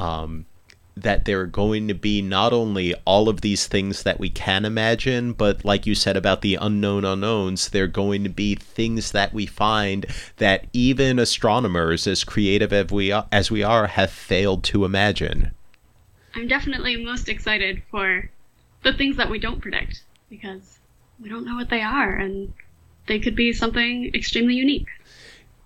um, 0.00 0.44
that 0.96 1.24
there 1.24 1.40
are 1.40 1.46
going 1.46 1.86
to 1.88 1.94
be 1.94 2.20
not 2.20 2.52
only 2.52 2.92
all 3.04 3.28
of 3.28 3.40
these 3.40 3.68
things 3.68 4.02
that 4.02 4.18
we 4.18 4.30
can 4.30 4.64
imagine, 4.64 5.32
but 5.32 5.64
like 5.64 5.86
you 5.86 5.94
said 5.94 6.16
about 6.16 6.40
the 6.40 6.56
unknown 6.56 7.04
unknowns, 7.04 7.68
they're 7.68 7.86
going 7.86 8.24
to 8.24 8.30
be 8.30 8.56
things 8.56 9.12
that 9.12 9.32
we 9.32 9.46
find 9.46 10.04
that 10.36 10.66
even 10.72 11.20
astronomers, 11.20 12.06
as 12.06 12.24
creative 12.24 12.72
as 12.72 12.90
we 12.90 13.12
are, 13.12 13.26
as 13.30 13.50
we 13.50 13.62
are 13.62 13.86
have 13.86 14.10
failed 14.10 14.64
to 14.64 14.84
imagine. 14.84 15.52
I'm 16.34 16.48
definitely 16.48 16.96
most 16.96 17.28
excited 17.28 17.82
for 17.92 18.28
the 18.82 18.92
things 18.92 19.16
that 19.16 19.30
we 19.30 19.38
don't 19.38 19.60
predict 19.60 20.02
because 20.28 20.78
we 21.20 21.28
don't 21.28 21.44
know 21.44 21.56
what 21.56 21.70
they 21.70 21.82
are, 21.82 22.14
and 22.14 22.52
they 23.06 23.18
could 23.18 23.36
be 23.36 23.52
something 23.52 24.10
extremely 24.14 24.54
unique. 24.54 24.88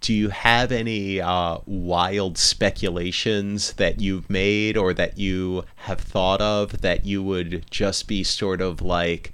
Do 0.01 0.15
you 0.15 0.29
have 0.29 0.71
any 0.71 1.21
uh, 1.21 1.59
wild 1.67 2.39
speculations 2.39 3.73
that 3.75 4.01
you've 4.01 4.31
made 4.31 4.77
or 4.77 4.95
that 4.95 5.19
you 5.19 5.65
have 5.77 6.01
thought 6.01 6.41
of 6.41 6.83
that 6.83 7.05
you 7.05 7.23
would 7.23 7.67
just 7.71 8.07
be 8.07 8.23
sort 8.23 8.61
of 8.61 8.81
like, 8.81 9.33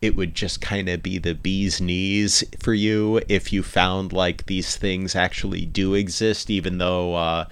it 0.00 0.16
would 0.16 0.34
just 0.34 0.60
kind 0.60 0.88
of 0.88 1.04
be 1.04 1.18
the 1.18 1.34
bee's 1.34 1.80
knees 1.80 2.42
for 2.58 2.74
you 2.74 3.20
if 3.28 3.52
you 3.52 3.62
found 3.62 4.12
like 4.12 4.46
these 4.46 4.76
things 4.76 5.14
actually 5.14 5.64
do 5.64 5.94
exist, 5.94 6.50
even 6.50 6.78
though 6.78 7.14
uh, 7.14 7.44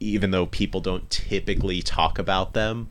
even 0.00 0.30
though 0.30 0.46
people 0.46 0.80
don't 0.80 1.10
typically 1.10 1.82
talk 1.82 2.18
about 2.18 2.54
them? 2.54 2.90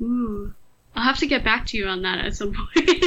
Ooh, 0.00 0.54
I'll 0.98 1.04
have 1.04 1.18
to 1.18 1.28
get 1.28 1.44
back 1.44 1.64
to 1.66 1.76
you 1.76 1.86
on 1.86 2.02
that 2.02 2.24
at 2.24 2.34
some 2.34 2.52
point. 2.74 3.04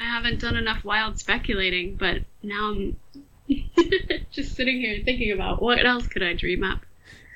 I 0.00 0.04
haven't 0.04 0.40
done 0.40 0.56
enough 0.56 0.84
wild 0.84 1.20
speculating, 1.20 1.94
but 1.94 2.22
now 2.42 2.72
I'm 2.72 2.96
just 4.32 4.56
sitting 4.56 4.80
here 4.80 5.00
thinking 5.04 5.30
about 5.30 5.62
what 5.62 5.86
else 5.86 6.08
could 6.08 6.24
I 6.24 6.32
dream 6.32 6.64
up. 6.64 6.80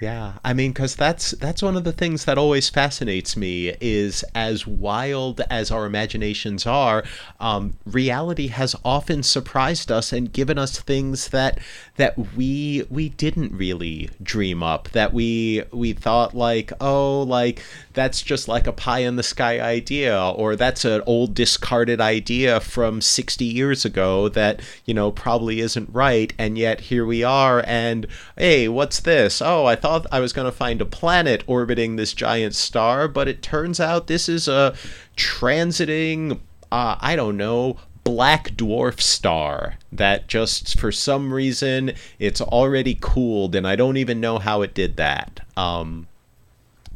Yeah, 0.01 0.33
I 0.45 0.53
mean, 0.55 0.73
because 0.73 0.97
that's 0.97 1.31
that's 1.31 1.63
one 1.63 1.77
of 1.77 1.85
the 1.85 1.93
things 1.93 2.25
that 2.25 2.37
always 2.37 2.69
fascinates 2.69 3.37
me 3.37 3.73
is 3.81 4.25
as 4.35 4.67
wild 4.67 5.41
as 5.49 5.71
our 5.71 5.87
imaginations 5.87 6.67
are, 6.67 7.05
um, 7.39 7.75
reality 7.87 8.49
has 8.49 8.75
often 8.85 9.23
surprised 9.23 9.93
us 9.93 10.13
and 10.13 10.33
given 10.33 10.59
us 10.59 10.81
things 10.81 11.29
that 11.29 11.61
that 11.97 12.35
we 12.35 12.85
we 12.89 13.11
didn't 13.11 13.53
really 13.53 14.09
dream 14.23 14.63
up. 14.63 14.89
That 14.91 15.13
we 15.13 15.63
we 15.73 15.93
thought 15.93 16.35
like, 16.35 16.73
oh, 16.81 17.23
like 17.23 17.63
that's 17.93 18.23
just 18.23 18.49
like 18.49 18.67
a 18.67 18.73
pie 18.73 19.01
in 19.01 19.17
the 19.17 19.23
sky 19.23 19.61
idea, 19.61 20.19
or 20.19 20.57
that's 20.57 20.85
an 20.85 21.03
old 21.07 21.35
discarded 21.35 22.01
idea 22.01 22.61
from 22.61 23.01
sixty 23.01 23.45
years 23.45 23.85
ago 23.85 24.29
that 24.31 24.61
you 24.87 24.95
know 24.95 25.11
probably 25.11 25.61
isn't 25.61 25.91
right, 25.93 26.33
and 26.39 26.57
yet 26.57 26.81
here 26.81 27.05
we 27.05 27.23
are, 27.23 27.63
and 27.67 28.07
hey, 28.39 28.69
what's 28.69 29.01
this? 29.01 29.43
Oh, 29.43 29.67
I 29.67 29.77
thought 29.77 30.07
I 30.11 30.21
was 30.21 30.33
going 30.33 30.47
to 30.47 30.53
find 30.53 30.81
a 30.81 30.87
planet 30.87 31.45
orbiting 31.47 31.97
this 31.97 32.15
giant 32.15 32.55
star, 32.55 33.07
but 33.07 33.29
it 33.29 33.43
turns 33.43 33.81
out 33.81 34.07
this 34.07 34.29
is 34.29 34.49
a 34.49 34.75
transiting, 35.17 36.41
uh, 36.71 36.97
I 37.01 37.17
don't 37.17 37.37
know, 37.37 37.77
black 38.05 38.51
dwarf 38.51 39.01
star 39.01 39.77
that 39.93 40.27
just 40.27 40.79
for 40.79 40.91
some 40.91 41.33
reason 41.33 41.93
it's 42.19 42.41
already 42.41 42.97
cooled, 43.01 43.55
and 43.55 43.67
I 43.67 43.77
don't 43.77 43.97
even 43.97 44.21
know 44.21 44.39
how 44.39 44.63
it 44.63 44.75
did 44.75 44.97
that. 44.97 45.41
Um, 45.57 46.07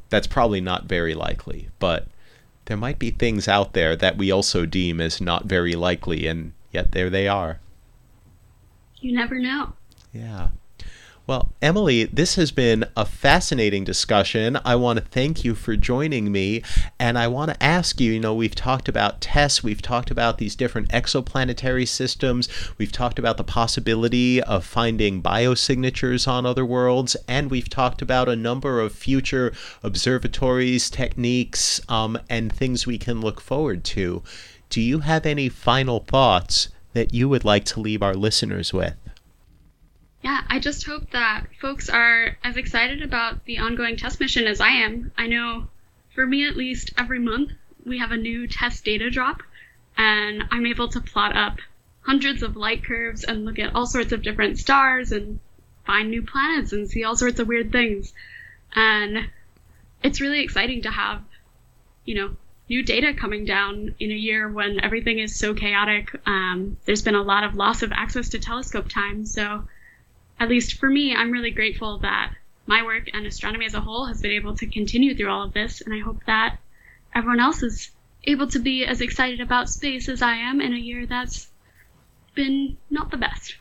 that's 0.09 0.27
probably 0.27 0.61
not 0.61 0.85
very 0.85 1.15
likely, 1.15 1.69
but 1.78 2.07
there 2.66 2.77
might 2.77 2.99
be 2.99 3.11
things 3.11 3.49
out 3.49 3.73
there 3.73 3.97
that 3.97 4.16
we 4.16 4.31
also 4.31 4.66
deem 4.66 5.01
as 5.01 5.20
not 5.20 5.47
very 5.47 5.74
likely, 5.74 6.27
and 6.27 6.53
yet 6.73 6.93
there 6.93 7.11
they 7.11 7.28
are. 7.28 7.61
You 9.01 9.15
never 9.15 9.39
know. 9.39 9.73
Yeah. 10.12 10.49
Well, 11.28 11.51
Emily, 11.61 12.05
this 12.05 12.36
has 12.36 12.53
been 12.53 12.85
a 12.97 13.05
fascinating 13.05 13.82
discussion. 13.82 14.61
I 14.65 14.77
want 14.77 15.01
to 15.01 15.05
thank 15.05 15.43
you 15.44 15.57
for 15.57 15.74
joining 15.74 16.31
me. 16.31 16.62
And 17.01 17.19
I 17.19 17.27
want 17.27 17.51
to 17.51 17.61
ask 17.61 18.01
you 18.01 18.12
you 18.12 18.20
know, 18.20 18.32
we've 18.32 18.55
talked 18.55 18.89
about 18.89 19.20
TESS, 19.20 19.65
we've 19.65 19.82
talked 19.82 20.12
about 20.12 20.39
these 20.39 20.55
different 20.55 20.89
exoplanetary 20.90 21.89
systems, 21.89 22.48
we've 22.78 22.93
talked 22.93 23.19
about 23.19 23.39
the 23.39 23.44
possibility 23.44 24.40
of 24.40 24.65
finding 24.65 25.20
biosignatures 25.20 26.28
on 26.28 26.47
other 26.47 26.65
worlds, 26.65 27.16
and 27.27 27.51
we've 27.51 27.69
talked 27.69 28.01
about 28.01 28.28
a 28.28 28.36
number 28.36 28.81
of 28.81 28.93
future 28.93 29.53
observatories, 29.82 30.89
techniques, 30.89 31.81
um, 31.89 32.16
and 32.31 32.53
things 32.53 32.86
we 32.86 32.98
can 32.98 33.20
look 33.20 33.40
forward 33.40 33.82
to. 33.82 34.23
Do 34.70 34.81
you 34.81 35.01
have 35.01 35.27
any 35.27 35.48
final 35.48 35.98
thoughts 35.98 36.69
that 36.93 37.12
you 37.12 37.28
would 37.28 37.44
like 37.44 37.65
to 37.65 37.81
leave 37.81 38.01
our 38.01 38.15
listeners 38.15 38.73
with? 38.73 38.94
Yeah, 40.22 40.43
I 40.48 40.59
just 40.59 40.86
hope 40.86 41.10
that 41.10 41.47
folks 41.60 41.88
are 41.88 42.36
as 42.43 42.56
excited 42.56 43.02
about 43.02 43.44
the 43.44 43.59
ongoing 43.59 43.97
TESS 43.97 44.18
mission 44.18 44.47
as 44.47 44.60
I 44.60 44.70
am. 44.70 45.12
I 45.16 45.26
know 45.26 45.68
for 46.14 46.26
me 46.26 46.47
at 46.47 46.56
least, 46.56 46.93
every 46.97 47.18
month 47.18 47.52
we 47.84 47.98
have 47.98 48.10
a 48.10 48.16
new 48.16 48.48
TESS 48.48 48.80
data 48.80 49.10
drop, 49.10 49.43
and 49.97 50.44
I'm 50.51 50.66
able 50.66 50.88
to 50.88 51.01
plot 51.01 51.36
up 51.36 51.59
hundreds 52.01 52.43
of 52.43 52.56
light 52.56 52.84
curves 52.84 53.24
and 53.24 53.44
look 53.44 53.59
at 53.59 53.74
all 53.74 53.86
sorts 53.86 54.12
of 54.12 54.22
different 54.22 54.59
stars 54.59 55.12
and 55.12 55.40
find 55.84 56.10
new 56.10 56.22
planets 56.22 56.72
and 56.72 56.88
see 56.88 57.05
all 57.05 57.16
sorts 57.16 57.38
of 57.38 57.48
weird 57.48 57.70
things. 57.70 58.12
And 58.74 59.28
it's 60.02 60.20
really 60.20 60.40
exciting 60.40 60.82
to 60.82 60.90
have, 60.90 61.22
you 62.05 62.14
know, 62.14 62.36
new 62.68 62.82
data 62.82 63.14
coming 63.14 63.44
down 63.44 63.94
in 64.01 64.10
a 64.10 64.14
year 64.14 64.48
when 64.48 64.82
everything 64.82 65.18
is 65.18 65.36
so 65.36 65.55
chaotic. 65.55 66.14
Um, 66.26 66.76
there's 66.84 67.02
been 67.02 67.14
a 67.14 67.22
lot 67.22 67.44
of 67.44 67.55
loss 67.55 67.82
of 67.82 67.93
access 67.93 68.30
to 68.30 68.38
telescope 68.38 68.88
time. 68.88 69.26
So, 69.26 69.68
at 70.39 70.49
least 70.49 70.79
for 70.79 70.89
me, 70.91 71.15
I'm 71.15 71.31
really 71.31 71.51
grateful 71.51 71.99
that 71.99 72.33
my 72.67 72.83
work 72.83 73.09
and 73.13 73.27
astronomy 73.27 73.67
as 73.67 73.75
a 73.75 73.81
whole 73.81 74.07
has 74.07 74.21
been 74.21 74.33
able 74.33 74.55
to 74.57 74.67
continue 74.67 75.17
through 75.17 75.31
all 75.31 75.45
of 75.45 75.53
this. 75.53 75.81
And 75.81 75.95
I 75.95 76.01
hope 76.01 76.25
that 76.27 76.59
everyone 77.15 77.41
else 77.41 77.63
is 77.63 77.91
able 78.25 78.49
to 78.49 78.59
be 78.59 78.85
as 78.85 79.01
excited 79.01 79.41
about 79.41 79.71
space 79.71 80.09
as 80.09 80.21
I 80.21 80.35
am 80.35 80.61
in 80.61 80.75
a 80.75 80.79
year 80.79 81.07
that's 81.07 81.49
been 82.35 82.77
not 82.91 83.11
the 83.11 83.17
best. 83.17 83.57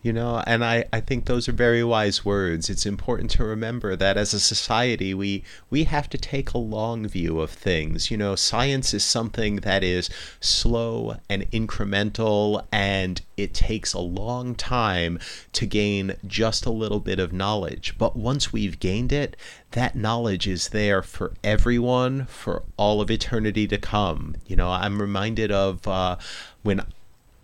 You 0.00 0.12
know, 0.12 0.44
and 0.46 0.64
I, 0.64 0.84
I 0.92 1.00
think 1.00 1.24
those 1.24 1.48
are 1.48 1.52
very 1.52 1.82
wise 1.82 2.24
words. 2.24 2.70
It's 2.70 2.86
important 2.86 3.32
to 3.32 3.44
remember 3.44 3.96
that 3.96 4.16
as 4.16 4.32
a 4.32 4.38
society, 4.38 5.12
we, 5.12 5.42
we 5.70 5.84
have 5.84 6.08
to 6.10 6.18
take 6.18 6.52
a 6.52 6.58
long 6.58 7.08
view 7.08 7.40
of 7.40 7.50
things. 7.50 8.08
You 8.08 8.16
know, 8.16 8.36
science 8.36 8.94
is 8.94 9.02
something 9.02 9.56
that 9.56 9.82
is 9.82 10.08
slow 10.38 11.16
and 11.28 11.50
incremental, 11.50 12.64
and 12.70 13.20
it 13.36 13.52
takes 13.52 13.92
a 13.92 13.98
long 13.98 14.54
time 14.54 15.18
to 15.54 15.66
gain 15.66 16.14
just 16.24 16.64
a 16.64 16.70
little 16.70 17.00
bit 17.00 17.18
of 17.18 17.32
knowledge. 17.32 17.96
But 17.98 18.16
once 18.16 18.52
we've 18.52 18.78
gained 18.78 19.12
it, 19.12 19.36
that 19.72 19.96
knowledge 19.96 20.46
is 20.46 20.68
there 20.68 21.02
for 21.02 21.34
everyone 21.42 22.26
for 22.26 22.62
all 22.76 23.00
of 23.00 23.10
eternity 23.10 23.66
to 23.66 23.78
come. 23.78 24.36
You 24.46 24.54
know, 24.54 24.70
I'm 24.70 25.02
reminded 25.02 25.50
of 25.50 25.88
uh, 25.88 26.18
when 26.62 26.82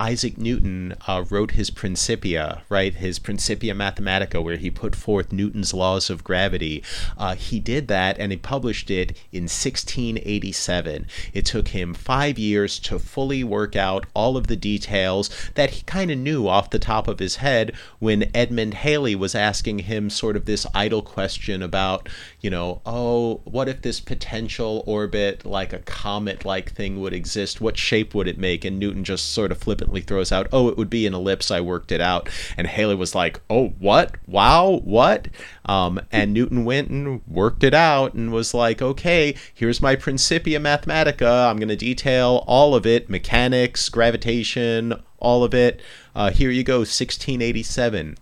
Isaac 0.01 0.37
Newton 0.37 0.95
uh, 1.07 1.25
wrote 1.31 1.53
his 1.53 1.71
Principia, 1.71 2.63
right? 2.69 2.93
His 2.95 3.21
Principia 3.21 3.75
Mathematica, 3.75 4.43
where 4.43 4.57
he 4.57 4.69
put 4.69 4.97
forth 4.97 5.33
Newton's 5.33 5.73
laws 5.73 6.11
of 6.11 6.25
gravity. 6.25 6.83
Uh, 7.17 7.37
he 7.37 7.61
did 7.61 7.87
that 7.89 8.19
and 8.19 8.33
he 8.33 8.39
published 8.39 8.91
it 8.91 9.11
in 9.31 9.45
1687. 9.45 11.07
It 11.33 11.47
took 11.47 11.69
him 11.69 11.95
five 11.95 12.39
years 12.39 12.81
to 12.81 12.99
fully 12.99 13.45
work 13.45 13.77
out 13.77 14.07
all 14.15 14.37
of 14.37 14.49
the 14.49 14.57
details 14.57 15.31
that 15.55 15.71
he 15.71 15.83
kind 15.85 16.11
of 16.11 16.19
knew 16.19 16.49
off 16.49 16.71
the 16.71 16.79
top 16.81 17.07
of 17.07 17.21
his 17.21 17.37
head 17.37 17.73
when 18.01 18.31
Edmund 18.35 18.75
Halley 18.75 19.15
was 19.15 19.37
asking 19.37 19.81
him 19.81 20.11
sort 20.11 20.37
of 20.37 20.45
this 20.45 20.67
idle 20.75 21.03
question 21.03 21.63
about, 21.63 22.09
you 22.41 22.51
know, 22.51 22.83
oh, 22.85 23.43
what 23.45 23.69
if 23.69 23.83
this 23.83 24.01
potential 24.01 24.83
orbit, 24.87 25.47
like 25.47 25.73
a 25.73 25.79
comet 25.79 26.45
like 26.45 26.73
thing, 26.73 27.01
would 27.01 27.13
exist? 27.13 27.61
What 27.61 27.79
shape 27.79 28.13
would 28.13 28.27
it 28.27 28.39
make? 28.39 28.65
And 28.65 28.81
Newton 28.81 29.05
just 29.05 29.33
sort 29.33 29.53
of 29.53 29.59
flippantly 29.85 30.01
throws 30.01 30.33
out, 30.33 30.49
"Oh, 30.51 30.69
it 30.69 30.79
would 30.79 30.89
be 30.89 31.07
an 31.07 31.13
ellipse. 31.13 31.51
I 31.51 31.61
worked 31.61 31.93
it 31.93 32.01
out." 32.01 32.31
And 32.57 32.67
Halley 32.67 32.95
was 32.95 33.15
like, 33.15 33.41
"Oh, 33.51 33.75
what? 33.79 34.17
Wow, 34.27 34.81
what?" 34.83 35.29
Um, 35.67 36.01
and 36.11 36.33
Newton 36.33 36.65
went 36.65 36.89
and 36.89 37.21
worked 37.29 37.63
it 37.63 37.75
out 37.75 38.15
and 38.15 38.33
was 38.33 38.55
like, 38.55 38.81
"Okay, 38.81 39.35
here's 39.53 39.83
my 39.83 39.95
Principia 39.95 40.59
Mathematica. 40.59 41.51
I'm 41.51 41.59
going 41.59 41.69
to 41.69 41.77
detail 41.77 42.45
all 42.47 42.75
of 42.75 42.87
it: 42.87 43.11
mechanics, 43.11 43.91
gravitation, 43.91 44.95
all 45.19 45.45
of 45.45 45.53
it. 45.53 45.81
Uh, 46.15 46.31
here 46.31 46.51
you 46.51 46.63
go, 46.63 46.85
1687." 46.85 48.17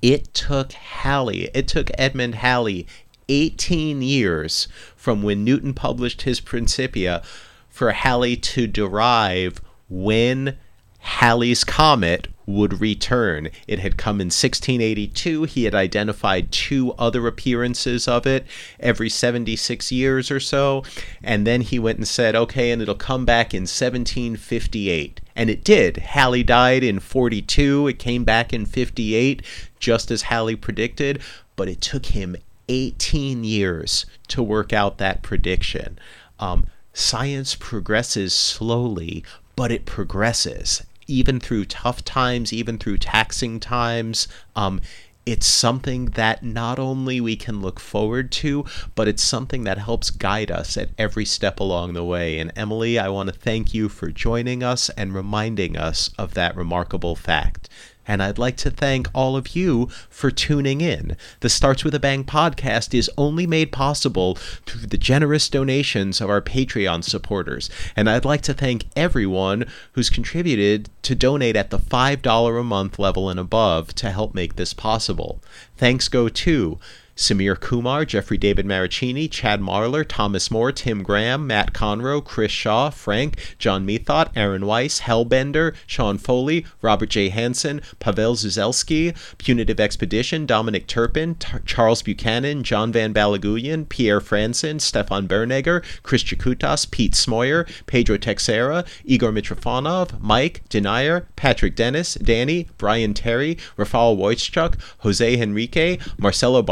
It 0.00 0.32
took 0.32 0.72
Halley, 0.72 1.50
it 1.52 1.68
took 1.68 1.90
Edmund 1.98 2.36
Halley 2.36 2.86
18 3.28 4.00
years 4.00 4.68
from 4.96 5.22
when 5.22 5.44
Newton 5.44 5.74
published 5.74 6.22
his 6.22 6.40
Principia 6.40 7.22
for 7.68 7.90
Halley 7.90 8.36
to 8.36 8.66
derive 8.66 9.60
when 9.88 10.56
Halley's 10.98 11.64
comet 11.64 12.28
would 12.48 12.80
return. 12.80 13.50
It 13.66 13.78
had 13.78 13.98
come 13.98 14.20
in 14.20 14.28
1682. 14.28 15.44
He 15.44 15.64
had 15.64 15.74
identified 15.74 16.50
two 16.50 16.92
other 16.94 17.26
appearances 17.26 18.08
of 18.08 18.26
it 18.26 18.46
every 18.80 19.10
76 19.10 19.92
years 19.92 20.30
or 20.30 20.40
so. 20.40 20.82
And 21.22 21.46
then 21.46 21.60
he 21.60 21.78
went 21.78 21.98
and 21.98 22.08
said, 22.08 22.34
okay, 22.34 22.70
and 22.70 22.80
it'll 22.80 22.94
come 22.94 23.26
back 23.26 23.52
in 23.52 23.62
1758. 23.62 25.20
And 25.36 25.50
it 25.50 25.62
did. 25.62 25.98
Halley 25.98 26.42
died 26.42 26.82
in 26.82 27.00
42. 27.00 27.86
It 27.86 27.98
came 27.98 28.24
back 28.24 28.52
in 28.52 28.64
58, 28.64 29.42
just 29.78 30.10
as 30.10 30.22
Halley 30.22 30.56
predicted. 30.56 31.20
But 31.54 31.68
it 31.68 31.82
took 31.82 32.06
him 32.06 32.34
18 32.68 33.44
years 33.44 34.06
to 34.28 34.42
work 34.42 34.72
out 34.72 34.98
that 34.98 35.22
prediction. 35.22 35.98
Um, 36.40 36.66
science 36.92 37.54
progresses 37.54 38.34
slowly, 38.34 39.24
but 39.58 39.72
it 39.72 39.86
progresses 39.86 40.84
even 41.08 41.40
through 41.40 41.64
tough 41.64 42.04
times, 42.04 42.52
even 42.52 42.78
through 42.78 42.96
taxing 42.96 43.58
times. 43.58 44.28
Um, 44.54 44.80
it's 45.26 45.48
something 45.48 46.10
that 46.10 46.44
not 46.44 46.78
only 46.78 47.20
we 47.20 47.34
can 47.34 47.60
look 47.60 47.80
forward 47.80 48.30
to, 48.30 48.64
but 48.94 49.08
it's 49.08 49.24
something 49.24 49.64
that 49.64 49.78
helps 49.78 50.10
guide 50.10 50.52
us 50.52 50.76
at 50.76 50.90
every 50.96 51.24
step 51.24 51.58
along 51.58 51.94
the 51.94 52.04
way. 52.04 52.38
And 52.38 52.52
Emily, 52.54 53.00
I 53.00 53.08
want 53.08 53.30
to 53.30 53.34
thank 53.34 53.74
you 53.74 53.88
for 53.88 54.12
joining 54.12 54.62
us 54.62 54.90
and 54.90 55.12
reminding 55.12 55.76
us 55.76 56.10
of 56.16 56.34
that 56.34 56.54
remarkable 56.54 57.16
fact. 57.16 57.68
And 58.08 58.22
I'd 58.22 58.38
like 58.38 58.56
to 58.58 58.70
thank 58.70 59.06
all 59.14 59.36
of 59.36 59.54
you 59.54 59.88
for 60.08 60.30
tuning 60.30 60.80
in. 60.80 61.16
The 61.40 61.50
Starts 61.50 61.84
with 61.84 61.94
a 61.94 62.00
Bang 62.00 62.24
podcast 62.24 62.94
is 62.94 63.10
only 63.16 63.46
made 63.46 63.70
possible 63.70 64.34
through 64.34 64.86
the 64.86 64.98
generous 64.98 65.48
donations 65.48 66.20
of 66.20 66.30
our 66.30 66.40
Patreon 66.40 67.04
supporters. 67.04 67.68
And 67.94 68.08
I'd 68.08 68.24
like 68.24 68.42
to 68.42 68.54
thank 68.54 68.86
everyone 68.96 69.66
who's 69.92 70.08
contributed 70.08 70.88
to 71.02 71.14
donate 71.14 71.54
at 71.54 71.70
the 71.70 71.78
$5 71.78 72.60
a 72.60 72.64
month 72.64 72.98
level 72.98 73.28
and 73.28 73.38
above 73.38 73.94
to 73.96 74.10
help 74.10 74.34
make 74.34 74.56
this 74.56 74.72
possible. 74.72 75.40
Thanks 75.76 76.08
go 76.08 76.28
to 76.28 76.78
Samir 77.18 77.58
Kumar, 77.58 78.04
Jeffrey 78.04 78.38
David 78.38 78.64
Maricini, 78.64 79.28
Chad 79.28 79.60
Marler, 79.60 80.06
Thomas 80.06 80.52
Moore, 80.52 80.70
Tim 80.70 81.02
Graham, 81.02 81.48
Matt 81.48 81.72
Conroe, 81.72 82.24
Chris 82.24 82.52
Shaw, 82.52 82.90
Frank, 82.90 83.56
John 83.58 83.84
Methot, 83.84 84.30
Aaron 84.36 84.64
Weiss, 84.66 85.00
Hellbender, 85.00 85.74
Sean 85.84 86.16
Foley, 86.16 86.64
Robert 86.80 87.10
J. 87.10 87.28
Hansen, 87.30 87.82
Pavel 87.98 88.36
Zuzelski, 88.36 89.16
Punitive 89.36 89.80
Expedition, 89.80 90.46
Dominic 90.46 90.86
Turpin, 90.86 91.34
T- 91.34 91.58
Charles 91.66 92.02
Buchanan, 92.02 92.62
John 92.62 92.92
Van 92.92 93.12
Balaguyan, 93.12 93.88
Pierre 93.88 94.20
Franson, 94.20 94.80
Stefan 94.80 95.26
Bernegger, 95.26 95.82
Chris 96.04 96.22
Chakutas, 96.22 96.88
Pete 96.88 97.14
Smoyer, 97.14 97.68
Pedro 97.86 98.16
Texera, 98.16 98.86
Igor 99.04 99.32
Mitrofanov, 99.32 100.20
Mike, 100.20 100.62
Denier, 100.68 101.26
Patrick 101.34 101.74
Dennis, 101.74 102.14
Danny, 102.14 102.68
Brian 102.78 103.12
Terry, 103.12 103.56
Rafal 103.76 104.16
Wojciechuk, 104.16 104.80
Jose 104.98 105.36
Henrique, 105.36 106.00
Marcelo 106.16 106.62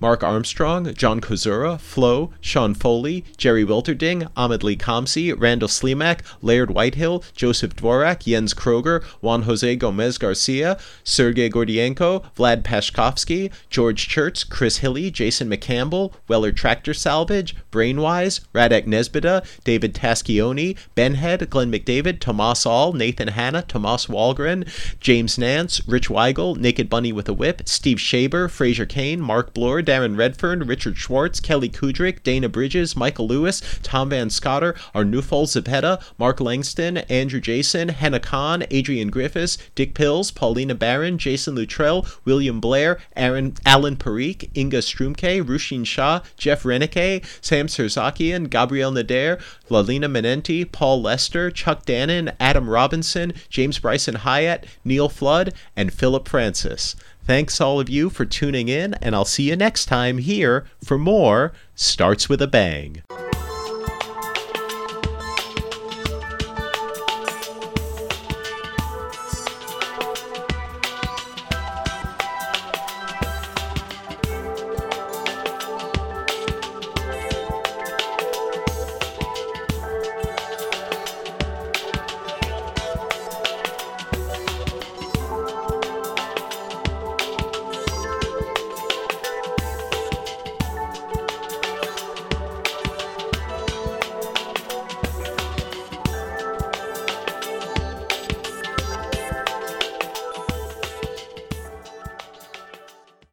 Mark 0.00 0.22
Armstrong, 0.22 0.92
John 0.94 1.20
Kozura, 1.20 1.80
Flo, 1.80 2.32
Sean 2.40 2.74
Foley, 2.74 3.24
Jerry 3.36 3.64
Wilterding, 3.64 4.28
Ahmed 4.36 4.62
Lee 4.62 4.76
Kamsi, 4.76 5.34
Randall 5.38 5.68
Slimak, 5.68 6.20
Laird 6.42 6.70
Whitehill, 6.70 7.24
Joseph 7.34 7.74
Dvorak, 7.76 8.26
Jens 8.26 8.54
Kroger, 8.54 9.02
Juan 9.20 9.42
Jose 9.42 9.76
Gomez 9.76 10.18
Garcia, 10.18 10.78
Sergey 11.02 11.48
Gordienko, 11.48 12.24
Vlad 12.36 12.62
Pashkovsky, 12.62 13.50
George 13.70 14.08
Church, 14.08 14.48
Chris 14.48 14.78
Hilly, 14.78 15.10
Jason 15.10 15.48
McCampbell, 15.48 16.12
Weller 16.28 16.52
Tractor 16.52 16.94
Salvage, 16.94 17.56
Brainwise, 17.70 18.40
Radek 18.54 18.86
Nesbida, 18.86 19.44
David 19.64 19.94
Taschioni, 19.94 20.76
Benhead, 20.96 21.48
Glenn 21.50 21.72
McDavid, 21.72 22.20
Tomas 22.20 22.66
All, 22.66 22.92
Nathan 22.92 23.28
Hanna, 23.28 23.62
Tomas 23.62 24.06
Walgren, 24.06 24.68
James 25.00 25.38
Nance, 25.38 25.86
Rich 25.86 26.08
Weigel, 26.08 26.56
Naked 26.56 26.88
Bunny 26.88 27.12
with 27.12 27.28
a 27.28 27.32
Whip, 27.32 27.62
Steve 27.68 27.98
Shaber, 27.98 28.50
Fraser 28.50 28.86
Kane, 28.86 29.20
Mark 29.20 29.54
Bloor, 29.64 29.80
Darren 29.82 30.18
Redfern, 30.18 30.66
Richard 30.66 30.98
Schwartz, 30.98 31.40
Kelly 31.40 31.70
Kudrick, 31.70 32.22
Dana 32.22 32.50
Bridges, 32.50 32.94
Michael 32.94 33.28
Lewis, 33.28 33.62
Tom 33.82 34.10
Van 34.10 34.28
Scotter, 34.28 34.74
Arnulfo 34.94 35.46
Zepeda, 35.46 36.04
Mark 36.18 36.38
Langston, 36.38 36.98
Andrew 36.98 37.40
Jason, 37.40 37.88
Henna 37.88 38.20
Khan, 38.20 38.64
Adrian 38.70 39.08
Griffiths, 39.08 39.56
Dick 39.74 39.94
Pills, 39.94 40.30
Paulina 40.30 40.74
Barron, 40.74 41.16
Jason 41.16 41.54
Luttrell, 41.54 42.06
William 42.26 42.60
Blair, 42.60 43.00
Aaron 43.16 43.54
Alan 43.64 43.96
Parikh, 43.96 44.50
Inga 44.54 44.80
Strumke, 44.80 45.42
Rushin 45.42 45.86
Shah, 45.86 46.20
Jeff 46.36 46.64
Renike, 46.64 47.24
Sam 47.40 47.66
Serzakian, 47.66 48.50
Gabriel 48.50 48.92
Nader, 48.92 49.40
Lalina 49.70 50.10
Menenti, 50.10 50.70
Paul 50.70 51.00
Lester, 51.00 51.50
Chuck 51.50 51.86
Dannon, 51.86 52.36
Adam 52.38 52.68
Robinson, 52.68 53.32
James 53.48 53.78
Bryson 53.78 54.16
Hyatt, 54.16 54.66
Neil 54.84 55.08
Flood, 55.08 55.54
and 55.74 55.90
Philip 55.90 56.28
Francis. 56.28 56.94
Thanks 57.26 57.58
all 57.58 57.80
of 57.80 57.88
you 57.88 58.10
for 58.10 58.26
tuning 58.26 58.68
in, 58.68 58.92
and 58.94 59.14
I'll 59.14 59.24
see 59.24 59.48
you 59.48 59.56
next 59.56 59.86
time 59.86 60.18
here 60.18 60.66
for 60.84 60.98
more 60.98 61.52
Starts 61.74 62.28
with 62.28 62.42
a 62.42 62.46
Bang. 62.46 63.02